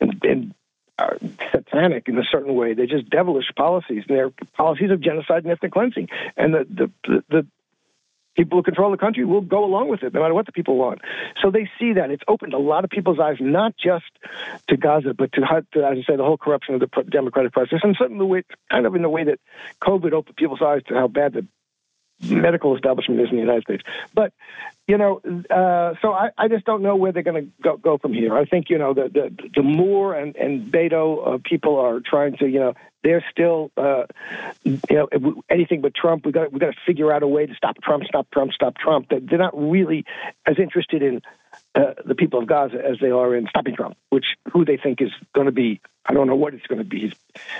and, 0.00 0.24
and 0.24 0.54
are 0.98 1.18
satanic 1.52 2.08
in 2.08 2.18
a 2.18 2.24
certain 2.24 2.54
way. 2.54 2.74
They're 2.74 2.86
just 2.86 3.10
devilish 3.10 3.46
policies. 3.56 4.04
They're 4.08 4.30
policies 4.54 4.90
of 4.90 5.00
genocide 5.00 5.44
and 5.44 5.52
ethnic 5.52 5.72
cleansing. 5.72 6.08
And 6.36 6.54
the, 6.54 6.90
the, 7.04 7.22
the, 7.28 7.46
people 8.36 8.58
who 8.58 8.62
control 8.62 8.90
the 8.90 8.96
country 8.96 9.24
will 9.24 9.40
go 9.40 9.64
along 9.64 9.88
with 9.88 10.02
it, 10.02 10.12
no 10.14 10.20
matter 10.20 10.34
what 10.34 10.46
the 10.46 10.52
people 10.52 10.76
want. 10.76 11.00
So 11.42 11.50
they 11.50 11.68
see 11.78 11.94
that 11.94 12.10
it's 12.10 12.22
opened 12.28 12.52
a 12.52 12.58
lot 12.58 12.84
of 12.84 12.90
people's 12.90 13.18
eyes, 13.18 13.36
not 13.40 13.74
just 13.76 14.04
to 14.68 14.76
Gaza, 14.76 15.14
but 15.14 15.32
to, 15.32 15.40
to 15.40 15.86
as 15.86 15.98
I 15.98 16.02
say, 16.06 16.16
the 16.16 16.24
whole 16.24 16.36
corruption 16.36 16.74
of 16.74 16.80
the 16.80 17.02
democratic 17.10 17.52
process, 17.52 17.80
and 17.82 17.96
certainly 17.98 18.44
kind 18.70 18.86
of 18.86 18.94
in 18.94 19.02
the 19.02 19.08
way 19.08 19.24
that 19.24 19.40
COVID 19.82 20.12
opened 20.12 20.36
people's 20.36 20.62
eyes 20.62 20.82
to 20.88 20.94
how 20.94 21.08
bad 21.08 21.32
the 21.32 21.46
medical 22.22 22.74
establishment 22.74 23.20
is 23.20 23.28
in 23.30 23.36
the 23.36 23.42
United 23.42 23.62
States. 23.62 23.82
But 24.14 24.32
you 24.86 24.96
know, 24.96 25.20
uh, 25.50 25.94
so 26.00 26.12
I, 26.12 26.30
I 26.38 26.48
just 26.48 26.64
don't 26.64 26.82
know 26.82 26.94
where 26.94 27.10
they're 27.10 27.24
going 27.24 27.52
to 27.62 27.78
go, 27.78 27.98
from 27.98 28.12
here. 28.12 28.36
I 28.36 28.44
think 28.44 28.70
you 28.70 28.78
know 28.78 28.94
the 28.94 29.08
the, 29.12 29.50
the 29.56 29.62
Moore 29.62 30.14
and 30.14 30.36
and 30.36 30.72
Beto 30.72 31.34
uh, 31.34 31.38
people 31.44 31.78
are 31.78 32.00
trying 32.00 32.36
to 32.38 32.46
you 32.46 32.60
know 32.60 32.74
they're 33.02 33.24
still 33.30 33.70
uh, 33.76 34.04
you 34.64 34.80
know 34.90 35.08
anything 35.50 35.80
but 35.80 35.94
Trump. 35.94 36.24
We 36.24 36.32
got 36.32 36.52
we 36.52 36.60
got 36.60 36.72
to 36.72 36.80
figure 36.86 37.12
out 37.12 37.22
a 37.22 37.28
way 37.28 37.46
to 37.46 37.54
stop 37.54 37.82
Trump, 37.82 38.04
stop 38.04 38.30
Trump, 38.30 38.52
stop 38.52 38.76
Trump. 38.76 39.08
That 39.10 39.28
they're 39.28 39.38
not 39.38 39.56
really 39.56 40.04
as 40.46 40.58
interested 40.58 41.02
in 41.02 41.22
uh, 41.76 41.92
the 42.06 42.14
people 42.14 42.40
of 42.40 42.46
Gaza 42.46 42.78
as 42.82 42.96
they 43.00 43.10
are 43.10 43.34
in 43.34 43.46
stopping 43.48 43.76
Trump, 43.76 43.96
which 44.08 44.24
who 44.50 44.64
they 44.64 44.78
think 44.78 45.02
is 45.02 45.10
going 45.34 45.44
to 45.44 45.52
be. 45.52 45.80
I 46.06 46.14
don't 46.14 46.26
know 46.26 46.36
what 46.36 46.54
it's 46.54 46.66
going 46.66 46.78
to 46.78 46.84
be. 46.84 47.00
He's, 47.00 47.12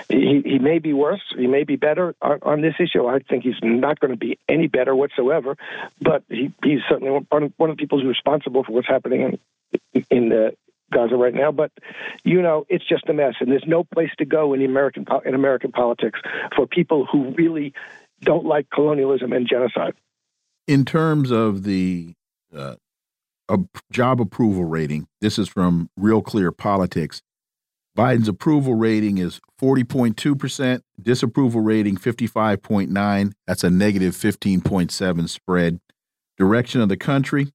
he 0.09 0.41
he 0.43 0.57
may 0.57 0.79
be 0.79 0.91
worse. 0.93 1.21
He 1.37 1.45
may 1.45 1.63
be 1.63 1.75
better 1.75 2.15
on, 2.21 2.39
on 2.41 2.61
this 2.61 2.73
issue. 2.79 3.05
I 3.05 3.19
think 3.19 3.43
he's 3.43 3.61
not 3.61 3.99
going 3.99 4.11
to 4.11 4.17
be 4.17 4.39
any 4.49 4.67
better 4.67 4.95
whatsoever. 4.95 5.55
But 6.01 6.23
he, 6.29 6.51
he's 6.63 6.79
certainly 6.89 7.25
one 7.29 7.43
of, 7.43 7.53
one 7.57 7.69
of 7.69 7.77
the 7.77 7.81
people 7.81 7.99
who's 7.99 8.07
responsible 8.07 8.63
for 8.63 8.71
what's 8.71 8.87
happening 8.87 9.39
in, 9.93 10.05
in 10.09 10.29
the 10.29 10.55
Gaza 10.91 11.15
right 11.15 11.33
now. 11.33 11.51
But 11.51 11.71
you 12.23 12.41
know, 12.41 12.65
it's 12.69 12.87
just 12.87 13.07
a 13.09 13.13
mess, 13.13 13.35
and 13.39 13.51
there's 13.51 13.65
no 13.67 13.83
place 13.83 14.11
to 14.17 14.25
go 14.25 14.53
in 14.53 14.65
American 14.65 15.05
in 15.25 15.35
American 15.35 15.71
politics 15.71 16.19
for 16.55 16.65
people 16.65 17.05
who 17.05 17.35
really 17.37 17.73
don't 18.21 18.45
like 18.45 18.67
colonialism 18.71 19.31
and 19.31 19.47
genocide. 19.47 19.93
In 20.67 20.85
terms 20.85 21.29
of 21.29 21.63
the 21.63 22.13
uh, 22.55 22.75
a 23.49 23.59
job 23.91 24.21
approval 24.21 24.65
rating. 24.65 25.07
This 25.21 25.39
is 25.39 25.47
from 25.47 25.89
Real 25.97 26.21
Clear 26.21 26.51
Politics. 26.51 27.21
Biden's 27.97 28.27
approval 28.27 28.75
rating 28.75 29.17
is 29.17 29.39
40.2%, 29.59 30.81
disapproval 31.01 31.61
rating 31.61 31.97
55.9. 31.97 33.31
That's 33.47 33.63
a 33.63 33.71
negative 33.71 34.13
15.7 34.15 35.29
spread. 35.29 35.79
Direction 36.37 36.81
of 36.81 36.89
the 36.89 36.97
country, 36.97 37.53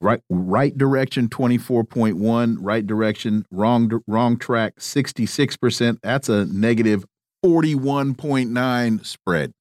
right 0.00 0.20
right 0.30 0.78
direction 0.78 1.28
24.1, 1.28 2.58
right 2.60 2.86
direction, 2.86 3.44
wrong 3.50 4.00
wrong 4.06 4.38
track 4.38 4.76
66%. 4.76 5.98
That's 6.00 6.28
a 6.28 6.46
negative 6.46 7.04
41.9 7.44 9.04
spread. 9.04 9.52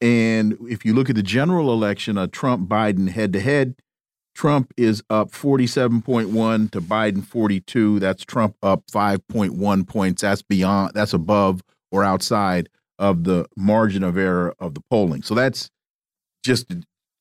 And 0.00 0.56
if 0.68 0.84
you 0.84 0.94
look 0.94 1.10
at 1.10 1.16
the 1.16 1.22
general 1.22 1.72
election, 1.72 2.16
a 2.16 2.28
Trump 2.28 2.68
Biden 2.68 3.08
head 3.08 3.32
to 3.32 3.40
head, 3.40 3.74
Trump 4.34 4.72
is 4.76 5.02
up 5.08 5.30
47.1 5.30 6.70
to 6.72 6.80
Biden 6.80 7.24
42. 7.24 8.00
That's 8.00 8.24
Trump 8.24 8.56
up 8.62 8.84
5.1 8.90 9.86
points. 9.86 10.22
That's 10.22 10.42
beyond, 10.42 10.92
that's 10.94 11.12
above 11.12 11.62
or 11.92 12.02
outside 12.02 12.68
of 12.98 13.24
the 13.24 13.46
margin 13.56 14.02
of 14.02 14.16
error 14.18 14.54
of 14.58 14.74
the 14.74 14.82
polling. 14.90 15.22
So 15.22 15.34
that's 15.34 15.70
just 16.44 16.66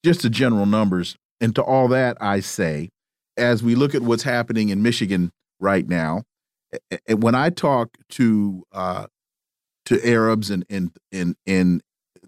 just 0.04 0.22
the 0.22 0.30
general 0.30 0.66
numbers. 0.66 1.16
And 1.40 1.56
to 1.56 1.64
all 1.64 1.88
that, 1.90 2.18
I 2.22 2.42
say, 2.42 2.90
as 3.38 3.64
we 3.64 3.76
look 3.76 3.96
at 3.96 4.02
what's 4.02 4.24
happening 4.24 4.70
in 4.70 4.82
Michigan 4.82 5.32
right 5.60 5.88
now, 5.88 6.24
and 7.08 7.24
when 7.24 7.36
I 7.36 7.50
talk 7.50 7.98
to 8.10 8.64
uh, 8.72 9.08
to 9.86 10.08
Arabs 10.08 10.50
and 10.50 10.66
and 10.70 10.92
and 11.12 11.36
and 11.46 11.82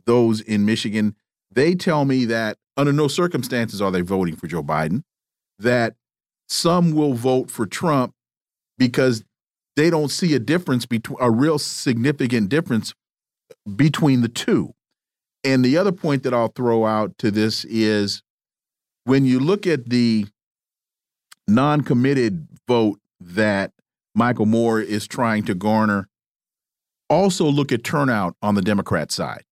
those 0.05 0.41
in 0.41 0.65
Michigan, 0.65 1.15
they 1.51 1.75
tell 1.75 2.05
me 2.05 2.25
that 2.25 2.57
under 2.77 2.93
no 2.93 3.07
circumstances 3.07 3.81
are 3.81 3.91
they 3.91 4.01
voting 4.01 4.35
for 4.35 4.47
Joe 4.47 4.63
Biden, 4.63 5.03
that 5.59 5.95
some 6.47 6.91
will 6.91 7.13
vote 7.13 7.49
for 7.49 7.65
Trump 7.65 8.13
because 8.77 9.23
they 9.75 9.89
don't 9.89 10.09
see 10.09 10.33
a 10.33 10.39
difference 10.39 10.85
between 10.85 11.17
a 11.19 11.31
real 11.31 11.59
significant 11.59 12.49
difference 12.49 12.93
between 13.75 14.21
the 14.21 14.27
two. 14.27 14.73
And 15.43 15.63
the 15.63 15.77
other 15.77 15.91
point 15.91 16.23
that 16.23 16.33
I'll 16.33 16.49
throw 16.49 16.85
out 16.85 17.17
to 17.19 17.31
this 17.31 17.65
is 17.65 18.23
when 19.03 19.25
you 19.25 19.39
look 19.39 19.67
at 19.67 19.89
the 19.89 20.25
non 21.47 21.81
committed 21.81 22.47
vote 22.67 22.99
that 23.19 23.71
Michael 24.15 24.45
Moore 24.45 24.81
is 24.81 25.07
trying 25.07 25.43
to 25.45 25.53
garner, 25.53 26.07
also 27.09 27.45
look 27.45 27.71
at 27.71 27.83
turnout 27.83 28.35
on 28.41 28.55
the 28.55 28.61
Democrat 28.61 29.11
side 29.11 29.43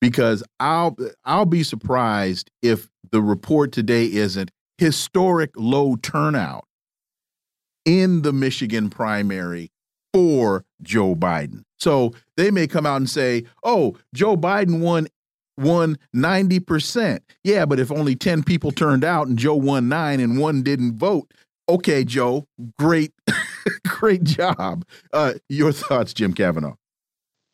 because 0.00 0.42
I'll 0.60 0.96
I'll 1.24 1.46
be 1.46 1.62
surprised 1.62 2.50
if 2.62 2.88
the 3.10 3.22
report 3.22 3.72
today 3.72 4.04
isn't 4.06 4.50
historic 4.78 5.50
low 5.56 5.96
turnout 5.96 6.64
in 7.84 8.22
the 8.22 8.32
Michigan 8.32 8.90
primary 8.90 9.70
for 10.12 10.64
Joe 10.82 11.14
Biden. 11.14 11.62
So 11.78 12.12
they 12.36 12.50
may 12.50 12.66
come 12.66 12.86
out 12.86 12.96
and 12.96 13.10
say, 13.10 13.44
"Oh, 13.64 13.96
Joe 14.14 14.36
Biden 14.36 14.80
won 14.80 15.08
won 15.56 15.98
90%." 16.14 17.20
Yeah, 17.42 17.66
but 17.66 17.80
if 17.80 17.90
only 17.90 18.14
10 18.14 18.42
people 18.44 18.70
turned 18.70 19.04
out 19.04 19.26
and 19.26 19.38
Joe 19.38 19.56
won 19.56 19.88
9 19.88 20.20
and 20.20 20.38
one 20.38 20.62
didn't 20.62 20.98
vote, 20.98 21.32
okay, 21.68 22.04
Joe, 22.04 22.46
great 22.78 23.12
great 23.86 24.24
job. 24.24 24.84
Uh, 25.12 25.34
your 25.48 25.72
thoughts, 25.72 26.12
Jim 26.12 26.32
Kavanagh? 26.32 26.74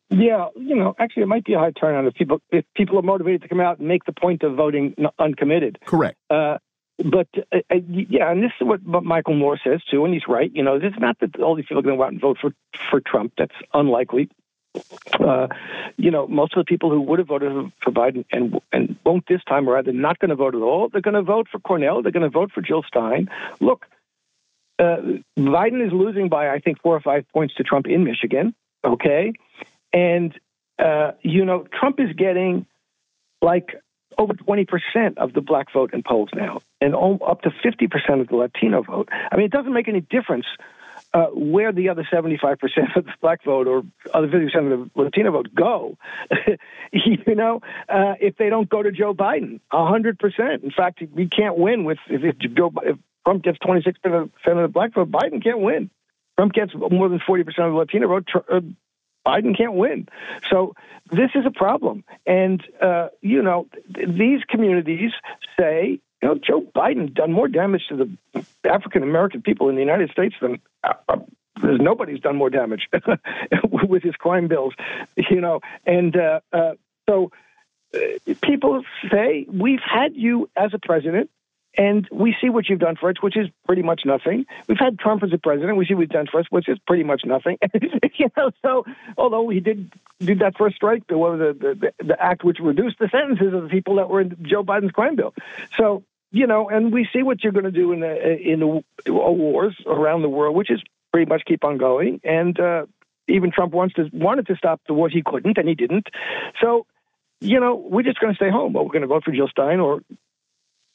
Yeah, 0.09 0.49
you 0.55 0.75
know, 0.75 0.95
actually, 0.99 1.23
it 1.23 1.27
might 1.27 1.45
be 1.45 1.53
a 1.53 1.59
high 1.59 1.71
turnout 1.71 2.05
if 2.05 2.13
people 2.13 2.39
if 2.51 2.63
people 2.75 2.99
are 2.99 3.01
motivated 3.01 3.41
to 3.41 3.47
come 3.47 3.59
out 3.59 3.79
and 3.79 3.87
make 3.87 4.05
the 4.05 4.13
point 4.13 4.43
of 4.43 4.55
voting 4.55 4.93
uncommitted. 5.17 5.79
Correct. 5.83 6.17
Uh, 6.29 6.59
but 7.03 7.27
uh, 7.51 7.57
uh, 7.69 7.75
yeah, 7.89 8.31
and 8.31 8.41
this 8.41 8.51
is 8.59 8.67
what, 8.67 9.03
Michael 9.03 9.35
Moore 9.35 9.59
says 9.61 9.81
too, 9.89 10.05
and 10.05 10.13
he's 10.13 10.27
right. 10.27 10.51
You 10.53 10.63
know, 10.63 10.75
it's 10.75 10.99
not 10.99 11.19
that 11.19 11.39
all 11.39 11.55
these 11.55 11.65
people 11.65 11.79
are 11.79 11.81
going 11.81 11.95
to 11.95 11.97
go 11.97 12.03
out 12.03 12.11
and 12.11 12.21
vote 12.21 12.37
for 12.39 12.51
for 12.89 13.01
Trump. 13.01 13.33
That's 13.37 13.55
unlikely. 13.73 14.29
Uh, 15.19 15.47
you 15.97 16.11
know, 16.11 16.27
most 16.27 16.53
of 16.53 16.59
the 16.59 16.65
people 16.65 16.89
who 16.89 17.01
would 17.01 17.19
have 17.19 17.27
voted 17.27 17.71
for 17.81 17.91
Biden 17.91 18.25
and 18.31 18.59
and 18.71 18.95
won't 19.03 19.25
this 19.27 19.43
time 19.47 19.67
are 19.67 19.77
either 19.77 19.91
not 19.91 20.19
going 20.19 20.29
to 20.29 20.35
vote 20.35 20.55
at 20.55 20.61
all. 20.61 20.89
They're 20.89 21.01
going 21.01 21.15
to 21.15 21.21
vote 21.21 21.47
for 21.51 21.59
Cornel. 21.59 22.01
They're 22.03 22.11
going 22.11 22.23
to 22.23 22.29
vote 22.29 22.51
for 22.53 22.61
Jill 22.61 22.83
Stein. 22.83 23.29
Look, 23.59 23.85
uh, 24.79 24.97
Biden 25.37 25.85
is 25.85 25.91
losing 25.91 26.29
by 26.29 26.49
I 26.49 26.59
think 26.59 26.81
four 26.81 26.95
or 26.95 27.01
five 27.01 27.25
points 27.33 27.55
to 27.55 27.63
Trump 27.63 27.87
in 27.87 28.03
Michigan. 28.03 28.53
Okay, 28.85 29.33
and, 29.95 30.37
uh, 30.77 31.13
you 31.21 31.45
know, 31.45 31.65
Trump 31.71 31.99
is 31.99 32.13
getting 32.15 32.67
like 33.41 33.81
over 34.17 34.33
20% 34.33 35.17
of 35.17 35.33
the 35.33 35.41
black 35.41 35.71
vote 35.73 35.93
in 35.93 36.03
polls 36.03 36.29
now 36.35 36.61
and 36.81 36.93
up 36.93 37.41
to 37.41 37.49
50% 37.49 38.21
of 38.21 38.27
the 38.27 38.35
Latino 38.35 38.83
vote. 38.83 39.09
I 39.11 39.35
mean, 39.37 39.45
it 39.45 39.51
doesn't 39.51 39.73
make 39.73 39.87
any 39.87 40.01
difference 40.01 40.45
uh, 41.13 41.27
where 41.27 41.71
the 41.71 41.89
other 41.89 42.05
75% 42.11 42.57
of 42.95 43.05
the 43.05 43.11
black 43.21 43.43
vote 43.45 43.67
or 43.67 43.83
other 44.13 44.27
50% 44.27 44.73
of 44.73 44.91
the 44.93 45.01
Latino 45.01 45.31
vote 45.31 45.47
go, 45.55 45.97
you 46.91 47.35
know, 47.35 47.61
uh, 47.87 48.15
if 48.19 48.35
they 48.37 48.49
don't 48.49 48.69
go 48.69 48.83
to 48.83 48.91
Joe 48.91 49.13
Biden, 49.13 49.61
100%. 49.71 50.63
In 50.63 50.71
fact, 50.71 51.01
we 51.13 51.29
can't 51.29 51.57
win 51.57 51.85
with 51.85 51.99
if, 52.09 52.21
if, 52.23 52.37
Joe, 52.53 52.73
if 52.83 52.97
Trump 53.25 53.43
gets 53.43 53.57
26% 53.59 53.95
of 54.05 54.31
the 54.43 54.67
black 54.67 54.93
vote, 54.93 55.09
Biden 55.09 55.41
can't 55.41 55.59
win. 55.59 55.89
Trump 56.37 56.51
gets 56.51 56.73
more 56.75 57.07
than 57.07 57.19
40% 57.19 57.47
of 57.47 57.55
the 57.55 57.77
Latino 57.77 58.07
vote. 58.09 58.27
Biden 59.25 59.57
can't 59.57 59.73
win. 59.73 60.07
So 60.49 60.75
this 61.11 61.31
is 61.35 61.45
a 61.45 61.51
problem. 61.51 62.03
And, 62.25 62.63
uh, 62.81 63.09
you 63.21 63.41
know, 63.41 63.67
th- 63.93 64.07
these 64.09 64.41
communities 64.47 65.11
say, 65.59 65.99
you 66.21 66.27
know, 66.27 66.35
Joe 66.35 66.61
Biden 66.75 67.13
done 67.13 67.31
more 67.31 67.47
damage 67.47 67.83
to 67.89 67.95
the 68.33 68.45
African 68.69 69.03
American 69.03 69.41
people 69.41 69.69
in 69.69 69.75
the 69.75 69.81
United 69.81 70.09
States 70.11 70.35
than 70.41 70.59
uh, 70.83 70.93
uh 71.09 71.17
there's 71.61 71.79
nobody's 71.79 72.19
done 72.19 72.35
more 72.35 72.49
damage 72.49 72.89
with 73.71 74.03
his 74.03 74.15
crime 74.15 74.47
bills, 74.47 74.73
you 75.15 75.39
know. 75.39 75.61
And 75.85 76.15
uh, 76.15 76.41
uh, 76.51 76.73
so 77.07 77.31
uh, 77.93 78.33
people 78.41 78.83
say, 79.11 79.45
we've 79.49 79.79
had 79.79 80.15
you 80.15 80.49
as 80.55 80.73
a 80.73 80.79
president 80.79 81.29
and 81.77 82.07
we 82.11 82.35
see 82.41 82.49
what 82.49 82.69
you've 82.69 82.79
done 82.79 82.95
for 82.95 83.09
us, 83.09 83.15
which 83.21 83.37
is 83.37 83.47
pretty 83.65 83.81
much 83.81 84.01
nothing. 84.05 84.45
We've 84.67 84.77
had 84.77 84.99
Trump 84.99 85.23
as 85.23 85.33
a 85.33 85.37
president. 85.37 85.77
We 85.77 85.85
see 85.85 85.93
what 85.93 86.01
he's 86.01 86.09
done 86.09 86.27
for 86.31 86.39
us, 86.39 86.45
which 86.49 86.69
is 86.69 86.77
pretty 86.87 87.03
much 87.03 87.23
nothing. 87.25 87.57
you 88.15 88.29
know, 88.37 88.51
so 88.63 88.85
although 89.17 89.49
he 89.49 89.59
did 89.59 89.91
do 90.19 90.35
that 90.35 90.57
first 90.57 90.75
strike 90.75 91.07
the, 91.07 91.15
the, 91.15 91.93
the 92.03 92.23
act 92.23 92.43
which 92.43 92.59
reduced 92.59 92.99
the 92.99 93.09
sentences 93.09 93.53
of 93.53 93.63
the 93.63 93.69
people 93.69 93.95
that 93.95 94.09
were 94.09 94.21
in 94.21 94.35
Joe 94.41 94.63
Biden's 94.63 94.91
crime 94.91 95.15
bill. 95.15 95.33
So 95.77 96.03
you 96.31 96.47
know, 96.47 96.67
and 96.67 96.91
we 96.91 97.07
see 97.13 97.23
what 97.23 97.43
you're 97.43 97.53
going 97.53 97.65
to 97.65 97.71
do 97.71 97.93
in 97.93 98.01
the 98.01 98.37
in 98.37 98.59
the 98.59 98.83
wars 99.11 99.75
around 99.85 100.21
the 100.21 100.29
world, 100.29 100.53
which 100.53 100.69
is 100.69 100.81
pretty 101.13 101.29
much 101.29 101.43
keep 101.45 101.63
on 101.63 101.77
going. 101.77 102.19
And 102.25 102.59
uh, 102.59 102.87
even 103.29 103.51
Trump 103.51 103.73
wants 103.73 103.95
to 103.95 104.09
wanted 104.11 104.47
to 104.47 104.55
stop 104.57 104.81
the 104.85 104.93
war, 104.93 105.07
he 105.07 105.23
couldn't, 105.25 105.57
and 105.57 105.69
he 105.69 105.75
didn't. 105.75 106.07
So 106.61 106.85
you 107.39 107.59
know, 107.59 107.75
we're 107.75 108.03
just 108.03 108.19
going 108.19 108.33
to 108.33 108.35
stay 108.35 108.49
home. 108.49 108.73
But 108.73 108.83
we're 108.83 108.91
going 108.91 109.03
to 109.03 109.07
vote 109.07 109.23
for 109.23 109.31
Jill 109.31 109.47
Stein 109.47 109.79
or 109.79 110.01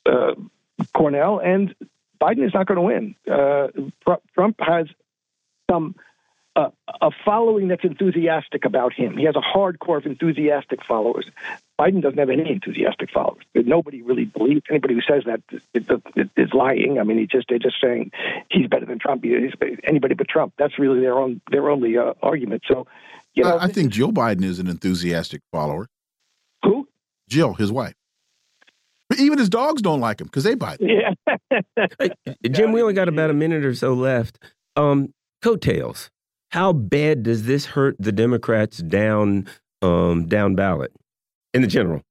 uh, 0.07 0.35
Cornel, 0.95 1.41
and 1.41 1.75
Biden 2.21 2.47
is 2.47 2.55
not 2.55 2.67
going 2.67 2.77
to 2.77 2.83
win. 2.83 3.15
Uh, 3.31 3.69
Trump 4.35 4.57
has 4.61 4.87
some 5.71 5.95
uh, 6.57 6.71
a 7.01 7.11
following 7.25 7.69
that's 7.69 7.85
enthusiastic 7.85 8.65
about 8.65 8.93
him. 8.93 9.17
He 9.17 9.25
has 9.25 9.37
a 9.37 9.41
hardcore 9.41 9.99
of 9.99 10.07
enthusiastic 10.07 10.85
followers. 10.85 11.27
Biden 11.81 12.03
doesn't 12.03 12.19
have 12.19 12.29
any 12.29 12.51
enthusiastic 12.51 13.11
followers. 13.11 13.45
Nobody 13.55 14.03
really 14.03 14.25
believes 14.25 14.63
anybody 14.69 14.95
who 14.95 15.01
says 15.01 15.25
that 15.27 15.43
is 16.37 16.53
lying. 16.53 16.99
I 16.99 17.05
mean, 17.05 17.19
he 17.19 17.27
just 17.27 17.49
they're 17.49 17.59
just 17.59 17.81
saying 17.81 18.11
he's 18.51 18.67
better 18.67 18.85
than 18.85 18.99
Trump. 18.99 19.25
He's 19.25 19.53
anybody 19.85 20.15
but 20.15 20.29
Trump. 20.29 20.55
That's 20.59 20.79
really 20.79 21.01
their 21.01 21.19
own 21.19 21.41
their 21.51 21.71
only 21.71 21.97
uh, 21.97 22.15
argument. 22.23 22.65
So, 22.67 22.87
you 23.35 23.45
know, 23.45 23.57
I, 23.57 23.65
I 23.65 23.69
think 23.69 23.93
Joe 23.93 24.11
Biden 24.11 24.45
is 24.45 24.59
an 24.59 24.67
enthusiastic 24.67 25.43
follower. 25.53 25.89
Who? 26.65 26.89
Jill, 27.29 27.55
his 27.55 27.71
wife. 27.71 27.95
Even 29.19 29.39
his 29.39 29.49
dogs 29.49 29.83
don't 29.83 30.01
like 30.01 30.21
him 30.21 30.27
because 30.27 30.45
they 30.45 30.55
bite. 30.55 30.79
Yeah. 30.81 31.15
hey, 31.77 32.11
Jim, 32.51 32.73
we 32.73 32.81
only 32.81 32.95
got 32.95 33.09
about 33.09 33.31
a 33.31 33.35
minute 33.35 33.65
or 33.65 33.75
so 33.75 33.93
left. 33.93 34.39
Um, 34.77 35.13
coattails. 35.43 36.11
How 36.51 36.73
bad 36.73 37.23
does 37.23 37.45
this 37.45 37.67
hurt 37.67 37.97
the 37.99 38.13
Democrats 38.13 38.79
down 38.79 39.47
um, 39.83 40.27
down 40.27 40.55
ballot 40.55 40.93
in 41.55 41.63
the 41.63 41.69
general? 41.69 42.03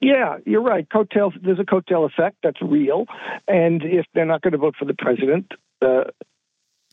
Yeah, 0.00 0.38
you're 0.44 0.62
right. 0.62 0.88
Coattails. 0.90 1.34
There's 1.40 1.60
a 1.60 1.64
coattail 1.64 2.04
effect 2.04 2.36
that's 2.42 2.60
real, 2.60 3.06
and 3.46 3.82
if 3.84 4.04
they're 4.14 4.26
not 4.26 4.42
going 4.42 4.52
to 4.52 4.58
vote 4.58 4.74
for 4.76 4.84
the 4.84 4.94
president, 4.94 5.52
uh, 5.80 6.04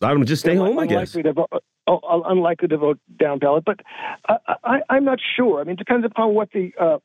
lot 0.00 0.12
of 0.12 0.18
them 0.18 0.26
just 0.26 0.42
stay 0.42 0.54
home. 0.54 0.78
I 0.78 0.86
guess. 0.86 1.12
To 1.12 1.32
vote, 1.32 1.50
oh, 1.88 2.22
unlikely 2.24 2.68
to 2.68 2.78
vote 2.78 3.00
down 3.18 3.40
ballot, 3.40 3.64
but 3.64 3.80
I, 4.28 4.80
am 4.88 5.04
not 5.04 5.18
sure. 5.36 5.60
I 5.60 5.64
mean, 5.64 5.72
it 5.72 5.78
depends 5.78 6.06
upon 6.06 6.34
what 6.34 6.50
the 6.52 6.72
uh, 6.80 6.98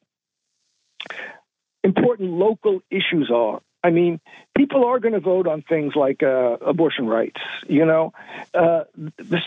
important 1.86 2.32
local 2.32 2.82
issues 2.90 3.32
are. 3.34 3.62
I 3.84 3.92
mean, 3.92 4.20
people 4.58 4.84
are 4.86 5.00
going 5.00 5.14
to 5.14 5.20
vote 5.20 5.48
on 5.48 5.62
things 5.62 5.94
like 5.96 6.24
uh, 6.24 6.58
abortion 6.66 7.06
rights, 7.08 7.40
you 7.68 7.86
know. 7.86 8.14
Uh, 8.54 8.86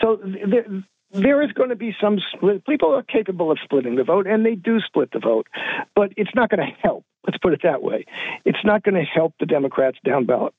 so 0.01 0.17
there, 0.23 0.65
there 1.11 1.41
is 1.41 1.51
going 1.51 1.69
to 1.69 1.75
be 1.75 1.93
some 1.99 2.19
split. 2.33 2.65
People 2.65 2.95
are 2.95 3.03
capable 3.03 3.51
of 3.51 3.57
splitting 3.61 3.95
the 3.95 4.05
vote, 4.05 4.27
and 4.27 4.45
they 4.45 4.55
do 4.55 4.79
split 4.79 5.11
the 5.11 5.19
vote, 5.19 5.47
but 5.93 6.13
it's 6.15 6.33
not 6.33 6.49
going 6.49 6.65
to 6.65 6.73
help. 6.81 7.03
Let's 7.27 7.37
put 7.37 7.53
it 7.53 7.61
that 7.63 7.83
way. 7.83 8.05
It's 8.45 8.63
not 8.63 8.81
going 8.81 8.95
to 8.95 9.03
help 9.03 9.33
the 9.41 9.45
Democrats 9.45 9.97
down 10.05 10.25
ballot, 10.25 10.53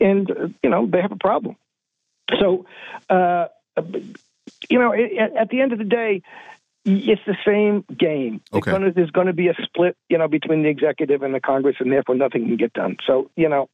and 0.00 0.30
uh, 0.30 0.48
you 0.62 0.70
know 0.70 0.86
they 0.86 1.02
have 1.02 1.12
a 1.12 1.16
problem. 1.16 1.56
So, 2.40 2.64
uh, 3.10 3.48
you 4.70 4.78
know, 4.78 4.94
at, 4.94 5.36
at 5.36 5.48
the 5.50 5.60
end 5.60 5.72
of 5.72 5.78
the 5.78 5.84
day, 5.84 6.22
it's 6.84 7.22
the 7.26 7.36
same 7.46 7.84
game. 7.98 8.42
Okay. 8.52 8.70
Gonna, 8.70 8.92
there's 8.92 9.10
going 9.10 9.26
to 9.26 9.32
be 9.32 9.48
a 9.48 9.54
split, 9.62 9.96
you 10.08 10.18
know, 10.18 10.28
between 10.28 10.62
the 10.62 10.68
executive 10.68 11.22
and 11.22 11.34
the 11.34 11.40
Congress, 11.40 11.76
and 11.80 11.90
therefore 11.90 12.14
nothing 12.14 12.46
can 12.46 12.56
get 12.56 12.72
done. 12.72 12.96
So, 13.06 13.30
you 13.36 13.48
know, 13.48 13.68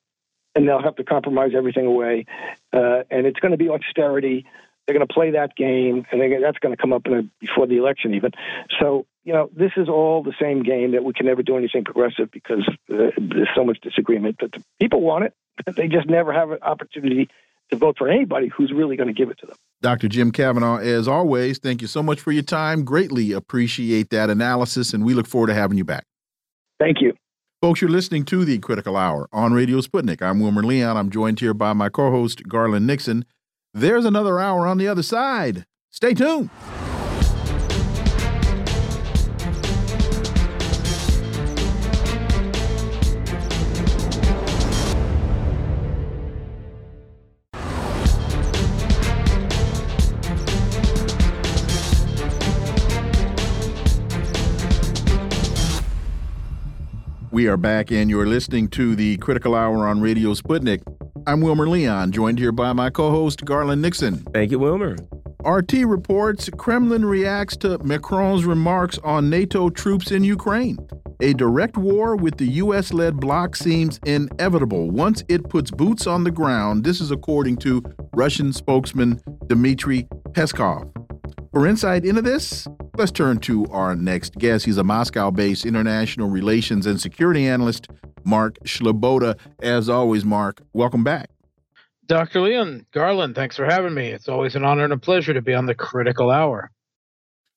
and 0.55 0.69
they'll 0.69 0.83
have 0.83 0.97
to 0.97 1.05
compromise 1.05 1.53
everything 1.57 1.87
away, 1.87 2.27
uh, 2.73 3.03
and 3.11 3.27
it's 3.27 3.39
going 3.41 3.53
to 3.53 3.59
be 3.59 3.69
austerity. 3.69 4.47
They're 4.87 4.97
going 4.97 5.07
to 5.07 5.13
play 5.13 5.33
that 5.33 5.55
game, 5.57 6.07
and 6.11 6.43
that's 6.43 6.59
going 6.59 6.75
to 6.75 6.81
come 6.81 6.93
up 6.93 7.07
a, 7.07 7.23
before 7.41 7.67
the 7.67 7.77
election, 7.77 8.15
even. 8.15 8.33
So, 8.81 9.07
you 9.25 9.33
know, 9.33 9.51
this 9.55 9.73
is 9.77 9.89
all 9.89 10.23
the 10.23 10.35
same 10.41 10.63
game 10.63 10.93
that 10.93 11.05
we 11.05 11.13
can 11.13 11.27
never 11.27 11.43
do 11.43 11.57
anything 11.57 11.85
progressive 11.85 12.31
because 12.31 12.69
uh, 12.93 13.11
there's 13.17 13.49
so 13.55 13.65
much 13.65 13.81
disagreement. 13.81 14.37
But 14.41 14.53
the 14.53 14.65
people 14.81 15.01
want 15.01 15.25
it, 15.25 15.35
they 15.77 15.89
just 15.89 16.09
never 16.09 16.33
have 16.33 16.51
an 16.51 16.59
opportunity 16.63 17.29
to 17.71 17.77
vote 17.77 17.97
for 17.99 18.09
anybody 18.09 18.49
who's 18.49 18.73
really 18.73 18.97
going 18.97 19.09
to 19.09 19.15
give 19.15 19.31
it 19.31 19.39
to 19.39 19.47
them. 19.47 19.57
Dr. 19.83 20.09
Jim 20.09 20.31
Kavanagh, 20.31 20.81
as 20.81 21.09
always, 21.09 21.59
thank 21.59 21.81
you 21.81 21.89
so 21.89 22.03
much 22.03 22.21
for 22.21 22.33
your 22.33 22.43
time. 22.43 22.85
Greatly 22.85 23.33
appreciate 23.33 24.11
that 24.11 24.29
analysis, 24.29 24.93
and 24.93 25.05
we 25.05 25.15
look 25.15 25.27
forward 25.27 25.49
to 25.49 25.55
having 25.55 25.79
you 25.79 25.85
back. 25.85 26.05
Thank 26.79 27.01
you. 27.01 27.15
Folks, 27.63 27.81
you're 27.81 27.91
listening 27.91 28.25
to 28.25 28.45
the 28.45 28.59
Critical 28.59 28.97
Hour 28.97 29.29
on 29.33 29.53
Radio 29.53 29.81
Sputnik. 29.81 30.23
I'm 30.23 30.41
Wilmer 30.41 30.63
Leon. 30.63 30.97
I'm 30.97 31.11
joined 31.11 31.41
here 31.41 31.55
by 31.55 31.73
my 31.73 31.89
co 31.89 32.11
host, 32.11 32.49
Garland 32.49 32.87
Nixon. 32.87 33.25
There's 33.75 34.05
another 34.05 34.41
hour 34.41 34.67
on 34.67 34.79
the 34.79 34.89
other 34.89 35.03
side. 35.03 35.67
Stay 35.91 36.15
tuned. 36.15 36.51
We 57.41 57.49
are 57.49 57.57
back, 57.57 57.91
and 57.91 58.11
you're 58.11 58.27
listening 58.27 58.69
to 58.73 58.95
the 58.95 59.17
Critical 59.17 59.55
Hour 59.55 59.89
on 59.89 60.03
Radio 60.03 60.35
Sputnik. 60.35 60.83
I'm 61.27 61.41
Wilmer 61.41 61.67
Leon, 61.67 62.13
joined 62.13 62.39
here 62.39 62.53
by 62.53 62.75
my 62.75 62.91
co 62.91 63.11
host, 63.11 63.47
Garland 63.47 63.81
Nixon. 63.81 64.19
Thank 64.35 64.51
you, 64.51 64.59
Wilmer. 64.59 64.99
RT 65.43 65.73
reports 65.87 66.51
Kremlin 66.59 67.03
reacts 67.03 67.57
to 67.57 67.79
Macron's 67.79 68.45
remarks 68.45 68.99
on 68.99 69.31
NATO 69.31 69.71
troops 69.71 70.11
in 70.11 70.23
Ukraine. 70.23 70.77
A 71.23 71.33
direct 71.33 71.79
war 71.79 72.15
with 72.15 72.37
the 72.37 72.47
U.S. 72.65 72.93
led 72.93 73.17
bloc 73.17 73.57
seems 73.57 73.99
inevitable 74.05 74.91
once 74.91 75.25
it 75.31 75.49
puts 75.49 75.71
boots 75.71 76.07
on 76.07 76.25
the 76.25 76.31
ground. 76.31 76.85
This 76.85 77.01
is 77.01 77.11
according 77.11 77.57
to 77.61 77.83
Russian 78.15 78.53
spokesman 78.53 79.19
Dmitry 79.47 80.07
Peskov. 80.33 80.93
For 81.53 81.67
insight 81.67 82.05
into 82.05 82.21
this, 82.21 82.69
let's 82.97 83.11
turn 83.13 83.39
to 83.41 83.67
our 83.67 83.95
next 83.95 84.37
guest. 84.37 84.65
He's 84.65 84.77
a 84.77 84.85
Moscow 84.85 85.31
based 85.31 85.67
international 85.67 86.29
relations 86.29 86.87
and 86.87 87.01
security 87.01 87.47
analyst, 87.47 87.89
Mark 88.25 88.59
Sleboda. 88.65 89.39
As 89.61 89.89
always, 89.89 90.25
Mark, 90.25 90.63
welcome 90.73 91.05
back. 91.05 91.31
Dr. 92.07 92.41
Leon 92.41 92.87
Garland, 92.93 93.37
thanks 93.37 93.57
for 93.57 93.65
having 93.65 93.95
me. 93.95 94.09
It's 94.09 94.29
always 94.29 94.57
an 94.57 94.65
honor 94.65 94.85
and 94.85 94.93
a 94.93 94.99
pleasure 94.99 95.33
to 95.33 95.43
be 95.43 95.55
on 95.55 95.67
the 95.67 95.75
critical 95.75 96.31
hour. 96.31 96.71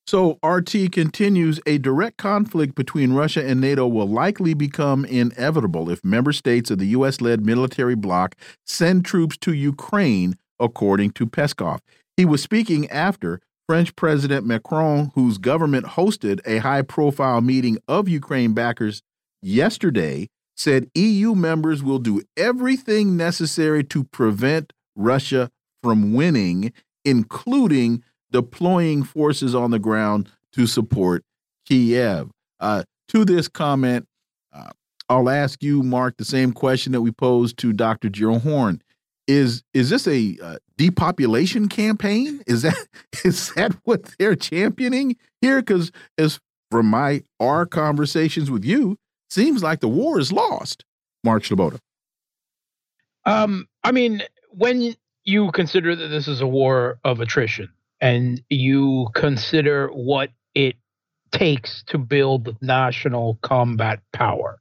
So, 0.06 0.38
RT 0.44 0.92
continues 0.92 1.60
a 1.66 1.78
direct 1.78 2.18
conflict 2.18 2.74
between 2.74 3.14
Russia 3.14 3.42
and 3.44 3.58
NATO 3.60 3.88
will 3.88 4.06
likely 4.06 4.52
become 4.52 5.06
inevitable 5.06 5.88
if 5.88 6.04
member 6.04 6.32
states 6.32 6.70
of 6.70 6.78
the 6.78 6.86
U.S. 6.88 7.22
led 7.22 7.44
military 7.44 7.94
bloc 7.94 8.36
send 8.66 9.06
troops 9.06 9.38
to 9.38 9.54
Ukraine, 9.54 10.36
according 10.60 11.12
to 11.12 11.26
Peskov. 11.26 11.78
He 12.18 12.26
was 12.26 12.42
speaking 12.42 12.88
after 12.90 13.40
French 13.66 13.96
President 13.96 14.46
Macron, 14.46 15.10
whose 15.14 15.38
government 15.38 15.86
hosted 15.86 16.40
a 16.46 16.58
high 16.58 16.82
profile 16.82 17.40
meeting 17.40 17.78
of 17.88 18.08
Ukraine 18.08 18.52
backers 18.52 19.02
yesterday, 19.40 20.28
said 20.56 20.90
EU 20.94 21.34
members 21.34 21.82
will 21.82 21.98
do 21.98 22.22
everything 22.36 23.16
necessary 23.16 23.82
to 23.84 24.04
prevent 24.04 24.72
Russia 24.94 25.50
from 25.82 26.14
winning, 26.14 26.72
including 27.04 28.02
deploying 28.30 29.02
forces 29.02 29.54
on 29.54 29.70
the 29.70 29.78
ground 29.78 30.30
to 30.52 30.66
support 30.66 31.24
Kiev. 31.66 32.30
Uh, 32.60 32.84
to 33.08 33.24
this 33.24 33.48
comment, 33.48 34.06
uh, 34.52 34.70
I'll 35.08 35.28
ask 35.28 35.62
you, 35.62 35.82
Mark, 35.82 36.16
the 36.16 36.24
same 36.24 36.52
question 36.52 36.92
that 36.92 37.00
we 37.00 37.10
posed 37.10 37.58
to 37.58 37.72
Dr. 37.72 38.08
Gerald 38.08 38.42
Horne 38.42 38.80
is 39.26 39.62
is 39.72 39.90
this 39.90 40.06
a 40.06 40.36
uh, 40.42 40.56
depopulation 40.76 41.68
campaign? 41.68 42.42
Is 42.46 42.62
that 42.62 42.86
is 43.24 43.52
that 43.54 43.76
what 43.84 44.14
they're 44.18 44.36
championing 44.36 45.16
here? 45.40 45.60
Because 45.60 45.92
as 46.18 46.40
from 46.70 46.86
my 46.86 47.22
our 47.40 47.66
conversations 47.66 48.50
with 48.50 48.64
you, 48.64 48.96
seems 49.30 49.62
like 49.62 49.80
the 49.80 49.88
war 49.88 50.18
is 50.18 50.32
lost. 50.32 50.84
Mark 51.22 51.42
Sleboda. 51.42 51.78
Um, 53.24 53.66
I 53.82 53.92
mean, 53.92 54.22
when 54.50 54.94
you 55.24 55.50
consider 55.52 55.96
that 55.96 56.08
this 56.08 56.28
is 56.28 56.40
a 56.40 56.46
war 56.46 56.98
of 57.04 57.20
attrition, 57.20 57.70
and 58.00 58.42
you 58.50 59.08
consider 59.14 59.88
what 59.88 60.30
it 60.54 60.76
takes 61.32 61.82
to 61.84 61.98
build 61.98 62.56
national 62.60 63.38
combat 63.42 64.00
power, 64.12 64.60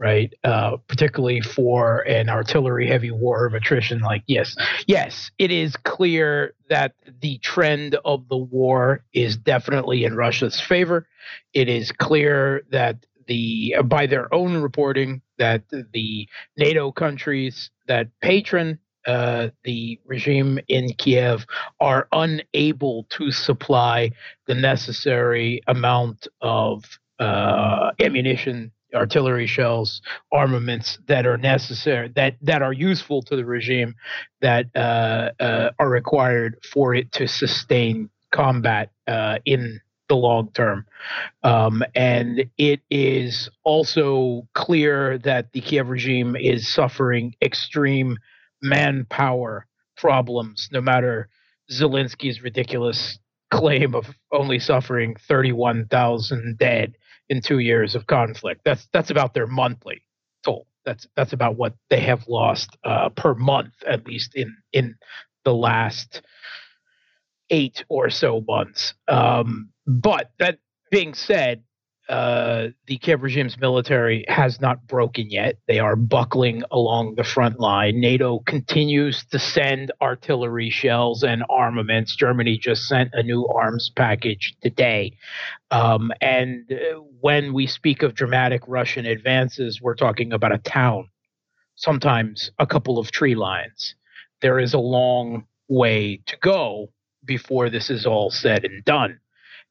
right? 0.00 0.32
Uh, 0.42 0.78
particularly 0.88 1.42
for 1.42 2.00
an 2.08 2.30
artillery 2.30 2.88
heavy 2.88 3.10
war 3.10 3.44
of 3.44 3.52
attrition. 3.52 4.00
Like, 4.00 4.22
yes, 4.26 4.56
yes, 4.86 5.30
it 5.38 5.50
is 5.50 5.76
clear 5.76 6.54
that 6.70 6.94
the 7.20 7.38
trend 7.38 7.96
of 8.04 8.26
the 8.28 8.36
war 8.36 9.04
is 9.12 9.36
definitely 9.36 10.04
in 10.04 10.16
Russia's 10.16 10.58
favor. 10.58 11.06
It 11.52 11.68
is 11.68 11.92
clear 11.92 12.62
that 12.70 13.04
the 13.26 13.76
by 13.84 14.06
their 14.06 14.32
own 14.34 14.56
reporting 14.56 15.20
that 15.38 15.62
the 15.92 16.26
NATO 16.56 16.90
countries 16.90 17.70
that 17.86 18.08
patron 18.22 18.78
uh, 19.06 19.48
the 19.64 19.98
regime 20.04 20.58
in 20.68 20.92
Kiev 20.94 21.46
are 21.80 22.08
unable 22.12 23.04
to 23.10 23.30
supply 23.30 24.10
the 24.46 24.54
necessary 24.54 25.62
amount 25.66 26.26
of 26.42 26.84
uh, 27.18 27.92
ammunition 28.00 28.72
artillery 28.94 29.46
shells, 29.46 30.02
armaments 30.32 30.98
that 31.06 31.26
are 31.26 31.36
necessary, 31.36 32.08
that 32.16 32.36
that 32.42 32.62
are 32.62 32.72
useful 32.72 33.22
to 33.22 33.36
the 33.36 33.44
regime, 33.44 33.94
that 34.40 34.66
uh, 34.74 35.30
uh, 35.40 35.70
are 35.78 35.88
required 35.88 36.56
for 36.72 36.94
it 36.94 37.12
to 37.12 37.26
sustain 37.26 38.10
combat 38.32 38.90
uh, 39.06 39.38
in 39.44 39.80
the 40.08 40.16
long 40.16 40.50
term. 40.52 40.84
Um, 41.42 41.82
and 41.94 42.44
it 42.58 42.80
is 42.90 43.48
also 43.64 44.46
clear 44.54 45.18
that 45.18 45.52
the 45.52 45.60
Kiev 45.60 45.88
regime 45.88 46.36
is 46.36 46.72
suffering 46.72 47.34
extreme 47.40 48.18
manpower 48.60 49.66
problems, 49.96 50.68
no 50.72 50.80
matter 50.80 51.28
Zelensky's 51.70 52.42
ridiculous 52.42 53.18
claim 53.50 53.94
of 53.94 54.06
only 54.32 54.58
suffering 54.58 55.16
31,000 55.28 56.56
dead 56.58 56.96
in 57.30 57.40
two 57.40 57.60
years 57.60 57.94
of 57.94 58.06
conflict. 58.06 58.60
That's 58.64 58.86
that's 58.92 59.10
about 59.10 59.32
their 59.32 59.46
monthly 59.46 60.02
toll. 60.44 60.66
That's 60.84 61.06
that's 61.16 61.32
about 61.32 61.56
what 61.56 61.74
they 61.88 62.00
have 62.00 62.28
lost 62.28 62.76
uh, 62.84 63.08
per 63.10 63.34
month, 63.34 63.72
at 63.86 64.06
least 64.06 64.34
in 64.34 64.54
in 64.72 64.96
the 65.44 65.54
last 65.54 66.20
eight 67.48 67.84
or 67.88 68.10
so 68.10 68.44
months. 68.46 68.94
Um, 69.08 69.70
but 69.86 70.32
that 70.38 70.58
being 70.90 71.14
said, 71.14 71.62
uh, 72.10 72.70
the 72.86 72.98
Kiev 72.98 73.22
regime's 73.22 73.56
military 73.56 74.24
has 74.26 74.60
not 74.60 74.84
broken 74.88 75.30
yet. 75.30 75.58
They 75.68 75.78
are 75.78 75.94
buckling 75.94 76.64
along 76.72 77.14
the 77.14 77.22
front 77.22 77.60
line. 77.60 78.00
NATO 78.00 78.40
continues 78.40 79.24
to 79.26 79.38
send 79.38 79.92
artillery 80.02 80.70
shells 80.70 81.22
and 81.22 81.44
armaments. 81.48 82.16
Germany 82.16 82.58
just 82.58 82.88
sent 82.88 83.10
a 83.12 83.22
new 83.22 83.46
arms 83.46 83.92
package 83.94 84.56
today. 84.60 85.12
Um, 85.70 86.10
and 86.20 86.70
uh, 86.72 86.98
when 87.20 87.52
we 87.52 87.68
speak 87.68 88.02
of 88.02 88.14
dramatic 88.14 88.62
Russian 88.66 89.06
advances, 89.06 89.80
we're 89.80 89.94
talking 89.94 90.32
about 90.32 90.52
a 90.52 90.58
town, 90.58 91.08
sometimes 91.76 92.50
a 92.58 92.66
couple 92.66 92.98
of 92.98 93.12
tree 93.12 93.36
lines. 93.36 93.94
There 94.42 94.58
is 94.58 94.74
a 94.74 94.78
long 94.78 95.44
way 95.68 96.20
to 96.26 96.36
go 96.38 96.88
before 97.24 97.70
this 97.70 97.88
is 97.88 98.04
all 98.04 98.32
said 98.32 98.64
and 98.64 98.84
done. 98.84 99.20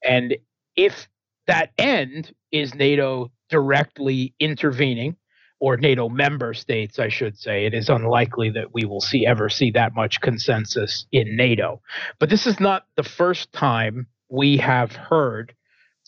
And 0.02 0.36
if 0.74 1.06
that 1.50 1.72
end 1.78 2.32
is 2.52 2.74
NATO 2.74 3.30
directly 3.48 4.34
intervening, 4.38 5.16
or 5.58 5.76
NATO 5.76 6.08
member 6.08 6.54
states, 6.54 6.98
I 6.98 7.08
should 7.08 7.36
say. 7.36 7.66
It 7.66 7.74
is 7.74 7.88
unlikely 7.88 8.50
that 8.50 8.72
we 8.72 8.84
will 8.84 9.00
see 9.00 9.26
ever 9.26 9.48
see 9.48 9.72
that 9.72 9.94
much 9.94 10.20
consensus 10.20 11.06
in 11.12 11.36
NATO. 11.36 11.82
But 12.18 12.30
this 12.30 12.46
is 12.46 12.58
not 12.60 12.86
the 12.96 13.02
first 13.02 13.52
time 13.52 14.06
we 14.28 14.56
have 14.58 14.92
heard 14.92 15.54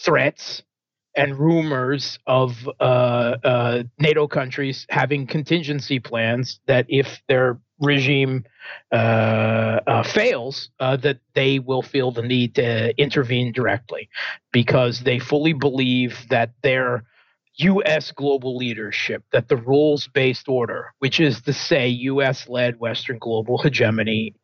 threats 0.01 0.63
and 1.15 1.39
rumors 1.39 2.19
of 2.27 2.67
uh, 2.81 2.83
uh, 3.45 3.83
NATO 3.99 4.27
countries 4.27 4.87
having 4.89 5.27
contingency 5.27 5.99
plans 5.99 6.61
that 6.67 6.87
if 6.89 7.21
their 7.29 7.59
regime 7.83 8.45
uh, 8.91 9.81
uh, 9.87 10.03
fails, 10.03 10.71
uh, 10.81 10.97
that 10.99 11.19
they 11.35 11.59
will 11.59 11.83
feel 11.83 12.11
the 12.11 12.23
need 12.23 12.55
to 12.55 12.99
intervene 13.01 13.53
directly 13.53 14.09
because 14.53 15.01
they 15.01 15.19
fully 15.19 15.53
believe 15.53 16.27
that 16.31 16.53
their 16.63 17.05
U.S. 17.57 18.13
global 18.13 18.57
leadership, 18.57 19.25
that 19.33 19.49
the 19.49 19.57
rules 19.57 20.09
based 20.09 20.49
order, 20.49 20.95
which 21.01 21.21
is 21.21 21.43
to 21.43 21.53
say 21.53 21.89
U.S. 21.89 22.49
led 22.49 22.81
Western 22.81 23.19
global 23.19 23.59
hegemony, 23.59 24.35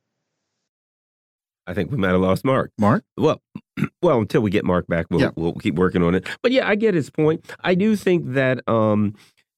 I 1.68 1.74
think 1.74 1.91
we 1.91 1.99
might 1.99 2.12
have 2.12 2.20
lost 2.20 2.47
Mark. 2.47 2.72
Mark? 2.78 3.05
Well, 3.18 3.43
well, 4.03 4.20
until 4.20 4.41
we 4.41 4.51
get 4.51 4.64
Mark 4.64 4.86
back, 4.86 5.07
we'll, 5.11 5.20
yeah. 5.20 5.30
we'll 5.36 5.53
keep 5.53 5.74
working 5.74 6.03
on 6.03 6.14
it. 6.14 6.26
But 6.43 6.51
yeah, 6.51 6.66
I 6.66 6.76
get 6.76 6.95
his 6.95 7.11
point. 7.11 7.45
I 7.61 7.74
do 7.74 7.95
think 7.95 8.32
that 8.32 8.66
um, 8.66 9.14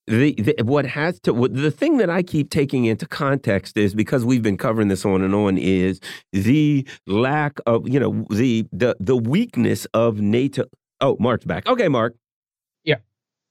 the, 0.07 0.35
the, 0.35 0.65
what 0.65 0.87
has 0.87 1.21
to 1.21 1.33
what, 1.33 1.55
the 1.55 1.71
thing 1.71 1.99
that 1.99 2.11
I 2.11 2.23
keep 2.23 2.51
taking 2.51 2.85
into 2.85 3.07
context 3.07 3.77
is 3.77 3.95
because 3.95 4.25
we've 4.25 4.43
been 4.43 4.57
covering 4.57 4.89
this 4.89 5.05
on 5.05 5.23
and 5.23 5.35
on 5.35 5.59
is 5.59 6.01
the 6.33 6.87
lack 7.07 7.59
of 7.67 7.89
you 7.89 8.01
know 8.01 8.27
the 8.31 8.67
the 8.73 8.97
the 8.99 9.17
weakness 9.17 9.87
of 9.95 10.21
NATO. 10.21 10.65
Oh, 11.01 11.17
Mark's 11.21 11.45
back. 11.45 11.67
Okay, 11.67 11.89
Mark. 11.89 12.15
Yeah, 12.85 12.97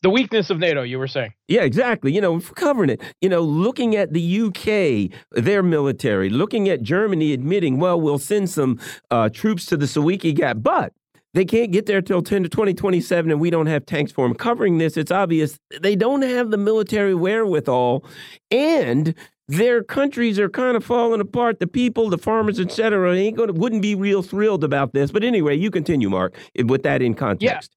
the 0.03 0.09
weakness 0.09 0.49
of 0.49 0.59
NATO. 0.59 0.83
You 0.83 0.99
were 0.99 1.07
saying. 1.07 1.33
Yeah, 1.47 1.61
exactly. 1.61 2.13
You 2.13 2.21
know, 2.21 2.39
covering 2.39 2.89
it. 2.89 3.01
You 3.21 3.29
know, 3.29 3.41
looking 3.41 3.95
at 3.95 4.13
the 4.13 4.41
UK, 4.41 5.17
their 5.31 5.63
military, 5.63 6.29
looking 6.29 6.67
at 6.69 6.81
Germany 6.81 7.33
admitting, 7.33 7.79
well, 7.79 7.99
we'll 7.99 8.19
send 8.19 8.49
some 8.49 8.79
uh, 9.11 9.29
troops 9.29 9.65
to 9.67 9.77
the 9.77 9.85
Suwalki 9.85 10.33
Gap, 10.33 10.57
but 10.59 10.93
they 11.33 11.45
can't 11.45 11.71
get 11.71 11.85
there 11.85 12.01
till 12.01 12.21
10 12.21 12.43
to 12.43 12.49
2027 12.49 13.31
and 13.31 13.39
we 13.39 13.49
don't 13.49 13.67
have 13.67 13.85
tanks 13.85 14.11
for 14.11 14.27
them 14.27 14.35
covering 14.35 14.77
this 14.77 14.97
it's 14.97 15.11
obvious 15.11 15.59
they 15.81 15.95
don't 15.95 16.21
have 16.21 16.51
the 16.51 16.57
military 16.57 17.15
wherewithal 17.15 18.03
and 18.51 19.13
their 19.47 19.83
countries 19.83 20.37
are 20.37 20.49
kind 20.49 20.77
of 20.77 20.83
falling 20.83 21.21
apart 21.21 21.59
the 21.59 21.67
people 21.67 22.09
the 22.09 22.17
farmers 22.17 22.59
etc 22.59 23.15
ain't 23.15 23.37
gonna 23.37 23.53
wouldn't 23.53 23.81
be 23.81 23.95
real 23.95 24.21
thrilled 24.21 24.63
about 24.63 24.93
this 24.93 25.11
but 25.11 25.23
anyway 25.23 25.55
you 25.55 25.71
continue 25.71 26.09
mark 26.09 26.35
with 26.65 26.83
that 26.83 27.01
in 27.01 27.13
context 27.13 27.69
yeah. 27.71 27.75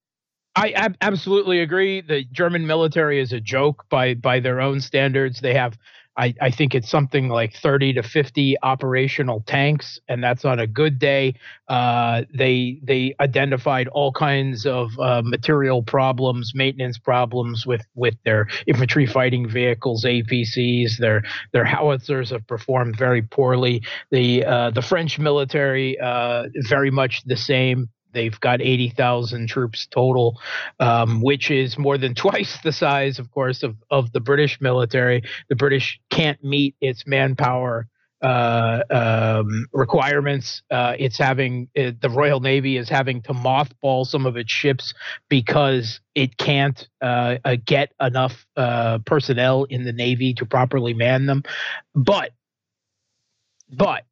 I 0.55 0.69
ab 0.73 0.97
absolutely 1.01 1.61
agree. 1.61 2.03
The 2.03 2.25
German 2.25 2.67
military 2.67 3.21
is 3.21 3.33
a 3.33 3.41
joke 3.41 3.87
by 3.89 4.13
by 4.13 4.39
their 4.39 4.61
own 4.61 4.83
standards. 4.83 5.41
They 5.41 5.55
have 5.55 5.79
I, 6.17 6.35
I 6.41 6.51
think 6.51 6.75
it's 6.75 6.91
something 6.91 7.29
like 7.29 7.55
30 7.55 7.95
to 7.95 8.03
50 8.03 8.57
operational 8.63 9.43
tanks, 9.47 9.99
and 10.09 10.23
that's 10.23 10.45
on 10.45 10.59
a 10.59 10.67
good 10.67 10.99
day. 10.99 11.35
Uh, 11.69 12.23
they 12.35 12.81
they 12.83 13.15
identified 13.19 13.89
all 13.89 14.13
kinds 14.13 14.67
of 14.67 14.91
uh, 14.99 15.23
material 15.25 15.83
problems, 15.83 16.53
maintenance 16.55 16.99
problems 16.99 17.67
with 17.67 17.83
with 17.95 18.15
their 18.25 18.49
infantry 18.67 19.07
fighting 19.07 19.49
vehicles, 19.49 20.05
APCs. 20.05 20.99
Their 20.99 21.23
their 21.53 21.65
howitzers 21.65 22.31
have 22.31 22.47
performed 22.47 22.97
very 22.97 23.23
poorly. 23.23 23.83
The 24.11 24.45
uh, 24.45 24.71
the 24.71 24.83
French 24.83 25.19
military 25.19 25.99
uh, 25.99 26.49
very 26.69 26.91
much 26.91 27.23
the 27.25 27.37
same. 27.37 27.89
They've 28.13 28.39
got 28.39 28.61
80,000 28.61 29.49
troops 29.49 29.87
total, 29.87 30.41
um, 30.81 31.21
which 31.23 31.51
is 31.51 31.79
more 31.79 31.99
than 31.99 32.15
twice 32.23 32.59
the 32.63 32.73
size, 32.73 33.19
of 33.19 33.31
course, 33.31 33.63
of, 33.63 33.77
of 33.91 34.13
the 34.13 34.21
British 34.21 34.61
military. 34.61 35.23
The 35.49 35.57
British 35.57 36.01
can't 36.11 36.43
meet 36.43 36.77
its 36.81 37.07
manpower 37.07 37.89
uh, 38.23 38.83
um, 38.91 39.67
requirements. 39.73 40.63
Uh, 40.71 40.95
it's 40.99 41.19
having 41.19 41.69
uh, 41.77 41.91
the 42.01 42.09
Royal 42.09 42.41
Navy 42.41 42.77
is 42.77 42.89
having 42.89 43.21
to 43.23 43.33
mothball 43.33 44.07
some 44.07 44.27
of 44.27 44.37
its 44.37 44.53
ships 44.53 44.95
because 45.29 46.01
it 46.15 46.37
can't 46.37 46.89
uh, 47.01 47.37
uh, 47.45 47.57
get 47.65 47.93
enough 48.01 48.47
uh, 48.57 48.99
personnel 49.05 49.65
in 49.65 49.85
the 49.85 49.93
Navy 49.93 50.35
to 50.35 50.47
properly 50.47 50.95
man 50.95 51.27
them. 51.27 51.43
But, 51.95 52.31
but 53.69 54.05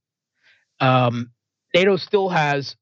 um, 0.80 1.30
NATO 1.74 1.96
still 1.96 2.30
has 2.30 2.74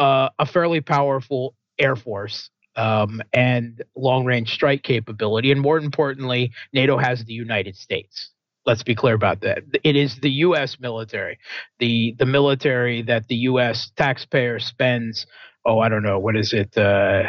uh, 0.00 0.30
a 0.38 0.46
fairly 0.46 0.80
powerful 0.80 1.54
air 1.78 1.94
force 1.94 2.50
um, 2.76 3.22
and 3.34 3.84
long 3.96 4.24
range 4.24 4.52
strike 4.52 4.82
capability. 4.82 5.52
And 5.52 5.60
more 5.60 5.78
importantly, 5.78 6.52
NATO 6.72 6.98
has 6.98 7.24
the 7.24 7.34
United 7.34 7.76
States. 7.76 8.30
Let's 8.66 8.82
be 8.82 8.94
clear 8.94 9.14
about 9.14 9.42
that. 9.42 9.62
It 9.84 9.96
is 9.96 10.18
the 10.20 10.30
U.S. 10.46 10.78
military, 10.80 11.38
the 11.78 12.14
the 12.18 12.26
military 12.26 13.02
that 13.02 13.28
the 13.28 13.36
U.S. 13.36 13.90
taxpayer 13.96 14.58
spends. 14.58 15.26
Oh, 15.66 15.80
I 15.80 15.88
don't 15.88 16.02
know 16.02 16.18
what 16.18 16.36
is 16.36 16.52
it, 16.52 16.76
uh, 16.76 17.24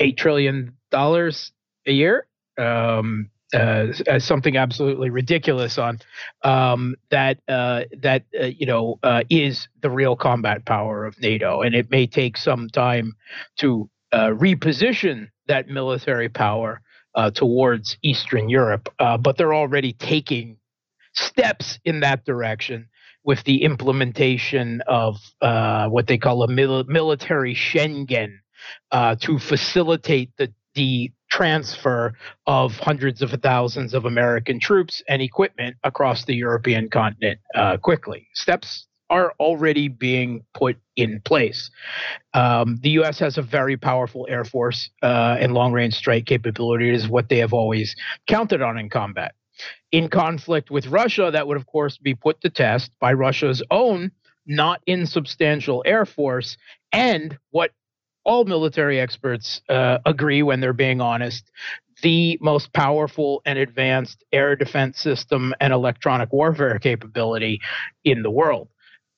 eight 0.00 0.16
trillion 0.18 0.76
dollars 0.90 1.52
a 1.86 1.92
year. 1.92 2.26
Um, 2.58 3.30
uh, 3.54 3.92
as 4.06 4.24
something 4.24 4.56
absolutely 4.56 5.10
ridiculous 5.10 5.78
on 5.78 5.98
um, 6.42 6.96
that 7.10 7.38
uh, 7.48 7.82
that 8.02 8.24
uh, 8.40 8.46
you 8.46 8.66
know 8.66 8.98
uh, 9.02 9.22
is 9.30 9.68
the 9.80 9.90
real 9.90 10.16
combat 10.16 10.64
power 10.64 11.04
of 11.06 11.18
NATO, 11.20 11.62
and 11.62 11.74
it 11.74 11.90
may 11.90 12.06
take 12.06 12.36
some 12.36 12.68
time 12.68 13.14
to 13.58 13.88
uh, 14.12 14.28
reposition 14.28 15.28
that 15.46 15.68
military 15.68 16.28
power 16.28 16.80
uh, 17.14 17.30
towards 17.30 17.96
Eastern 18.02 18.48
Europe, 18.48 18.88
but 18.98 19.36
they're 19.36 19.54
already 19.54 19.92
taking 19.92 20.56
steps 21.14 21.78
in 21.84 22.00
that 22.00 22.24
direction 22.24 22.88
with 23.22 23.44
the 23.44 23.62
implementation 23.62 24.82
of 24.88 25.16
what 25.40 26.06
they 26.08 26.18
call 26.18 26.42
a 26.42 26.48
mil- 26.48 26.84
military 26.84 27.54
Schengen 27.54 28.38
to 28.92 29.38
facilitate 29.38 30.30
the 30.38 30.52
the 30.74 31.12
transfer 31.30 32.14
of 32.46 32.72
hundreds 32.78 33.22
of 33.22 33.30
thousands 33.30 33.94
of 33.94 34.04
American 34.04 34.60
troops 34.60 35.02
and 35.08 35.20
equipment 35.20 35.76
across 35.84 36.24
the 36.24 36.34
European 36.34 36.88
continent 36.88 37.40
uh, 37.54 37.76
quickly. 37.76 38.28
Steps 38.34 38.86
are 39.10 39.32
already 39.38 39.88
being 39.88 40.42
put 40.54 40.76
in 40.96 41.20
place. 41.24 41.70
Um, 42.32 42.78
the 42.82 42.90
U.S. 42.90 43.18
has 43.18 43.36
a 43.36 43.42
very 43.42 43.76
powerful 43.76 44.26
air 44.28 44.44
force 44.44 44.90
uh, 45.02 45.36
and 45.38 45.52
long 45.52 45.72
range 45.72 45.94
strike 45.94 46.26
capability. 46.26 46.88
It 46.88 46.94
is 46.94 47.08
what 47.08 47.28
they 47.28 47.38
have 47.38 47.52
always 47.52 47.94
counted 48.26 48.62
on 48.62 48.78
in 48.78 48.88
combat. 48.88 49.34
In 49.92 50.08
conflict 50.08 50.70
with 50.70 50.86
Russia, 50.86 51.30
that 51.32 51.46
would, 51.46 51.56
of 51.56 51.66
course, 51.66 51.98
be 51.98 52.14
put 52.14 52.40
to 52.40 52.50
test 52.50 52.90
by 52.98 53.12
Russia's 53.12 53.62
own 53.70 54.10
not 54.46 54.80
insubstantial 54.86 55.82
air 55.86 56.04
force 56.04 56.56
and 56.92 57.38
what 57.50 57.70
all 58.24 58.44
military 58.44 59.00
experts 59.00 59.60
uh, 59.68 59.98
agree 60.06 60.42
when 60.42 60.60
they're 60.60 60.72
being 60.72 61.00
honest 61.00 61.50
the 62.02 62.38
most 62.40 62.72
powerful 62.72 63.40
and 63.46 63.58
advanced 63.58 64.24
air 64.32 64.56
defense 64.56 65.00
system 65.00 65.54
and 65.60 65.72
electronic 65.72 66.32
warfare 66.32 66.78
capability 66.78 67.60
in 68.04 68.22
the 68.22 68.30
world. 68.30 68.68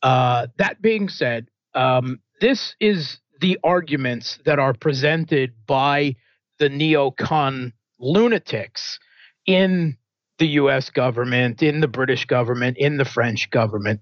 Uh, 0.03 0.47
that 0.59 0.81
being 0.83 1.09
said, 1.09 1.49
um, 1.75 2.21
this 2.41 2.77
is 2.79 3.19
the 3.41 3.59
arguments 3.65 4.39
that 4.45 4.59
are 4.59 4.75
presented 4.75 5.53
by 5.67 6.15
the 6.59 6.69
neocon 6.69 7.73
lunatics 7.99 8.99
in 9.47 9.97
the 10.39 10.47
US 10.49 10.91
government, 10.91 11.63
in 11.63 11.81
the 11.81 11.89
British 11.89 12.25
government, 12.27 12.77
in 12.79 12.99
the 12.99 13.05
French 13.05 13.51
government. 13.51 14.01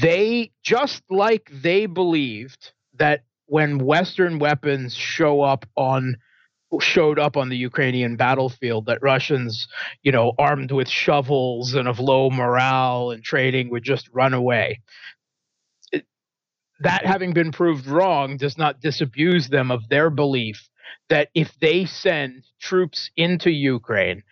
They, 0.00 0.50
just 0.62 1.02
like 1.10 1.50
they 1.52 1.86
believed 1.86 2.72
that 2.94 3.24
when 3.46 3.78
Western 3.78 4.38
weapons 4.38 4.94
show 4.94 5.42
up 5.42 5.66
on 5.76 6.16
showed 6.80 7.18
up 7.18 7.36
on 7.36 7.50
the 7.50 7.56
Ukrainian 7.56 8.16
battlefield 8.16 8.86
that 8.86 9.02
Russians, 9.02 9.68
you 10.02 10.10
know, 10.10 10.32
armed 10.38 10.72
with 10.72 10.88
shovels 10.88 11.74
and 11.74 11.86
of 11.86 12.00
low 12.00 12.30
morale 12.30 13.10
and 13.10 13.22
training 13.22 13.70
would 13.70 13.82
just 13.82 14.08
run 14.12 14.32
away. 14.32 14.80
It, 15.92 16.06
that 16.80 17.04
having 17.04 17.34
been 17.34 17.52
proved 17.52 17.86
wrong 17.86 18.38
does 18.38 18.56
not 18.56 18.80
disabuse 18.80 19.48
them 19.48 19.70
of 19.70 19.86
their 19.90 20.08
belief 20.08 20.66
that 21.10 21.28
if 21.34 21.52
they 21.60 21.84
send 21.84 22.44
troops 22.60 23.10
into 23.16 23.50
Ukraine, 23.50 24.22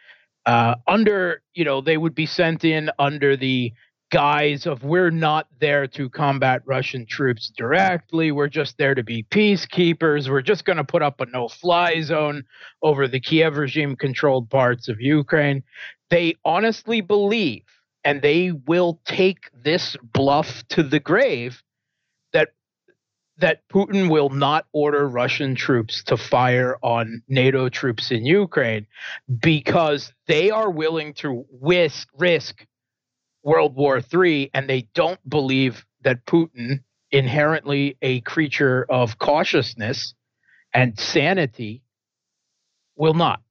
uh, 0.47 0.77
under, 0.87 1.43
you 1.53 1.65
know, 1.65 1.83
they 1.83 1.97
would 1.97 2.15
be 2.15 2.27
sent 2.27 2.65
in 2.65 2.91
under 2.99 3.37
the 3.37 3.73
guise 4.11 4.67
of 4.67 4.83
we're 4.83 5.11
not 5.11 5.47
there 5.61 5.87
to 5.87 6.11
combat 6.11 6.63
Russian 6.67 7.07
troops 7.07 7.51
directly. 7.57 8.33
We're 8.33 8.49
just 8.49 8.77
there 8.77 8.95
to 8.95 9.05
be 9.05 9.23
peacekeepers. 9.23 10.29
We're 10.29 10.43
just 10.43 10.65
going 10.65 10.77
to 10.77 10.85
put 10.85 11.03
up 11.03 11.21
a 11.21 11.27
no 11.27 11.49
fly 11.49 12.01
zone 12.03 12.45
over 12.83 13.09
the 13.09 13.21
Kiev 13.21 13.57
regime 13.57 13.97
controlled 13.97 14.51
parts 14.51 14.89
of 14.89 15.01
Ukraine. 15.01 15.63
They 16.11 16.35
honestly 16.45 17.01
believe, 17.01 17.63
and 18.05 18.21
they 18.21 18.51
will 18.53 19.01
take 19.05 19.49
this 19.55 19.97
bluff 20.13 20.65
to 20.71 20.83
the 20.83 21.01
grave, 21.01 21.63
that 22.33 22.49
that 23.39 23.67
Putin 23.73 24.11
will 24.11 24.29
not 24.29 24.67
order 24.73 25.09
Russian 25.09 25.55
troops 25.55 26.03
to 26.05 26.17
fire 26.17 26.77
on 26.83 27.23
NATO 27.29 27.69
troops 27.69 28.11
in 28.11 28.27
Ukraine 28.27 28.87
because 29.41 30.13
they 30.27 30.51
are 30.51 30.71
willing 30.71 31.15
to 31.15 31.47
risk, 31.61 32.09
risk 32.19 32.67
World 33.43 33.75
War 33.75 34.01
III, 34.01 34.51
and 34.55 34.69
they 34.69 34.89
don't 34.95 35.21
believe 35.29 35.85
that 36.03 36.27
Putin, 36.27 36.83
inherently 37.11 37.97
a 38.03 38.21
creature 38.21 38.87
of 38.89 39.19
cautiousness 39.19 40.15
and 40.73 40.99
sanity, 40.99 41.83
will 42.97 43.15
not. 43.15 43.43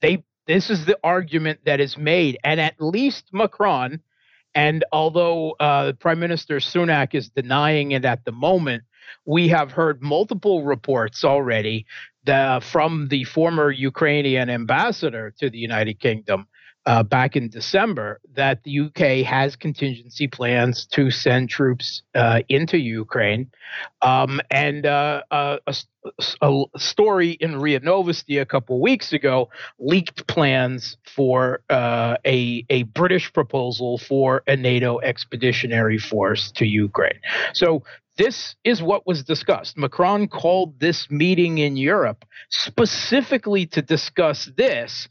They 0.00 0.24
this 0.46 0.70
is 0.70 0.84
the 0.84 0.98
argument 1.02 1.60
that 1.64 1.80
is 1.80 1.98
made, 1.98 2.38
and 2.44 2.60
at 2.60 2.80
least 2.80 3.24
Macron, 3.32 4.00
and 4.54 4.84
although 4.92 5.56
uh, 5.58 5.92
Prime 5.98 6.20
Minister 6.20 6.56
Sunak 6.56 7.14
is 7.14 7.28
denying 7.28 7.90
it 7.90 8.04
at 8.04 8.24
the 8.24 8.32
moment, 8.32 8.84
we 9.24 9.48
have 9.48 9.72
heard 9.72 10.02
multiple 10.02 10.62
reports 10.62 11.24
already 11.24 11.84
the, 12.24 12.60
from 12.62 13.08
the 13.08 13.24
former 13.24 13.70
Ukrainian 13.70 14.48
ambassador 14.48 15.32
to 15.38 15.50
the 15.50 15.58
United 15.58 16.00
Kingdom 16.00 16.46
uh, 16.86 17.02
back 17.02 17.36
in 17.36 17.48
December 17.48 18.20
that 18.34 18.62
the 18.62 18.80
UK 18.80 19.26
has 19.26 19.56
contingency 19.56 20.28
plans 20.28 20.86
to 20.86 21.10
send 21.10 21.50
troops 21.50 22.02
uh, 22.14 22.40
into 22.48 22.78
Ukraine. 22.78 23.50
Um, 24.02 24.40
and 24.50 24.86
uh, 24.86 25.22
a, 25.30 25.58
a, 26.40 26.62
story 26.76 27.30
in 27.32 27.60
RIA 27.60 27.80
Novosti 27.80 28.40
a 28.40 28.46
couple 28.46 28.80
weeks 28.80 29.12
ago 29.12 29.50
leaked 29.80 30.26
plans 30.28 30.96
for 31.04 31.62
uh, 31.68 32.16
a, 32.24 32.64
a 32.70 32.84
British 32.84 33.32
proposal 33.32 33.98
for 33.98 34.44
a 34.46 34.56
NATO 34.56 35.00
expeditionary 35.00 35.98
force 35.98 36.52
to 36.52 36.64
Ukraine. 36.64 37.18
So 37.52 37.82
this 38.16 38.56
is 38.64 38.82
what 38.82 39.06
was 39.06 39.24
discussed. 39.24 39.76
Macron 39.76 40.28
called 40.28 40.80
this 40.80 41.10
meeting 41.10 41.58
in 41.58 41.76
Europe 41.76 42.24
specifically 42.50 43.66
to 43.66 43.82
discuss 43.82 44.50
this 44.56 45.08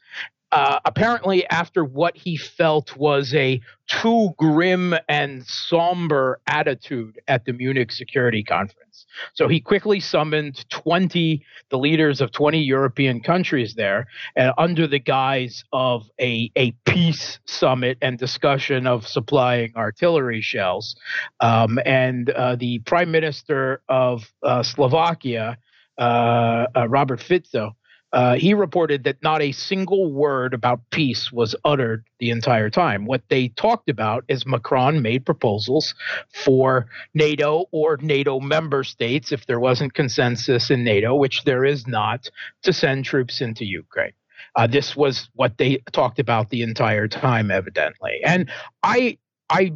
uh, 0.55 0.79
apparently 0.85 1.45
after 1.49 1.83
what 1.83 2.15
he 2.15 2.37
felt 2.37 2.95
was 2.95 3.33
a 3.33 3.59
too 3.87 4.29
grim 4.37 4.95
and 5.09 5.45
somber 5.45 6.39
attitude 6.47 7.19
at 7.27 7.43
the 7.43 7.51
Munich 7.51 7.91
Security 7.91 8.41
Conference. 8.41 9.05
So 9.33 9.49
he 9.49 9.59
quickly 9.59 9.99
summoned 9.99 10.67
20, 10.69 11.43
the 11.69 11.77
leaders 11.77 12.21
of 12.21 12.31
20 12.31 12.61
European 12.61 13.19
countries 13.19 13.75
there, 13.75 14.07
uh, 14.37 14.53
under 14.57 14.87
the 14.87 14.97
guise 14.97 15.65
of 15.73 16.09
a, 16.21 16.49
a 16.55 16.71
peace 16.85 17.37
summit 17.45 17.97
and 18.01 18.17
discussion 18.17 18.87
of 18.87 19.05
supplying 19.05 19.73
artillery 19.75 20.39
shells. 20.39 20.95
Um, 21.41 21.79
and 21.85 22.29
uh, 22.29 22.55
the 22.55 22.79
prime 22.79 23.11
minister 23.11 23.81
of 23.89 24.31
uh, 24.41 24.63
Slovakia, 24.63 25.57
uh, 25.97 26.67
Robert 26.87 27.19
Fico, 27.19 27.75
uh, 28.13 28.35
he 28.35 28.53
reported 28.53 29.03
that 29.03 29.21
not 29.21 29.41
a 29.41 29.51
single 29.51 30.11
word 30.11 30.53
about 30.53 30.79
peace 30.91 31.31
was 31.31 31.55
uttered 31.65 32.05
the 32.19 32.29
entire 32.29 32.69
time. 32.69 33.05
What 33.05 33.23
they 33.29 33.49
talked 33.49 33.89
about 33.89 34.23
is 34.27 34.45
Macron 34.45 35.01
made 35.01 35.25
proposals 35.25 35.93
for 36.33 36.87
NATO 37.13 37.65
or 37.71 37.97
NATO 38.01 38.39
member 38.39 38.83
states, 38.83 39.31
if 39.31 39.45
there 39.47 39.59
wasn't 39.59 39.93
consensus 39.93 40.71
in 40.71 40.83
NATO, 40.83 41.15
which 41.15 41.43
there 41.43 41.65
is 41.65 41.87
not, 41.87 42.29
to 42.63 42.71
send 42.71 43.05
troops 43.05 43.41
into 43.41 43.65
Ukraine. 43.65 44.13
Uh, 44.55 44.67
this 44.67 44.95
was 44.95 45.29
what 45.33 45.57
they 45.57 45.81
talked 45.91 46.19
about 46.19 46.49
the 46.49 46.61
entire 46.61 47.07
time, 47.07 47.51
evidently. 47.51 48.21
And 48.23 48.49
I, 48.83 49.17
I 49.49 49.73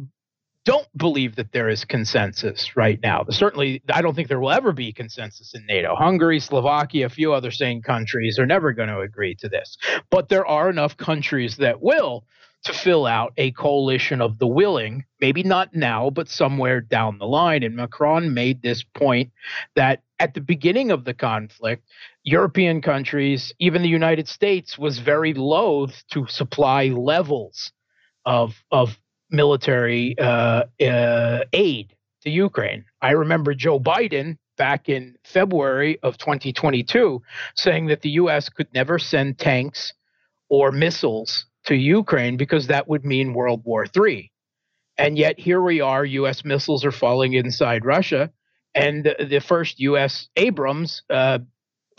don't 0.64 0.86
believe 0.96 1.36
that 1.36 1.52
there 1.52 1.68
is 1.68 1.84
consensus 1.84 2.76
right 2.76 2.98
now. 3.02 3.24
Certainly, 3.30 3.82
I 3.92 4.02
don't 4.02 4.14
think 4.14 4.28
there 4.28 4.40
will 4.40 4.50
ever 4.50 4.72
be 4.72 4.92
consensus 4.92 5.54
in 5.54 5.64
NATO. 5.66 5.94
Hungary, 5.94 6.38
Slovakia, 6.38 7.06
a 7.06 7.08
few 7.08 7.32
other 7.32 7.50
same 7.50 7.80
countries 7.80 8.38
are 8.38 8.46
never 8.46 8.72
going 8.72 8.88
to 8.88 9.00
agree 9.00 9.34
to 9.36 9.48
this. 9.48 9.76
But 10.10 10.28
there 10.28 10.46
are 10.46 10.68
enough 10.68 10.96
countries 10.96 11.56
that 11.56 11.80
will 11.80 12.24
to 12.64 12.74
fill 12.74 13.06
out 13.06 13.32
a 13.38 13.52
coalition 13.52 14.20
of 14.20 14.38
the 14.38 14.46
willing, 14.46 15.04
maybe 15.18 15.42
not 15.42 15.74
now, 15.74 16.10
but 16.10 16.28
somewhere 16.28 16.80
down 16.80 17.18
the 17.18 17.26
line. 17.26 17.62
And 17.62 17.74
Macron 17.74 18.34
made 18.34 18.60
this 18.60 18.82
point 18.82 19.30
that 19.76 20.02
at 20.18 20.34
the 20.34 20.42
beginning 20.42 20.90
of 20.90 21.04
the 21.04 21.14
conflict, 21.14 21.88
European 22.22 22.82
countries, 22.82 23.54
even 23.58 23.80
the 23.80 23.88
United 23.88 24.28
States, 24.28 24.78
was 24.78 24.98
very 24.98 25.32
loath 25.32 26.04
to 26.10 26.26
supply 26.26 26.88
levels 26.88 27.72
of, 28.26 28.62
of 28.70 28.98
military 29.30 30.18
uh, 30.18 30.64
uh, 30.80 31.44
aid 31.52 31.94
to 32.22 32.30
Ukraine. 32.30 32.84
I 33.00 33.12
remember 33.12 33.54
Joe 33.54 33.80
Biden 33.80 34.36
back 34.56 34.88
in 34.88 35.16
February 35.24 35.98
of 36.02 36.18
2022 36.18 37.22
saying 37.56 37.86
that 37.86 38.02
the 38.02 38.10
U.S. 38.10 38.48
could 38.48 38.68
never 38.74 38.98
send 38.98 39.38
tanks 39.38 39.94
or 40.48 40.70
missiles 40.70 41.46
to 41.64 41.74
Ukraine 41.74 42.36
because 42.36 42.66
that 42.66 42.88
would 42.88 43.04
mean 43.04 43.32
World 43.32 43.62
War 43.64 43.86
III. 43.86 44.30
And 44.98 45.16
yet 45.16 45.38
here 45.38 45.62
we 45.62 45.80
are, 45.80 46.04
U.S. 46.04 46.44
missiles 46.44 46.84
are 46.84 46.92
falling 46.92 47.32
inside 47.32 47.86
Russia. 47.86 48.30
And 48.74 49.04
the 49.04 49.40
first 49.40 49.80
U.S. 49.80 50.28
Abrams 50.36 51.02
uh, 51.08 51.38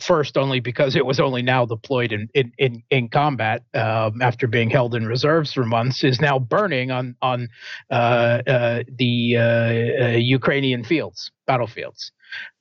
first 0.01 0.37
only 0.37 0.59
because 0.59 0.95
it 0.95 1.05
was 1.05 1.19
only 1.19 1.41
now 1.41 1.65
deployed 1.65 2.11
in 2.11 2.29
in 2.33 2.51
in, 2.57 2.83
in 2.89 3.09
combat 3.09 3.63
um, 3.73 4.21
after 4.21 4.47
being 4.47 4.69
held 4.69 4.95
in 4.95 5.05
reserves 5.05 5.53
for 5.53 5.65
months 5.65 6.03
is 6.03 6.19
now 6.19 6.39
burning 6.39 6.91
on 6.91 7.15
on 7.21 7.49
uh, 7.89 8.41
uh, 8.47 8.83
the 8.97 9.35
uh, 9.37 9.41
uh 9.41 10.07
Ukrainian 10.17 10.83
fields 10.83 11.31
battlefields. 11.47 12.11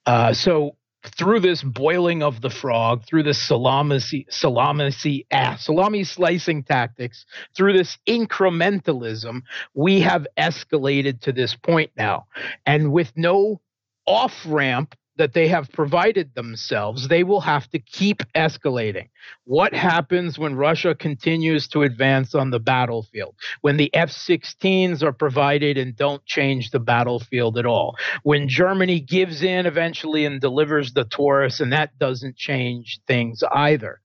Uh, 0.07 0.32
so 0.32 0.76
through 1.16 1.41
this 1.41 1.62
boiling 1.62 2.22
of 2.22 2.41
the 2.43 2.51
frog, 2.51 3.05
through 3.07 3.22
this 3.22 3.41
salami 3.47 4.01
salami 4.28 5.26
ah, 5.32 5.57
salami 5.59 6.05
slicing 6.05 6.62
tactics, 6.62 7.24
through 7.57 7.72
this 7.72 7.97
incrementalism, 8.07 9.43
we 9.74 10.01
have 10.01 10.26
escalated 10.36 11.20
to 11.20 11.32
this 11.32 11.55
point 11.55 11.91
now, 11.97 12.26
and 12.66 12.93
with 12.93 13.12
no 13.16 13.61
off 14.07 14.45
ramp 14.47 14.95
that 15.21 15.35
they 15.35 15.49
have 15.49 15.71
provided 15.71 16.35
themselves, 16.35 17.09
they 17.09 17.23
will 17.23 17.43
have 17.43 17.68
to 17.68 17.79
keep 17.79 18.23
escalating. 18.35 19.11
What 19.44 19.74
happens 19.74 20.39
when 20.39 20.57
Russia 20.57 20.94
continues 20.94 21.69
to 21.69 21.82
advance 21.82 22.35
on 22.35 22.49
the 22.49 22.59
battlefield? 22.59 23.35
When 23.61 23.77
the 23.77 23.94
F 23.94 24.09
16s 24.09 25.03
are 25.03 25.12
provided 25.12 25.77
and 25.77 25.94
don't 25.94 26.24
change 26.24 26.70
the 26.70 26.81
battlefield 26.81 27.59
at 27.59 27.66
all? 27.66 27.97
When 28.23 28.49
Germany 28.49 28.99
gives 28.99 29.43
in 29.43 29.66
eventually 29.66 30.24
and 30.24 30.40
delivers 30.40 30.94
the 30.94 31.05
Taurus 31.05 31.61
and 31.61 31.70
that 31.74 31.99
doesn't 31.99 32.36
change 32.39 33.01
things 33.07 33.43
either? 33.53 34.01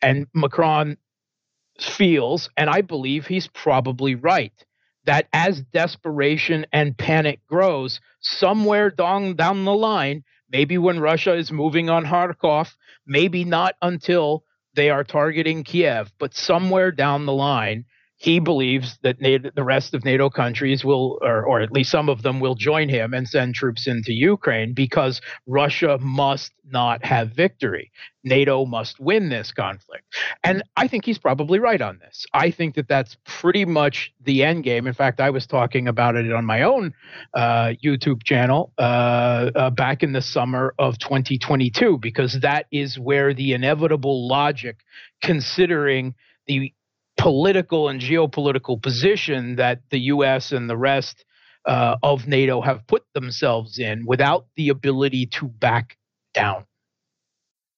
And 0.00 0.28
Macron 0.32 0.96
feels, 1.80 2.50
and 2.56 2.70
I 2.70 2.82
believe 2.82 3.26
he's 3.26 3.48
probably 3.48 4.14
right, 4.14 4.52
that 5.06 5.26
as 5.32 5.60
desperation 5.72 6.66
and 6.72 6.96
panic 6.96 7.40
grows, 7.48 7.98
somewhere 8.20 8.90
down, 8.90 9.34
down 9.34 9.64
the 9.64 9.74
line, 9.74 10.22
Maybe 10.50 10.78
when 10.78 11.00
Russia 11.00 11.34
is 11.34 11.50
moving 11.50 11.90
on 11.90 12.04
Kharkov, 12.04 12.74
maybe 13.06 13.44
not 13.44 13.74
until 13.82 14.44
they 14.74 14.90
are 14.90 15.04
targeting 15.04 15.64
Kiev, 15.64 16.12
but 16.18 16.34
somewhere 16.34 16.92
down 16.92 17.26
the 17.26 17.32
line, 17.32 17.86
he 18.18 18.40
believes 18.40 18.98
that 19.02 19.20
NATO, 19.20 19.50
the 19.54 19.62
rest 19.62 19.92
of 19.92 20.04
NATO 20.04 20.30
countries 20.30 20.84
will, 20.84 21.18
or, 21.20 21.44
or 21.44 21.60
at 21.60 21.70
least 21.70 21.90
some 21.90 22.08
of 22.08 22.22
them, 22.22 22.40
will 22.40 22.54
join 22.54 22.88
him 22.88 23.12
and 23.12 23.28
send 23.28 23.54
troops 23.54 23.86
into 23.86 24.12
Ukraine 24.12 24.72
because 24.72 25.20
Russia 25.46 25.98
must 26.00 26.52
not 26.64 27.04
have 27.04 27.32
victory. 27.32 27.92
NATO 28.24 28.64
must 28.64 28.98
win 28.98 29.28
this 29.28 29.52
conflict. 29.52 30.04
And 30.42 30.62
I 30.76 30.88
think 30.88 31.04
he's 31.04 31.18
probably 31.18 31.58
right 31.58 31.80
on 31.80 31.98
this. 31.98 32.24
I 32.32 32.50
think 32.50 32.74
that 32.76 32.88
that's 32.88 33.18
pretty 33.26 33.66
much 33.66 34.12
the 34.24 34.42
end 34.42 34.64
game. 34.64 34.86
In 34.86 34.94
fact, 34.94 35.20
I 35.20 35.28
was 35.28 35.46
talking 35.46 35.86
about 35.86 36.16
it 36.16 36.32
on 36.32 36.46
my 36.46 36.62
own 36.62 36.94
uh, 37.34 37.74
YouTube 37.84 38.24
channel 38.24 38.72
uh, 38.78 39.50
uh, 39.54 39.70
back 39.70 40.02
in 40.02 40.12
the 40.12 40.22
summer 40.22 40.74
of 40.78 40.98
2022, 40.98 41.98
because 41.98 42.40
that 42.40 42.66
is 42.72 42.98
where 42.98 43.34
the 43.34 43.52
inevitable 43.52 44.26
logic, 44.26 44.78
considering 45.22 46.14
the 46.46 46.72
political 47.18 47.88
and 47.88 48.00
geopolitical 48.00 48.80
position 48.80 49.56
that 49.56 49.80
the 49.90 50.00
U.S. 50.00 50.52
and 50.52 50.68
the 50.68 50.76
rest 50.76 51.24
uh, 51.64 51.96
of 52.02 52.28
NATO 52.28 52.60
have 52.60 52.86
put 52.86 53.04
themselves 53.14 53.78
in 53.78 54.04
without 54.06 54.46
the 54.56 54.68
ability 54.68 55.26
to 55.26 55.48
back 55.48 55.96
down. 56.34 56.64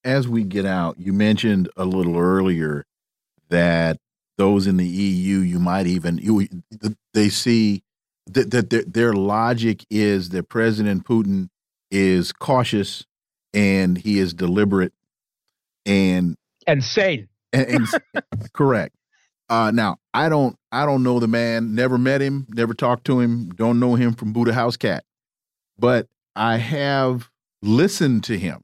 as 0.04 0.28
we 0.28 0.44
get 0.44 0.66
out, 0.66 0.98
you 0.98 1.12
mentioned 1.12 1.68
a 1.76 1.84
little 1.84 2.18
earlier 2.18 2.84
that 3.50 3.98
those 4.36 4.66
in 4.66 4.76
the 4.76 4.86
EU, 4.86 5.38
you 5.38 5.58
might 5.58 5.86
even 5.86 6.18
you 6.18 6.46
they 7.14 7.28
see 7.28 7.82
that, 8.26 8.50
that 8.50 8.70
their, 8.70 8.82
their 8.82 9.12
logic 9.12 9.84
is 9.90 10.30
that 10.30 10.48
President 10.48 11.04
Putin 11.04 11.48
is 11.90 12.32
cautious 12.32 13.04
and 13.54 13.98
he 13.98 14.18
is 14.18 14.34
deliberate 14.34 14.92
and 15.86 16.36
and 16.66 16.84
sane. 16.84 17.28
And, 17.52 17.88
and 18.14 18.22
correct. 18.52 18.94
Uh, 19.48 19.70
now 19.72 19.96
I 20.12 20.28
don't 20.28 20.56
I 20.70 20.84
don't 20.84 21.02
know 21.02 21.18
the 21.18 21.28
man, 21.28 21.74
never 21.74 21.96
met 21.98 22.20
him, 22.20 22.46
never 22.50 22.74
talked 22.74 23.04
to 23.06 23.20
him, 23.20 23.50
don't 23.50 23.80
know 23.80 23.94
him 23.94 24.14
from 24.14 24.32
Buddha 24.32 24.52
House 24.52 24.76
Cat, 24.76 25.04
but 25.78 26.06
I 26.36 26.58
have 26.58 27.30
listened 27.62 28.24
to 28.24 28.38
him, 28.38 28.60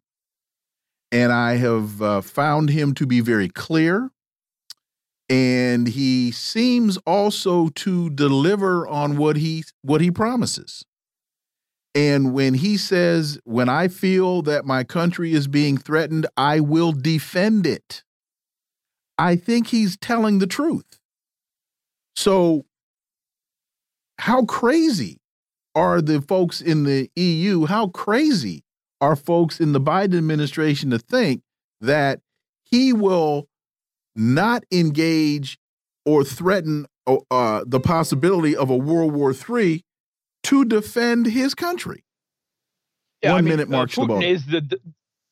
and 1.11 1.33
I 1.33 1.57
have 1.57 2.03
uh, 2.03 2.21
found 2.21 2.71
him 2.71 2.95
to 2.95 3.07
be 3.07 3.21
very 3.21 3.49
clear, 3.49 4.11
and 5.31 5.89
he 5.89 6.31
seems 6.31 6.99
also 7.07 7.69
to 7.69 8.11
deliver 8.11 8.87
on 8.87 9.17
what 9.17 9.37
he 9.37 9.65
what 9.83 10.03
he 10.03 10.11
promises. 10.11 10.85
And 11.97 12.35
when 12.35 12.55
he 12.55 12.77
says, 12.77 13.39
"When 13.45 13.69
I 13.69 13.89
feel 13.89 14.43
that 14.43 14.67
my 14.67 14.85
country 14.85 15.33
is 15.33 15.49
being 15.49 15.79
threatened, 15.79 16.27
I 16.37 16.61
will 16.61 16.93
defend 16.93 17.67
it." 17.67 18.04
I 19.19 19.37
think 19.37 19.69
he's 19.69 19.97
telling 19.97 20.39
the 20.39 20.47
truth. 20.47 20.99
So, 22.17 22.65
how 24.19 24.45
crazy 24.45 25.21
are 25.75 26.01
the 26.01 26.21
folks 26.21 26.61
in 26.61 26.85
the 26.85 27.11
EU? 27.17 27.67
How 27.67 27.89
crazy 27.89 28.65
are 29.01 29.17
folks 29.17 29.61
in 29.61 29.73
the 29.73 29.81
Biden 29.81 30.17
administration 30.17 30.91
to 30.91 30.99
think 30.99 31.43
that 31.81 32.21
he 32.65 32.93
will 32.93 33.49
not 34.17 34.65
engage 34.73 35.59
or 36.07 36.25
threaten 36.25 36.87
uh, 37.07 37.17
uh 37.31 37.65
the 37.67 37.81
possibility 37.81 38.57
of 38.57 38.71
a 38.71 38.77
World 38.77 39.13
War 39.13 39.33
III 39.33 39.85
to 40.45 40.65
defend 40.65 41.27
his 41.27 41.55
country? 41.55 42.05
Yeah, 43.23 43.33
One 43.33 43.39
I 43.39 43.43
mean, 43.43 43.51
minute, 43.55 43.69
Mark 43.69 43.91
uh, 43.99 44.03
Putin 44.03 44.23
is 44.23 44.47
the 44.47 44.79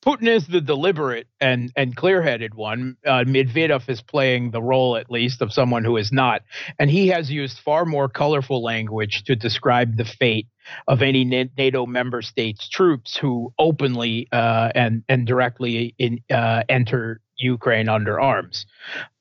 Putin 0.03 0.27
is 0.27 0.47
the 0.47 0.59
deliberate 0.59 1.27
and 1.39 1.71
and 1.77 1.95
clear-headed 1.95 2.53
one. 2.53 2.97
Uh, 3.05 3.23
Medvedev 3.25 3.89
is 3.89 4.01
playing 4.01 4.51
the 4.51 4.61
role, 4.61 4.97
at 4.97 5.09
least, 5.09 5.41
of 5.41 5.53
someone 5.53 5.85
who 5.85 5.95
is 5.95 6.11
not, 6.11 6.41
and 6.77 6.89
he 6.89 7.07
has 7.07 7.31
used 7.31 7.59
far 7.59 7.85
more 7.85 8.09
colorful 8.09 8.61
language 8.61 9.23
to 9.23 9.35
describe 9.35 9.95
the 9.95 10.03
fate 10.03 10.47
of 10.87 11.01
any 11.01 11.23
NATO 11.23 11.85
member 11.85 12.21
states' 12.21 12.67
troops 12.67 13.15
who 13.15 13.53
openly 13.57 14.27
uh, 14.31 14.71
and 14.75 15.03
and 15.07 15.25
directly 15.25 15.95
in, 15.97 16.19
uh, 16.29 16.63
enter 16.67 17.21
Ukraine 17.43 17.89
under 17.89 18.19
arms. 18.19 18.65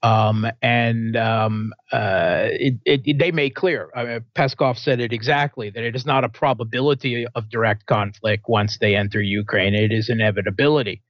Um, 0.02 0.46
and 0.62 1.16
um, 1.16 1.72
uh, 1.92 2.48
it, 2.50 2.74
it, 2.84 3.18
they 3.18 3.30
made 3.30 3.54
clear, 3.54 3.90
uh, 3.94 4.20
Peskov 4.34 4.78
said 4.78 5.00
it 5.00 5.12
exactly, 5.12 5.70
that 5.70 5.84
it 5.84 5.94
is 5.94 6.06
not 6.06 6.24
a 6.24 6.28
probability 6.28 7.26
of 7.34 7.48
direct 7.50 7.86
conflict 7.86 8.44
once 8.48 8.78
they 8.78 8.96
enter 8.96 9.20
Ukraine, 9.20 9.74
it 9.74 9.92
is 9.92 10.08
inevitability. 10.08 11.02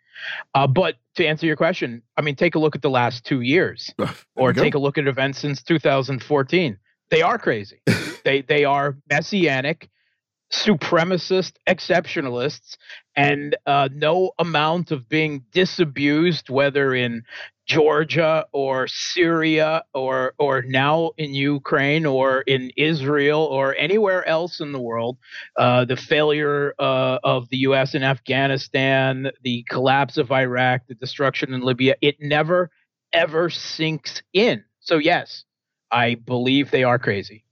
Uh, 0.54 0.66
but 0.66 0.96
to 1.16 1.26
answer 1.26 1.46
your 1.46 1.56
question, 1.56 2.02
I 2.16 2.22
mean, 2.22 2.36
take 2.36 2.54
a 2.54 2.58
look 2.58 2.76
at 2.76 2.82
the 2.82 2.90
last 2.90 3.24
two 3.24 3.40
years, 3.40 3.92
or 4.36 4.52
take 4.52 4.74
a 4.74 4.78
look 4.78 4.98
at 4.98 5.06
events 5.06 5.38
since 5.38 5.62
2014. 5.62 6.78
They 7.10 7.22
are 7.22 7.38
crazy. 7.38 7.80
they 8.24 8.42
they 8.42 8.64
are 8.64 8.96
messianic 9.10 9.90
supremacist 10.52 11.52
exceptionalists 11.66 12.76
and 13.16 13.56
uh, 13.66 13.88
no 13.92 14.32
amount 14.38 14.90
of 14.90 15.08
being 15.08 15.44
disabused 15.52 16.50
whether 16.50 16.94
in 16.94 17.22
Georgia 17.66 18.44
or 18.52 18.88
Syria 18.88 19.84
or 19.94 20.34
or 20.38 20.62
now 20.62 21.12
in 21.16 21.32
Ukraine 21.32 22.04
or 22.06 22.42
in 22.42 22.70
Israel 22.76 23.40
or 23.40 23.74
anywhere 23.76 24.26
else 24.26 24.60
in 24.60 24.72
the 24.72 24.80
world, 24.80 25.16
uh, 25.56 25.84
the 25.84 25.96
failure 25.96 26.74
uh, 26.78 27.18
of 27.22 27.48
the 27.50 27.58
U.S. 27.58 27.94
in 27.94 28.02
Afghanistan, 28.02 29.30
the 29.42 29.64
collapse 29.68 30.16
of 30.18 30.32
Iraq, 30.32 30.82
the 30.88 30.94
destruction 30.94 31.54
in 31.54 31.62
Libya, 31.62 31.94
it 32.00 32.16
never 32.20 32.70
ever 33.12 33.48
sinks 33.48 34.22
in. 34.32 34.64
So 34.80 34.98
yes, 34.98 35.44
I 35.90 36.16
believe 36.16 36.70
they 36.70 36.84
are 36.84 36.98
crazy. 36.98 37.44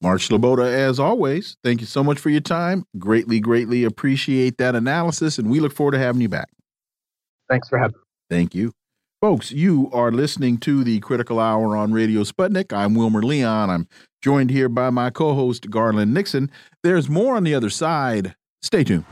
Mark 0.00 0.20
Sleboda, 0.20 0.72
as 0.72 1.00
always, 1.00 1.56
thank 1.64 1.80
you 1.80 1.86
so 1.86 2.04
much 2.04 2.20
for 2.20 2.30
your 2.30 2.40
time. 2.40 2.84
Greatly, 2.98 3.40
greatly 3.40 3.82
appreciate 3.82 4.56
that 4.58 4.76
analysis, 4.76 5.38
and 5.38 5.50
we 5.50 5.58
look 5.58 5.72
forward 5.72 5.92
to 5.92 5.98
having 5.98 6.20
you 6.20 6.28
back. 6.28 6.48
Thanks 7.48 7.68
for 7.68 7.78
having 7.78 7.96
me. 7.96 8.02
Thank 8.30 8.54
you. 8.54 8.72
Folks, 9.20 9.50
you 9.50 9.90
are 9.92 10.12
listening 10.12 10.58
to 10.58 10.84
the 10.84 11.00
Critical 11.00 11.40
Hour 11.40 11.76
on 11.76 11.92
Radio 11.92 12.22
Sputnik. 12.22 12.72
I'm 12.72 12.94
Wilmer 12.94 13.22
Leon. 13.22 13.68
I'm 13.68 13.88
joined 14.22 14.50
here 14.50 14.68
by 14.68 14.90
my 14.90 15.10
co 15.10 15.34
host, 15.34 15.68
Garland 15.70 16.14
Nixon. 16.14 16.52
There's 16.84 17.08
more 17.08 17.34
on 17.34 17.42
the 17.42 17.54
other 17.54 17.70
side. 17.70 18.36
Stay 18.62 18.84
tuned. 18.84 19.04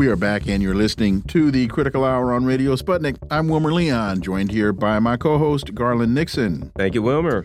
We 0.00 0.08
are 0.08 0.16
back, 0.16 0.48
and 0.48 0.62
you're 0.62 0.74
listening 0.74 1.20
to 1.24 1.50
the 1.50 1.66
Critical 1.66 2.06
Hour 2.06 2.32
on 2.32 2.46
Radio 2.46 2.74
Sputnik. 2.74 3.18
I'm 3.30 3.48
Wilmer 3.48 3.70
Leon, 3.70 4.22
joined 4.22 4.50
here 4.50 4.72
by 4.72 4.98
my 4.98 5.18
co 5.18 5.36
host, 5.36 5.74
Garland 5.74 6.14
Nixon. 6.14 6.72
Thank 6.74 6.94
you, 6.94 7.02
Wilmer. 7.02 7.44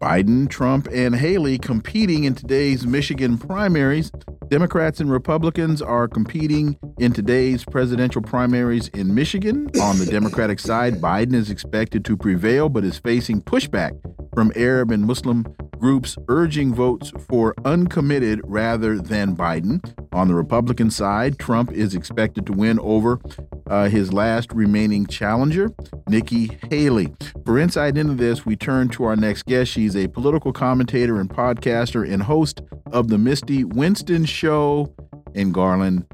Biden, 0.00 0.50
Trump, 0.50 0.88
and 0.92 1.14
Haley 1.14 1.58
competing 1.58 2.24
in 2.24 2.34
today's 2.34 2.84
Michigan 2.88 3.38
primaries. 3.38 4.10
Democrats 4.48 4.98
and 4.98 5.12
Republicans 5.12 5.80
are 5.80 6.08
competing 6.08 6.76
in 6.98 7.12
today's 7.12 7.64
presidential 7.64 8.20
primaries 8.20 8.88
in 8.88 9.14
Michigan. 9.14 9.70
On 9.80 9.96
the 9.96 10.06
Democratic 10.06 10.58
side, 10.58 10.94
Biden 10.94 11.34
is 11.34 11.50
expected 11.50 12.04
to 12.06 12.16
prevail, 12.16 12.68
but 12.68 12.82
is 12.82 12.98
facing 12.98 13.42
pushback 13.42 13.92
from 14.34 14.50
Arab 14.56 14.90
and 14.90 15.04
Muslim 15.04 15.46
groups 15.78 16.16
urging 16.28 16.74
votes 16.74 17.12
for 17.28 17.54
uncommitted 17.64 18.40
rather 18.44 18.98
than 18.98 19.36
Biden. 19.36 19.80
On 20.12 20.28
the 20.28 20.34
Republican 20.34 20.90
side, 20.90 21.38
Trump 21.38 21.72
is 21.72 21.94
expected 21.94 22.46
to 22.46 22.52
win 22.52 22.78
over 22.80 23.20
uh, 23.68 23.88
his 23.88 24.12
last 24.12 24.52
remaining 24.52 25.06
challenger, 25.06 25.70
Nikki 26.08 26.58
Haley. 26.70 27.08
For 27.44 27.58
insight 27.58 27.98
into 27.98 28.14
this, 28.14 28.46
we 28.46 28.56
turn 28.56 28.88
to 28.90 29.04
our 29.04 29.16
next 29.16 29.44
guest. 29.46 29.70
She's 29.70 29.96
a 29.96 30.08
political 30.08 30.52
commentator 30.52 31.20
and 31.20 31.28
podcaster 31.28 32.10
and 32.10 32.22
host 32.22 32.62
of 32.92 33.08
the 33.08 33.18
Misty 33.18 33.64
Winston 33.64 34.24
Show 34.24 34.94
in 35.34 35.52
Garland. 35.52 36.06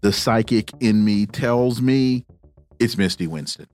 The 0.00 0.12
psychic 0.12 0.70
in 0.80 1.04
me 1.04 1.26
tells 1.26 1.82
me 1.82 2.24
it's 2.78 2.96
Misty 2.96 3.26
Winston. 3.26 3.66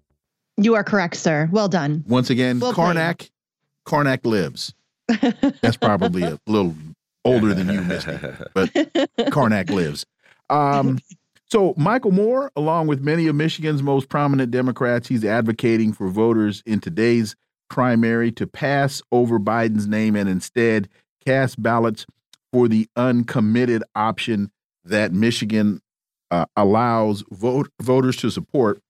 You 0.56 0.74
are 0.74 0.84
correct, 0.84 1.16
sir. 1.16 1.48
Well 1.52 1.68
done. 1.68 2.02
Once 2.08 2.30
again, 2.30 2.58
well 2.60 2.72
Carnac, 2.72 3.30
Carnac 3.84 4.24
lives. 4.24 4.74
That's 5.08 5.76
probably 5.76 6.22
a 6.22 6.38
little 6.46 6.74
older 7.24 7.54
than 7.54 7.68
you, 7.68 7.82
Misty, 7.82 8.18
but 8.54 8.70
Carnac 9.30 9.70
lives. 9.70 10.06
Um, 10.50 10.98
so, 11.48 11.74
Michael 11.76 12.10
Moore, 12.10 12.50
along 12.56 12.88
with 12.88 13.00
many 13.00 13.26
of 13.28 13.36
Michigan's 13.36 13.82
most 13.82 14.08
prominent 14.08 14.50
Democrats, 14.50 15.08
he's 15.08 15.24
advocating 15.24 15.92
for 15.92 16.08
voters 16.08 16.62
in 16.66 16.80
today's 16.80 17.36
primary 17.68 18.32
to 18.32 18.46
pass 18.46 19.02
over 19.12 19.38
Biden's 19.38 19.86
name 19.86 20.16
and 20.16 20.28
instead 20.28 20.88
cast 21.24 21.60
ballots 21.62 22.06
for 22.52 22.68
the 22.68 22.88
uncommitted 22.96 23.82
option 23.94 24.50
that 24.84 25.12
Michigan 25.12 25.80
uh, 26.30 26.46
allows 26.56 27.24
vote, 27.30 27.70
voters 27.80 28.16
to 28.18 28.30
support. 28.30 28.80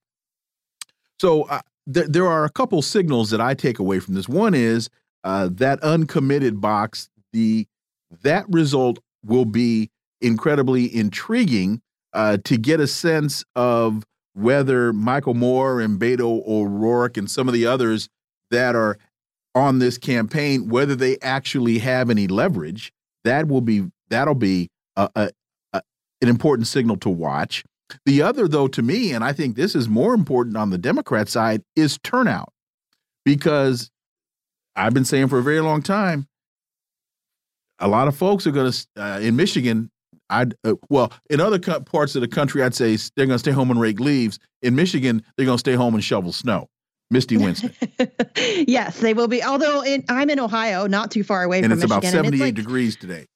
So, 1.20 1.43
uh, 1.44 1.60
th 1.93 2.06
there 2.09 2.26
are 2.26 2.44
a 2.44 2.51
couple 2.51 2.80
signals 2.82 3.30
that 3.30 3.40
I 3.40 3.55
take 3.55 3.78
away 3.78 4.01
from 4.01 4.14
this. 4.14 4.28
One 4.28 4.55
is 4.55 4.88
uh, 5.27 5.48
that 5.51 5.82
uncommitted 5.82 6.61
box, 6.61 7.11
the 7.32 7.66
that 8.23 8.47
result 8.48 9.01
will 9.24 9.44
be 9.44 9.90
incredibly 10.20 10.94
intriguing 10.94 11.82
uh, 12.12 12.39
to 12.44 12.57
get 12.57 12.78
a 12.78 12.86
sense 12.86 13.44
of 13.57 14.05
whether 14.35 14.93
Michael 14.93 15.35
Moore 15.35 15.81
and 15.81 15.98
Beto 15.98 16.47
O'Rourke 16.47 17.16
and 17.16 17.28
some 17.28 17.48
of 17.48 17.55
the 17.55 17.66
others 17.66 18.09
that 18.53 18.77
are 18.77 18.98
on 19.53 19.81
this 19.81 19.98
campaign, 19.98 20.69
whether 20.69 20.94
they 20.94 21.19
actually 21.20 21.78
have 21.78 22.09
any 22.09 22.28
leverage. 22.28 22.93
That 23.24 23.48
will 23.48 23.62
be 23.62 23.90
that'll 24.09 24.36
be 24.36 24.69
a, 24.94 25.11
a, 25.16 25.31
a, 25.73 25.82
an 26.23 26.28
important 26.28 26.69
signal 26.69 26.98
to 26.98 27.11
watch. 27.11 27.65
The 28.05 28.23
other, 28.23 28.47
though, 28.47 28.69
to 28.69 28.82
me, 28.82 29.12
and 29.12 29.24
I 29.24 29.32
think 29.32 29.57
this 29.57 29.74
is 29.74 29.89
more 29.89 30.15
important 30.15 30.57
on 30.57 30.70
the 30.70 30.78
Democrat 30.78 31.28
side, 31.28 31.62
is 31.74 31.98
turnout, 32.05 32.53
because 33.24 33.90
I've 34.77 34.94
been 34.94 35.05
saying 35.05 35.28
for 35.28 35.39
a 35.39 35.43
very 35.43 35.61
long 35.61 35.82
time, 35.82 36.28
a 37.78 37.89
lot 37.89 38.09
of 38.09 38.16
folks 38.16 38.47
are 38.47 38.53
going 38.53 38.70
to 38.70 38.86
uh, 38.97 39.20
in 39.20 39.36
Michigan 39.36 39.90
I'd 40.31 40.55
uh, 40.65 40.74
well, 40.90 41.12
in 41.31 41.40
other 41.40 41.59
parts 41.59 42.15
of 42.15 42.20
the 42.20 42.28
country, 42.28 42.62
I'd 42.62 42.74
say 42.74 42.97
they're 43.16 43.27
going 43.27 43.36
to 43.36 43.39
stay 43.39 43.53
home 43.53 43.70
and 43.70 43.81
rake 43.81 44.01
leaves. 44.01 44.39
In 44.62 44.74
Michigan, 44.74 45.23
they're 45.36 45.47
going 45.47 45.57
to 45.57 45.61
stay 45.61 45.74
home 45.74 45.94
and 45.94 46.03
shovel 46.03 46.32
snow. 46.32 46.69
Misty 47.11 47.36
Winston. 47.36 47.73
yes, 48.66 48.98
they 48.98 49.15
will 49.15 49.28
be. 49.28 49.43
Although 49.43 49.82
in, 49.82 50.05
I'm 50.09 50.28
in 50.28 50.40
Ohio, 50.40 50.86
not 50.86 51.11
too 51.11 51.23
far 51.23 51.44
away 51.44 51.62
from 51.62 51.70
Michigan 51.70 51.82
and 51.82 51.90
from 51.90 51.98
it's 51.98 52.05
Michigan, 52.07 52.19
about 52.20 52.32
78 52.32 52.44
like, 52.44 52.55
degrees 52.55 52.97
today. 52.97 53.27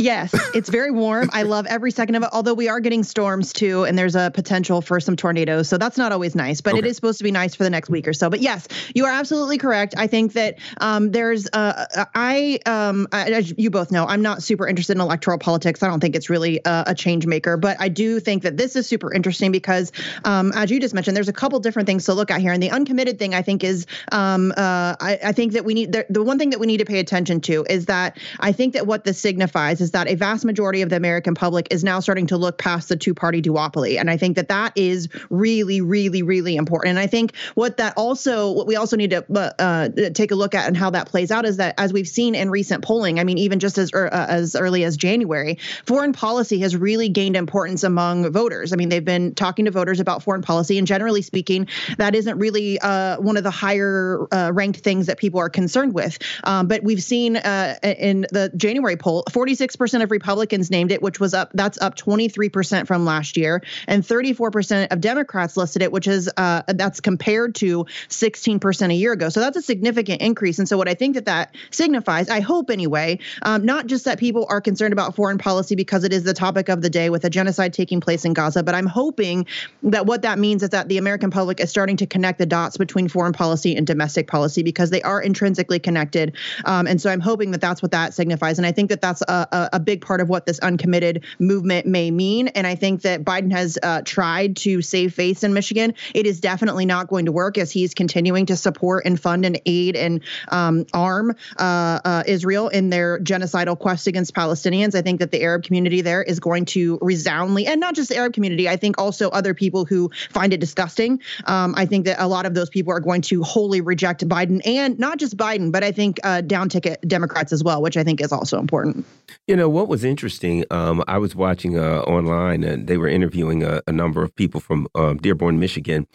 Yes, 0.00 0.34
it's 0.54 0.68
very 0.68 0.90
warm. 0.90 1.28
I 1.32 1.42
love 1.42 1.66
every 1.66 1.90
second 1.90 2.14
of 2.14 2.22
it. 2.22 2.30
Although 2.32 2.54
we 2.54 2.68
are 2.68 2.80
getting 2.80 3.02
storms 3.02 3.52
too, 3.52 3.84
and 3.84 3.98
there's 3.98 4.16
a 4.16 4.30
potential 4.32 4.80
for 4.80 4.98
some 4.98 5.14
tornadoes, 5.14 5.68
so 5.68 5.76
that's 5.76 5.98
not 5.98 6.10
always 6.10 6.34
nice. 6.34 6.60
But 6.60 6.72
okay. 6.72 6.78
it 6.80 6.86
is 6.86 6.96
supposed 6.96 7.18
to 7.18 7.24
be 7.24 7.30
nice 7.30 7.54
for 7.54 7.64
the 7.64 7.70
next 7.70 7.90
week 7.90 8.08
or 8.08 8.12
so. 8.12 8.30
But 8.30 8.40
yes, 8.40 8.66
you 8.94 9.04
are 9.04 9.12
absolutely 9.12 9.58
correct. 9.58 9.94
I 9.98 10.06
think 10.06 10.32
that 10.32 10.58
um, 10.80 11.10
there's 11.10 11.48
uh, 11.52 12.06
I 12.14 12.60
um, 12.64 13.08
as 13.12 13.52
you 13.58 13.70
both 13.70 13.90
know, 13.90 14.06
I'm 14.06 14.22
not 14.22 14.42
super 14.42 14.66
interested 14.66 14.96
in 14.96 15.00
electoral 15.00 15.38
politics. 15.38 15.82
I 15.82 15.88
don't 15.88 16.00
think 16.00 16.16
it's 16.16 16.30
really 16.30 16.60
a, 16.64 16.84
a 16.88 16.94
change 16.94 17.26
maker, 17.26 17.56
but 17.56 17.76
I 17.78 17.88
do 17.88 18.20
think 18.20 18.42
that 18.42 18.56
this 18.56 18.76
is 18.76 18.86
super 18.86 19.12
interesting 19.12 19.52
because, 19.52 19.92
um, 20.24 20.52
as 20.54 20.70
you 20.70 20.80
just 20.80 20.94
mentioned, 20.94 21.16
there's 21.16 21.28
a 21.28 21.32
couple 21.32 21.60
different 21.60 21.86
things 21.86 22.06
to 22.06 22.14
look 22.14 22.30
at 22.30 22.40
here, 22.40 22.52
and 22.52 22.62
the 22.62 22.70
uncommitted 22.70 23.18
thing 23.18 23.34
I 23.34 23.42
think 23.42 23.62
is 23.62 23.86
um, 24.12 24.52
uh, 24.56 24.96
I, 24.98 25.18
I, 25.24 25.32
think 25.32 25.52
that 25.52 25.64
we 25.64 25.74
need 25.74 25.92
the, 25.92 26.06
the 26.08 26.22
one 26.22 26.38
thing 26.38 26.50
that 26.50 26.58
we 26.58 26.66
need 26.66 26.78
to 26.78 26.84
pay 26.84 27.00
attention 27.00 27.40
to 27.42 27.66
is 27.68 27.86
that 27.86 28.18
I 28.40 28.52
think 28.52 28.74
that 28.74 28.86
what 28.86 29.04
this 29.04 29.18
signifies 29.18 29.80
is 29.80 29.89
that 29.92 30.08
a 30.08 30.14
vast 30.14 30.44
majority 30.44 30.82
of 30.82 30.90
the 30.90 30.96
American 30.96 31.34
public 31.34 31.68
is 31.70 31.84
now 31.84 32.00
starting 32.00 32.26
to 32.28 32.36
look 32.36 32.58
past 32.58 32.88
the 32.88 32.96
two 32.96 33.14
party 33.14 33.42
duopoly. 33.42 33.98
And 33.98 34.10
I 34.10 34.16
think 34.16 34.36
that 34.36 34.48
that 34.48 34.72
is 34.76 35.08
really, 35.30 35.80
really, 35.80 36.22
really 36.22 36.56
important. 36.56 36.90
And 36.90 36.98
I 36.98 37.06
think 37.06 37.34
what 37.54 37.76
that 37.78 37.94
also, 37.96 38.52
what 38.52 38.66
we 38.66 38.76
also 38.76 38.96
need 38.96 39.10
to 39.10 39.24
uh, 39.34 39.50
uh, 39.58 39.88
take 40.14 40.30
a 40.30 40.34
look 40.34 40.54
at 40.54 40.66
and 40.66 40.76
how 40.76 40.90
that 40.90 41.08
plays 41.08 41.30
out 41.30 41.44
is 41.44 41.56
that 41.58 41.74
as 41.78 41.92
we've 41.92 42.08
seen 42.08 42.34
in 42.34 42.50
recent 42.50 42.84
polling, 42.84 43.18
I 43.18 43.24
mean, 43.24 43.38
even 43.38 43.58
just 43.58 43.78
as, 43.78 43.92
uh, 43.92 44.26
as 44.28 44.54
early 44.54 44.84
as 44.84 44.96
January, 44.96 45.58
foreign 45.86 46.12
policy 46.12 46.58
has 46.60 46.76
really 46.76 47.08
gained 47.08 47.36
importance 47.36 47.82
among 47.82 48.30
voters. 48.32 48.72
I 48.72 48.76
mean, 48.76 48.88
they've 48.88 49.04
been 49.04 49.34
talking 49.34 49.64
to 49.64 49.70
voters 49.70 50.00
about 50.00 50.22
foreign 50.22 50.42
policy, 50.42 50.78
and 50.78 50.86
generally 50.86 51.22
speaking, 51.22 51.66
that 51.98 52.14
isn't 52.14 52.38
really 52.38 52.78
uh, 52.80 53.20
one 53.20 53.36
of 53.36 53.44
the 53.44 53.50
higher 53.50 54.26
uh, 54.32 54.50
ranked 54.52 54.80
things 54.80 55.06
that 55.06 55.18
people 55.18 55.40
are 55.40 55.50
concerned 55.50 55.94
with. 55.94 56.18
Um, 56.44 56.68
but 56.68 56.82
we've 56.82 57.02
seen 57.02 57.36
uh, 57.36 57.76
in 57.82 58.26
the 58.30 58.50
January 58.56 58.96
poll, 58.96 59.24
46% 59.30 59.79
of 59.80 60.10
Republicans 60.10 60.40
Republicans 60.50 60.70
named 60.70 60.92
it, 60.92 61.02
which 61.02 61.20
was 61.20 61.34
up, 61.34 61.50
that's 61.54 61.80
up 61.80 61.96
23% 61.96 62.86
from 62.86 63.04
last 63.04 63.36
year. 63.36 63.62
And 63.86 64.02
34% 64.02 64.88
of 64.90 65.00
Democrats 65.00 65.56
listed 65.56 65.82
it, 65.82 65.92
which 65.92 66.06
is, 66.06 66.30
uh, 66.36 66.62
that's 66.66 67.00
compared 67.00 67.54
to 67.56 67.86
16% 68.08 68.90
a 68.90 68.94
year 68.94 69.12
ago. 69.12 69.28
So 69.28 69.40
that's 69.40 69.56
a 69.56 69.62
significant 69.62 70.22
increase. 70.22 70.58
And 70.58 70.68
so 70.68 70.76
what 70.76 70.88
I 70.88 70.94
think 70.94 71.14
that 71.14 71.26
that 71.26 71.54
signifies, 71.70 72.28
I 72.28 72.40
hope 72.40 72.70
anyway, 72.70 73.18
um, 73.42 73.64
not 73.64 73.86
just 73.86 74.04
that 74.06 74.18
people 74.18 74.46
are 74.48 74.60
concerned 74.60 74.92
about 74.92 75.14
foreign 75.14 75.38
policy 75.38 75.74
because 75.74 76.04
it 76.04 76.12
is 76.12 76.24
the 76.24 76.34
topic 76.34 76.68
of 76.68 76.82
the 76.82 76.90
day 76.90 77.10
with 77.10 77.24
a 77.24 77.30
genocide 77.30 77.72
taking 77.72 78.00
place 78.00 78.24
in 78.24 78.32
Gaza, 78.32 78.62
but 78.62 78.74
I'm 78.74 78.86
hoping 78.86 79.46
that 79.82 80.06
what 80.06 80.22
that 80.22 80.38
means 80.38 80.62
is 80.62 80.70
that 80.70 80.88
the 80.88 80.98
American 80.98 81.30
public 81.30 81.60
is 81.60 81.70
starting 81.70 81.96
to 81.98 82.06
connect 82.06 82.38
the 82.38 82.46
dots 82.46 82.76
between 82.76 83.08
foreign 83.08 83.32
policy 83.32 83.76
and 83.76 83.86
domestic 83.86 84.26
policy 84.26 84.62
because 84.62 84.90
they 84.90 85.02
are 85.02 85.20
intrinsically 85.20 85.78
connected. 85.78 86.34
Um, 86.64 86.86
and 86.86 87.00
so 87.00 87.10
I'm 87.10 87.20
hoping 87.20 87.50
that 87.50 87.60
that's 87.60 87.82
what 87.82 87.92
that 87.92 88.14
signifies. 88.14 88.58
And 88.58 88.66
I 88.66 88.72
think 88.72 88.90
that 88.90 89.00
that's 89.00 89.22
a, 89.22 89.48
a, 89.52 89.59
a 89.72 89.80
big 89.80 90.00
part 90.00 90.20
of 90.20 90.28
what 90.28 90.46
this 90.46 90.58
uncommitted 90.60 91.24
movement 91.38 91.86
may 91.86 92.10
mean. 92.10 92.48
And 92.48 92.66
I 92.66 92.74
think 92.74 93.02
that 93.02 93.24
Biden 93.24 93.52
has 93.52 93.78
uh, 93.82 94.02
tried 94.04 94.56
to 94.58 94.82
save 94.82 95.14
face 95.14 95.44
in 95.44 95.52
Michigan. 95.54 95.94
It 96.14 96.26
is 96.26 96.40
definitely 96.40 96.86
not 96.86 97.08
going 97.08 97.26
to 97.26 97.32
work 97.32 97.58
as 97.58 97.70
he's 97.70 97.94
continuing 97.94 98.46
to 98.46 98.56
support 98.56 99.04
and 99.06 99.20
fund 99.20 99.44
and 99.44 99.60
aid 99.66 99.96
and 99.96 100.20
um, 100.48 100.86
arm 100.92 101.36
uh, 101.58 102.00
uh, 102.04 102.22
Israel 102.26 102.68
in 102.68 102.90
their 102.90 103.18
genocidal 103.18 103.78
quest 103.78 104.06
against 104.06 104.34
Palestinians. 104.34 104.94
I 104.94 105.02
think 105.02 105.20
that 105.20 105.30
the 105.30 105.42
Arab 105.42 105.64
community 105.64 106.00
there 106.00 106.22
is 106.22 106.40
going 106.40 106.64
to 106.66 106.98
resoundly, 107.00 107.66
and 107.66 107.80
not 107.80 107.94
just 107.94 108.08
the 108.08 108.16
Arab 108.16 108.32
community, 108.32 108.68
I 108.68 108.76
think 108.76 108.98
also 108.98 109.30
other 109.30 109.54
people 109.54 109.84
who 109.84 110.10
find 110.30 110.52
it 110.52 110.60
disgusting. 110.60 111.20
Um, 111.44 111.74
I 111.76 111.86
think 111.86 112.06
that 112.06 112.22
a 112.22 112.26
lot 112.26 112.46
of 112.46 112.54
those 112.54 112.70
people 112.70 112.92
are 112.92 113.00
going 113.00 113.22
to 113.22 113.42
wholly 113.42 113.80
reject 113.80 114.26
Biden 114.28 114.60
and 114.66 114.98
not 114.98 115.18
just 115.18 115.36
Biden, 115.36 115.72
but 115.72 115.82
I 115.82 115.92
think 115.92 116.20
uh, 116.22 116.40
down 116.40 116.68
ticket 116.68 117.00
Democrats 117.06 117.52
as 117.52 117.62
well, 117.62 117.82
which 117.82 117.96
I 117.96 118.04
think 118.04 118.20
is 118.20 118.32
also 118.32 118.58
important. 118.58 119.06
You 119.50 119.56
know, 119.56 119.68
what 119.68 119.88
was 119.88 120.04
interesting. 120.04 120.64
Um, 120.70 121.02
I 121.08 121.18
was 121.18 121.34
watching 121.34 121.76
uh, 121.76 122.02
online, 122.02 122.62
and 122.62 122.86
they 122.86 122.96
were 122.96 123.08
interviewing 123.08 123.64
a, 123.64 123.82
a 123.88 123.90
number 123.90 124.22
of 124.22 124.32
people 124.36 124.60
from 124.60 124.86
um, 124.94 125.16
Dearborn, 125.16 125.58
Michigan, 125.58 126.06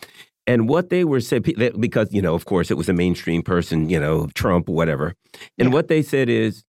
and 0.47 0.69
what 0.69 0.87
they 0.87 1.03
were 1.03 1.19
said 1.19 1.43
because 1.77 2.13
you 2.13 2.21
know, 2.21 2.33
of 2.33 2.45
course, 2.45 2.71
it 2.71 2.75
was 2.75 2.87
a 2.87 2.93
mainstream 2.93 3.41
person, 3.41 3.89
you 3.89 3.99
know, 3.99 4.29
Trump, 4.35 4.69
whatever. 4.69 5.15
And 5.57 5.67
yeah. 5.67 5.73
what 5.73 5.89
they 5.89 6.01
said 6.01 6.29
is, 6.29 6.63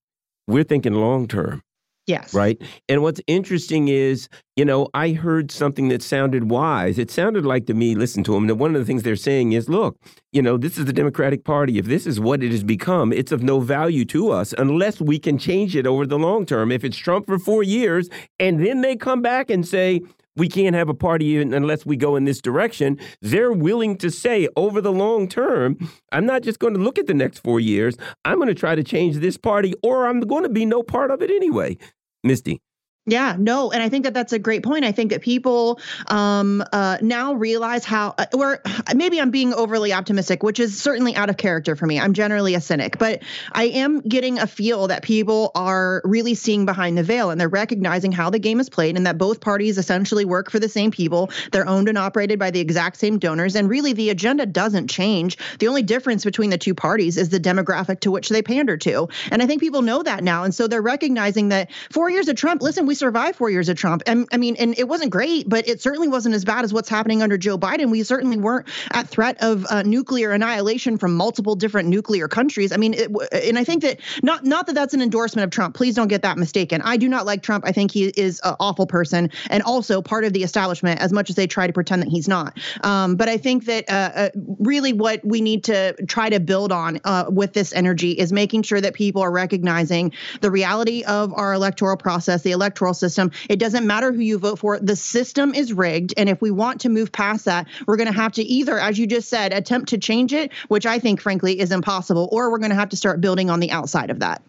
we're 0.49 0.65
thinking 0.65 0.95
long 0.95 1.29
term. 1.29 1.63
Yes. 2.07 2.33
Right. 2.33 2.61
And 2.89 3.03
what's 3.03 3.21
interesting 3.27 3.89
is, 3.89 4.29
you 4.55 4.65
know, 4.65 4.89
I 4.95 5.11
heard 5.11 5.51
something 5.51 5.89
that 5.89 6.03
sounded 6.03 6.51
wise. 6.51 6.99
It 6.99 7.11
sounded 7.11 7.45
like 7.45 7.67
to 7.67 7.75
me, 7.75 7.97
listen 7.97 8.23
to 8.25 8.33
them, 8.33 8.47
that 8.47 8.55
one 8.55 8.75
of 8.77 8.81
the 8.81 8.85
things 8.85 9.03
they're 9.03 9.17
saying 9.17 9.53
is, 9.53 9.69
look, 9.69 9.99
you 10.33 10.41
know, 10.41 10.57
this 10.57 10.79
is 10.79 10.85
the 10.85 10.93
Democratic 10.93 11.45
Party. 11.45 11.79
If 11.79 11.87
this 11.87 12.07
is 12.07 12.21
what 12.21 12.45
it 12.45 12.53
has 12.53 12.63
become, 12.63 13.13
it's 13.13 13.33
of 13.33 13.43
no 13.43 13.59
value 13.59 14.05
to 14.07 14.31
us 14.31 14.55
unless 14.57 15.01
we 15.01 15.19
can 15.19 15.37
change 15.37 15.75
it 15.75 15.87
over 15.87 16.07
the 16.07 16.19
long 16.19 16.47
term. 16.47 16.71
If 16.71 16.85
it's 16.85 16.97
Trump 16.97 17.27
for 17.27 17.39
four 17.41 17.65
years 17.65 18.09
and 18.39 18.65
then 18.65 18.83
they 18.83 18.95
come 18.95 19.21
back 19.21 19.51
and 19.51 19.67
say, 19.67 20.01
we 20.37 20.49
can't 20.49 20.75
have 20.75 20.89
a 20.89 20.95
party 20.95 21.41
unless 21.41 21.87
we 21.87 21.97
go 21.97 22.17
in 22.17 22.25
this 22.25 22.41
direction. 22.41 22.99
They're 23.21 23.53
willing 23.53 23.97
to 23.99 24.11
say 24.11 24.49
over 24.57 24.81
the 24.81 24.93
long 24.93 25.29
term, 25.29 25.77
I'm 26.13 26.27
not 26.27 26.43
just 26.43 26.59
going 26.59 26.75
to 26.75 26.81
look 26.81 26.99
at 26.99 27.07
the 27.07 27.15
next 27.15 27.39
four 27.41 27.61
years. 27.61 27.97
I'm 28.25 28.37
going 28.37 28.49
to 28.49 28.55
try 28.55 28.75
to 28.75 28.85
change 28.85 29.17
this 29.17 29.37
party, 29.37 29.75
or 29.83 30.07
I'm 30.07 30.21
going 30.21 30.43
to 30.43 30.49
be 30.49 30.67
no 30.67 30.83
part 30.83 31.11
of 31.11 31.23
it 31.23 31.31
anyway. 31.31 31.79
Misty. 32.23 32.61
Yeah, 33.09 33.37
no, 33.39 33.71
and 33.71 33.81
I 33.81 33.89
think 33.89 34.03
that 34.03 34.15
that's 34.15 34.33
a 34.33 34.39
great 34.39 34.65
point. 34.65 34.85
I 34.85 34.91
think 34.91 35.13
that 35.13 35.21
people 35.23 35.79
um, 36.09 36.65
uh, 36.73 36.99
now 37.01 37.35
realize 37.35 37.85
how, 37.85 38.17
uh, 38.19 38.27
or 38.35 38.61
maybe 38.97 39.21
I'm 39.21 39.31
being 39.31 39.55
overly 39.55 39.93
optimistic, 39.93 40.43
which 40.43 40.59
is 40.59 40.77
certainly 40.77 41.15
out 41.15 41.31
of 41.31 41.37
character 41.37 41.77
for 41.77 41.87
me. 41.87 42.01
I'm 42.01 42.15
generally 42.15 42.57
a 42.57 42.61
cynic, 42.61 42.99
but 42.99 43.23
I 43.53 43.67
am 43.67 44.01
getting 44.01 44.41
a 44.41 44.47
feel 44.49 44.89
that 44.89 45.05
people 45.05 45.53
are 45.55 46.03
really 46.05 46.35
seeing 46.35 46.67
behind 46.67 46.99
the 46.99 47.05
veil 47.05 47.31
and 47.31 47.41
they're 47.41 47.49
recognizing 47.49 48.11
how 48.11 48.29
the 48.29 48.41
game 48.41 48.59
is 48.59 48.69
played 48.69 48.97
and 48.97 49.07
that 49.07 49.19
both 49.19 49.41
parties 49.41 49.79
essentially 49.79 50.25
work 50.25 50.51
for 50.51 50.59
the 50.59 50.69
same 50.69 50.91
people. 50.91 51.31
They're 51.53 51.69
owned 51.69 51.89
and 51.89 51.99
operated 51.99 52.41
by 52.41 52.51
the 52.51 52.59
exact 52.59 52.97
same 52.97 53.21
donors, 53.21 53.55
and 53.55 53.71
really 53.71 53.93
the 53.93 54.11
agenda 54.11 54.47
doesn't 54.47 54.89
change. 54.89 55.39
The 55.61 55.69
only 55.69 55.85
difference 55.85 56.25
between 56.25 56.51
the 56.51 56.59
two 56.59 56.75
parties 56.75 57.17
is 57.17 57.29
the 57.29 57.39
demographic 57.39 58.01
to 58.01 58.11
which 58.11 58.31
they 58.31 58.43
pander 58.43 58.77
to, 58.79 59.09
and 59.31 59.45
I 59.45 59.47
think 59.47 59.61
people 59.61 59.83
know 59.83 60.03
that 60.03 60.25
now, 60.25 60.43
and 60.43 60.53
so 60.53 60.67
they're 60.67 60.83
recognizing 60.83 61.51
that 61.51 61.71
four 61.93 62.11
years 62.11 62.27
of 62.27 62.35
Trump. 62.35 62.63
Listen, 62.63 62.85
we 62.85 62.96
survived 62.99 63.37
four 63.37 63.51
years 63.51 63.69
of 63.69 63.77
Trump. 63.77 64.03
And 64.07 64.29
I 64.33 64.37
mean, 64.37 64.57
and 64.57 64.79
it 64.79 64.89
wasn't 64.89 65.11
great, 65.11 65.49
but 65.49 65.69
it 65.69 65.81
certainly 65.81 66.09
wasn't 66.09 66.35
as 66.35 66.45
bad 66.45 66.65
as 66.65 66.73
what's 66.73 66.89
happening 66.89 67.23
under 67.23 67.39
Joe 67.39 67.59
Biden. 67.59 67.91
We 67.91 68.03
certainly 68.03 68.37
weren't 68.37 68.67
at 68.93 69.09
threat 69.09 69.37
of 69.43 69.67
uh, 69.67 69.83
nuclear 69.83 70.33
annihilation 70.33 70.99
from 70.99 71.15
multiple 71.17 71.55
different 71.55 71.89
nuclear 71.89 72.29
countries. 72.29 72.73
I 72.73 72.77
mean, 72.77 72.95
it, 72.95 73.11
and 73.33 73.59
I 73.59 73.65
think 73.65 73.83
that 73.83 74.01
not 74.23 74.45
not 74.45 74.67
that 74.67 74.75
that's 74.75 74.95
an 74.95 75.03
endorsement 75.03 75.45
of 75.45 75.51
Trump. 75.51 75.75
Please 75.75 75.95
don't 75.95 76.09
get 76.09 76.23
that 76.23 76.39
mistaken. 76.39 76.81
I 76.83 76.97
do 76.97 77.09
not 77.09 77.27
like 77.27 77.43
Trump. 77.43 77.65
I 77.67 77.73
think 77.73 77.91
he 77.91 78.05
is 78.05 78.41
an 78.45 78.57
awful 78.61 78.87
person 78.87 79.31
and 79.51 79.63
also 79.63 80.03
part 80.03 80.25
of 80.25 80.33
the 80.33 80.43
establishment, 80.43 81.01
as 81.01 81.13
much 81.13 81.31
as 81.31 81.37
they 81.37 81.47
try 81.47 81.67
to 81.67 81.73
pretend 81.73 82.03
that 82.03 82.09
he's 82.09 82.29
not. 82.29 82.59
Um, 82.83 83.17
but 83.17 83.29
I 83.29 83.37
think 83.37 83.67
that 83.67 83.89
uh, 83.89 83.93
uh, 83.93 84.31
really 84.59 84.93
what 84.93 85.21
we 85.25 85.41
need 85.41 85.65
to 85.65 85.95
try 86.07 86.29
to 86.29 86.41
build 86.41 86.73
on 86.73 87.01
uh, 87.05 87.27
with 87.29 87.53
this 87.53 87.73
energy 87.73 88.13
is 88.13 88.33
making 88.33 88.63
sure 88.63 88.81
that 88.81 88.95
people 88.95 89.23
are 89.23 89.31
recognizing 89.31 90.13
the 90.41 90.51
reality 90.51 91.05
of 91.05 91.33
our 91.35 91.53
electoral 91.53 91.97
process, 91.97 92.43
the 92.43 92.53
electoral 92.53 92.86
electoral 92.87 92.95
system. 92.95 93.31
It 93.49 93.59
doesn't 93.59 93.87
matter 93.87 94.13
who 94.13 94.21
you 94.21 94.39
vote 94.39 94.59
for. 94.59 94.79
The 94.79 94.97
system 94.97 95.55
is 95.55 95.73
rigged. 95.73 96.15
And 96.17 96.29
if 96.29 96.41
we 96.41 96.51
want 96.51 96.81
to 96.83 96.89
move 96.89 97.13
past 97.13 97.45
that, 97.47 97.67
we're 97.87 97.97
going 97.97 98.13
to 98.13 98.13
have 98.13 98.33
to 98.33 98.43
either, 98.43 98.79
as 98.79 98.99
you 98.99 99.07
just 99.07 99.29
said, 99.29 99.53
attempt 99.53 99.91
to 99.91 99.99
change 99.99 100.33
it, 100.33 100.53
which 100.69 100.87
I 100.87 100.99
think, 100.99 101.21
frankly, 101.21 101.59
is 101.59 101.73
impossible, 101.73 102.29
or 102.33 102.51
we're 102.51 102.59
going 102.59 102.71
to 102.71 102.77
have 102.77 102.91
to 102.91 102.97
start 102.97 103.21
building 103.21 103.51
on 103.51 103.61
the 103.61 103.71
outside 103.71 104.11
of 104.11 104.21
that. 104.21 104.43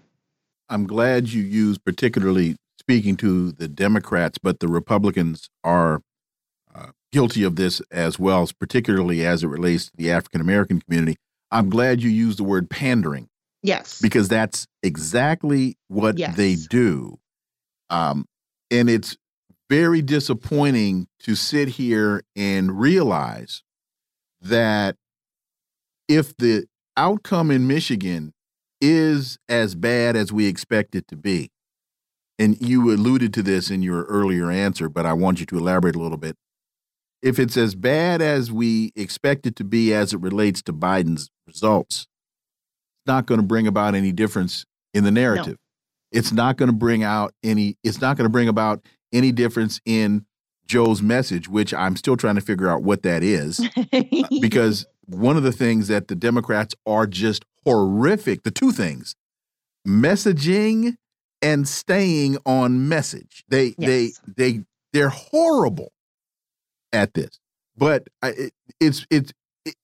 I'm 0.69 0.85
glad 0.85 1.29
you 1.29 1.41
used, 1.41 1.83
particularly 1.83 2.57
speaking 2.79 3.15
to 3.17 3.51
the 3.51 3.67
Democrats, 3.67 4.37
but 4.37 4.59
the 4.59 4.67
Republicans 4.67 5.49
are 5.63 6.01
uh, 6.73 6.87
guilty 7.11 7.43
of 7.43 7.55
this 7.55 7.81
as 7.91 8.19
well, 8.19 8.47
particularly 8.59 9.25
as 9.25 9.43
it 9.43 9.47
relates 9.47 9.85
to 9.85 9.91
the 9.95 10.11
African 10.11 10.41
American 10.41 10.81
community. 10.81 11.17
I'm 11.51 11.69
glad 11.69 12.03
you 12.03 12.09
used 12.09 12.39
the 12.39 12.43
word 12.43 12.69
pandering. 12.69 13.29
Yes. 13.63 13.99
Because 14.01 14.27
that's 14.27 14.67
exactly 14.83 15.77
what 15.87 16.17
yes. 16.17 16.35
they 16.35 16.55
do. 16.55 17.17
Um, 17.89 18.25
and 18.69 18.89
it's 18.89 19.15
very 19.69 20.01
disappointing 20.01 21.07
to 21.19 21.35
sit 21.35 21.69
here 21.69 22.23
and 22.35 22.79
realize 22.79 23.63
that 24.41 24.95
if 26.07 26.35
the 26.37 26.67
outcome 26.95 27.51
in 27.51 27.67
Michigan 27.67 28.33
is 28.79 29.37
as 29.49 29.75
bad 29.75 30.15
as 30.15 30.31
we 30.31 30.47
expect 30.47 30.95
it 30.95 31.07
to 31.07 31.15
be, 31.15 31.51
and 32.39 32.61
you 32.61 32.93
alluded 32.93 33.33
to 33.33 33.43
this 33.43 33.71
in 33.71 33.81
your 33.81 34.03
earlier 34.03 34.51
answer, 34.51 34.89
but 34.89 35.05
I 35.05 35.13
want 35.13 35.39
you 35.39 35.45
to 35.47 35.57
elaborate 35.57 35.95
a 35.95 35.99
little 35.99 36.17
bit. 36.17 36.35
If 37.21 37.39
it's 37.39 37.57
as 37.57 37.73
bad 37.73 38.21
as 38.21 38.51
we 38.51 38.91
expect 38.95 39.47
it 39.47 39.55
to 39.55 39.63
be 39.63 39.91
as 39.93 40.13
it 40.13 40.21
relates 40.21 40.61
to 40.63 40.73
Biden's 40.73 41.29
results, 41.47 42.01
it's 42.01 43.07
not 43.07 43.25
going 43.25 43.41
to 43.41 43.47
bring 43.47 43.65
about 43.65 43.95
any 43.95 44.11
difference 44.11 44.65
in 44.93 45.03
the 45.03 45.11
narrative. 45.11 45.57
It's 46.17 46.31
not 46.31 46.57
going 46.57 46.67
to 46.67 46.75
bring 46.75 47.03
out 47.03 47.33
any 47.43 47.77
it's 47.83 48.01
not 48.01 48.17
going 48.17 48.25
to 48.25 48.31
bring 48.31 48.47
about 48.47 48.83
any 49.13 49.31
difference 49.31 49.79
in 49.85 50.25
Joe's 50.65 51.01
message, 51.01 51.47
which 51.47 51.73
I'm 51.73 51.95
still 51.95 52.17
trying 52.17 52.35
to 52.35 52.41
figure 52.41 52.69
out 52.69 52.83
what 52.83 53.03
that 53.03 53.23
is, 53.23 53.61
uh, 53.93 54.03
because 54.41 54.85
one 55.05 55.37
of 55.37 55.43
the 55.43 55.51
things 55.51 55.87
that 55.87 56.07
the 56.07 56.15
Democrats 56.15 56.75
are 56.85 57.07
just 57.07 57.45
horrific, 57.65 58.43
the 58.43 58.51
two 58.51 58.71
things, 58.71 59.15
messaging 59.87 60.95
and 61.41 61.67
staying 61.67 62.37
on 62.45 62.89
message. 62.89 63.43
They 63.47 63.75
yes. 63.77 64.19
they 64.25 64.33
they 64.35 64.63
they're 64.93 65.09
horrible 65.09 65.91
at 66.91 67.13
this. 67.13 67.39
But 67.75 68.07
it, 68.23 68.53
it's 68.79 69.05
it's 69.09 69.31
it, 69.65 69.75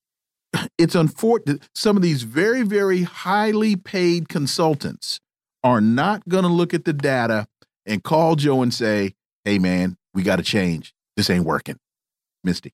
it's 0.78 0.96
unfortunate. 0.96 1.70
Some 1.76 1.96
of 1.96 2.02
these 2.04 2.24
very 2.24 2.64
very 2.64 3.04
highly 3.04 3.76
paid 3.76 4.30
consultants 4.30 5.20
are 5.64 5.82
not 5.82 6.28
going 6.28 6.44
to 6.44 6.50
look 6.50 6.74
at 6.74 6.86
the 6.86 6.94
data 6.94 7.48
and 7.86 8.04
call 8.04 8.36
Joe 8.36 8.62
and 8.62 8.74
say, 8.74 9.16
"Hey 9.46 9.60
man, 9.60 9.98
we 10.14 10.24
got 10.24 10.38
to 10.38 10.44
change. 10.44 10.94
This 11.16 11.30
ain't 11.30 11.46
working." 11.46 11.80
Misty. 12.44 12.74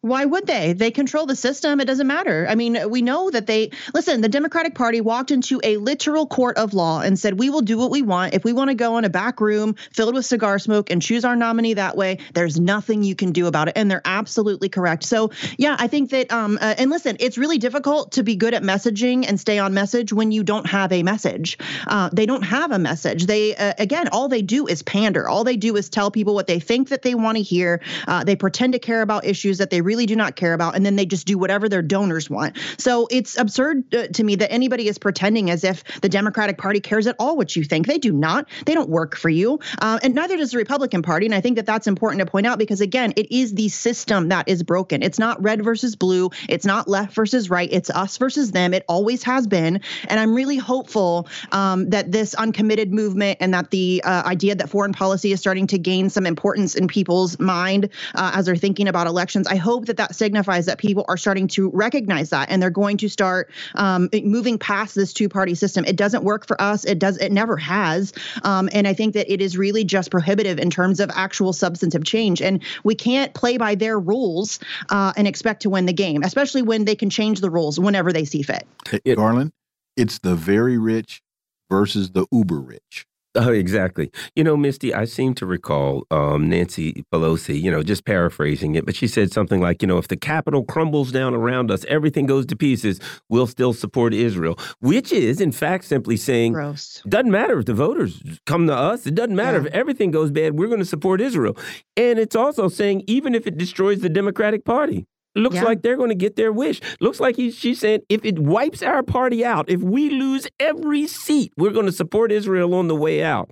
Why 0.00 0.24
would 0.24 0.46
they? 0.46 0.74
They 0.74 0.92
control 0.92 1.26
the 1.26 1.34
system. 1.34 1.80
It 1.80 1.86
doesn't 1.86 2.06
matter. 2.06 2.46
I 2.48 2.54
mean, 2.54 2.88
we 2.88 3.02
know 3.02 3.30
that 3.30 3.48
they 3.48 3.72
listen. 3.92 4.20
The 4.20 4.28
Democratic 4.28 4.76
Party 4.76 5.00
walked 5.00 5.32
into 5.32 5.60
a 5.64 5.76
literal 5.76 6.24
court 6.24 6.56
of 6.56 6.72
law 6.72 7.00
and 7.00 7.18
said, 7.18 7.36
"We 7.36 7.50
will 7.50 7.62
do 7.62 7.76
what 7.76 7.90
we 7.90 8.02
want. 8.02 8.32
If 8.32 8.44
we 8.44 8.52
want 8.52 8.70
to 8.70 8.76
go 8.76 8.96
in 8.98 9.04
a 9.04 9.10
back 9.10 9.40
room 9.40 9.74
filled 9.92 10.14
with 10.14 10.24
cigar 10.24 10.60
smoke 10.60 10.90
and 10.90 11.02
choose 11.02 11.24
our 11.24 11.34
nominee 11.34 11.74
that 11.74 11.96
way, 11.96 12.18
there's 12.32 12.60
nothing 12.60 13.02
you 13.02 13.16
can 13.16 13.32
do 13.32 13.48
about 13.48 13.66
it." 13.66 13.72
And 13.74 13.90
they're 13.90 14.02
absolutely 14.04 14.68
correct. 14.68 15.02
So, 15.02 15.32
yeah, 15.56 15.74
I 15.80 15.88
think 15.88 16.10
that. 16.10 16.32
Um, 16.32 16.60
uh, 16.60 16.76
and 16.78 16.90
listen, 16.90 17.16
it's 17.18 17.36
really 17.36 17.58
difficult 17.58 18.12
to 18.12 18.22
be 18.22 18.36
good 18.36 18.54
at 18.54 18.62
messaging 18.62 19.28
and 19.28 19.40
stay 19.40 19.58
on 19.58 19.74
message 19.74 20.12
when 20.12 20.30
you 20.30 20.44
don't 20.44 20.68
have 20.68 20.92
a 20.92 21.02
message. 21.02 21.58
Uh, 21.88 22.08
they 22.12 22.24
don't 22.24 22.42
have 22.42 22.70
a 22.70 22.78
message. 22.78 23.26
They 23.26 23.56
uh, 23.56 23.74
again, 23.78 24.06
all 24.12 24.28
they 24.28 24.42
do 24.42 24.68
is 24.68 24.80
pander. 24.84 25.28
All 25.28 25.42
they 25.42 25.56
do 25.56 25.74
is 25.74 25.88
tell 25.88 26.12
people 26.12 26.34
what 26.34 26.46
they 26.46 26.60
think 26.60 26.90
that 26.90 27.02
they 27.02 27.16
want 27.16 27.36
to 27.36 27.42
hear. 27.42 27.80
Uh, 28.06 28.22
they 28.22 28.36
pretend 28.36 28.74
to 28.74 28.78
care 28.78 29.02
about 29.02 29.24
issues 29.24 29.58
that 29.58 29.70
they 29.70 29.87
really 29.88 30.06
do 30.06 30.16
not 30.16 30.36
care 30.36 30.52
about, 30.52 30.76
and 30.76 30.84
then 30.84 30.96
they 30.96 31.06
just 31.06 31.26
do 31.26 31.38
whatever 31.38 31.68
their 31.68 31.82
donors 31.82 32.28
want. 32.28 32.58
So 32.76 33.08
it's 33.10 33.38
absurd 33.38 33.94
uh, 33.94 34.06
to 34.08 34.22
me 34.22 34.36
that 34.36 34.52
anybody 34.52 34.86
is 34.86 34.98
pretending 34.98 35.50
as 35.50 35.64
if 35.64 35.82
the 36.02 36.10
Democratic 36.10 36.58
Party 36.58 36.80
cares 36.80 37.06
at 37.06 37.16
all 37.18 37.36
what 37.36 37.56
you 37.56 37.64
think. 37.64 37.86
They 37.86 37.98
do 37.98 38.12
not. 38.12 38.48
They 38.66 38.74
don't 38.74 38.90
work 38.90 39.16
for 39.16 39.30
you, 39.30 39.60
uh, 39.80 39.98
and 40.02 40.14
neither 40.14 40.36
does 40.36 40.50
the 40.50 40.58
Republican 40.58 41.00
Party. 41.02 41.24
And 41.26 41.34
I 41.34 41.40
think 41.40 41.56
that 41.56 41.66
that's 41.66 41.86
important 41.86 42.20
to 42.20 42.26
point 42.26 42.46
out 42.46 42.58
because 42.58 42.82
again, 42.82 43.14
it 43.16 43.32
is 43.32 43.54
the 43.54 43.68
system 43.70 44.28
that 44.28 44.48
is 44.48 44.62
broken. 44.62 45.02
It's 45.02 45.18
not 45.18 45.42
red 45.42 45.64
versus 45.64 45.96
blue. 45.96 46.30
It's 46.48 46.66
not 46.66 46.86
left 46.86 47.14
versus 47.14 47.48
right. 47.48 47.68
It's 47.72 47.90
us 47.90 48.18
versus 48.18 48.50
them. 48.50 48.74
It 48.74 48.84
always 48.88 49.22
has 49.24 49.46
been. 49.46 49.80
And 50.08 50.20
I'm 50.20 50.34
really 50.34 50.58
hopeful 50.58 51.28
um, 51.52 51.90
that 51.90 52.12
this 52.12 52.34
uncommitted 52.34 52.92
movement 52.92 53.38
and 53.40 53.54
that 53.54 53.70
the 53.70 54.02
uh, 54.04 54.22
idea 54.26 54.54
that 54.54 54.68
foreign 54.68 54.92
policy 54.92 55.32
is 55.32 55.40
starting 55.40 55.66
to 55.68 55.78
gain 55.78 56.10
some 56.10 56.26
importance 56.26 56.74
in 56.74 56.88
people's 56.88 57.38
mind 57.38 57.88
uh, 58.14 58.32
as 58.34 58.46
they're 58.46 58.56
thinking 58.56 58.88
about 58.88 59.06
elections. 59.06 59.46
I 59.46 59.56
hope 59.56 59.77
that 59.86 59.96
that 59.96 60.14
signifies 60.14 60.66
that 60.66 60.78
people 60.78 61.04
are 61.08 61.16
starting 61.16 61.48
to 61.48 61.70
recognize 61.70 62.30
that 62.30 62.50
and 62.50 62.62
they're 62.62 62.70
going 62.70 62.96
to 62.98 63.08
start 63.08 63.50
um, 63.74 64.08
moving 64.24 64.58
past 64.58 64.94
this 64.94 65.12
two 65.12 65.28
party 65.28 65.54
system. 65.54 65.84
It 65.84 65.96
doesn't 65.96 66.24
work 66.24 66.46
for 66.46 66.60
us. 66.60 66.84
It 66.84 66.98
does. 66.98 67.16
It 67.18 67.32
never 67.32 67.56
has. 67.56 68.12
Um, 68.42 68.68
and 68.72 68.86
I 68.86 68.94
think 68.94 69.14
that 69.14 69.32
it 69.32 69.40
is 69.40 69.56
really 69.56 69.84
just 69.84 70.10
prohibitive 70.10 70.58
in 70.58 70.70
terms 70.70 71.00
of 71.00 71.10
actual 71.14 71.52
substantive 71.52 72.04
change. 72.04 72.42
And 72.42 72.62
we 72.84 72.94
can't 72.94 73.34
play 73.34 73.58
by 73.58 73.74
their 73.74 73.98
rules 73.98 74.58
uh, 74.90 75.12
and 75.16 75.26
expect 75.26 75.62
to 75.62 75.70
win 75.70 75.86
the 75.86 75.92
game, 75.92 76.22
especially 76.22 76.62
when 76.62 76.84
they 76.84 76.94
can 76.94 77.10
change 77.10 77.40
the 77.40 77.50
rules 77.50 77.78
whenever 77.78 78.12
they 78.12 78.24
see 78.24 78.42
fit. 78.42 78.66
It, 79.04 79.16
Garland, 79.16 79.52
it's 79.96 80.18
the 80.18 80.34
very 80.34 80.78
rich 80.78 81.22
versus 81.70 82.10
the 82.10 82.26
uber 82.32 82.60
rich. 82.60 83.07
Oh, 83.34 83.52
exactly. 83.52 84.10
You 84.34 84.42
know, 84.42 84.56
Misty, 84.56 84.94
I 84.94 85.04
seem 85.04 85.34
to 85.34 85.46
recall 85.46 86.06
um, 86.10 86.48
Nancy 86.48 87.04
Pelosi, 87.12 87.60
you 87.60 87.70
know, 87.70 87.82
just 87.82 88.04
paraphrasing 88.04 88.74
it, 88.74 88.86
but 88.86 88.96
she 88.96 89.06
said 89.06 89.32
something 89.32 89.60
like, 89.60 89.82
you 89.82 89.88
know, 89.88 89.98
if 89.98 90.08
the 90.08 90.16
Capitol 90.16 90.64
crumbles 90.64 91.12
down 91.12 91.34
around 91.34 91.70
us, 91.70 91.84
everything 91.88 92.26
goes 92.26 92.46
to 92.46 92.56
pieces, 92.56 93.00
we'll 93.28 93.46
still 93.46 93.74
support 93.74 94.14
Israel, 94.14 94.58
which 94.80 95.12
is, 95.12 95.40
in 95.40 95.52
fact, 95.52 95.84
simply 95.84 96.16
saying, 96.16 96.54
Gross. 96.54 97.02
doesn't 97.06 97.30
matter 97.30 97.58
if 97.58 97.66
the 97.66 97.74
voters 97.74 98.22
come 98.46 98.66
to 98.66 98.74
us, 98.74 99.06
it 99.06 99.14
doesn't 99.14 99.36
matter 99.36 99.58
yeah. 99.60 99.66
if 99.66 99.72
everything 99.72 100.10
goes 100.10 100.30
bad, 100.30 100.58
we're 100.58 100.68
going 100.68 100.78
to 100.78 100.86
support 100.86 101.20
Israel. 101.20 101.56
And 101.96 102.18
it's 102.18 102.34
also 102.34 102.68
saying, 102.68 103.04
even 103.06 103.34
if 103.34 103.46
it 103.46 103.58
destroys 103.58 104.00
the 104.00 104.08
Democratic 104.08 104.64
Party. 104.64 105.06
Looks 105.38 105.56
yeah. 105.56 105.64
like 105.64 105.82
they're 105.82 105.96
going 105.96 106.08
to 106.08 106.14
get 106.14 106.36
their 106.36 106.52
wish. 106.52 106.80
Looks 107.00 107.20
like 107.20 107.36
he, 107.36 107.50
she's 107.50 107.78
saying 107.78 108.00
if 108.08 108.24
it 108.24 108.38
wipes 108.38 108.82
our 108.82 109.02
party 109.02 109.44
out, 109.44 109.70
if 109.70 109.80
we 109.80 110.10
lose 110.10 110.48
every 110.58 111.06
seat, 111.06 111.52
we're 111.56 111.70
going 111.70 111.86
to 111.86 111.92
support 111.92 112.32
Israel 112.32 112.74
on 112.74 112.88
the 112.88 112.96
way 112.96 113.22
out. 113.22 113.50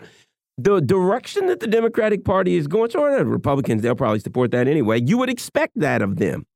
The 0.59 0.81
direction 0.81 1.47
that 1.47 1.61
the 1.61 1.67
Democratic 1.67 2.25
Party 2.25 2.57
is 2.57 2.67
going, 2.67 2.91
sure, 2.91 3.17
the 3.19 3.27
Republicans, 3.27 3.83
they'll 3.83 3.95
probably 3.95 4.21
support 4.21 4.51
that 4.53 4.67
anyway. 4.67 5.01
You 5.05 5.19
would 5.19 5.29
expect 5.31 5.79
that 5.79 6.03
of 6.03 6.17
them. 6.17 6.47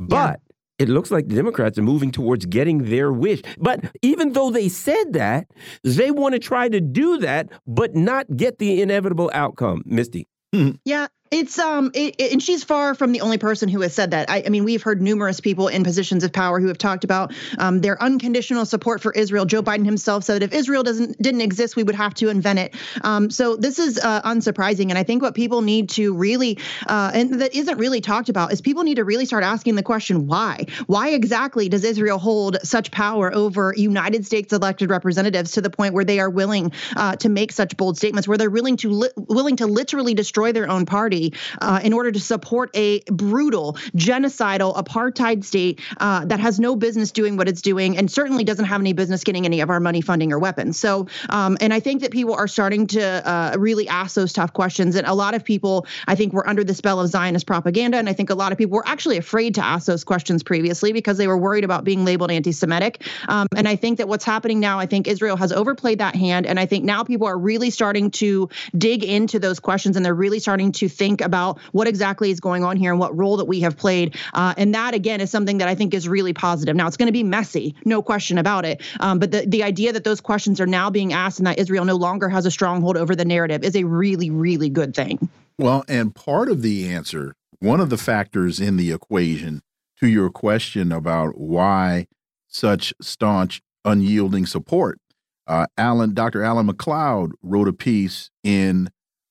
But 0.00 0.40
yeah. 0.78 0.84
it 0.84 0.88
looks 0.88 1.10
like 1.10 1.28
the 1.28 1.36
Democrats 1.36 1.78
are 1.78 1.82
moving 1.82 2.10
towards 2.10 2.44
getting 2.46 2.90
their 2.90 3.12
wish. 3.12 3.42
But 3.58 3.84
even 4.02 4.32
though 4.32 4.50
they 4.50 4.68
said 4.68 5.12
that, 5.12 5.46
they 5.84 6.10
want 6.10 6.34
to 6.34 6.38
try 6.38 6.68
to 6.68 6.80
do 6.80 7.18
that, 7.18 7.48
but 7.66 7.94
not 7.94 8.36
get 8.36 8.58
the 8.58 8.82
inevitable 8.82 9.30
outcome. 9.32 9.82
Misty. 9.86 10.26
Hmm. 10.52 10.70
Yeah, 10.84 11.06
it's 11.30 11.60
um, 11.60 11.92
it, 11.94 12.16
it, 12.18 12.32
and 12.32 12.42
she's 12.42 12.64
far 12.64 12.92
from 12.94 13.12
the 13.12 13.20
only 13.20 13.38
person 13.38 13.68
who 13.68 13.80
has 13.82 13.94
said 13.94 14.10
that. 14.10 14.28
I, 14.28 14.42
I, 14.44 14.48
mean, 14.48 14.64
we've 14.64 14.82
heard 14.82 15.00
numerous 15.00 15.38
people 15.38 15.68
in 15.68 15.84
positions 15.84 16.24
of 16.24 16.32
power 16.32 16.58
who 16.58 16.66
have 16.66 16.78
talked 16.78 17.04
about 17.04 17.32
um, 17.58 17.80
their 17.80 18.02
unconditional 18.02 18.66
support 18.66 19.00
for 19.00 19.12
Israel. 19.12 19.44
Joe 19.44 19.62
Biden 19.62 19.84
himself 19.84 20.24
said 20.24 20.42
that 20.42 20.42
if 20.42 20.52
Israel 20.52 20.82
doesn't 20.82 21.22
didn't 21.22 21.42
exist, 21.42 21.76
we 21.76 21.84
would 21.84 21.94
have 21.94 22.14
to 22.14 22.30
invent 22.30 22.58
it. 22.58 22.74
Um, 23.02 23.30
so 23.30 23.54
this 23.54 23.78
is 23.78 23.96
uh, 23.98 24.22
unsurprising, 24.22 24.88
and 24.90 24.98
I 24.98 25.04
think 25.04 25.22
what 25.22 25.36
people 25.36 25.62
need 25.62 25.90
to 25.90 26.12
really, 26.14 26.58
uh, 26.88 27.12
and 27.14 27.40
that 27.40 27.54
isn't 27.54 27.78
really 27.78 28.00
talked 28.00 28.28
about, 28.28 28.52
is 28.52 28.60
people 28.60 28.82
need 28.82 28.96
to 28.96 29.04
really 29.04 29.24
start 29.24 29.44
asking 29.44 29.76
the 29.76 29.84
question 29.84 30.26
why? 30.26 30.66
Why 30.88 31.10
exactly 31.10 31.68
does 31.68 31.84
Israel 31.84 32.18
hold 32.18 32.58
such 32.64 32.90
power 32.90 33.32
over 33.32 33.72
United 33.76 34.26
States 34.26 34.52
elected 34.52 34.90
representatives 34.90 35.52
to 35.52 35.60
the 35.60 35.70
point 35.70 35.94
where 35.94 36.04
they 36.04 36.18
are 36.18 36.30
willing 36.30 36.72
uh, 36.96 37.14
to 37.16 37.28
make 37.28 37.52
such 37.52 37.76
bold 37.76 37.96
statements, 37.96 38.26
where 38.26 38.36
they're 38.36 38.50
willing 38.50 38.76
to 38.78 38.90
li- 38.90 39.10
willing 39.16 39.54
to 39.56 39.68
literally 39.68 40.14
destroy 40.14 40.50
their 40.50 40.68
own 40.68 40.86
party? 40.86 41.19
Uh, 41.60 41.80
in 41.82 41.92
order 41.92 42.10
to 42.12 42.20
support 42.20 42.70
a 42.74 43.00
brutal, 43.06 43.74
genocidal 43.96 44.74
apartheid 44.76 45.44
state 45.44 45.80
uh, 45.98 46.24
that 46.24 46.40
has 46.40 46.58
no 46.58 46.76
business 46.76 47.10
doing 47.12 47.36
what 47.36 47.48
it's 47.48 47.62
doing 47.62 47.96
and 47.96 48.10
certainly 48.10 48.44
doesn't 48.44 48.64
have 48.64 48.80
any 48.80 48.92
business 48.92 49.24
getting 49.24 49.44
any 49.44 49.60
of 49.60 49.70
our 49.70 49.80
money, 49.80 50.00
funding, 50.00 50.32
or 50.32 50.38
weapons. 50.38 50.78
So, 50.78 51.06
um, 51.28 51.56
and 51.60 51.72
I 51.74 51.80
think 51.80 52.02
that 52.02 52.10
people 52.10 52.34
are 52.34 52.48
starting 52.48 52.86
to 52.88 53.28
uh, 53.28 53.56
really 53.58 53.88
ask 53.88 54.14
those 54.14 54.32
tough 54.32 54.52
questions. 54.52 54.96
And 54.96 55.06
a 55.06 55.14
lot 55.14 55.34
of 55.34 55.44
people, 55.44 55.86
I 56.06 56.14
think, 56.14 56.32
were 56.32 56.48
under 56.48 56.64
the 56.64 56.74
spell 56.74 57.00
of 57.00 57.08
Zionist 57.08 57.46
propaganda. 57.46 57.98
And 57.98 58.08
I 58.08 58.12
think 58.12 58.30
a 58.30 58.34
lot 58.34 58.52
of 58.52 58.58
people 58.58 58.76
were 58.76 58.86
actually 58.86 59.16
afraid 59.16 59.54
to 59.56 59.64
ask 59.64 59.86
those 59.86 60.04
questions 60.04 60.42
previously 60.42 60.92
because 60.92 61.18
they 61.18 61.26
were 61.26 61.38
worried 61.38 61.64
about 61.64 61.84
being 61.84 62.04
labeled 62.04 62.30
anti 62.30 62.52
Semitic. 62.52 63.02
Um, 63.28 63.46
and 63.56 63.66
I 63.66 63.76
think 63.76 63.98
that 63.98 64.08
what's 64.08 64.24
happening 64.24 64.60
now, 64.60 64.78
I 64.78 64.86
think 64.86 65.08
Israel 65.08 65.36
has 65.36 65.52
overplayed 65.52 65.98
that 65.98 66.14
hand. 66.14 66.46
And 66.46 66.58
I 66.58 66.66
think 66.66 66.84
now 66.84 67.04
people 67.04 67.26
are 67.26 67.38
really 67.38 67.70
starting 67.70 68.10
to 68.12 68.48
dig 68.76 69.02
into 69.04 69.38
those 69.38 69.60
questions 69.60 69.96
and 69.96 70.04
they're 70.04 70.14
really 70.14 70.38
starting 70.38 70.72
to 70.72 70.88
think 70.88 71.09
think 71.10 71.20
about 71.20 71.58
what 71.72 71.88
exactly 71.88 72.30
is 72.30 72.38
going 72.38 72.62
on 72.62 72.76
here 72.76 72.92
and 72.92 73.00
what 73.00 73.16
role 73.16 73.36
that 73.36 73.46
we 73.46 73.60
have 73.60 73.76
played. 73.76 74.16
Uh, 74.32 74.54
and 74.56 74.72
that, 74.74 74.94
again, 74.94 75.20
is 75.20 75.28
something 75.28 75.58
that 75.58 75.66
I 75.66 75.74
think 75.74 75.92
is 75.92 76.08
really 76.08 76.32
positive. 76.32 76.76
Now, 76.76 76.86
it's 76.86 76.96
going 76.96 77.08
to 77.08 77.12
be 77.12 77.24
messy, 77.24 77.74
no 77.84 78.00
question 78.00 78.38
about 78.38 78.64
it. 78.64 78.80
Um, 79.00 79.18
but 79.18 79.32
the, 79.32 79.44
the 79.46 79.64
idea 79.64 79.92
that 79.92 80.04
those 80.04 80.20
questions 80.20 80.60
are 80.60 80.66
now 80.66 80.88
being 80.88 81.12
asked 81.12 81.40
and 81.40 81.46
that 81.48 81.58
Israel 81.58 81.84
no 81.84 81.96
longer 81.96 82.28
has 82.28 82.46
a 82.46 82.50
stronghold 82.50 82.96
over 82.96 83.16
the 83.16 83.24
narrative 83.24 83.64
is 83.64 83.74
a 83.74 83.82
really, 83.84 84.30
really 84.30 84.68
good 84.68 84.94
thing. 84.94 85.28
Well, 85.58 85.84
and 85.88 86.14
part 86.14 86.48
of 86.48 86.62
the 86.62 86.88
answer, 86.88 87.34
one 87.58 87.80
of 87.80 87.90
the 87.90 87.98
factors 87.98 88.60
in 88.60 88.76
the 88.76 88.92
equation 88.92 89.62
to 89.98 90.06
your 90.06 90.30
question 90.30 90.92
about 90.92 91.38
why 91.38 92.06
such 92.46 92.94
staunch, 93.02 93.60
unyielding 93.84 94.46
support. 94.46 94.98
Uh, 95.46 95.66
Alan, 95.76 96.14
Dr. 96.14 96.44
Alan 96.44 96.66
MacLeod 96.66 97.32
wrote 97.42 97.66
a 97.66 97.72
piece 97.72 98.30
in 98.44 98.90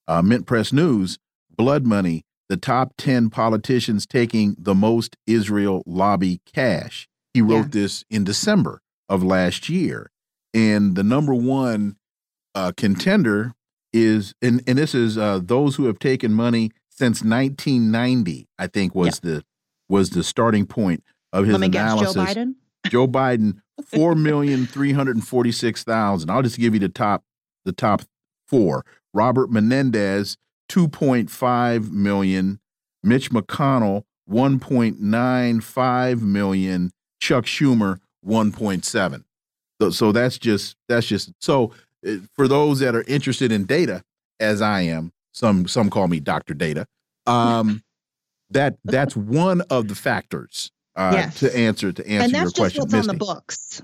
uh, 0.09 0.21
Mint 0.21 0.45
Press 0.45 0.73
News 0.73 1.17
blood 1.59 1.85
money, 1.85 2.23
the 2.47 2.55
top 2.55 2.93
10 2.97 3.29
politicians 3.29 4.07
taking 4.07 4.55
the 4.57 4.73
most 4.73 5.17
Israel 5.27 5.83
lobby 5.85 6.39
cash. 6.51 7.07
He 7.33 7.41
wrote 7.41 7.75
yeah. 7.75 7.81
this 7.81 8.05
in 8.09 8.23
December 8.23 8.81
of 9.09 9.23
last 9.23 9.67
year. 9.67 10.09
And 10.53 10.95
the 10.95 11.03
number 11.03 11.33
one 11.35 11.97
uh, 12.55 12.71
contender 12.77 13.51
is, 13.91 14.33
and, 14.41 14.63
and 14.65 14.77
this 14.77 14.95
is 14.95 15.17
uh, 15.17 15.41
those 15.43 15.75
who 15.75 15.85
have 15.85 15.99
taken 15.99 16.33
money 16.33 16.71
since 16.89 17.21
1990, 17.21 18.47
I 18.57 18.67
think 18.67 18.95
was 18.95 19.19
yeah. 19.21 19.31
the 19.31 19.43
was 19.89 20.11
the 20.11 20.23
starting 20.23 20.65
point 20.65 21.03
of 21.33 21.45
his 21.45 21.53
Let 21.53 21.61
me 21.61 21.67
analysis. 21.67 22.13
Joe 22.13 22.21
Biden? 22.21 22.55
Joe 22.87 23.07
Biden, 23.09 23.61
four 23.85 24.13
million 24.15 24.67
three 24.67 24.93
hundred 24.93 25.23
forty 25.23 25.51
six 25.51 25.83
thousand. 25.83 26.29
I'll 26.29 26.43
just 26.43 26.59
give 26.59 26.75
you 26.75 26.79
the 26.79 26.89
top 26.89 27.23
the 27.65 27.71
top 27.71 28.03
four. 28.47 28.85
Robert 29.15 29.49
Menendez, 29.49 30.37
2.5 30.69 31.91
million, 31.91 32.59
Mitch 33.03 33.31
McConnell 33.31 34.03
1.95 34.29 36.21
million, 36.21 36.91
Chuck 37.19 37.45
Schumer 37.45 37.99
1.7. 38.25 39.23
So, 39.81 39.89
so 39.89 40.11
that's 40.11 40.37
just 40.37 40.75
that's 40.87 41.07
just 41.07 41.31
so 41.39 41.71
uh, 42.07 42.17
for 42.33 42.47
those 42.47 42.79
that 42.79 42.95
are 42.95 43.03
interested 43.07 43.51
in 43.51 43.65
data 43.65 44.03
as 44.39 44.61
I 44.61 44.81
am, 44.81 45.11
Some 45.33 45.67
some 45.67 45.89
call 45.89 46.07
me 46.07 46.19
Doctor 46.19 46.53
Data. 46.53 46.85
Um, 47.25 47.83
that 48.51 48.77
that's 48.83 49.15
one 49.15 49.61
of 49.69 49.87
the 49.87 49.95
factors 49.95 50.71
uh, 50.95 51.11
yes. 51.13 51.39
to 51.39 51.55
answer 51.55 51.91
to 51.91 52.07
answer 52.07 52.11
your 52.11 52.19
question. 52.19 52.35
And 52.35 52.47
that's 52.47 52.53
just 52.53 52.79
what's 52.79 52.93
Misty. 52.93 53.09
on 53.09 53.17
the 53.17 53.25
books. 53.25 53.81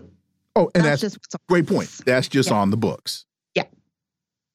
Oh, 0.58 0.72
and 0.74 0.86
that's, 0.86 1.02
that's 1.02 1.16
just 1.16 1.38
great 1.50 1.68
point. 1.68 1.90
That's 2.06 2.28
just 2.28 2.52
on 2.52 2.70
the 2.72 2.78
books. 2.78 3.26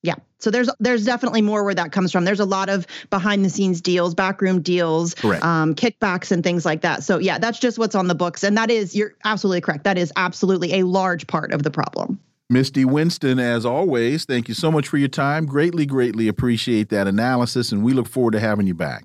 Yeah. 0.02 0.14
So 0.38 0.50
there's 0.50 0.70
there's 0.80 1.04
definitely 1.04 1.42
more 1.42 1.62
where 1.64 1.74
that 1.74 1.92
comes 1.92 2.10
from. 2.10 2.24
There's 2.24 2.40
a 2.40 2.46
lot 2.46 2.68
of 2.70 2.86
behind 3.10 3.44
the 3.44 3.50
scenes 3.50 3.80
deals, 3.80 4.14
backroom 4.14 4.62
deals, 4.62 5.14
um, 5.24 5.74
kickbacks 5.74 6.32
and 6.32 6.42
things 6.42 6.64
like 6.64 6.80
that. 6.80 7.04
So 7.04 7.18
yeah, 7.18 7.38
that's 7.38 7.58
just 7.58 7.78
what's 7.78 7.94
on 7.94 8.08
the 8.08 8.14
books. 8.14 8.42
And 8.42 8.56
that 8.56 8.70
is 8.70 8.96
you're 8.96 9.14
absolutely 9.24 9.60
correct. 9.60 9.84
That 9.84 9.98
is 9.98 10.12
absolutely 10.16 10.80
a 10.80 10.84
large 10.84 11.26
part 11.26 11.52
of 11.52 11.62
the 11.62 11.70
problem. 11.70 12.18
Misty 12.48 12.84
Winston, 12.84 13.38
as 13.38 13.64
always, 13.64 14.24
thank 14.24 14.48
you 14.48 14.54
so 14.54 14.72
much 14.72 14.88
for 14.88 14.96
your 14.96 15.08
time. 15.08 15.46
Greatly, 15.46 15.86
greatly 15.86 16.26
appreciate 16.26 16.88
that 16.88 17.06
analysis, 17.06 17.70
and 17.70 17.84
we 17.84 17.92
look 17.92 18.08
forward 18.08 18.32
to 18.32 18.40
having 18.40 18.66
you 18.66 18.74
back. 18.74 19.04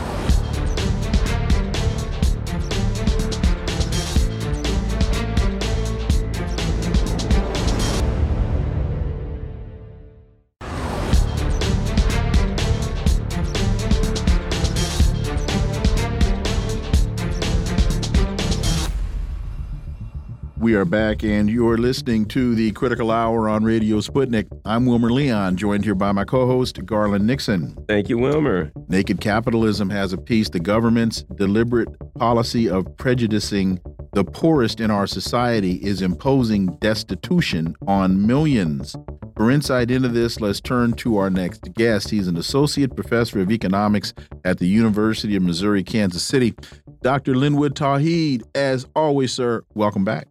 We 20.61 20.75
are 20.75 20.85
back, 20.85 21.23
and 21.23 21.49
you're 21.49 21.79
listening 21.79 22.25
to 22.25 22.53
the 22.53 22.71
Critical 22.73 23.09
Hour 23.09 23.49
on 23.49 23.63
Radio 23.63 23.97
Sputnik. 23.97 24.45
I'm 24.63 24.85
Wilmer 24.85 25.09
Leon, 25.09 25.57
joined 25.57 25.83
here 25.83 25.95
by 25.95 26.11
my 26.11 26.23
co 26.23 26.45
host, 26.45 26.85
Garland 26.85 27.25
Nixon. 27.25 27.75
Thank 27.87 28.09
you, 28.09 28.19
Wilmer. 28.19 28.71
Naked 28.87 29.21
Capitalism 29.21 29.89
has 29.89 30.13
a 30.13 30.19
piece 30.19 30.49
the 30.49 30.59
government's 30.59 31.23
deliberate 31.33 31.89
policy 32.13 32.69
of 32.69 32.85
prejudicing 32.97 33.79
the 34.13 34.23
poorest 34.23 34.79
in 34.79 34.91
our 34.91 35.07
society 35.07 35.77
is 35.77 36.03
imposing 36.03 36.67
destitution 36.75 37.75
on 37.87 38.27
millions. 38.27 38.95
For 39.35 39.49
insight 39.49 39.89
into 39.89 40.09
this, 40.09 40.41
let's 40.41 40.61
turn 40.61 40.93
to 40.97 41.17
our 41.17 41.31
next 41.31 41.73
guest. 41.73 42.11
He's 42.11 42.27
an 42.27 42.37
associate 42.37 42.95
professor 42.95 43.39
of 43.39 43.51
economics 43.51 44.13
at 44.45 44.59
the 44.59 44.67
University 44.67 45.35
of 45.35 45.41
Missouri 45.41 45.81
Kansas 45.81 46.21
City. 46.21 46.53
Dr. 47.01 47.33
Linwood 47.33 47.73
Tauheed, 47.73 48.43
as 48.53 48.85
always, 48.95 49.33
sir, 49.33 49.63
welcome 49.73 50.05
back. 50.05 50.27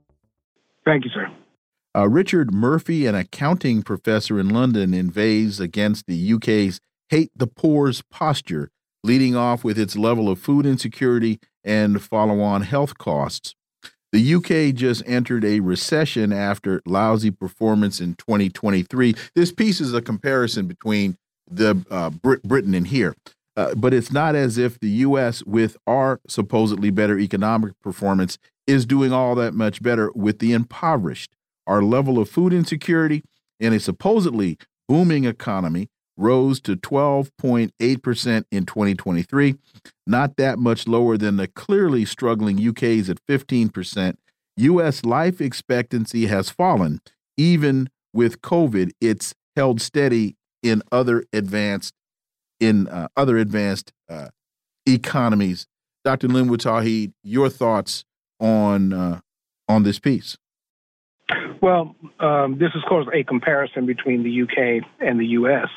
Thank 0.85 1.05
you, 1.05 1.11
sir. 1.11 1.31
Uh, 1.97 2.09
Richard 2.09 2.55
Murphy, 2.55 3.07
an 3.07 3.15
accounting 3.15 3.82
professor 3.82 4.39
in 4.39 4.48
London, 4.48 4.94
inveighs 4.94 5.59
against 5.59 6.07
the 6.07 6.32
UK's 6.35 6.81
hate 7.09 7.32
the 7.35 7.48
poor's 7.48 8.02
posture, 8.02 8.70
leading 9.02 9.35
off 9.35 9.65
with 9.65 9.78
its 9.78 9.97
level 9.97 10.28
of 10.28 10.39
food 10.39 10.65
insecurity 10.65 11.40
and 11.65 12.01
follow 12.01 12.40
on 12.40 12.62
health 12.62 12.97
costs. 12.97 13.55
The 14.12 14.35
UK 14.35 14.74
just 14.74 15.02
entered 15.07 15.44
a 15.44 15.61
recession 15.61 16.32
after 16.32 16.82
lousy 16.85 17.31
performance 17.31 18.01
in 18.01 18.15
2023. 18.15 19.15
This 19.35 19.52
piece 19.52 19.81
is 19.81 19.94
a 19.94 20.02
comparison 20.02 20.66
between 20.66 21.16
the 21.48 21.85
uh, 21.90 22.11
Brit 22.11 22.43
Britain 22.43 22.74
and 22.74 22.86
here. 22.86 23.15
Uh, 23.57 23.74
but 23.74 23.93
it's 23.93 24.12
not 24.12 24.35
as 24.35 24.57
if 24.57 24.78
the 24.78 24.89
U.S., 24.89 25.44
with 25.44 25.77
our 25.86 26.20
supposedly 26.28 26.90
better 26.90 27.19
economic 27.19 27.73
performance, 27.82 28.39
is 28.66 28.86
doing 28.86 29.12
all 29.12 29.34
that 29.34 29.54
much 29.54 29.82
better 29.82 30.10
with 30.14 30.38
the 30.38 30.52
impoverished. 30.52 31.32
Our 31.66 31.82
level 31.82 32.18
of 32.18 32.28
food 32.28 32.52
insecurity 32.52 33.22
in 33.58 33.72
a 33.72 33.80
supposedly 33.80 34.58
booming 34.88 35.24
economy 35.24 35.88
rose 36.16 36.60
to 36.60 36.76
12.8% 36.76 38.44
in 38.50 38.66
2023, 38.66 39.54
not 40.06 40.36
that 40.36 40.58
much 40.58 40.86
lower 40.86 41.16
than 41.16 41.36
the 41.36 41.48
clearly 41.48 42.04
struggling 42.04 42.66
UK's 42.68 43.08
at 43.08 43.24
15%. 43.26 44.16
US 44.56 45.04
life 45.04 45.40
expectancy 45.40 46.26
has 46.26 46.50
fallen. 46.50 47.00
Even 47.36 47.88
with 48.12 48.42
COVID, 48.42 48.90
it's 49.00 49.34
held 49.56 49.80
steady 49.80 50.36
in 50.62 50.82
other 50.92 51.24
advanced 51.32 51.94
in 52.58 52.86
uh, 52.88 53.08
other 53.16 53.38
advanced 53.38 53.92
uh, 54.10 54.28
economies. 54.86 55.66
Dr. 56.04 56.28
Linwood 56.28 56.60
Tauheed, 56.60 57.12
your 57.22 57.48
thoughts 57.48 58.04
on 58.40 58.92
uh, 58.92 59.20
on 59.68 59.82
this 59.82 59.98
piece? 59.98 60.36
Well, 61.60 61.94
um, 62.18 62.58
this 62.58 62.70
is, 62.74 62.82
of 62.82 62.88
course, 62.88 63.06
a 63.12 63.22
comparison 63.22 63.86
between 63.86 64.22
the 64.22 64.42
UK 64.42 64.84
and 64.98 65.20
the 65.20 65.26
US. 65.26 65.68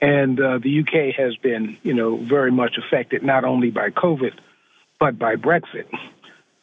And 0.00 0.40
uh, 0.40 0.58
the 0.58 0.80
UK 0.80 1.14
has 1.16 1.36
been, 1.36 1.76
you 1.82 1.94
know, 1.94 2.16
very 2.16 2.50
much 2.50 2.76
affected 2.76 3.22
not 3.22 3.44
only 3.44 3.70
by 3.70 3.90
COVID, 3.90 4.32
but 4.98 5.18
by 5.18 5.36
Brexit. 5.36 5.86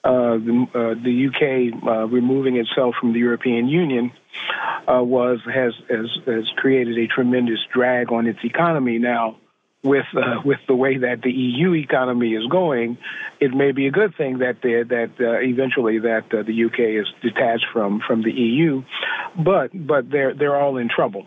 Uh, 0.01 0.37
the, 0.37 0.67
uh, 0.73 1.03
the, 1.03 1.27
UK 1.27 1.83
uh, 1.85 2.07
removing 2.07 2.55
itself 2.55 2.95
from 2.99 3.11
the 3.11 3.19
European 3.19 3.67
Union 3.67 4.11
uh, 4.87 5.03
was 5.03 5.39
has, 5.45 5.73
has 5.89 6.07
has 6.25 6.45
created 6.55 6.97
a 6.97 7.05
tremendous 7.07 7.59
drag 7.73 8.09
on 8.13 8.25
its 8.25 8.39
economy. 8.45 8.97
Now, 8.97 9.35
with 9.83 10.05
uh, 10.13 10.41
with 10.43 10.59
the 10.67 10.75
way 10.75 10.97
that 10.97 11.21
the 11.21 11.31
EU 11.31 11.73
economy 11.73 12.33
is 12.33 12.45
going, 12.47 12.97
it 13.39 13.53
may 13.53 13.71
be 13.71 13.87
a 13.87 13.91
good 13.91 14.15
thing 14.15 14.39
that 14.39 14.61
that 14.61 15.11
uh, 15.19 15.39
eventually 15.39 15.99
that 15.99 16.25
uh, 16.33 16.43
the 16.43 16.65
UK 16.65 16.79
is 16.79 17.07
detached 17.21 17.65
from 17.71 18.01
from 18.05 18.21
the 18.21 18.31
EU, 18.31 18.83
but 19.37 19.71
but 19.73 20.09
they're 20.09 20.33
they're 20.33 20.55
all 20.55 20.77
in 20.77 20.89
trouble, 20.89 21.25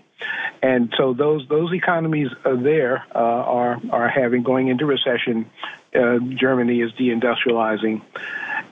and 0.63 0.93
so 0.99 1.15
those 1.15 1.47
those 1.49 1.73
economies 1.73 2.29
there 2.45 3.05
uh, 3.15 3.19
are 3.19 3.81
are 3.91 4.09
having 4.09 4.43
going 4.43 4.69
into 4.69 4.85
recession. 4.85 5.51
Uh, 5.95 6.19
Germany 6.41 6.81
is 6.81 6.91
deindustrializing. 6.93 8.01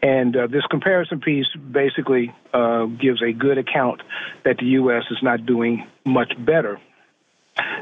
And 0.02 0.34
uh, 0.34 0.46
this 0.46 0.64
comparison 0.70 1.20
piece 1.20 1.44
basically 1.54 2.34
gives 2.98 3.22
a 3.22 3.32
good 3.32 3.58
account 3.58 4.00
that 4.44 4.56
the 4.56 4.64
U.S. 4.80 5.02
is 5.10 5.18
not 5.22 5.44
doing 5.44 5.86
much 6.06 6.32
better 6.38 6.80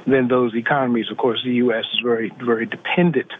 than 0.07 0.29
those 0.29 0.55
economies. 0.55 1.11
Of 1.11 1.17
course, 1.17 1.43
the 1.45 1.55
U.S. 1.55 1.85
is 1.93 2.01
very, 2.01 2.31
very 2.41 2.67
dependent 2.67 3.33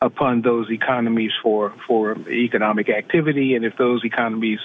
upon 0.00 0.42
those 0.42 0.70
economies 0.70 1.30
for, 1.42 1.72
for 1.86 2.16
economic 2.28 2.88
activity, 2.88 3.54
and 3.54 3.64
if 3.64 3.76
those 3.76 4.04
economies 4.04 4.58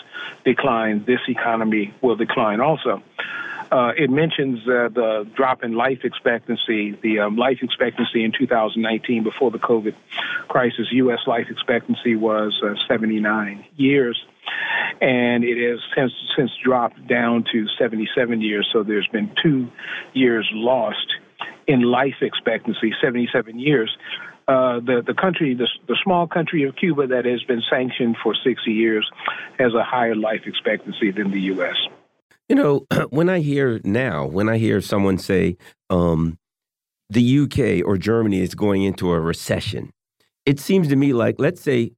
decline, 0.43 1.03
this 1.05 1.19
economy 1.27 1.93
will 2.01 2.15
decline 2.15 2.59
also. 2.59 3.03
Uh, 3.71 3.91
it 3.97 4.09
mentions 4.09 4.59
uh, 4.61 4.89
the 4.93 5.27
drop 5.35 5.63
in 5.63 5.73
life 5.73 5.99
expectancy. 6.03 6.91
The 7.01 7.19
um, 7.19 7.35
life 7.35 7.59
expectancy 7.61 8.23
in 8.23 8.31
2019, 8.31 9.23
before 9.23 9.51
the 9.51 9.59
COVID 9.59 9.93
crisis, 10.47 10.87
U.S. 10.91 11.19
life 11.27 11.47
expectancy 11.49 12.15
was 12.15 12.59
uh, 12.63 12.75
79 12.87 13.65
years, 13.75 14.23
and 15.01 15.43
it 15.43 15.57
has 15.69 15.79
since 15.95 16.11
since 16.37 16.51
dropped 16.63 17.07
down 17.07 17.45
to 17.51 17.65
77 17.77 18.41
years. 18.41 18.67
So 18.73 18.83
there's 18.83 19.07
been 19.07 19.31
two 19.41 19.69
years 20.13 20.47
lost 20.53 21.07
in 21.67 21.81
life 21.81 22.15
expectancy, 22.21 22.93
77 23.01 23.59
years. 23.59 23.95
Uh, 24.47 24.79
the 24.79 25.03
the 25.05 25.13
country, 25.13 25.53
the, 25.53 25.67
the 25.87 25.97
small 26.03 26.25
country 26.25 26.63
of 26.63 26.75
Cuba 26.75 27.07
that 27.07 27.25
has 27.25 27.43
been 27.43 27.61
sanctioned 27.69 28.15
for 28.23 28.33
60 28.33 28.71
years, 28.71 29.09
has 29.59 29.73
a 29.73 29.83
higher 29.83 30.15
life 30.15 30.41
expectancy 30.45 31.11
than 31.11 31.31
the 31.31 31.41
U.S. 31.53 31.75
You 32.47 32.55
know, 32.55 32.87
when 33.09 33.29
I 33.29 33.39
hear 33.39 33.81
now, 33.83 34.25
when 34.25 34.47
I 34.47 34.57
hear 34.57 34.79
someone 34.79 35.17
say 35.17 35.57
um, 35.89 36.37
the 37.09 37.39
UK 37.39 37.85
or 37.85 37.97
Germany 37.97 38.39
is 38.39 38.55
going 38.55 38.83
into 38.83 39.11
a 39.11 39.19
recession, 39.19 39.91
it 40.45 40.61
seems 40.61 40.87
to 40.87 40.95
me 40.95 41.11
like, 41.11 41.35
let's 41.39 41.61
say, 41.61 41.91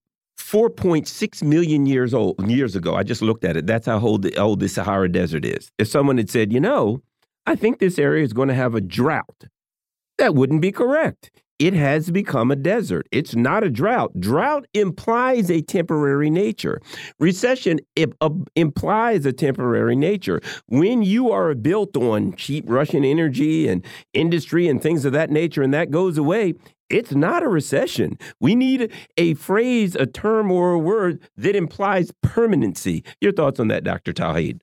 4.6 0.49 1.43
million 1.43 1.85
years 1.85 2.13
old 2.13 2.49
years 2.49 2.75
ago. 2.75 2.95
I 2.95 3.03
just 3.03 3.21
looked 3.21 3.43
at 3.43 3.55
it. 3.55 3.67
That's 3.67 3.85
how 3.85 3.99
old 3.99 4.23
the, 4.23 4.35
old 4.37 4.59
the 4.59 4.67
Sahara 4.67 5.09
Desert 5.09 5.45
is. 5.45 5.71
If 5.77 5.87
someone 5.87 6.17
had 6.17 6.29
said, 6.29 6.51
you 6.51 6.59
know, 6.59 7.01
I 7.45 7.55
think 7.55 7.79
this 7.79 7.99
area 7.99 8.23
is 8.23 8.33
going 8.33 8.47
to 8.47 8.55
have 8.55 8.73
a 8.73 8.81
drought, 8.81 9.45
that 10.17 10.35
wouldn't 10.35 10.61
be 10.61 10.71
correct 10.71 11.31
it 11.59 11.73
has 11.73 12.09
become 12.09 12.49
a 12.49 12.55
desert. 12.55 13.07
It's 13.11 13.35
not 13.35 13.65
a 13.65 13.69
drought. 13.69 14.17
Drought 14.19 14.65
implies 14.73 15.51
a 15.51 15.61
temporary 15.61 16.29
nature. 16.29 16.81
Recession 17.19 17.81
uh, 18.21 18.29
implies 18.55 19.25
a 19.25 19.33
temporary 19.33 19.97
nature. 19.97 20.41
When 20.67 21.03
you 21.03 21.31
are 21.31 21.53
built 21.53 21.97
on 21.97 22.33
cheap 22.37 22.63
Russian 22.67 23.03
energy 23.03 23.67
and 23.67 23.85
industry 24.13 24.69
and 24.69 24.81
things 24.81 25.03
of 25.03 25.11
that 25.11 25.29
nature, 25.29 25.61
and 25.61 25.73
that 25.73 25.91
goes 25.91 26.17
away, 26.17 26.53
it's 26.89 27.13
not 27.13 27.43
a 27.43 27.47
recession. 27.47 28.17
We 28.39 28.55
need 28.55 28.91
a 29.17 29.35
phrase, 29.35 29.95
a 29.95 30.05
term, 30.05 30.51
or 30.51 30.71
a 30.71 30.79
word 30.79 31.21
that 31.37 31.55
implies 31.55 32.11
permanency. 32.21 33.03
Your 33.21 33.31
thoughts 33.31 33.59
on 33.59 33.67
that, 33.69 33.83
Dr. 33.83 34.13
Tauheed? 34.13 34.59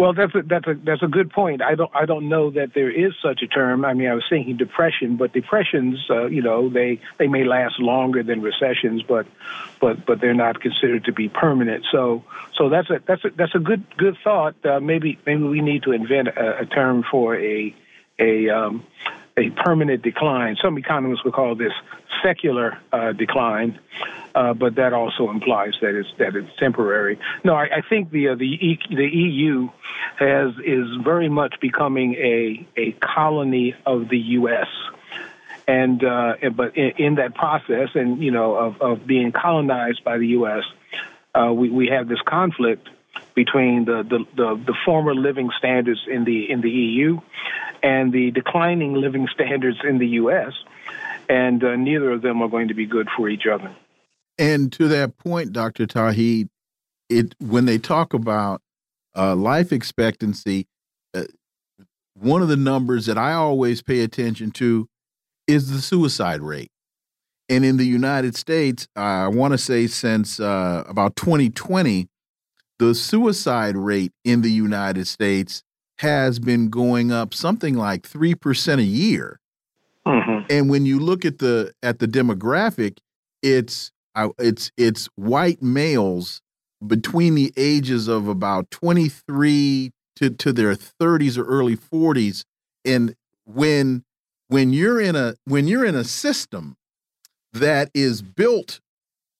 Well, 0.00 0.14
that's 0.14 0.34
a, 0.34 0.40
that's 0.40 0.66
a 0.66 0.74
that's 0.82 1.02
a 1.02 1.08
good 1.08 1.30
point. 1.30 1.60
I 1.60 1.74
don't 1.74 1.90
I 1.94 2.06
don't 2.06 2.30
know 2.30 2.50
that 2.52 2.72
there 2.74 2.90
is 2.90 3.12
such 3.22 3.42
a 3.42 3.46
term. 3.46 3.84
I 3.84 3.92
mean, 3.92 4.08
I 4.08 4.14
was 4.14 4.24
thinking 4.30 4.56
depression, 4.56 5.18
but 5.18 5.34
depressions, 5.34 5.98
uh, 6.08 6.24
you 6.24 6.40
know, 6.40 6.70
they 6.70 7.02
they 7.18 7.26
may 7.26 7.44
last 7.44 7.78
longer 7.78 8.22
than 8.22 8.40
recessions, 8.40 9.02
but 9.02 9.26
but 9.78 10.06
but 10.06 10.22
they're 10.22 10.32
not 10.32 10.62
considered 10.62 11.04
to 11.04 11.12
be 11.12 11.28
permanent. 11.28 11.84
So 11.92 12.24
so 12.56 12.70
that's 12.70 12.88
a 12.88 13.02
that's 13.06 13.26
a 13.26 13.30
that's 13.36 13.54
a 13.54 13.58
good 13.58 13.84
good 13.98 14.16
thought. 14.24 14.54
Uh, 14.64 14.80
maybe 14.80 15.18
maybe 15.26 15.42
we 15.42 15.60
need 15.60 15.82
to 15.82 15.92
invent 15.92 16.28
a, 16.28 16.60
a 16.60 16.64
term 16.64 17.04
for 17.10 17.36
a 17.36 17.74
a 18.18 18.48
um, 18.48 18.86
a 19.36 19.50
permanent 19.50 20.02
decline. 20.02 20.56
Some 20.62 20.78
economists 20.78 21.24
would 21.24 21.34
call 21.34 21.54
this 21.54 21.72
secular 22.22 22.78
uh, 22.92 23.12
decline, 23.12 23.78
uh, 24.34 24.54
but 24.54 24.76
that 24.76 24.92
also 24.92 25.30
implies 25.30 25.74
that 25.80 25.94
it's 25.94 26.08
that 26.18 26.36
it's 26.36 26.50
temporary. 26.58 27.18
No, 27.44 27.54
I, 27.54 27.64
I 27.64 27.80
think 27.88 28.10
the 28.10 28.28
uh, 28.28 28.34
the 28.34 28.44
e, 28.44 28.78
the 28.88 29.06
EU 29.06 29.68
has 30.18 30.52
is 30.64 30.86
very 31.02 31.28
much 31.28 31.54
becoming 31.60 32.14
a 32.14 32.66
a 32.76 32.92
colony 32.92 33.74
of 33.86 34.08
the 34.08 34.18
U.S. 34.18 34.68
And 35.66 36.02
uh, 36.02 36.34
but 36.54 36.76
in, 36.76 36.92
in, 36.98 37.14
that 37.16 37.34
process, 37.34 37.90
and 37.94 38.22
you 38.22 38.32
know, 38.32 38.56
of, 38.56 38.80
of 38.80 39.06
being 39.06 39.30
colonized 39.30 40.02
by 40.02 40.18
the 40.18 40.26
U.S., 40.28 40.64
uh, 41.34 41.52
we 41.52 41.70
we 41.70 41.88
have 41.88 42.08
this 42.08 42.20
conflict 42.26 42.88
between 43.34 43.84
the, 43.84 44.02
the, 44.02 44.24
the, 44.36 44.62
the, 44.66 44.74
former 44.84 45.14
living 45.14 45.50
standards 45.56 46.00
in 46.10 46.24
the 46.24 46.50
in 46.50 46.60
the 46.60 46.70
EU 46.70 47.20
and 47.82 48.12
the 48.12 48.30
declining 48.30 48.94
living 48.94 49.28
standards 49.32 49.78
in 49.84 49.98
the 49.98 50.08
U.S. 50.08 50.52
And 51.28 51.62
uh, 51.62 51.76
neither 51.76 52.12
of 52.12 52.22
them 52.22 52.42
are 52.42 52.48
going 52.48 52.68
to 52.68 52.74
be 52.74 52.86
good 52.86 53.08
for 53.16 53.28
each 53.28 53.46
other. 53.46 53.74
And 54.38 54.72
to 54.72 54.88
that 54.88 55.18
point, 55.18 55.52
Dr. 55.52 55.86
Tauheed, 55.86 56.48
it 57.08 57.34
when 57.40 57.66
they 57.66 57.78
talk 57.78 58.14
about 58.14 58.62
uh, 59.16 59.34
life 59.34 59.72
expectancy, 59.72 60.66
uh, 61.14 61.24
one 62.14 62.42
of 62.42 62.48
the 62.48 62.56
numbers 62.56 63.06
that 63.06 63.18
I 63.18 63.32
always 63.32 63.82
pay 63.82 64.00
attention 64.00 64.50
to 64.52 64.88
is 65.46 65.70
the 65.70 65.80
suicide 65.80 66.40
rate. 66.40 66.70
And 67.48 67.64
in 67.64 67.76
the 67.76 67.84
United 67.84 68.36
States, 68.36 68.86
I 68.94 69.26
want 69.26 69.52
to 69.52 69.58
say 69.58 69.88
since 69.88 70.38
uh, 70.38 70.84
about 70.86 71.16
2020, 71.16 72.08
the 72.78 72.94
suicide 72.94 73.76
rate 73.76 74.12
in 74.24 74.42
the 74.42 74.50
United 74.50 75.06
States 75.06 75.62
has 76.00 76.38
been 76.38 76.70
going 76.70 77.12
up 77.12 77.34
something 77.34 77.74
like 77.74 78.08
3% 78.08 78.78
a 78.78 78.82
year. 78.82 79.38
Mm 80.06 80.20
-hmm. 80.22 80.46
And 80.50 80.70
when 80.70 80.86
you 80.86 80.98
look 80.98 81.24
at 81.24 81.38
the 81.38 81.74
at 81.82 81.98
the 81.98 82.08
demographic, 82.08 82.98
it's 83.42 83.92
uh, 84.14 84.30
it's 84.38 84.70
it's 84.76 85.08
white 85.14 85.62
males 85.62 86.40
between 86.86 87.34
the 87.34 87.52
ages 87.56 88.08
of 88.08 88.28
about 88.28 88.70
23 88.70 89.92
to 90.16 90.30
to 90.30 90.52
their 90.52 90.74
30s 90.74 91.36
or 91.38 91.44
early 91.44 91.76
40s 91.76 92.44
and 92.84 93.14
when 93.44 94.04
when 94.48 94.72
you're 94.72 95.00
in 95.00 95.16
a 95.16 95.34
when 95.44 95.68
you're 95.68 95.84
in 95.84 95.94
a 95.94 96.04
system 96.04 96.76
that 97.52 97.90
is 97.92 98.22
built 98.22 98.80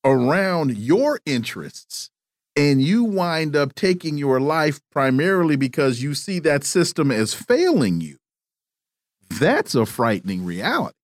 around 0.03 0.77
your 0.77 1.19
interests 1.25 2.11
and 2.55 2.81
you 2.81 3.03
wind 3.03 3.55
up 3.55 3.73
taking 3.75 4.17
your 4.17 4.39
life 4.39 4.79
primarily 4.91 5.55
because 5.55 6.01
you 6.01 6.13
see 6.13 6.39
that 6.39 6.63
system 6.63 7.11
as 7.11 7.33
failing 7.33 8.01
you, 8.01 8.17
that's 9.29 9.75
a 9.75 9.85
frightening 9.85 10.45
reality. 10.45 10.95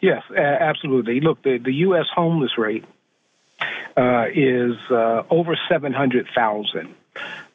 Yes, 0.00 0.22
absolutely. 0.34 1.20
Look, 1.20 1.42
the, 1.42 1.58
the 1.58 1.72
U.S. 1.86 2.06
homeless 2.12 2.58
rate 2.58 2.84
uh, 3.96 4.26
is 4.34 4.74
uh, 4.90 5.22
over 5.30 5.56
700,000. 5.68 6.94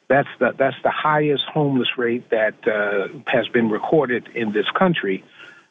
That's 0.08 0.28
the, 0.38 0.54
that's 0.56 0.76
the 0.82 0.90
highest 0.90 1.44
homeless 1.44 1.98
rate 1.98 2.30
that 2.30 2.54
uh, 2.66 3.08
has 3.26 3.48
been 3.48 3.68
recorded 3.68 4.28
in 4.34 4.52
this 4.52 4.64
country. 4.70 5.22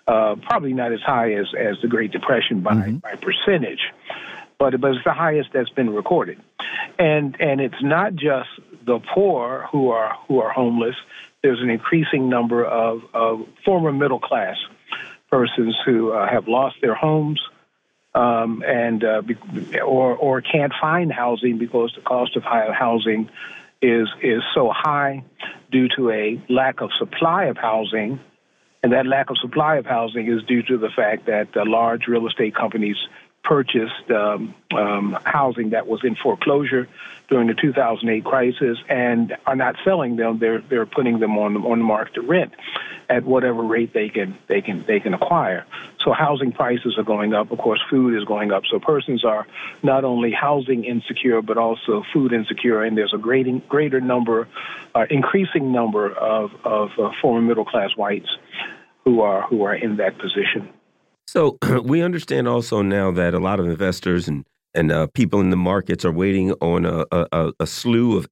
Uh, 0.07 0.35
probably 0.35 0.73
not 0.73 0.93
as 0.93 1.01
high 1.01 1.33
as, 1.33 1.47
as 1.57 1.77
the 1.81 1.87
Great 1.87 2.11
Depression 2.11 2.61
by, 2.61 2.73
mm 2.73 2.81
-hmm. 2.81 3.01
by 3.01 3.15
percentage 3.15 3.91
but 4.59 4.79
but 4.79 4.91
it's 4.91 5.03
the 5.03 5.13
highest 5.13 5.49
that's 5.53 5.69
been 5.69 5.89
recorded, 5.89 6.39
and 6.97 7.35
and 7.39 7.61
it's 7.61 7.81
not 7.81 8.15
just 8.15 8.49
the 8.85 8.99
poor 9.13 9.67
who 9.71 9.89
are 9.89 10.17
who 10.27 10.39
are 10.39 10.51
homeless. 10.51 10.95
There's 11.43 11.61
an 11.61 11.69
increasing 11.69 12.29
number 12.29 12.65
of, 12.65 13.03
of 13.13 13.47
former 13.63 13.91
middle 13.91 14.19
class 14.19 14.57
persons 15.29 15.77
who 15.85 16.11
uh, 16.11 16.27
have 16.27 16.47
lost 16.47 16.77
their 16.81 16.95
homes. 16.95 17.39
Um, 18.15 18.63
and 18.65 19.03
uh, 19.03 19.21
or 19.85 20.15
or 20.15 20.41
can't 20.41 20.73
find 20.81 21.11
housing 21.11 21.59
because 21.59 21.93
the 21.95 22.01
cost 22.01 22.35
of 22.35 22.41
housing 22.43 23.29
is 23.79 24.07
is 24.23 24.41
so 24.55 24.71
high 24.73 25.23
due 25.71 25.87
to 25.95 26.09
a 26.09 26.41
lack 26.49 26.81
of 26.81 26.89
supply 26.97 27.45
of 27.45 27.57
housing, 27.57 28.19
and 28.81 28.93
that 28.93 29.05
lack 29.05 29.29
of 29.29 29.37
supply 29.37 29.75
of 29.75 29.85
housing 29.85 30.31
is 30.31 30.41
due 30.43 30.63
to 30.63 30.79
the 30.79 30.89
fact 30.89 31.27
that 31.27 31.49
large 31.55 32.07
real 32.07 32.25
estate 32.25 32.55
companies 32.55 32.97
purchased 33.47 34.11
um, 34.11 34.53
um, 34.75 35.17
housing 35.23 35.69
that 35.69 35.87
was 35.87 36.03
in 36.03 36.15
foreclosure 36.15 36.87
during 37.29 37.47
the 37.47 37.53
2008 37.53 38.23
crisis 38.23 38.77
and 38.89 39.35
are 39.45 39.55
not 39.55 39.75
selling 39.85 40.17
them. 40.17 40.39
They're 40.39 40.59
they're 40.59 40.85
putting 40.85 41.19
them 41.19 41.37
on 41.37 41.55
on 41.57 41.79
the 41.79 41.85
market 41.85 42.15
to 42.15 42.21
rent 42.21 42.53
at 43.09 43.23
whatever 43.23 43.63
rate 43.63 43.93
they 43.93 44.09
can 44.09 44.37
they 44.47 44.61
can 44.61 44.83
they 44.85 44.99
can 44.99 45.13
acquire. 45.13 45.65
So 46.03 46.11
housing 46.11 46.51
prices 46.51 46.97
are 46.97 47.03
going 47.03 47.33
up. 47.33 47.51
Of 47.51 47.59
course, 47.59 47.81
food 47.89 48.17
is 48.17 48.25
going 48.25 48.51
up. 48.51 48.63
So 48.69 48.79
persons 48.79 49.23
are 49.23 49.47
not 49.81 50.03
only 50.03 50.31
housing 50.31 50.83
insecure 50.83 51.41
but 51.41 51.57
also 51.57 52.03
food 52.13 52.33
insecure. 52.33 52.83
And 52.83 52.97
there's 52.97 53.13
a 53.13 53.17
greater 53.17 53.61
greater 53.69 54.01
number, 54.01 54.47
uh, 54.93 55.05
increasing 55.09 55.71
number 55.71 56.11
of 56.11 56.51
of 56.65 56.89
uh, 56.99 57.11
former 57.21 57.41
middle 57.41 57.65
class 57.65 57.91
whites 57.95 58.29
who 59.05 59.21
are 59.21 59.43
who 59.47 59.63
are 59.63 59.75
in 59.75 59.97
that 59.97 60.17
position. 60.17 60.69
So 61.27 61.57
we 61.83 62.01
understand 62.01 62.47
also 62.47 62.81
now 62.81 63.11
that 63.11 63.33
a 63.33 63.39
lot 63.39 63.59
of 63.59 63.67
investors 63.67 64.27
and 64.27 64.45
and 64.73 64.91
uh, 64.91 65.07
people 65.07 65.39
in 65.39 65.49
the 65.49 65.57
markets 65.57 66.05
are 66.05 66.11
waiting 66.11 66.51
on 66.61 66.85
a, 66.85 67.03
a, 67.11 67.51
a 67.59 67.65
slew 67.65 68.17
of 68.17 68.27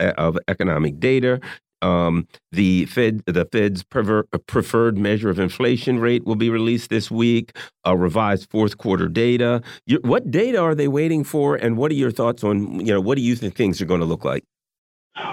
of 0.00 0.38
economic 0.48 0.98
data. 0.98 1.40
Um, 1.82 2.26
the 2.52 2.86
Fed, 2.86 3.22
the 3.26 3.46
Fed's 3.50 3.82
preferred 3.82 4.98
measure 4.98 5.30
of 5.30 5.38
inflation 5.38 5.98
rate 5.98 6.24
will 6.26 6.36
be 6.36 6.50
released 6.50 6.90
this 6.90 7.10
week. 7.10 7.56
A 7.84 7.96
revised 7.96 8.50
fourth 8.50 8.78
quarter 8.78 9.08
data. 9.08 9.62
what 10.02 10.30
data 10.30 10.58
are 10.58 10.74
they 10.74 10.88
waiting 10.88 11.24
for, 11.24 11.56
and 11.56 11.76
what 11.76 11.90
are 11.90 11.94
your 11.94 12.10
thoughts 12.10 12.44
on 12.44 12.80
you 12.80 12.92
know 12.92 13.00
what 13.00 13.16
do 13.16 13.22
you 13.22 13.34
think 13.34 13.56
things 13.56 13.80
are 13.82 13.86
going 13.86 14.00
to 14.00 14.06
look 14.06 14.24
like? 14.24 14.44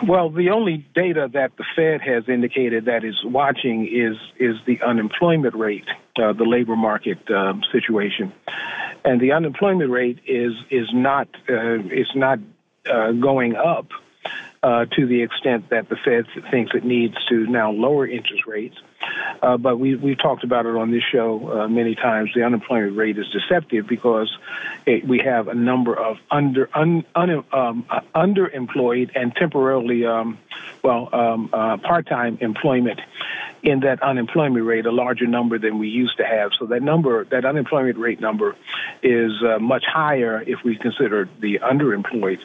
Well, 0.07 0.29
the 0.29 0.49
only 0.49 0.85
data 0.95 1.29
that 1.33 1.55
the 1.57 1.63
Fed 1.75 2.01
has 2.01 2.27
indicated 2.27 2.85
that 2.85 3.03
is 3.03 3.15
watching 3.23 3.87
is 3.87 4.17
is 4.39 4.57
the 4.65 4.81
unemployment 4.81 5.55
rate, 5.55 5.87
uh, 6.21 6.33
the 6.33 6.43
labor 6.43 6.75
market 6.75 7.19
um, 7.29 7.61
situation, 7.71 8.33
and 9.05 9.21
the 9.21 9.33
unemployment 9.33 9.91
rate 9.91 10.19
is 10.25 10.53
is 10.69 10.87
not 10.93 11.27
uh, 11.49 11.79
is 11.79 12.09
not 12.15 12.39
uh, 12.89 13.11
going 13.11 13.55
up 13.55 13.87
uh, 14.63 14.85
to 14.85 15.05
the 15.05 15.21
extent 15.21 15.69
that 15.69 15.89
the 15.89 15.95
Fed 15.95 16.25
thinks 16.51 16.71
it 16.73 16.83
needs 16.83 17.15
to 17.25 17.45
now 17.47 17.71
lower 17.71 18.07
interest 18.07 18.45
rates. 18.47 18.77
Uh, 19.41 19.57
but 19.57 19.77
we, 19.77 19.95
we've 19.95 20.17
talked 20.17 20.43
about 20.43 20.65
it 20.65 20.75
on 20.75 20.91
this 20.91 21.03
show 21.11 21.61
uh, 21.61 21.67
many 21.67 21.95
times. 21.95 22.31
The 22.35 22.43
unemployment 22.43 22.95
rate 22.97 23.17
is 23.17 23.25
deceptive 23.29 23.87
because 23.87 24.35
it, 24.85 25.07
we 25.07 25.19
have 25.19 25.47
a 25.47 25.53
number 25.53 25.95
of 25.97 26.17
under 26.31 26.69
un, 26.73 27.05
un, 27.15 27.43
um, 27.51 27.85
uh, 27.89 28.01
underemployed 28.15 29.11
and 29.15 29.35
temporarily, 29.35 30.05
um, 30.05 30.37
well, 30.83 31.09
um, 31.13 31.49
uh, 31.53 31.77
part-time 31.77 32.37
employment 32.41 32.99
in 33.63 33.81
that 33.81 34.01
unemployment 34.01 34.65
rate 34.65 34.85
a 34.85 34.91
larger 34.91 35.25
number 35.25 35.57
than 35.57 35.79
we 35.79 35.87
used 35.89 36.17
to 36.17 36.25
have. 36.25 36.51
So 36.57 36.67
that 36.67 36.81
number, 36.81 37.25
that 37.25 37.43
unemployment 37.43 37.97
rate 37.97 38.21
number, 38.21 38.55
is 39.03 39.31
uh, 39.43 39.59
much 39.59 39.83
higher 39.85 40.41
if 40.45 40.63
we 40.63 40.77
consider 40.77 41.27
the 41.39 41.59
underemployed. 41.59 42.39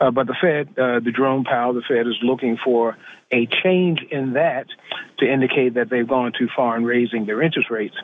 Uh, 0.00 0.10
but 0.10 0.26
the 0.26 0.34
Fed, 0.40 0.74
the 0.74 1.12
Jerome 1.14 1.44
Powell, 1.44 1.74
the 1.74 1.82
Fed 1.82 2.06
is 2.06 2.16
looking 2.22 2.56
for 2.56 2.96
a 3.32 3.46
change 3.62 4.00
in 4.10 4.34
that 4.34 4.66
to 5.18 5.30
indicate 5.30 5.74
that 5.74 5.88
they've 5.90 6.08
gone 6.08 6.32
too 6.36 6.48
far 6.54 6.76
in 6.76 6.84
raising 6.84 7.26
their 7.26 7.42
interest 7.42 7.70
rates. 7.70 7.94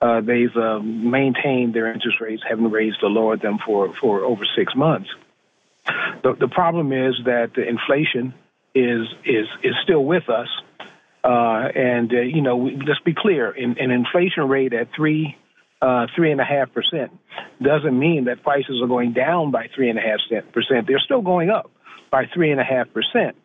Uh, 0.00 0.20
they've 0.20 0.54
uh, 0.56 0.78
maintained 0.80 1.74
their 1.74 1.90
interest 1.90 2.20
rates, 2.20 2.42
haven't 2.46 2.70
raised 2.70 2.98
or 3.02 3.08
lowered 3.08 3.40
them 3.40 3.58
for, 3.64 3.94
for 3.94 4.20
over 4.20 4.44
six 4.56 4.74
months. 4.76 5.08
The, 6.22 6.34
the 6.38 6.48
problem 6.48 6.92
is 6.92 7.14
that 7.24 7.52
the 7.54 7.66
inflation 7.66 8.34
is 8.74 9.06
is 9.24 9.46
is 9.62 9.74
still 9.84 10.04
with 10.04 10.28
us, 10.28 10.48
uh, 11.24 11.68
and 11.74 12.12
uh, 12.12 12.20
you 12.20 12.42
know 12.42 12.56
we, 12.56 12.72
let's 12.72 13.00
be 13.04 13.14
clear: 13.14 13.50
in, 13.50 13.78
an 13.78 13.90
inflation 13.90 14.48
rate 14.48 14.72
at 14.72 14.88
three 14.94 15.36
uh, 15.80 16.06
three 16.14 16.32
and 16.32 16.40
a 16.40 16.44
half 16.44 16.72
percent 16.72 17.12
doesn't 17.62 17.98
mean 17.98 18.24
that 18.24 18.42
prices 18.42 18.80
are 18.82 18.88
going 18.88 19.12
down 19.12 19.50
by 19.50 19.68
three 19.74 19.88
and 19.88 19.98
a 19.98 20.02
half 20.02 20.18
percent. 20.52 20.86
They're 20.86 20.98
still 20.98 21.22
going 21.22 21.50
up 21.50 21.70
by 22.10 22.24
three 22.34 22.50
and 22.50 22.60
a 22.60 22.64
half 22.64 22.88
percent. 22.92 23.36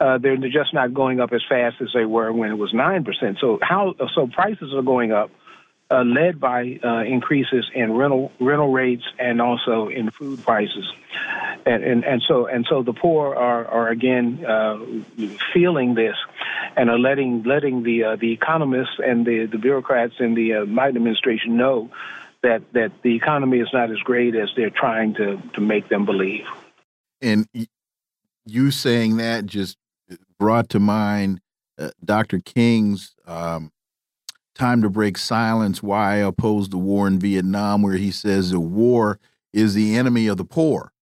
Uh, 0.00 0.16
they're 0.16 0.36
just 0.38 0.72
not 0.72 0.94
going 0.94 1.20
up 1.20 1.30
as 1.32 1.42
fast 1.46 1.76
as 1.82 1.88
they 1.92 2.06
were 2.06 2.32
when 2.32 2.50
it 2.50 2.54
was 2.54 2.72
nine 2.72 3.04
percent. 3.04 3.36
So 3.40 3.58
how 3.60 3.94
so 4.14 4.26
prices 4.26 4.72
are 4.74 4.82
going 4.82 5.12
up, 5.12 5.30
uh, 5.90 6.02
led 6.04 6.40
by 6.40 6.80
uh, 6.82 7.04
increases 7.04 7.70
in 7.74 7.92
rental 7.92 8.32
rental 8.40 8.72
rates 8.72 9.04
and 9.18 9.42
also 9.42 9.88
in 9.88 10.10
food 10.10 10.42
prices. 10.42 10.90
and 11.66 11.84
and, 11.84 12.04
and 12.04 12.22
so 12.26 12.46
and 12.46 12.66
so 12.68 12.82
the 12.82 12.92
poor 12.92 13.34
are 13.34 13.66
are 13.66 13.88
again 13.88 14.44
uh, 14.44 14.78
feeling 15.52 15.94
this, 15.94 16.16
and 16.76 16.90
are 16.90 16.98
letting 16.98 17.42
letting 17.42 17.82
the 17.82 18.04
uh, 18.04 18.16
the 18.16 18.32
economists 18.32 18.98
and 18.98 19.26
the 19.26 19.46
the 19.46 19.58
bureaucrats 19.58 20.14
in 20.18 20.34
the 20.34 20.54
uh, 20.54 20.64
Biden 20.64 20.96
administration 20.96 21.56
know 21.56 21.90
that 22.42 22.62
that 22.72 22.92
the 23.02 23.14
economy 23.16 23.58
is 23.58 23.68
not 23.72 23.90
as 23.90 23.98
great 23.98 24.34
as 24.34 24.48
they're 24.56 24.70
trying 24.70 25.14
to 25.14 25.40
to 25.54 25.60
make 25.60 25.88
them 25.88 26.06
believe. 26.06 26.44
And 27.20 27.46
you 28.46 28.70
saying 28.70 29.18
that 29.18 29.46
just 29.46 29.76
brought 30.40 30.70
to 30.70 30.80
mind 30.80 31.40
uh, 31.78 31.90
Dr. 32.04 32.40
King's 32.40 33.14
um, 33.26 33.70
time 34.56 34.82
to 34.82 34.90
break 34.90 35.16
silence 35.16 35.82
why 35.82 36.14
I 36.14 36.16
Opposed 36.16 36.72
the 36.72 36.78
war 36.78 37.06
in 37.06 37.20
Vietnam, 37.20 37.82
where 37.82 37.96
he 37.96 38.10
says 38.10 38.50
the 38.50 38.58
war 38.58 39.20
is 39.52 39.74
the 39.74 39.96
enemy 39.96 40.26
of 40.26 40.38
the 40.38 40.44
poor. 40.44 40.92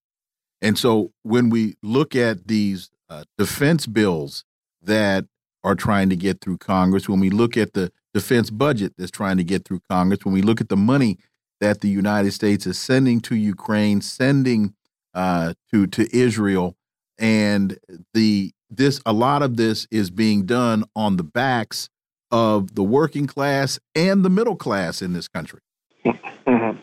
And 0.61 0.77
so 0.77 1.13
when 1.23 1.49
we 1.49 1.75
look 1.81 2.15
at 2.15 2.47
these 2.47 2.91
uh, 3.09 3.23
defense 3.37 3.87
bills 3.87 4.43
that 4.81 5.25
are 5.63 5.75
trying 5.75 6.09
to 6.09 6.15
get 6.15 6.41
through 6.41 6.57
Congress, 6.57 7.07
when 7.07 7.19
we 7.19 7.29
look 7.29 7.57
at 7.57 7.73
the 7.73 7.91
defense 8.13 8.49
budget 8.49 8.93
that's 8.97 9.11
trying 9.11 9.37
to 9.37 9.43
get 9.43 9.65
through 9.65 9.81
Congress, 9.89 10.25
when 10.25 10.33
we 10.33 10.41
look 10.41 10.59
at 10.61 10.69
the 10.69 10.77
money 10.77 11.17
that 11.61 11.81
the 11.81 11.89
United 11.89 12.31
States 12.31 12.65
is 12.65 12.77
sending 12.77 13.21
to 13.21 13.35
Ukraine, 13.35 14.01
sending 14.01 14.73
uh, 15.13 15.53
to 15.71 15.87
to 15.87 16.15
Israel, 16.15 16.75
and 17.17 17.77
the 18.13 18.53
this 18.69 19.01
a 19.05 19.13
lot 19.13 19.41
of 19.41 19.57
this 19.57 19.87
is 19.91 20.09
being 20.09 20.45
done 20.45 20.83
on 20.95 21.17
the 21.17 21.23
backs 21.23 21.89
of 22.31 22.75
the 22.75 22.83
working 22.83 23.27
class 23.27 23.79
and 23.95 24.23
the 24.23 24.29
middle 24.29 24.55
class 24.55 25.01
in 25.01 25.13
this 25.13 25.27
country. 25.27 25.61
Mm 26.05 26.15
-hmm. 26.45 26.77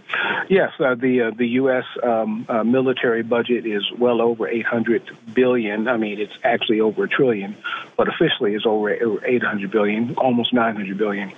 Yes, 0.49 0.71
uh, 0.79 0.95
the 0.95 1.23
uh, 1.23 1.31
the 1.37 1.49
U.S. 1.63 1.85
Um, 2.03 2.47
uh, 2.49 2.63
military 2.63 3.23
budget 3.23 3.67
is 3.67 3.83
well 3.99 4.21
over 4.23 4.47
800 4.47 5.03
billion. 5.35 5.89
I 5.89 5.97
mean, 5.97 6.21
it's 6.21 6.39
actually 6.45 6.81
over 6.81 7.05
a 7.05 7.09
trillion, 7.09 7.57
but 7.97 8.07
officially 8.09 8.55
it's 8.55 8.67
over 8.67 8.91
800 8.91 9.71
billion, 9.71 10.15
almost 10.17 10.53
900 10.53 10.97
billion. 10.97 11.33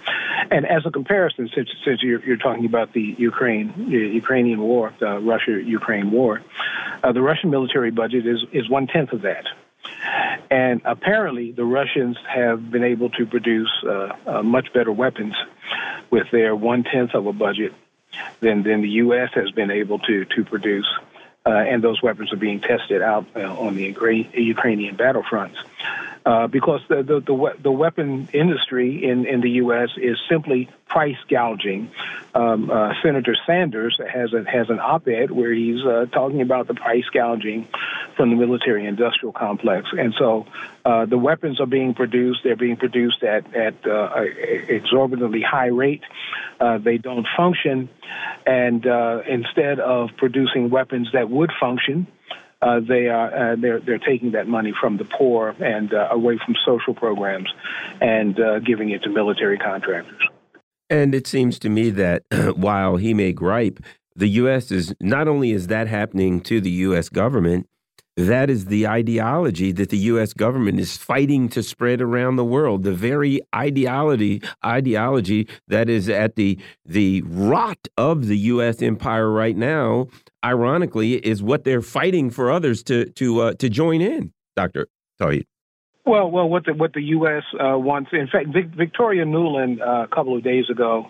And 0.50 0.66
as 0.66 0.84
a 0.84 0.90
comparison, 0.90 1.48
since 1.54 1.70
since 1.84 2.02
you're, 2.02 2.22
you're 2.24 2.36
talking 2.36 2.66
about 2.66 2.92
the 2.92 3.14
Ukraine 3.18 3.72
the 3.90 4.08
Ukrainian 4.22 4.60
war, 4.60 4.92
the 4.98 5.18
Russia-Ukraine 5.18 6.10
war, 6.10 6.42
uh, 7.02 7.12
the 7.12 7.22
Russian 7.22 7.50
military 7.50 7.90
budget 7.90 8.26
is 8.26 8.44
is 8.52 8.68
one 8.68 8.86
tenth 8.86 9.12
of 9.12 9.22
that. 9.22 9.46
And 10.50 10.80
apparently, 10.84 11.52
the 11.52 11.64
Russians 11.64 12.16
have 12.26 12.70
been 12.70 12.84
able 12.84 13.10
to 13.10 13.26
produce 13.26 13.70
uh, 13.84 14.16
uh, 14.26 14.42
much 14.42 14.72
better 14.72 14.92
weapons 14.92 15.34
with 16.10 16.30
their 16.30 16.56
one 16.56 16.84
tenth 16.84 17.14
of 17.14 17.26
a 17.26 17.32
budget 17.32 17.74
than 18.40 18.62
than 18.62 18.80
the 18.80 18.88
U.S. 19.04 19.30
has 19.34 19.50
been 19.50 19.70
able 19.70 19.98
to 20.00 20.24
to 20.24 20.44
produce. 20.44 20.86
Uh, 21.44 21.50
and 21.50 21.82
those 21.82 22.02
weapons 22.02 22.32
are 22.32 22.36
being 22.36 22.60
tested 22.60 23.00
out 23.00 23.26
uh, 23.34 23.40
on 23.40 23.74
the 23.74 23.84
Ukrainian 23.84 24.96
battlefronts. 24.96 25.56
Uh, 26.28 26.46
because 26.46 26.82
the, 26.90 26.96
the, 26.96 27.20
the, 27.20 27.54
the, 27.62 27.72
weapon 27.72 28.28
industry 28.34 29.02
in, 29.02 29.24
in 29.24 29.40
the 29.40 29.48
U.S. 29.62 29.88
is 29.96 30.18
simply 30.28 30.68
price 30.86 31.16
gouging. 31.30 31.90
Um, 32.34 32.70
uh, 32.70 32.92
Senator 33.02 33.34
Sanders 33.46 33.98
has 34.12 34.34
a, 34.34 34.44
has 34.44 34.68
an 34.68 34.78
op-ed 34.78 35.30
where 35.30 35.54
he's 35.54 35.82
uh, 35.86 36.04
talking 36.12 36.42
about 36.42 36.66
the 36.66 36.74
price 36.74 37.06
gouging 37.14 37.66
from 38.14 38.28
the 38.28 38.36
military-industrial 38.36 39.32
complex, 39.32 39.88
and 39.92 40.12
so 40.18 40.44
uh, 40.84 41.06
the 41.06 41.16
weapons 41.16 41.60
are 41.60 41.66
being 41.66 41.94
produced. 41.94 42.40
They're 42.44 42.56
being 42.56 42.76
produced 42.76 43.22
at 43.22 43.54
at 43.54 43.86
uh, 43.86 44.20
exorbitantly 44.20 45.40
high 45.40 45.68
rate. 45.68 46.02
Uh, 46.60 46.76
they 46.76 46.98
don't 46.98 47.26
function, 47.38 47.88
and 48.44 48.84
instead 49.26 49.80
of 49.80 50.10
producing 50.18 50.68
weapons 50.68 51.08
that 51.14 51.30
would 51.30 51.52
function, 51.58 52.06
uh, 52.60 52.80
they 52.86 53.06
are 53.06 53.52
uh, 53.52 53.56
they're 53.56 53.80
they're 53.80 53.98
taking 53.98 54.32
that 54.32 54.48
money 54.48 54.72
from 54.80 54.96
the 54.96 55.04
poor 55.04 55.50
and 55.60 55.92
uh, 55.94 56.08
away 56.10 56.38
from 56.44 56.54
social 56.66 56.94
programs 56.94 57.48
and 58.00 58.38
uh, 58.40 58.58
giving 58.60 58.90
it 58.90 59.02
to 59.04 59.10
military 59.10 59.58
contractors. 59.58 60.20
And 60.90 61.14
it 61.14 61.26
seems 61.26 61.58
to 61.60 61.68
me 61.68 61.90
that 61.90 62.22
while 62.56 62.96
he 62.96 63.14
may 63.14 63.32
gripe, 63.32 63.80
the 64.16 64.28
U.S. 64.28 64.72
is 64.72 64.94
not 65.00 65.28
only 65.28 65.52
is 65.52 65.68
that 65.68 65.86
happening 65.86 66.40
to 66.42 66.60
the 66.60 66.70
U.S. 66.70 67.08
government, 67.08 67.68
that 68.18 68.50
is 68.50 68.64
the 68.64 68.88
ideology 68.88 69.70
that 69.70 69.90
the 69.90 69.96
U.S. 69.98 70.32
government 70.32 70.80
is 70.80 70.96
fighting 70.96 71.48
to 71.50 71.62
spread 71.62 72.02
around 72.02 72.34
the 72.34 72.44
world. 72.44 72.82
The 72.82 72.92
very 72.92 73.40
ideology 73.54 74.42
ideology 74.64 75.46
that 75.68 75.88
is 75.88 76.08
at 76.08 76.34
the 76.34 76.58
the 76.84 77.22
rot 77.22 77.78
of 77.96 78.26
the 78.26 78.36
U.S. 78.38 78.82
empire 78.82 79.30
right 79.30 79.56
now, 79.56 80.08
ironically, 80.44 81.14
is 81.14 81.44
what 81.44 81.62
they're 81.62 81.80
fighting 81.80 82.30
for 82.30 82.50
others 82.50 82.82
to 82.84 83.08
to 83.10 83.40
uh, 83.40 83.52
to 83.54 83.68
join 83.68 84.00
in. 84.00 84.32
Doctor 84.56 84.88
Tauheed. 85.20 85.44
Well, 86.04 86.28
well, 86.28 86.48
what 86.48 86.64
the 86.64 86.74
what 86.74 86.94
the 86.94 87.02
U.S. 87.02 87.44
Uh, 87.54 87.78
wants. 87.78 88.10
In 88.12 88.26
fact, 88.26 88.48
Vic, 88.52 88.66
Victoria 88.76 89.26
Nuland 89.26 89.80
uh, 89.80 90.04
a 90.04 90.08
couple 90.08 90.36
of 90.36 90.42
days 90.42 90.64
ago 90.68 91.06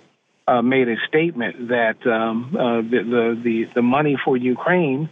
uh, 0.47 0.61
made 0.61 0.89
a 0.89 0.97
statement 1.09 1.69
that 1.69 2.07
um, 2.07 2.55
uh, 2.55 2.83
the, 2.83 2.99
the 3.03 3.41
the 3.43 3.65
the 3.77 3.83
money 3.83 4.19
for 4.23 4.37
Ukraine 4.37 5.09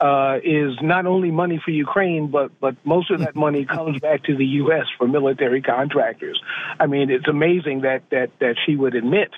uh, 0.00 0.38
is 0.44 0.80
not 0.80 1.06
only 1.06 1.30
money 1.32 1.60
for 1.62 1.72
Ukraine, 1.72 2.28
but 2.28 2.52
but 2.60 2.76
most 2.84 3.10
of 3.10 3.18
that 3.20 3.34
money 3.34 3.64
comes 3.64 3.98
back 3.98 4.22
to 4.24 4.36
the 4.36 4.46
U.S. 4.62 4.86
for 4.96 5.08
military 5.08 5.60
contractors. 5.60 6.40
I 6.78 6.86
mean, 6.86 7.10
it's 7.10 7.26
amazing 7.26 7.80
that 7.80 8.02
that 8.10 8.30
that 8.38 8.56
she 8.64 8.76
would 8.76 8.94
admit 8.94 9.30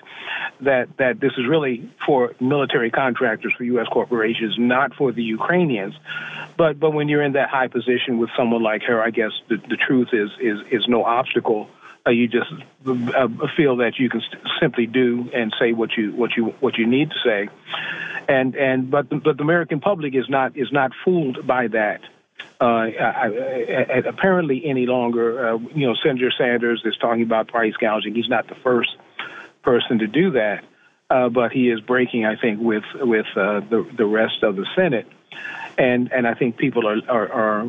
that 0.61 0.89
that 0.99 1.19
this 1.19 1.33
is 1.39 1.49
really 1.49 1.91
for 2.07 2.35
military 2.41 2.91
contractors 2.91 3.55
for 3.57 3.65
U.S. 3.65 3.87
corporations, 3.91 4.57
not 4.59 4.95
for 4.95 5.13
the 5.13 5.23
Ukrainians. 5.23 5.95
But 6.59 6.79
but 6.79 6.93
when 6.93 7.09
you're 7.09 7.23
in 7.23 7.33
that 7.33 7.49
high 7.49 7.69
position 7.69 8.19
with 8.19 8.29
someone 8.37 8.63
like 8.63 8.83
her, 8.83 9.01
I 9.01 9.11
guess 9.11 9.33
the, 9.49 9.57
the 9.57 9.77
truth 9.77 10.09
is 10.13 10.31
is 10.41 10.59
is 10.71 10.89
no 10.89 11.05
obstacle. 11.05 11.71
Uh, 12.07 12.11
you 12.11 12.29
just 12.29 12.51
uh, 12.87 13.29
feel 13.57 13.77
that 13.77 13.99
you 13.99 14.09
can 14.09 14.23
simply 14.61 14.87
do 14.87 15.31
and 15.35 15.55
say 15.59 15.73
what 15.73 15.97
you 15.97 16.13
what 16.13 16.37
you 16.37 16.47
what 16.61 16.77
you 16.77 16.87
need 16.87 17.11
to 17.11 17.17
say 17.25 17.49
and 18.31 18.55
and 18.55 18.91
but 18.91 19.11
the, 19.11 19.17
but 19.17 19.37
the 19.37 19.43
American 19.43 19.81
public 19.81 20.15
is 20.15 20.29
not 20.29 20.57
is 20.57 20.71
not 20.71 20.93
fooled 21.05 21.47
by 21.47 21.67
that. 21.69 22.01
Uh, 22.61 22.65
I, 22.65 23.27
I, 23.27 24.03
apparently, 24.07 24.65
any 24.65 24.87
longer, 24.87 25.55
uh, 25.55 25.59
you 25.75 25.87
know, 25.87 25.95
Senator 26.03 26.31
Sanders 26.37 26.83
is 26.85 26.97
talking 26.99 27.23
about 27.23 27.49
price 27.49 27.75
gouging. 27.79 28.15
He's 28.15 28.29
not 28.29 28.49
the 28.49 28.55
first 28.55 28.97
person 29.63 29.99
to 29.99 30.07
do 30.07 30.33
that, 30.33 30.65
uh, 31.11 31.29
but 31.29 31.53
he 31.53 31.71
is 31.71 31.81
breaking, 31.81 32.25
I 32.25 32.37
think, 32.37 32.61
with 32.61 32.85
with 32.95 33.27
uh, 33.37 33.61
the 33.61 33.87
the 33.97 34.07
rest 34.07 34.43
of 34.43 34.57
the 34.57 34.67
Senate 34.77 35.07
and 35.81 36.13
and 36.13 36.27
I 36.27 36.35
think 36.35 36.59
people 36.59 36.87
are 36.87 37.01
are, 37.09 37.33
are 37.33 37.65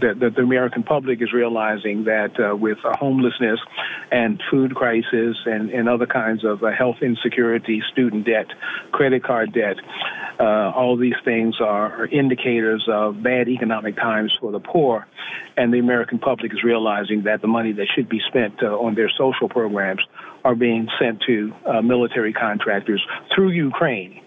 that, 0.00 0.32
the 0.34 0.42
American 0.42 0.82
public 0.82 1.20
is 1.20 1.32
realizing 1.32 2.04
that 2.04 2.40
uh, 2.40 2.56
with 2.56 2.78
homelessness 2.82 3.60
and 4.10 4.42
food 4.50 4.74
crisis 4.74 5.36
and, 5.44 5.70
and 5.70 5.88
other 5.88 6.06
kinds 6.06 6.44
of 6.44 6.64
uh, 6.64 6.70
health 6.72 6.96
insecurity, 7.02 7.82
student 7.92 8.24
debt, 8.24 8.46
credit 8.92 9.22
card 9.22 9.52
debt, 9.52 9.76
uh, 10.40 10.72
all 10.74 10.96
these 10.96 11.20
things 11.24 11.56
are, 11.60 12.02
are, 12.02 12.06
indicators 12.06 12.86
of 12.90 13.22
bad 13.22 13.48
economic 13.48 13.96
times 13.96 14.34
for 14.40 14.50
the 14.50 14.60
poor, 14.60 15.06
and 15.56 15.72
the 15.72 15.78
American 15.78 16.18
public 16.18 16.52
is 16.52 16.64
realizing 16.64 17.24
that 17.24 17.42
the 17.42 17.48
money 17.48 17.72
that 17.72 17.86
should 17.94 18.08
be 18.08 18.20
spent 18.26 18.62
uh, 18.62 18.68
on 18.68 18.94
their 18.94 19.10
social 19.18 19.50
programs 19.50 20.00
are 20.44 20.54
being 20.54 20.88
sent 20.98 21.22
to 21.26 21.52
uh, 21.66 21.82
military 21.82 22.32
contractors 22.32 23.04
through 23.34 23.50
Ukraine 23.50 24.23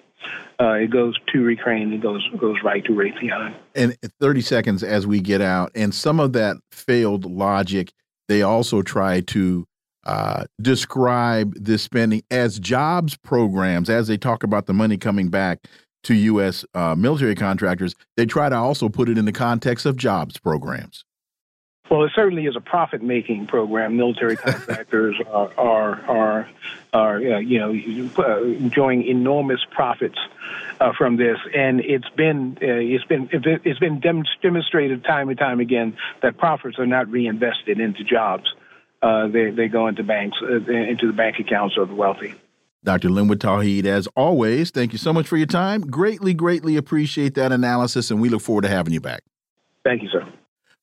uh, 0.60 0.74
it 0.74 0.90
goes 0.90 1.16
to 1.34 1.50
Ukraine. 1.50 1.94
It 1.94 2.02
goes 2.02 2.28
goes 2.40 2.58
right 2.64 2.84
to 2.86 2.92
Raytheon. 2.92 3.56
And 3.76 3.98
30 4.20 4.42
seconds 4.42 4.84
as 4.84 5.06
we 5.06 5.20
get 5.20 5.42
out, 5.42 5.72
and 5.76 5.94
some 5.94 6.20
of 6.20 6.34
that 6.34 6.58
failed 6.72 7.26
logic. 7.26 7.92
They 8.28 8.42
also 8.42 8.82
try 8.82 9.22
to 9.22 9.66
uh, 10.06 10.46
describe 10.62 11.54
this 11.56 11.82
spending 11.82 12.24
as 12.32 12.60
jobs 12.60 13.16
programs, 13.18 13.90
as 13.90 14.08
they 14.08 14.18
talk 14.18 14.44
about 14.44 14.66
the 14.66 14.74
money 14.74 14.98
coming 14.98 15.30
back 15.30 15.60
to 16.04 16.14
U.S. 16.14 16.66
Uh, 16.74 16.96
military 16.96 17.36
contractors. 17.36 17.94
They 18.16 18.26
try 18.26 18.50
to 18.50 18.56
also 18.56 18.90
put 18.90 19.10
it 19.10 19.18
in 19.18 19.26
the 19.26 19.32
context 19.32 19.86
of 19.86 19.98
jobs 19.98 20.38
programs. 20.40 21.04
Well, 21.90 22.04
it 22.04 22.12
certainly 22.14 22.46
is 22.46 22.56
a 22.56 22.62
profit-making 22.62 23.48
program. 23.48 23.96
Military 23.96 24.36
contractors 24.38 25.16
are 25.28 25.52
are 25.58 26.02
are, 26.02 26.50
are 26.94 27.16
uh, 27.18 27.40
you 27.40 27.60
know 27.60 27.72
enjoying 27.72 29.04
enormous 29.04 29.62
profits 29.72 30.18
uh, 30.80 30.92
from 30.98 31.18
this, 31.18 31.38
and 31.56 31.80
it's 31.80 32.10
been 32.10 32.58
uh, 32.62 32.66
it's 32.66 33.06
been 33.06 33.30
it's 33.32 33.80
been 33.80 34.00
demonstrated 34.42 35.04
time 35.04 35.30
and 35.30 35.38
time 35.38 35.60
again 35.60 35.98
that 36.22 36.38
profits 36.38 36.78
are 36.80 36.86
not 36.86 37.10
reinvested 37.10 37.80
into 37.80 38.04
jobs. 38.04 38.54
Uh, 39.02 39.28
they 39.28 39.52
they 39.52 39.68
go 39.68 39.88
into 39.88 40.04
banks 40.04 40.38
uh, 40.42 40.56
into 40.56 41.08
the 41.08 41.14
bank 41.14 41.40
accounts 41.40 41.78
of 41.78 41.88
the 41.90 41.96
wealthy. 41.96 42.34
Dr. 42.84 43.10
Linwood 43.10 43.40
Tauheed, 43.40 43.86
as 43.86 44.08
always, 44.16 44.72
thank 44.72 44.94
you 44.94 44.98
so 44.98 45.12
much 45.12 45.28
for 45.28 45.36
your 45.36 45.48
time. 45.48 45.82
Greatly, 45.82 46.34
greatly 46.34 46.78
appreciate 46.78 47.34
that 47.34 47.52
analysis, 47.52 48.12
and 48.12 48.22
we 48.22 48.30
look 48.30 48.42
forward 48.42 48.62
to 48.62 48.70
having 48.70 48.94
you 48.94 49.02
back. 49.02 49.24
Thank 49.84 50.04
you, 50.04 50.10
sir. 50.10 50.26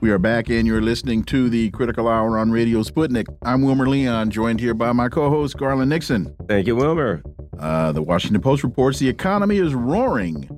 We 0.00 0.10
are 0.10 0.18
back, 0.18 0.48
and 0.48 0.66
you're 0.66 0.80
listening 0.80 1.24
to 1.24 1.50
the 1.50 1.70
Critical 1.72 2.08
Hour 2.08 2.38
on 2.38 2.50
Radio 2.50 2.82
Sputnik. 2.82 3.26
I'm 3.42 3.60
Wilmer 3.60 3.86
Leon, 3.86 4.30
joined 4.30 4.58
here 4.58 4.72
by 4.72 4.92
my 4.92 5.10
co 5.10 5.28
host, 5.28 5.58
Garland 5.58 5.90
Nixon. 5.90 6.34
Thank 6.48 6.66
you, 6.66 6.74
Wilmer. 6.74 7.22
Uh, 7.58 7.92
the 7.92 8.00
Washington 8.00 8.40
Post 8.40 8.64
reports 8.64 8.98
the 8.98 9.10
economy 9.10 9.58
is 9.58 9.74
roaring. 9.74 10.48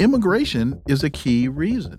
Immigration 0.00 0.82
is 0.88 1.04
a 1.04 1.10
key 1.10 1.46
reason. 1.46 1.96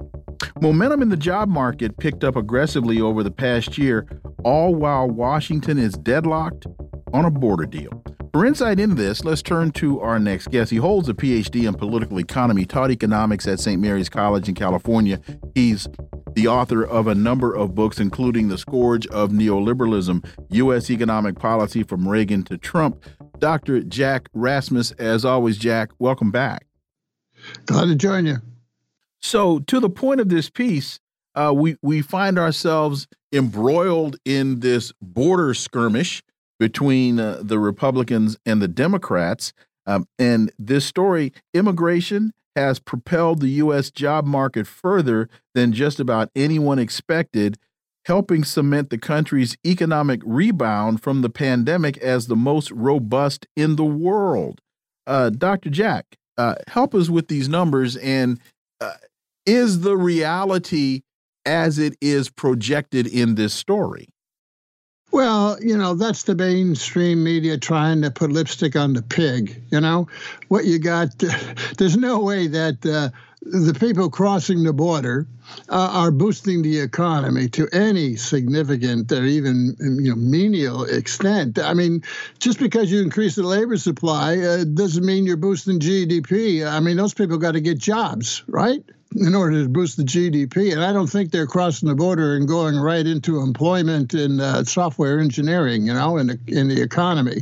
Momentum 0.60 1.02
in 1.02 1.07
the 1.07 1.15
job 1.15 1.48
market 1.48 1.98
picked 1.99 2.26
up 2.26 2.35
aggressively 2.35 2.99
over 2.99 3.23
the 3.23 3.31
past 3.31 3.77
year, 3.77 4.06
all 4.44 4.76
while 4.76 5.07
Washington 5.07 5.77
is 5.77 5.94
deadlocked 5.94 6.68
on 7.14 7.23
a 7.23 7.31
border 7.31 7.65
deal. 7.65 8.03
For 8.34 8.45
insight 8.45 8.81
into 8.81 8.95
this, 8.95 9.23
let's 9.23 9.41
turn 9.41 9.72
to 9.72 10.02
our 10.02 10.19
next 10.19 10.52
guest. 10.52 10.72
He 10.72 10.77
holds 10.77 11.07
a 11.07 11.14
PhD 11.14 11.65
in 11.65 11.76
political 11.76 12.19
economy, 12.19 12.65
taught 12.65 12.91
economics 12.91 13.48
at 13.48 13.61
St. 13.61 13.81
Mary's 13.81 14.10
College 14.10 14.49
in 14.49 14.53
California. 14.53 15.22
He's 15.56 15.88
the 16.38 16.47
author 16.47 16.85
of 16.85 17.07
a 17.07 17.15
number 17.15 17.51
of 17.51 17.73
books, 17.73 17.99
including 17.99 18.47
The 18.47 18.59
Scourge 18.59 19.07
of 19.07 19.31
Neoliberalism 19.31 20.23
U.S. 20.51 20.91
Economic 20.91 21.39
Policy 21.39 21.81
from 21.81 22.07
Reagan 22.07 22.43
to 22.43 22.59
Trump. 22.59 23.03
Dr. 23.39 23.81
Jack 23.81 24.30
Rasmus, 24.35 24.91
as 24.99 25.26
always, 25.26 25.57
Jack, 25.57 25.89
welcome 25.97 26.30
back. 26.30 26.68
Glad 27.65 27.85
to 27.85 27.95
join 27.95 28.27
you. 28.27 28.38
So, 29.19 29.57
to 29.61 29.80
the 29.80 29.89
point 29.89 30.22
of 30.22 30.30
this 30.30 30.47
piece, 30.47 30.99
uh, 31.34 31.53
we, 31.55 31.76
we 31.81 32.03
find 32.03 32.38
ourselves 32.38 33.07
embroiled 33.34 34.18
in 34.23 34.59
this 34.59 34.93
border 35.01 35.55
skirmish 35.55 36.22
between 36.59 37.19
uh, 37.19 37.41
the 37.41 37.57
Republicans 37.57 38.38
and 38.45 38.61
the 38.61 38.68
Democrats. 38.68 39.53
Um, 39.88 40.07
and 40.19 40.51
this 40.59 40.85
story, 40.85 41.34
immigration 41.53 42.34
has 42.55 42.77
propelled 42.80 43.39
the 43.39 43.49
U.S. 43.49 43.89
job 43.89 44.26
market 44.26 44.68
further 44.68 45.30
than 45.55 45.72
just 45.72 45.99
about 45.99 46.30
anyone 46.35 46.77
expected, 46.77 47.57
helping 48.05 48.43
cement 48.43 48.89
the 48.89 48.97
country's 48.97 49.55
economic 49.65 50.22
rebound 50.26 51.01
from 51.01 51.22
the 51.22 51.30
pandemic 51.30 51.97
as 51.99 52.27
the 52.27 52.35
most 52.35 52.69
robust 52.72 53.47
in 53.55 53.77
the 53.77 53.85
world. 53.85 54.59
Uh, 55.05 55.30
Dr. 55.30 55.69
Jack, 55.69 56.18
uh, 56.38 56.55
help 56.68 56.93
us 56.93 57.09
with 57.09 57.27
these 57.30 57.47
numbers. 57.47 57.95
And 57.97 58.39
uh, 58.81 58.93
is 59.45 59.81
the 59.81 59.95
reality 59.95 61.01
as 61.45 61.80
it 61.80 61.95
is 62.01 62.30
projected 62.30 63.07
in 63.07 63.35
this 63.35 63.53
story? 63.53 64.09
Well, 65.11 65.57
you 65.61 65.77
know, 65.77 65.93
that's 65.93 66.23
the 66.23 66.35
mainstream 66.35 67.23
media 67.23 67.57
trying 67.57 68.01
to 68.01 68.11
put 68.11 68.31
lipstick 68.31 68.75
on 68.75 68.93
the 68.93 69.01
pig. 69.01 69.61
You 69.71 69.79
know, 69.79 70.07
what 70.49 70.65
you 70.65 70.79
got, 70.79 71.17
there's 71.77 71.95
no 71.95 72.19
way 72.19 72.47
that 72.47 72.85
uh, 72.85 73.09
the 73.41 73.73
people 73.73 74.09
crossing 74.09 74.63
the 74.63 74.73
border 74.73 75.25
uh, 75.69 75.89
are 75.93 76.11
boosting 76.11 76.61
the 76.61 76.79
economy 76.79 77.47
to 77.49 77.67
any 77.71 78.17
significant 78.17 79.09
or 79.11 79.23
even 79.23 79.75
you 79.79 80.09
know 80.09 80.15
menial 80.15 80.84
extent. 80.84 81.57
I 81.57 81.73
mean, 81.73 82.03
just 82.39 82.59
because 82.59 82.91
you 82.91 83.01
increase 83.01 83.35
the 83.35 83.43
labor 83.43 83.77
supply 83.77 84.38
uh, 84.39 84.63
doesn't 84.65 85.05
mean 85.05 85.25
you're 85.25 85.38
boosting 85.38 85.79
GDP. 85.79 86.67
I 86.67 86.81
mean, 86.81 86.97
those 86.97 87.13
people 87.13 87.38
got 87.38 87.53
to 87.53 87.61
get 87.61 87.77
jobs, 87.77 88.43
right? 88.47 88.84
In 89.15 89.34
order 89.35 89.63
to 89.63 89.69
boost 89.69 89.97
the 89.97 90.03
GDP. 90.03 90.73
And 90.73 90.84
I 90.84 90.91
don't 90.91 91.07
think 91.07 91.31
they're 91.31 91.47
crossing 91.47 91.88
the 91.88 91.95
border 91.95 92.35
and 92.35 92.47
going 92.47 92.75
right 92.75 93.05
into 93.05 93.39
employment 93.39 94.13
in 94.13 94.39
uh, 94.39 94.63
software 94.63 95.19
engineering, 95.19 95.85
you 95.85 95.93
know, 95.93 96.17
in 96.17 96.27
the, 96.27 96.39
in 96.47 96.67
the 96.67 96.81
economy. 96.81 97.41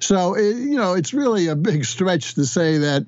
So, 0.00 0.34
it, 0.34 0.56
you 0.56 0.76
know, 0.76 0.94
it's 0.94 1.14
really 1.14 1.48
a 1.48 1.56
big 1.56 1.84
stretch 1.84 2.34
to 2.34 2.44
say 2.44 2.78
that, 2.78 3.06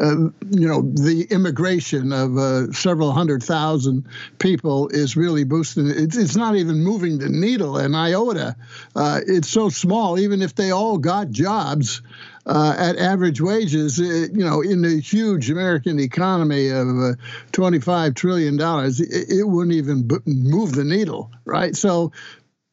uh, 0.00 0.30
you 0.50 0.68
know, 0.68 0.82
the 0.82 1.26
immigration 1.30 2.12
of 2.12 2.38
uh, 2.38 2.72
several 2.72 3.12
hundred 3.12 3.42
thousand 3.42 4.06
people 4.38 4.88
is 4.88 5.16
really 5.16 5.44
boosting. 5.44 5.88
It's, 5.88 6.16
it's 6.16 6.36
not 6.36 6.56
even 6.56 6.82
moving 6.84 7.18
the 7.18 7.28
needle 7.28 7.76
an 7.76 7.94
iota. 7.94 8.56
Uh, 8.94 9.20
it's 9.26 9.48
so 9.48 9.68
small, 9.68 10.18
even 10.18 10.42
if 10.42 10.54
they 10.54 10.70
all 10.70 10.98
got 10.98 11.30
jobs 11.30 12.02
uh, 12.46 12.74
at 12.78 12.96
average 12.96 13.40
wages, 13.40 14.00
uh, 14.00 14.28
you 14.32 14.44
know, 14.44 14.60
in 14.60 14.82
the 14.82 15.00
huge 15.00 15.50
American 15.50 16.00
economy 16.00 16.68
of 16.68 16.88
uh, 16.88 17.12
$25 17.52 18.16
trillion, 18.16 18.58
it, 18.60 19.30
it 19.30 19.48
wouldn't 19.48 19.74
even 19.76 20.08
move 20.26 20.72
the 20.72 20.84
needle, 20.84 21.30
right? 21.44 21.76
So 21.76 22.12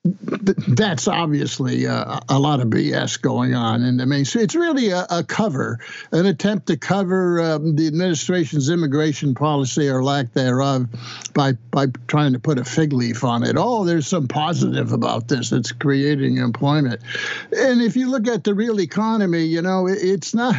that's 0.04 1.08
obviously 1.08 1.86
a, 1.86 2.20
a, 2.30 2.40
lot 2.40 2.60
of 2.60 2.68
BS 2.68 3.22
going 3.22 3.54
on 3.54 3.84
in 3.84 3.98
the 3.98 4.06
mainstream. 4.06 4.44
It's 4.44 4.56
really 4.56 4.90
a, 4.90 5.06
a 5.10 5.24
cover, 5.24 5.80
an 6.12 6.26
attempt 6.26 6.68
to 6.68 6.78
cover 6.78 7.42
um, 7.42 7.76
the 7.76 7.88
administration's 7.88 8.70
immigration 8.70 9.36
policy 9.36 9.90
or 9.90 10.04
lack 10.04 10.34
thereof 10.34 10.88
by 11.34 11.54
by 11.72 11.88
trying 12.08 12.34
to 12.34 12.40
put 12.40 12.58
a 12.58 12.64
fig 12.64 12.94
leaf 12.94 13.24
on 13.24 13.44
it. 13.44 13.56
Oh, 13.58 13.84
there's 13.84 14.08
some 14.08 14.28
positive 14.28 14.92
about 14.94 15.28
this. 15.28 15.52
It's 15.52 15.72
creating 15.72 16.38
employment, 16.38 17.02
and 17.52 17.82
if 17.82 17.96
you 17.96 18.10
look 18.10 18.28
at 18.28 18.44
the 18.44 18.54
real 18.54 18.80
economy, 18.80 19.44
you 19.44 19.62
know 19.62 19.88
it's 19.88 20.34
not 20.34 20.56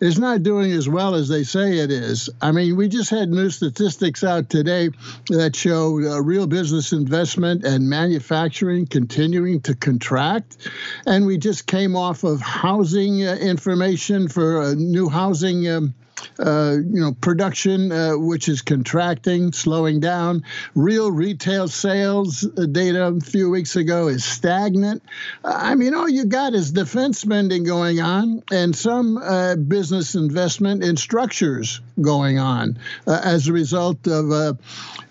it's 0.00 0.18
not 0.18 0.42
doing 0.42 0.72
as 0.72 0.88
well 0.88 1.14
as 1.14 1.28
they 1.28 1.44
say 1.44 1.78
it 1.78 1.90
is. 1.90 2.28
I 2.42 2.52
mean, 2.52 2.76
we 2.76 2.88
just 2.88 3.10
had 3.10 3.30
new 3.30 3.50
statistics 3.50 4.24
out 4.24 4.50
today 4.50 4.90
that 5.28 5.56
show 5.56 6.00
uh, 6.00 6.20
real 6.20 6.46
business 6.46 6.92
investment 6.92 7.64
and 7.64 7.88
manufacturing 7.88 8.86
continuing 8.90 9.60
to 9.62 9.74
contract. 9.74 10.68
And 11.06 11.26
we 11.26 11.38
just 11.38 11.66
came 11.66 11.96
off 11.96 12.24
of 12.24 12.40
housing 12.40 13.26
uh, 13.26 13.34
information 13.34 14.28
for 14.28 14.74
new 14.74 15.08
housing. 15.08 15.68
Um, 15.68 15.94
uh, 16.38 16.76
you 16.76 17.00
know, 17.00 17.12
production, 17.12 17.92
uh, 17.92 18.12
which 18.16 18.48
is 18.48 18.62
contracting, 18.62 19.52
slowing 19.52 20.00
down. 20.00 20.44
Real 20.74 21.10
retail 21.10 21.68
sales 21.68 22.44
uh, 22.44 22.66
data 22.66 23.06
a 23.06 23.20
few 23.20 23.50
weeks 23.50 23.76
ago 23.76 24.08
is 24.08 24.24
stagnant. 24.24 25.02
I 25.44 25.74
mean, 25.74 25.94
all 25.94 26.08
you 26.08 26.26
got 26.26 26.54
is 26.54 26.72
defense 26.72 27.20
spending 27.20 27.64
going 27.64 28.00
on 28.00 28.42
and 28.50 28.74
some 28.74 29.18
uh, 29.18 29.56
business 29.56 30.14
investment 30.14 30.82
in 30.82 30.96
structures 30.96 31.80
going 32.00 32.38
on 32.38 32.78
uh, 33.06 33.20
as 33.22 33.48
a 33.48 33.52
result 33.52 34.06
of, 34.06 34.58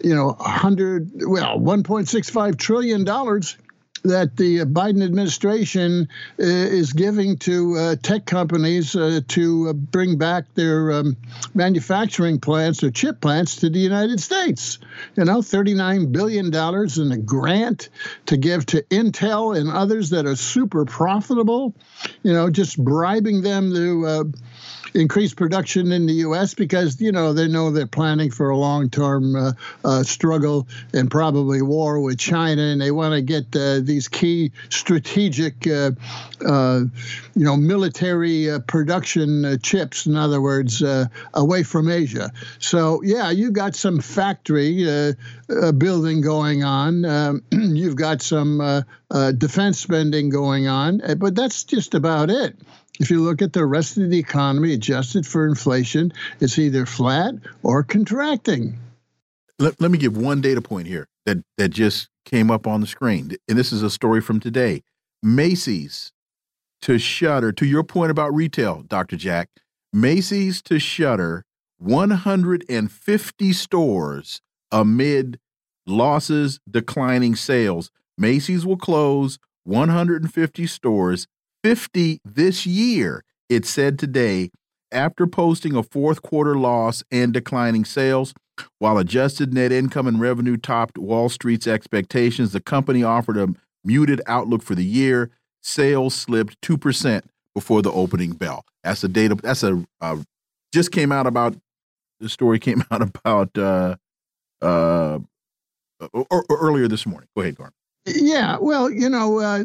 you 0.01 0.15
know, 0.15 0.33
100, 0.33 1.11
well, 1.25 1.59
1.65 1.59 2.57
trillion 2.57 3.03
dollars 3.03 3.57
that 4.03 4.37
the 4.37 4.59
Biden 4.59 5.03
administration 5.03 6.07
uh, 6.39 6.43
is 6.43 6.93
giving 6.93 7.37
to 7.37 7.77
uh, 7.77 7.95
tech 8.01 8.25
companies 8.25 8.95
uh, 8.95 9.21
to 9.29 9.73
bring 9.73 10.17
back 10.17 10.45
their 10.55 10.91
um, 10.91 11.17
manufacturing 11.53 12.39
plants 12.39 12.83
or 12.83 12.91
chip 12.91 13.21
plants 13.21 13.57
to 13.57 13.69
the 13.69 13.79
United 13.79 14.19
States. 14.19 14.79
You 15.15 15.25
know, 15.25 15.39
$39 15.39 16.11
billion 16.11 16.47
in 16.47 17.11
a 17.11 17.17
grant 17.17 17.89
to 18.27 18.37
give 18.37 18.65
to 18.67 18.81
Intel 18.83 19.57
and 19.57 19.69
others 19.69 20.09
that 20.11 20.25
are 20.25 20.35
super 20.35 20.85
profitable, 20.85 21.73
you 22.23 22.33
know, 22.33 22.49
just 22.49 22.83
bribing 22.83 23.41
them 23.41 23.73
to 23.73 24.33
increase 24.93 25.33
production 25.33 25.91
in 25.91 26.05
the 26.05 26.13
U.S. 26.13 26.53
because 26.53 26.99
you 27.01 27.11
know 27.11 27.33
they 27.33 27.47
know 27.47 27.71
they're 27.71 27.87
planning 27.87 28.31
for 28.31 28.49
a 28.49 28.57
long-term 28.57 29.35
uh, 29.35 29.51
uh, 29.83 30.03
struggle 30.03 30.67
and 30.93 31.09
probably 31.09 31.61
war 31.61 31.99
with 31.99 32.17
China, 32.17 32.61
and 32.61 32.81
they 32.81 32.91
want 32.91 33.13
to 33.13 33.21
get 33.21 33.55
uh, 33.55 33.79
these 33.81 34.07
key 34.07 34.51
strategic, 34.69 35.67
uh, 35.67 35.91
uh, 36.45 36.81
you 37.35 37.45
know, 37.45 37.55
military 37.55 38.49
uh, 38.49 38.59
production 38.59 39.59
chips. 39.61 40.05
In 40.05 40.15
other 40.15 40.41
words, 40.41 40.83
away 41.33 41.63
from 41.63 41.89
Asia. 41.89 42.31
So 42.59 43.01
yeah, 43.03 43.31
you 43.31 43.51
got 43.51 43.75
some 43.75 43.99
factory 43.99 45.15
building 45.77 46.21
going 46.21 46.63
on. 46.63 47.05
Um, 47.05 47.43
you've 47.51 47.95
got 47.95 48.21
some 48.21 48.85
defense 49.37 49.79
spending 49.79 50.29
going 50.29 50.67
on, 50.67 51.01
but 51.17 51.35
that's 51.35 51.63
just 51.63 51.93
about 51.93 52.29
it. 52.29 52.57
If 52.99 53.09
you 53.09 53.21
look 53.21 53.41
at 53.41 53.53
the 53.53 53.65
rest 53.65 53.97
of 53.97 54.09
the 54.09 54.19
economy 54.19 54.73
adjusted 54.73 55.25
for 55.25 55.47
inflation, 55.47 56.11
it's 56.39 56.59
either 56.59 56.85
flat 56.85 57.35
or 57.63 57.83
contracting. 57.83 58.77
Let, 59.57 59.79
let 59.79 59.89
me 59.89 59.97
give 59.97 60.17
one 60.17 60.41
data 60.41 60.61
point 60.61 60.87
here 60.87 61.07
that, 61.25 61.37
that 61.57 61.69
just 61.69 62.09
came 62.25 62.51
up 62.51 62.67
on 62.67 62.81
the 62.81 62.87
screen. 62.87 63.31
And 63.47 63.57
this 63.57 63.71
is 63.71 63.83
a 63.83 63.89
story 63.89 64.21
from 64.21 64.39
today. 64.39 64.83
Macy's 65.23 66.11
to 66.81 66.97
shutter, 66.97 67.51
to 67.53 67.65
your 67.65 67.83
point 67.83 68.11
about 68.11 68.33
retail, 68.33 68.83
Dr. 68.83 69.15
Jack, 69.15 69.49
Macy's 69.91 70.61
to 70.63 70.79
shutter 70.79 71.45
150 71.77 73.53
stores 73.53 74.41
amid 74.71 75.39
losses, 75.87 76.59
declining 76.69 77.35
sales. 77.35 77.91
Macy's 78.17 78.65
will 78.65 78.77
close 78.77 79.39
150 79.63 80.67
stores 80.67 81.27
50 81.63 82.19
this 82.23 82.65
year, 82.65 83.23
it 83.49 83.65
said 83.65 83.99
today, 83.99 84.51
after 84.91 85.27
posting 85.27 85.75
a 85.75 85.83
fourth 85.83 86.21
quarter 86.21 86.55
loss 86.55 87.03
and 87.11 87.33
declining 87.33 87.85
sales. 87.85 88.33
While 88.79 88.97
adjusted 88.97 89.53
net 89.53 89.71
income 89.71 90.07
and 90.07 90.19
revenue 90.19 90.57
topped 90.57 90.97
Wall 90.97 91.29
Street's 91.29 91.67
expectations, 91.67 92.51
the 92.51 92.59
company 92.59 93.03
offered 93.03 93.37
a 93.37 93.47
muted 93.85 94.21
outlook 94.27 94.63
for 94.63 94.75
the 94.75 94.83
year. 94.83 95.31
Sales 95.61 96.13
slipped 96.13 96.59
2% 96.61 97.21
before 97.53 97.81
the 97.81 97.91
opening 97.91 98.31
bell. 98.31 98.65
That's 98.83 99.03
a 99.03 99.07
data, 99.07 99.35
that's 99.35 99.63
a, 99.63 99.85
uh, 100.01 100.17
just 100.73 100.91
came 100.91 101.11
out 101.11 101.25
about, 101.25 101.55
the 102.19 102.27
story 102.27 102.59
came 102.59 102.83
out 102.91 103.01
about 103.01 103.57
uh, 103.57 103.95
uh, 104.61 105.19
or, 106.11 106.25
or 106.29 106.57
earlier 106.59 106.87
this 106.87 107.05
morning. 107.05 107.29
Go 107.35 107.41
ahead, 107.41 107.55
Garland. 107.55 107.73
Yeah, 108.05 108.57
well, 108.61 108.89
you 108.89 109.09
know, 109.09 109.39
uh, 109.39 109.63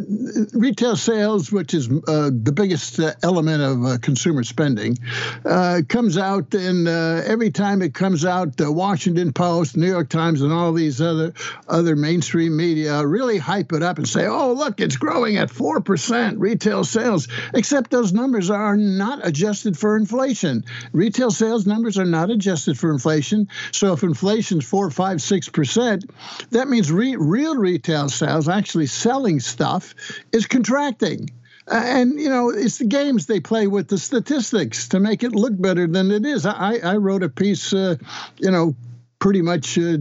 retail 0.55 0.97
sales, 0.97 1.52
which 1.52 1.73
is 1.73 1.89
uh, 1.89 2.31
the 2.32 2.52
biggest 2.52 2.98
uh, 2.98 3.12
element 3.23 3.62
of 3.62 3.85
uh, 3.85 3.98
consumer 3.98 4.43
spending, 4.43 4.98
uh, 5.44 5.82
comes 5.89 6.19
out, 6.19 6.52
and 6.52 6.89
uh, 6.89 7.23
every 7.24 7.52
time 7.52 7.81
it 7.81 7.94
comes 7.94 8.24
out, 8.24 8.56
the 8.56 8.70
Washington 8.73 9.32
Post, 9.32 9.77
New 9.77 9.86
York 9.86 10.09
Times, 10.09 10.43
and 10.43 10.52
all 10.52 10.73
these 10.73 11.01
other 11.01 11.32
other 11.69 11.94
mainstream 11.94 12.56
media 12.56 13.06
really 13.06 13.39
hype 13.39 13.73
it 13.73 13.85
up 13.85 13.98
and 13.98 14.09
say, 14.09 14.27
"Oh, 14.27 14.52
look, 14.52 14.81
it's 14.81 14.97
growing 14.97 15.36
at 15.36 15.48
four 15.48 15.81
percent 15.81 16.40
retail 16.40 16.82
sales." 16.82 17.28
Except 17.55 17.90
those 17.90 18.12
numbers 18.12 18.51
are 18.51 18.77
not 18.77 19.24
adjusted 19.27 19.78
for 19.78 19.97
inflation. 19.97 20.65
Retail 20.93 21.31
sales 21.31 21.66
numbers 21.66 21.98
are 21.98 22.05
not 22.05 22.31
adjusted 22.31 22.77
for 22.77 22.90
inflation. 22.90 23.48
So 23.70 23.93
if 23.93 24.02
inflation's 24.02 24.65
four, 24.66 24.90
five, 24.90 25.23
six 25.23 25.48
percent, 25.48 26.11
that 26.51 26.69
means 26.69 26.90
re- 26.90 27.16
real 27.16 27.56
retail 27.56 28.09
sales 28.09 28.23
sales, 28.24 28.48
actually 28.48 28.86
selling 28.86 29.40
stuff, 29.40 29.94
is 30.32 30.46
contracting. 30.46 31.30
And 31.66 32.20
you 32.20 32.28
know 32.28 32.51
it's 32.51 32.78
the 32.78 32.84
games 32.84 33.24
they 33.24 33.40
play 33.40 33.66
with 33.66 33.88
the 33.88 33.96
statistics 33.96 34.88
to 34.88 35.01
make 35.01 35.22
it 35.22 35.32
look 35.32 35.59
better 35.59 35.86
than 35.86 36.10
it 36.10 36.26
is. 36.26 36.44
I, 36.44 36.76
I 36.76 36.96
wrote 36.96 37.22
a 37.22 37.30
piece, 37.30 37.72
uh, 37.72 37.96
you 38.36 38.51
know, 38.51 38.76
pretty 39.18 39.40
much 39.40 39.78
uh, 39.78 39.96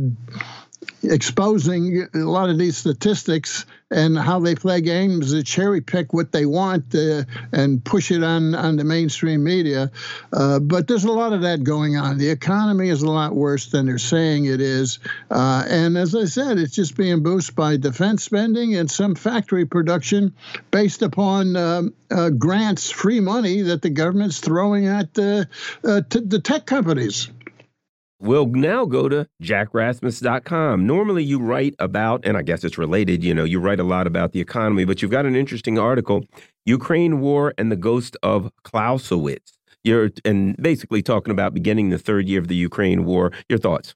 exposing 1.04 2.08
a 2.14 2.18
lot 2.20 2.50
of 2.50 2.58
these 2.58 2.78
statistics 2.78 3.66
and 3.92 4.18
how 4.18 4.40
they 4.40 4.56
play 4.56 4.82
games 4.82 5.32
to 5.32 5.44
cherry 5.44 5.82
pick 5.82 6.14
what 6.14 6.32
they 6.32 6.46
want 6.46 6.96
uh, 6.96 7.24
and 7.52 7.84
push 7.84 8.12
it 8.12 8.24
on, 8.24 8.56
on 8.56 8.76
the 8.76 8.84
mainstream 8.84 9.44
media. 9.44 9.92
Uh, 10.32 10.60
but 10.60 10.88
there's 10.88 11.04
a 11.04 11.12
lot 11.12 11.32
of 11.32 11.42
that 11.42 11.64
going 11.64 11.96
on. 11.96 12.18
The 12.18 12.30
economy 12.30 12.90
is 12.90 13.04
a 13.04 13.12
lot 13.12 13.36
worse 13.36 13.68
than 13.68 13.86
they're 13.86 14.00
saying 14.00 14.46
it 14.46 14.62
is. 14.62 15.00
Uh, 15.30 15.64
and 15.68 15.98
as 15.98 16.16
I 16.16 16.26
said, 16.26 16.58
it's 16.58 16.76
just 16.76 16.98
being 16.98 17.22
boosted 17.22 17.56
by 17.56 17.78
defense 17.78 18.24
spending 18.24 18.76
and 18.76 18.90
some 18.90 19.14
factory 19.16 19.66
production 19.66 20.34
based 20.72 21.04
upon 21.04 21.56
um, 21.56 21.94
uh, 22.10 22.30
grants, 22.30 22.90
free 22.90 23.20
money 23.20 23.62
that 23.62 23.82
the 23.82 23.90
government's 23.90 24.40
throwing 24.40 24.88
at 24.88 25.18
uh, 25.20 25.46
uh, 25.84 26.02
the 26.10 26.42
tech 26.44 26.66
companies. 26.66 27.30
We'll 28.24 28.46
now 28.46 28.86
go 28.86 29.10
to 29.10 29.28
jackrasmus.com. 29.42 30.88
Normally, 30.88 31.26
you 31.26 31.40
write 31.40 31.76
about, 31.78 32.26
and 32.26 32.38
I 32.38 32.42
guess 32.42 32.64
it's 32.64 32.78
related, 32.78 33.22
you 33.22 33.34
know, 33.34 33.44
you 33.44 33.60
write 33.60 33.82
a 33.82 33.84
lot 33.84 34.08
about 34.08 34.32
the 34.32 34.40
economy, 34.40 34.86
but 34.86 35.02
you've 35.02 35.12
got 35.12 35.26
an 35.26 35.36
interesting 35.36 35.78
article 35.78 36.24
Ukraine 36.66 37.20
War 37.20 37.54
and 37.58 37.70
the 37.70 37.76
Ghost 37.76 38.16
of 38.24 38.50
Clausewitz. 38.64 39.58
You're 39.84 40.10
and 40.24 40.56
basically 40.56 41.02
talking 41.02 41.32
about 41.32 41.54
beginning 41.54 41.90
the 41.90 41.98
third 41.98 42.30
year 42.30 42.40
of 42.40 42.48
the 42.48 42.56
Ukraine 42.56 43.04
war. 43.04 43.34
Your 43.50 43.60
thoughts? 43.60 43.94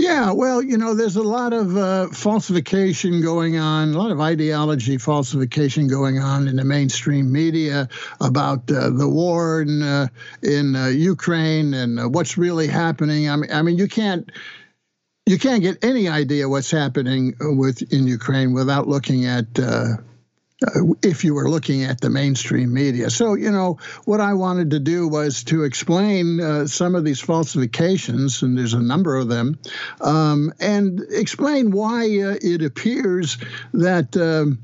Yeah, 0.00 0.32
well, 0.32 0.62
you 0.62 0.78
know, 0.78 0.94
there's 0.94 1.16
a 1.16 1.22
lot 1.22 1.52
of 1.52 1.76
uh, 1.76 2.08
falsification 2.08 3.20
going 3.20 3.58
on, 3.58 3.92
a 3.92 3.98
lot 3.98 4.10
of 4.10 4.18
ideology 4.18 4.96
falsification 4.96 5.88
going 5.88 6.18
on 6.18 6.48
in 6.48 6.56
the 6.56 6.64
mainstream 6.64 7.30
media 7.30 7.86
about 8.18 8.70
uh, 8.70 8.88
the 8.88 9.06
war 9.06 9.60
in 9.60 9.82
uh, 9.82 10.06
in 10.42 10.74
uh, 10.74 10.86
Ukraine 10.86 11.74
and 11.74 12.00
uh, 12.00 12.08
what's 12.08 12.38
really 12.38 12.66
happening. 12.66 13.28
I 13.28 13.36
mean, 13.36 13.52
I 13.52 13.60
mean, 13.60 13.76
you 13.76 13.88
can't 13.88 14.32
you 15.26 15.38
can't 15.38 15.60
get 15.60 15.84
any 15.84 16.08
idea 16.08 16.48
what's 16.48 16.70
happening 16.70 17.34
with 17.38 17.92
in 17.92 18.06
Ukraine 18.06 18.54
without 18.54 18.88
looking 18.88 19.26
at 19.26 19.48
uh, 20.66 20.80
if 21.02 21.24
you 21.24 21.34
were 21.34 21.48
looking 21.48 21.84
at 21.84 22.00
the 22.00 22.10
mainstream 22.10 22.72
media. 22.72 23.10
So, 23.10 23.34
you 23.34 23.50
know, 23.50 23.78
what 24.04 24.20
I 24.20 24.34
wanted 24.34 24.72
to 24.72 24.80
do 24.80 25.08
was 25.08 25.44
to 25.44 25.64
explain 25.64 26.40
uh, 26.40 26.66
some 26.66 26.94
of 26.94 27.04
these 27.04 27.20
falsifications, 27.20 28.42
and 28.42 28.58
there's 28.58 28.74
a 28.74 28.80
number 28.80 29.16
of 29.16 29.28
them, 29.28 29.58
um, 30.00 30.52
and 30.60 31.00
explain 31.10 31.70
why 31.70 32.02
uh, 32.02 32.36
it 32.40 32.62
appears 32.62 33.38
that. 33.72 34.16
Um, 34.16 34.58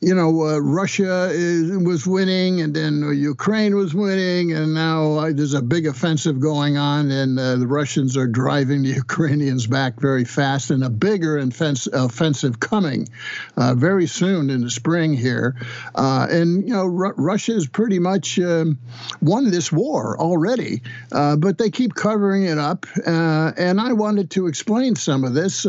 you 0.00 0.14
know, 0.14 0.42
uh, 0.42 0.58
Russia 0.58 1.30
is, 1.32 1.76
was 1.78 2.06
winning, 2.06 2.60
and 2.60 2.74
then 2.74 3.02
uh, 3.02 3.10
Ukraine 3.10 3.74
was 3.74 3.94
winning, 3.94 4.52
and 4.52 4.74
now 4.74 5.14
uh, 5.14 5.32
there's 5.32 5.54
a 5.54 5.62
big 5.62 5.86
offensive 5.86 6.40
going 6.40 6.76
on, 6.76 7.10
and 7.10 7.38
uh, 7.38 7.56
the 7.56 7.66
Russians 7.66 8.16
are 8.16 8.26
driving 8.26 8.82
the 8.82 8.90
Ukrainians 8.94 9.66
back 9.66 10.00
very 10.00 10.24
fast, 10.24 10.70
and 10.70 10.84
a 10.84 10.90
bigger 10.90 11.38
offensive 11.38 12.60
coming 12.60 13.08
uh, 13.56 13.74
very 13.74 14.06
soon 14.06 14.50
in 14.50 14.62
the 14.62 14.70
spring 14.70 15.14
here. 15.14 15.54
Uh, 15.94 16.26
and 16.30 16.66
you 16.66 16.74
know, 16.74 16.84
R- 16.84 17.14
Russia 17.16 17.52
has 17.52 17.66
pretty 17.66 17.98
much 17.98 18.38
um, 18.38 18.78
won 19.20 19.50
this 19.50 19.72
war 19.72 20.18
already, 20.18 20.82
but 21.10 21.58
they 21.58 21.70
keep 21.70 21.94
covering 21.94 22.44
it 22.44 22.58
up. 22.58 22.86
and 23.06 23.80
I 23.80 23.92
wanted 23.92 24.30
to 24.32 24.46
explain 24.46 24.96
some 24.96 25.24
of 25.24 25.34
this 25.34 25.66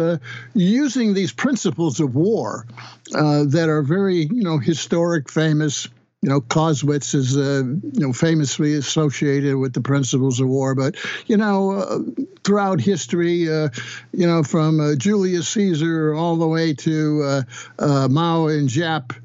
using 0.53 1.13
these 1.13 1.31
principles 1.31 1.99
of 1.99 2.15
war 2.15 2.65
that 3.11 3.67
are 3.69 3.81
very 3.81 4.25
you 4.25 4.43
know, 4.43 4.57
historic, 4.57 5.29
famous. 5.29 5.87
You 6.23 6.29
know, 6.29 6.41
Clausewitz 6.41 7.13
is, 7.13 7.37
uh, 7.37 7.63
you 7.63 7.99
know, 7.99 8.11
famously 8.11 8.73
associated 8.73 9.55
with 9.57 9.73
the 9.73 9.81
principles 9.81 10.39
of 10.39 10.47
war. 10.47 10.73
But, 10.73 10.95
you 11.27 11.37
know, 11.37 11.71
uh, 11.73 11.99
throughout 12.43 12.81
history, 12.81 13.47
uh, 13.47 13.69
you 14.13 14.25
know, 14.25 14.41
from 14.41 14.79
uh, 14.79 14.95
Julius 14.95 15.47
Caesar 15.49 16.15
all 16.15 16.35
the 16.35 16.47
way 16.47 16.73
to 16.73 17.23
uh, 17.23 17.41
uh, 17.77 18.07
Mao 18.09 18.47
and 18.47 18.67
Giap, 18.67 19.15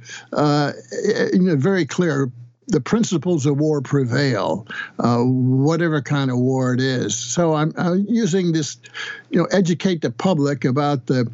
you 1.33 1.41
know, 1.41 1.57
very 1.57 1.87
clear 1.87 2.31
the 2.69 2.81
principles 2.81 3.47
of 3.47 3.59
war 3.59 3.81
prevail, 3.81 4.67
uh, 4.99 5.19
whatever 5.19 6.01
kind 6.01 6.31
of 6.31 6.39
war 6.39 6.75
it 6.75 6.81
is. 6.81 7.17
So 7.17 7.55
I'm, 7.55 7.73
I'm, 7.77 8.07
using 8.09 8.53
this, 8.53 8.79
you 9.31 9.39
know, 9.39 9.47
educate 9.47 10.03
the 10.03 10.11
public 10.11 10.65
about 10.65 11.07
the 11.07 11.31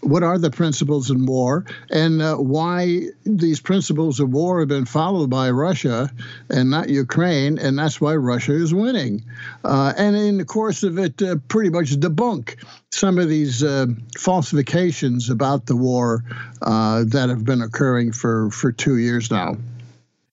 what 0.00 0.22
are 0.22 0.38
the 0.38 0.50
principles 0.50 1.10
in 1.10 1.26
war 1.26 1.64
and 1.90 2.22
uh, 2.22 2.36
why 2.36 3.02
these 3.24 3.60
principles 3.60 4.20
of 4.20 4.30
war 4.30 4.60
have 4.60 4.68
been 4.68 4.84
followed 4.84 5.30
by 5.30 5.50
Russia 5.50 6.10
and 6.50 6.70
not 6.70 6.88
Ukraine, 6.88 7.58
and 7.58 7.78
that's 7.78 8.00
why 8.00 8.14
Russia 8.14 8.54
is 8.54 8.72
winning. 8.74 9.24
Uh, 9.64 9.92
and 9.96 10.16
in 10.16 10.38
the 10.38 10.44
course 10.44 10.82
of 10.82 10.98
it, 10.98 11.20
uh, 11.22 11.36
pretty 11.48 11.70
much 11.70 11.90
debunk 11.92 12.56
some 12.92 13.18
of 13.18 13.28
these 13.28 13.62
uh, 13.62 13.86
falsifications 14.18 15.30
about 15.30 15.66
the 15.66 15.76
war 15.76 16.22
uh, 16.62 17.04
that 17.06 17.28
have 17.28 17.44
been 17.44 17.62
occurring 17.62 18.12
for, 18.12 18.50
for 18.50 18.72
two 18.72 18.98
years 18.98 19.30
now. 19.30 19.56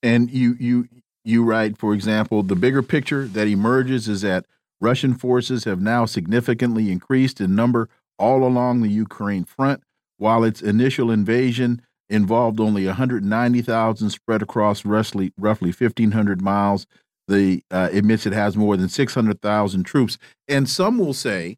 And 0.04 0.32
you 0.32 0.56
you 0.60 0.88
you 1.24 1.44
write, 1.44 1.78
for 1.78 1.94
example, 1.94 2.42
the 2.44 2.56
bigger 2.56 2.82
picture 2.82 3.28
that 3.28 3.48
emerges 3.48 4.08
is 4.08 4.22
that 4.22 4.46
Russian 4.80 5.14
forces 5.14 5.66
have 5.66 5.80
now 5.80 6.06
significantly 6.06 6.92
increased 6.92 7.40
in 7.40 7.56
number 7.56 7.88
all 8.18 8.44
along 8.44 8.82
the 8.82 8.90
Ukraine 8.90 9.44
front, 9.44 9.84
while 10.18 10.44
its 10.44 10.62
initial 10.62 11.12
invasion 11.12 11.82
involved 12.10 12.60
only 12.60 12.86
190,000 12.86 14.10
spread 14.10 14.42
across 14.42 14.86
roughly, 14.86 15.34
roughly 15.38 15.70
1,500 15.70 16.42
miles. 16.42 16.86
The 17.28 17.64
uh, 17.72 17.90
admits 17.94 18.26
it 18.26 18.34
has 18.34 18.58
more 18.58 18.76
than 18.76 18.90
600,000 18.90 19.84
troops. 19.84 20.18
And 20.48 20.70
some 20.70 20.98
will 20.98 21.14
say 21.14 21.58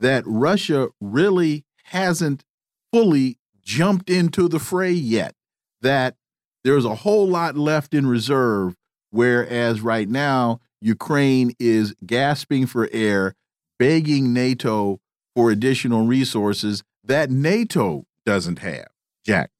that 0.00 0.24
Russia 0.26 0.88
really 1.00 1.64
hasn't 1.84 2.44
fully 2.92 3.38
jumped 3.62 4.10
into 4.10 4.48
the 4.48 4.58
fray 4.58 4.90
yet, 4.90 5.34
that 5.80 6.16
there's 6.64 6.84
a 6.84 6.96
whole 6.96 7.28
lot 7.28 7.56
left 7.56 7.94
in 7.94 8.06
reserve, 8.06 8.74
whereas 9.10 9.80
right 9.80 10.08
now, 10.08 10.60
Ukraine 10.80 11.54
is 11.60 11.94
gasping 12.04 12.66
for 12.66 12.88
air, 12.92 13.34
begging 13.78 14.32
NATO 14.32 14.98
for 15.34 15.50
additional 15.50 16.06
resources 16.06 16.82
that 17.04 17.30
NATO 17.30 18.04
doesn't 18.24 18.60
have. 18.60 18.88
Jack. 19.24 19.50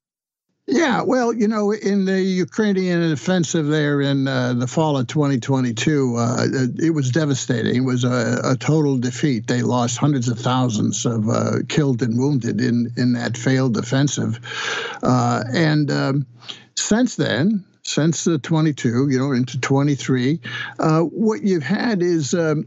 Yeah, 0.65 1.01
well, 1.01 1.33
you 1.33 1.49
know, 1.49 1.71
in 1.71 2.05
the 2.05 2.21
Ukrainian 2.21 3.11
offensive 3.11 3.67
there 3.67 3.99
in 3.99 4.29
uh, 4.29 4.53
the 4.53 4.67
fall 4.67 4.97
of 4.97 5.07
2022, 5.07 6.15
uh, 6.15 6.47
it 6.77 6.93
was 6.93 7.11
devastating. 7.11 7.75
It 7.75 7.85
was 7.85 8.05
a, 8.05 8.39
a, 8.45 8.55
total 8.55 8.97
defeat. 8.97 9.45
They 9.45 9.61
lost 9.61 9.97
hundreds 9.97 10.29
of 10.29 10.39
thousands 10.39 11.05
of 11.05 11.27
uh, 11.27 11.57
killed 11.67 12.01
and 12.01 12.17
wounded 12.17 12.61
in, 12.61 12.93
in 12.95 13.11
that 13.13 13.35
failed 13.35 13.75
offensive. 13.75 14.39
Uh, 15.03 15.43
and 15.53 15.91
um, 15.91 16.27
since 16.77 17.17
then, 17.17 17.65
since 17.83 18.23
the 18.23 18.39
22, 18.39 19.09
you 19.09 19.19
know, 19.19 19.33
into 19.33 19.59
23, 19.59 20.39
uh, 20.79 21.01
what 21.01 21.43
you've 21.43 21.63
had 21.63 22.01
is 22.01 22.33
um, 22.33 22.65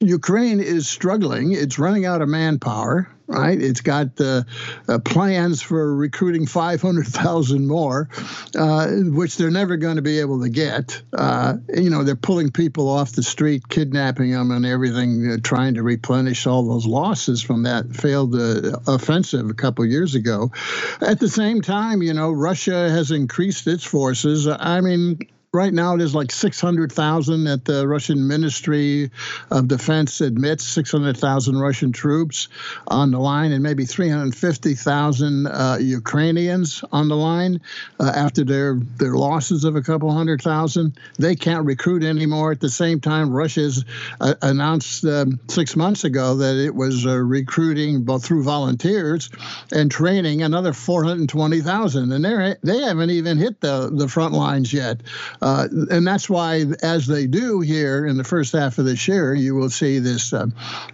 Ukraine 0.00 0.60
is 0.60 0.88
struggling. 0.88 1.50
It's 1.52 1.76
running 1.76 2.06
out 2.06 2.22
of 2.22 2.28
manpower, 2.28 3.10
right? 3.26 3.60
It's 3.60 3.80
got 3.80 4.20
uh, 4.20 4.44
uh, 4.88 5.00
plans 5.00 5.60
for 5.60 5.92
recruiting 5.92 6.46
500,000 6.46 7.66
more, 7.66 8.08
uh, 8.56 8.86
which 8.90 9.36
they're 9.36 9.50
never 9.50 9.76
going 9.76 9.96
to 9.96 10.02
be 10.02 10.20
able 10.20 10.42
to 10.42 10.48
get. 10.50 11.02
Uh, 11.12 11.56
you 11.74 11.90
know, 11.90 12.04
they're 12.04 12.14
pulling 12.14 12.52
people 12.52 12.88
off 12.88 13.10
the 13.10 13.24
street, 13.24 13.68
kidnapping 13.68 14.30
them, 14.30 14.52
and 14.52 14.64
everything, 14.64 15.32
uh, 15.32 15.36
trying 15.42 15.74
to 15.74 15.82
replenish 15.82 16.46
all 16.46 16.68
those 16.68 16.86
losses 16.86 17.42
from 17.42 17.64
that 17.64 17.96
failed 17.96 18.36
uh, 18.36 18.78
offensive 18.86 19.50
a 19.50 19.54
couple 19.54 19.84
years 19.84 20.14
ago. 20.14 20.52
At 21.00 21.18
the 21.18 21.28
same 21.28 21.60
time, 21.60 22.02
you 22.02 22.14
know, 22.14 22.30
Russia 22.30 22.88
has 22.88 23.10
increased 23.10 23.66
its 23.66 23.82
forces. 23.82 24.46
I 24.46 24.80
mean, 24.80 25.18
right 25.52 25.72
now 25.72 25.96
there's 25.96 26.14
like 26.14 26.30
600,000 26.30 27.44
that 27.44 27.64
the 27.64 27.88
Russian 27.88 28.28
Ministry 28.28 29.10
of 29.50 29.66
Defense 29.66 30.20
admits 30.20 30.64
600,000 30.64 31.56
Russian 31.56 31.92
troops 31.92 32.48
on 32.86 33.10
the 33.12 33.18
line 33.18 33.52
and 33.52 33.62
maybe 33.62 33.86
350,000 33.86 35.46
uh, 35.46 35.78
Ukrainians 35.80 36.84
on 36.92 37.08
the 37.08 37.16
line 37.16 37.60
uh, 37.98 38.12
after 38.14 38.44
their 38.44 38.74
their 38.74 39.14
losses 39.14 39.64
of 39.64 39.74
a 39.74 39.82
couple 39.82 40.12
hundred 40.12 40.42
thousand. 40.42 40.98
They 41.18 41.34
can't 41.34 41.64
recruit 41.64 42.04
anymore. 42.04 42.52
At 42.52 42.60
the 42.60 42.68
same 42.68 43.00
time, 43.00 43.30
Russia's 43.30 43.84
uh, 44.20 44.34
announced 44.42 45.04
um, 45.04 45.40
six 45.48 45.76
months 45.76 46.04
ago 46.04 46.36
that 46.36 46.56
it 46.56 46.74
was 46.74 47.06
uh, 47.06 47.16
recruiting 47.16 48.02
both 48.02 48.24
through 48.24 48.42
volunteers 48.42 49.30
and 49.72 49.90
training 49.90 50.42
another 50.42 50.74
420,000, 50.74 52.12
and 52.12 52.24
they 52.24 52.56
they 52.62 52.78
haven't 52.82 53.10
even 53.10 53.38
hit 53.38 53.60
the 53.60 53.90
the 53.90 54.08
front 54.08 54.34
lines 54.34 54.72
yet. 54.72 55.00
Uh, 55.40 55.68
and 55.90 56.06
that's 56.06 56.28
why, 56.28 56.64
as 56.82 57.06
they 57.06 57.26
do 57.26 57.60
here 57.60 58.06
in 58.06 58.16
the 58.16 58.24
first 58.24 58.52
half 58.52 58.78
of 58.78 58.84
this 58.84 59.06
year, 59.08 59.34
you 59.34 59.54
will 59.54 59.70
see 59.70 59.98
this 59.98 60.32
uh, 60.32 60.46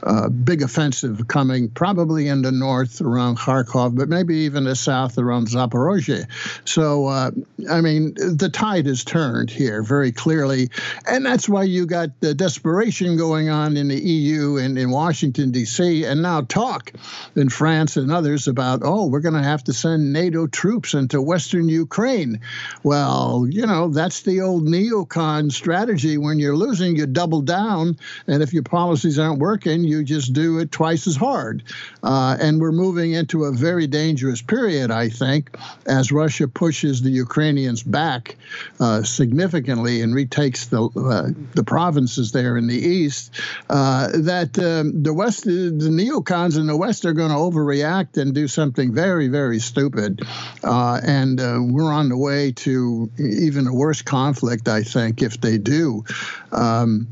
uh, 0.03 0.29
big 0.29 0.63
offensive 0.63 1.27
coming 1.29 1.69
probably 1.69 2.29
in 2.29 2.43
the 2.43 2.53
north 2.53 3.01
around 3.01 3.39
Kharkov, 3.39 3.97
but 3.97 4.09
maybe 4.09 4.37
even 4.39 4.65
the 4.65 4.77
south 4.77 5.19
around 5.19 5.49
Zaporozhye. 5.49 6.27
So, 6.65 7.07
uh, 7.07 7.31
I 7.71 7.81
mean, 7.81 8.15
the 8.15 8.51
tide 8.53 8.87
has 8.87 9.05
turned 9.05 9.51
here 9.51 9.83
very 9.83 10.13
clearly. 10.13 10.71
And 11.07 11.25
that's 11.25 11.49
why 11.49 11.65
you 11.65 11.87
got 11.87 12.21
the 12.21 12.35
desperation 12.35 13.17
going 13.17 13.49
on 13.49 13.77
in 13.77 13.89
the 13.89 13.99
EU 13.99 14.57
and 14.57 14.79
in 14.79 14.91
Washington, 14.91 15.51
D.C., 15.51 16.05
and 16.05 16.23
now 16.23 16.43
talk 16.43 16.93
in 17.37 17.49
France 17.49 17.97
and 17.97 18.13
others 18.13 18.49
about, 18.49 18.81
oh, 18.83 19.07
we're 19.07 19.21
going 19.21 19.35
to 19.35 19.43
have 19.43 19.65
to 19.65 19.73
send 19.73 20.13
NATO 20.13 20.47
troops 20.47 20.95
into 20.95 21.21
Western 21.21 21.69
Ukraine. 21.69 22.41
Well, 22.83 23.47
you 23.49 23.67
know, 23.67 23.89
that's 23.89 24.23
the 24.23 24.34
old 24.41 24.65
neocon 24.65 25.53
strategy. 25.53 26.19
When 26.19 26.39
you're 26.39 26.57
losing, 26.57 26.97
you 26.97 27.07
double 27.07 27.43
down. 27.43 27.99
And 28.27 28.43
if 28.43 28.53
your 28.53 28.63
policies 28.63 29.19
aren't 29.19 29.39
working, 29.39 29.85
you 29.85 30.05
just 30.05 30.33
do 30.33 30.59
it 30.59 30.71
twice 30.71 31.07
as 31.07 31.17
hard. 31.17 31.63
Uh, 32.03 32.37
and 32.41 32.61
we're 32.61 32.73
moving 32.73 33.13
into 33.13 33.45
a 33.45 33.53
very 33.53 33.87
dangerous 33.87 34.43
period, 34.43 34.91
I 34.91 35.09
think, 35.09 35.57
as 35.87 36.13
Russia 36.13 36.49
pushes 36.49 37.03
the 37.03 37.11
Ukrainians 37.11 37.83
back 37.83 38.37
uh, 38.81 39.03
significantly 39.03 40.03
and 40.03 40.15
retakes 40.15 40.67
the 40.67 40.83
uh, 40.85 41.31
the 41.55 41.65
provinces 41.65 42.33
there 42.33 42.57
in 42.57 42.67
the 42.67 42.79
east. 42.79 43.41
Uh, 43.69 44.09
that 44.15 44.59
um, 44.59 45.03
the 45.03 45.13
West, 45.13 45.45
the 45.45 45.91
neocons 45.91 46.59
in 46.59 46.67
the 46.67 46.77
West 46.77 47.05
are 47.05 47.13
going 47.13 47.31
to 47.31 47.37
overreact 47.37 48.21
and 48.21 48.35
do 48.35 48.49
something 48.49 48.93
very, 48.93 49.29
very 49.29 49.59
stupid. 49.59 50.23
Uh, 50.63 51.01
and 51.05 51.41
uh, 51.41 51.59
we're 51.61 51.93
on 51.93 52.09
the 52.09 52.17
way 52.17 52.53
to 52.53 53.11
even 53.19 53.67
a 53.67 53.75
worse 53.75 54.03
conflict, 54.25 54.69
I 54.69 54.83
think, 54.83 55.23
if 55.23 55.41
they 55.41 55.59
do. 55.59 56.05
Um, 56.53 57.09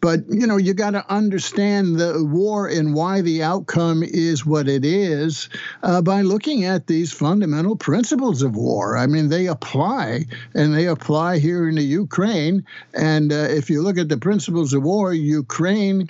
but 0.00 0.20
you 0.30 0.46
know, 0.46 0.56
you 0.56 0.72
got 0.74 0.92
to 0.92 1.04
understand 1.12 1.96
the 1.96 2.24
war 2.24 2.66
and 2.66 2.94
why 2.94 3.20
the 3.20 3.42
outcome 3.42 4.02
is 4.02 4.46
what 4.46 4.66
it 4.68 4.84
is 4.84 5.48
uh, 5.82 6.00
by 6.00 6.22
looking 6.22 6.64
at 6.64 6.86
these 6.86 7.12
fundamental 7.12 7.76
principles 7.76 8.42
of 8.42 8.56
war. 8.56 8.96
I 8.96 9.06
mean, 9.06 9.28
they 9.28 9.46
apply, 9.46 10.24
and 10.54 10.74
they 10.74 10.86
apply 10.86 11.38
here 11.38 11.68
in 11.68 11.74
the 11.74 11.82
Ukraine. 11.82 12.64
And 12.94 13.32
uh, 13.32 13.48
if 13.60 13.68
you 13.70 13.82
look 13.82 13.98
at 13.98 14.08
the 14.08 14.16
principles 14.16 14.72
of 14.72 14.82
war, 14.82 15.12
Ukraine 15.12 16.08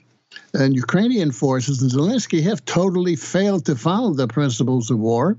and 0.55 0.77
Ukrainian 0.77 1.33
forces 1.33 1.83
and 1.83 1.91
Zelensky 1.91 2.43
have 2.45 2.65
totally 2.65 3.17
failed 3.17 3.67
to 3.67 3.75
follow 3.75 4.15
the 4.15 4.29
principles 4.29 4.91
of 4.91 4.99
war. 4.99 5.37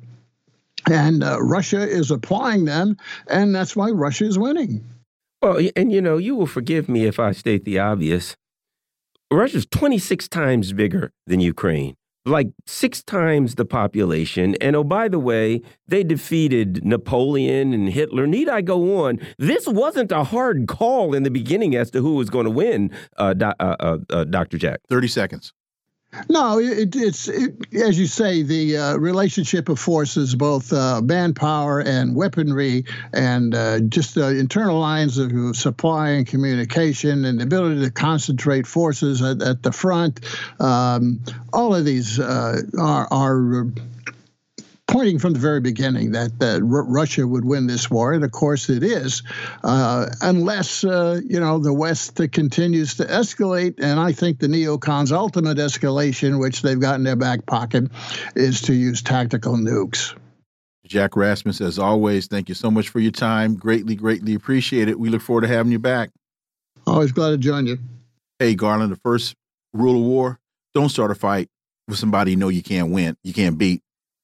And 0.90 1.24
uh, 1.24 1.42
Russia 1.42 1.88
is 1.88 2.12
applying 2.12 2.66
them, 2.66 2.98
and 3.28 3.56
that's 3.56 3.76
why 3.76 3.92
Russia 3.92 4.26
is 4.26 4.38
winning. 4.38 4.84
Well, 5.42 5.60
and 5.76 5.92
you 5.92 6.02
know, 6.02 6.18
you 6.18 6.36
will 6.36 6.48
forgive 6.48 6.88
me 6.88 7.06
if 7.06 7.20
I 7.20 7.32
state 7.32 7.66
the 7.66 7.80
obvious. 7.80 8.36
Russia's 9.32 9.66
26 9.66 10.28
times 10.28 10.74
bigger 10.74 11.14
than 11.26 11.40
Ukraine, 11.40 11.96
like 12.26 12.50
six 12.68 13.02
times 13.02 13.56
the 13.56 13.66
population. 13.66 14.56
And 14.62 14.76
oh, 14.76 14.84
by 14.84 15.08
the 15.08 15.20
way, 15.20 15.62
they 15.88 16.04
defeated 16.04 16.86
Napoleon 16.86 17.74
and 17.74 17.90
Hitler. 17.90 18.28
Need 18.28 18.50
I 18.50 18.62
go 18.62 19.06
on? 19.06 19.20
This 19.40 19.68
wasn't 19.68 20.12
a 20.12 20.26
hard 20.26 20.68
call 20.68 21.16
in 21.16 21.24
the 21.24 21.32
beginning 21.32 21.76
as 21.76 21.90
to 21.92 22.02
who 22.02 22.16
was 22.16 22.30
going 22.30 22.46
to 22.46 22.52
win, 22.52 22.92
uh, 23.18 23.34
uh, 23.42 23.54
uh, 23.60 23.98
uh 24.10 24.24
Dr. 24.26 24.58
Jack. 24.58 24.82
30 24.90 25.08
seconds. 25.08 25.54
No, 26.30 26.60
it, 26.60 26.94
it's 26.96 27.30
it, 27.30 27.74
as 27.74 27.98
you 27.98 28.06
say, 28.06 28.42
the 28.42 28.78
uh, 28.78 28.96
relationship 28.98 29.70
of 29.70 29.80
forces, 29.80 30.36
both 30.36 30.74
uh, 30.74 31.02
manpower 31.02 31.80
and 31.80 32.16
weaponry, 32.16 32.84
and 33.14 33.56
uh, 33.56 33.80
just 33.80 34.16
the 34.16 34.28
internal 34.38 34.78
lines 34.78 35.18
of 35.18 35.56
supply 35.56 36.10
and 36.10 36.28
communication, 36.28 37.24
and 37.24 37.40
the 37.40 37.44
ability 37.44 37.82
to 37.82 37.92
concentrate 37.92 38.68
forces 38.68 39.22
at, 39.22 39.42
at 39.42 39.64
the 39.64 39.72
front. 39.72 40.20
Um, 40.60 41.22
all 41.54 41.74
of 41.74 41.86
these 41.86 42.20
uh, 42.20 42.62
are, 42.78 43.08
are 43.10 43.68
pointing 44.92 45.18
from 45.18 45.34
the 45.34 45.40
very 45.40 45.62
beginning 45.62 46.12
that, 46.12 46.38
that 46.40 46.62
R- 46.62 46.84
Russia 46.84 47.26
would 47.26 47.46
win 47.46 47.66
this 47.66 47.90
war, 47.90 48.14
and 48.14 48.24
of 48.24 48.32
course 48.32 48.70
it 48.70 48.84
is, 48.84 49.24
uh, 49.64 50.08
unless 50.22 50.84
uh, 50.84 51.22
you 51.26 51.40
know 51.40 51.58
the 51.58 51.74
West 51.74 52.20
continues 52.32 52.96
to 52.96 53.06
escalate. 53.06 53.76
And 53.80 54.00
I 54.00 54.12
think 54.12 54.40
the 54.40 54.48
neocons' 54.48 55.12
ultimate 55.12 55.58
escalation, 55.58 56.40
which 56.40 56.62
they've 56.62 56.80
got 56.80 56.96
in 56.96 57.04
their 57.04 57.16
back 57.16 57.46
pocket, 57.46 57.90
is 58.36 58.62
to 58.64 58.74
use 58.74 59.02
tactical 59.02 59.56
nukes. 59.56 60.16
Jack 60.86 61.16
Rasmus, 61.16 61.62
as 61.62 61.80
always, 61.80 62.28
thank 62.28 62.50
you 62.50 62.56
so 62.56 62.70
much 62.70 62.90
for 62.90 63.00
your 63.00 63.14
time. 63.14 63.56
Greatly, 63.56 63.96
greatly 63.96 64.34
appreciate 64.36 64.90
it. 64.90 65.00
We 65.00 65.10
look 65.10 65.22
forward 65.22 65.42
to 65.42 65.48
having 65.48 65.72
you 65.72 65.80
back. 65.80 66.10
Always 66.86 67.14
glad 67.14 67.30
to 67.30 67.38
join 67.38 67.66
you. 67.66 67.80
Hey, 68.40 68.56
Garland, 68.56 68.92
the 68.92 68.98
first 68.98 69.36
rule 69.74 69.96
of 69.96 70.06
war 70.06 70.40
don't 70.74 70.90
start 70.90 71.12
a 71.12 71.16
fight 71.16 71.48
with 71.88 71.98
somebody 71.98 72.32
you 72.32 72.38
know 72.38 72.50
you 72.50 72.62
can't 72.62 72.92
win, 72.92 73.16
you 73.24 73.34
can't 73.34 73.58
beat. 73.58 73.82